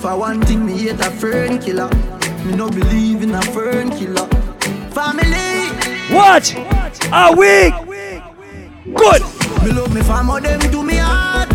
I 0.05 0.13
want 0.13 0.47
thing, 0.47 0.67
me 0.67 0.77
hate 0.77 1.01
a 1.01 1.11
fern 1.11 1.59
killer. 1.59 1.89
Me 2.45 2.55
no 2.55 2.69
believe 2.69 3.23
in 3.23 3.35
a 3.35 3.41
fern 3.41 3.89
killer. 3.89 4.27
Family. 4.91 5.69
What? 6.13 6.55
Are 7.11 7.35
we? 7.35 7.71
Good. 8.93 9.23
Me 9.65 9.73
love 9.73 9.95
me 9.95 10.03
family, 10.03 10.43
them 10.43 10.61
to 10.61 10.83
me 10.83 10.97
heart. 10.97 11.49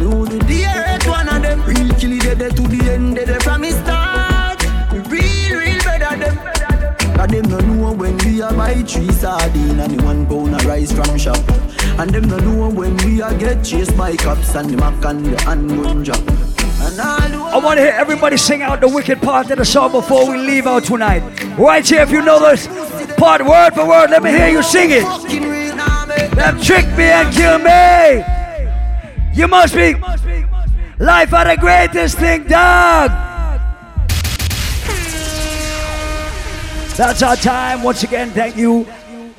Me 0.00 0.06
only 0.06 0.38
the 0.40 0.66
earth 0.66 1.06
one 1.08 1.28
of 1.28 1.40
them. 1.40 1.64
Real 1.64 1.94
kill 1.94 2.12
it 2.12 2.38
dead 2.38 2.54
to 2.56 2.68
the 2.68 2.92
end, 2.92 3.16
dead 3.16 3.42
from 3.42 3.62
me 3.62 3.70
start. 3.70 4.62
Me 4.92 4.98
real, 5.08 5.58
real 5.58 5.82
better 5.82 6.14
them. 6.14 6.36
Cause 7.16 7.28
them 7.28 7.44
no 7.48 7.58
know 7.60 7.92
when 7.94 8.18
we 8.18 8.42
a 8.42 8.52
buy 8.52 8.74
three 8.82 9.10
sardine 9.12 9.80
and 9.80 9.98
the 9.98 10.04
one 10.04 10.26
pound 10.26 10.54
of 10.54 10.66
rice 10.66 10.92
from 10.92 11.16
shop. 11.16 11.42
And 11.98 12.10
them 12.10 12.24
no 12.24 12.36
know 12.36 12.68
when 12.68 12.98
we 12.98 13.22
a 13.22 13.32
get 13.38 13.64
chased 13.64 13.96
by 13.96 14.14
cops 14.14 14.54
and 14.54 14.68
the 14.68 14.76
mac 14.76 15.02
and 15.06 15.24
the 15.24 15.40
handgun 15.40 16.02
drop. 16.02 16.43
Want 17.64 17.78
to 17.78 17.84
hear 17.84 17.94
everybody 17.94 18.36
sing 18.36 18.60
out 18.60 18.82
the 18.82 18.88
wicked 18.88 19.22
part 19.22 19.50
of 19.50 19.56
the 19.56 19.64
song 19.64 19.92
before 19.92 20.30
we 20.30 20.36
leave 20.36 20.66
out 20.66 20.84
tonight. 20.84 21.22
Right 21.58 21.86
here, 21.88 22.02
if 22.02 22.10
you 22.10 22.20
know 22.20 22.38
this 22.38 22.66
part 23.16 23.42
word 23.42 23.70
for 23.74 23.88
word, 23.88 24.10
let 24.10 24.22
me 24.22 24.30
hear 24.30 24.48
you 24.48 24.62
sing 24.62 24.90
it. 24.90 25.02
Them 26.34 26.60
trick 26.60 26.86
me 26.88 27.04
and 27.04 27.34
kill 27.34 27.58
me. 27.58 28.22
You 29.32 29.48
must 29.48 29.74
be 29.74 29.94
life 30.98 31.32
are 31.32 31.46
the 31.46 31.56
greatest 31.58 32.18
thing, 32.18 32.44
dog. 32.44 33.10
That's 36.96 37.22
our 37.22 37.36
time. 37.36 37.82
Once 37.82 38.02
again, 38.02 38.30
thank 38.30 38.58
you 38.58 38.86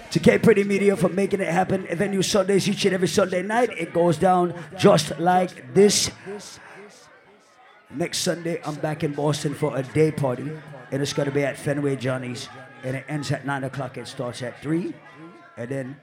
to 0.10 0.20
K 0.20 0.40
Pretty 0.40 0.64
Media 0.64 0.98
for 0.98 1.10
making 1.10 1.42
it 1.42 1.48
happen. 1.48 1.86
Venu 1.92 2.24
Sundays 2.24 2.68
each 2.68 2.86
and 2.86 2.96
every 2.96 3.08
Sunday 3.08 3.44
night. 3.44 3.70
It 3.78 3.94
goes 3.94 4.18
down 4.18 4.56
just 4.80 5.20
like 5.20 5.76
this. 5.76 6.10
Next 7.96 8.18
Sunday, 8.20 8.60
I'm 8.66 8.76
back 8.76 9.06
in 9.06 9.14
Boston 9.14 9.54
for 9.54 9.78
a 9.78 9.82
day 9.82 10.12
party, 10.12 10.52
and 10.92 11.02
it's 11.02 11.14
going 11.14 11.30
to 11.30 11.34
be 11.34 11.46
at 11.46 11.56
Fenway 11.56 11.96
Johnny's, 11.96 12.50
and 12.84 12.94
it 12.94 13.06
ends 13.08 13.32
at 13.32 13.46
9 13.46 13.64
o'clock. 13.64 13.98
It 13.98 14.06
starts 14.06 14.42
at 14.42 14.62
3, 14.62 14.94
and 15.56 15.70
then 15.70 15.96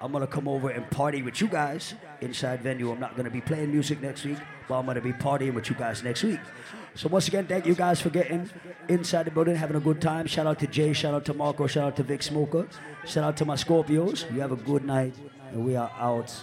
I'm 0.00 0.10
going 0.10 0.22
to 0.22 0.26
come 0.26 0.48
over 0.48 0.70
and 0.70 0.90
party 0.90 1.20
with 1.20 1.42
you 1.42 1.48
guys 1.48 1.94
inside 2.22 2.62
Venu. 2.62 2.90
I'm 2.90 2.98
not 2.98 3.14
going 3.14 3.26
to 3.26 3.30
be 3.30 3.42
playing 3.42 3.72
music 3.72 4.00
next 4.00 4.24
week, 4.24 4.38
but 4.68 4.78
I'm 4.78 4.86
going 4.86 4.94
to 4.94 5.02
be 5.02 5.12
partying 5.12 5.52
with 5.52 5.68
you 5.68 5.76
guys 5.76 6.02
next 6.02 6.22
week. 6.22 6.40
So 6.94 7.10
once 7.10 7.28
again, 7.28 7.46
thank 7.46 7.66
you 7.66 7.74
guys 7.74 8.00
for 8.00 8.08
getting 8.08 8.48
inside 8.88 9.24
the 9.24 9.30
building, 9.30 9.54
having 9.54 9.76
a 9.76 9.80
good 9.80 10.00
time. 10.00 10.26
Shout 10.26 10.46
out 10.46 10.58
to 10.60 10.66
Jay, 10.66 10.94
shout 10.94 11.12
out 11.12 11.26
to 11.26 11.34
Marco, 11.34 11.66
shout 11.66 11.88
out 11.88 11.96
to 11.96 12.04
Vic 12.04 12.22
Smoker, 12.22 12.66
shout 13.04 13.24
out 13.24 13.36
to 13.36 13.44
my 13.44 13.54
Scorpios. 13.54 14.32
You 14.32 14.40
have 14.40 14.52
a 14.52 14.56
good 14.56 14.84
night, 14.86 15.14
and 15.50 15.62
we 15.62 15.76
are 15.76 15.92
out. 15.98 16.34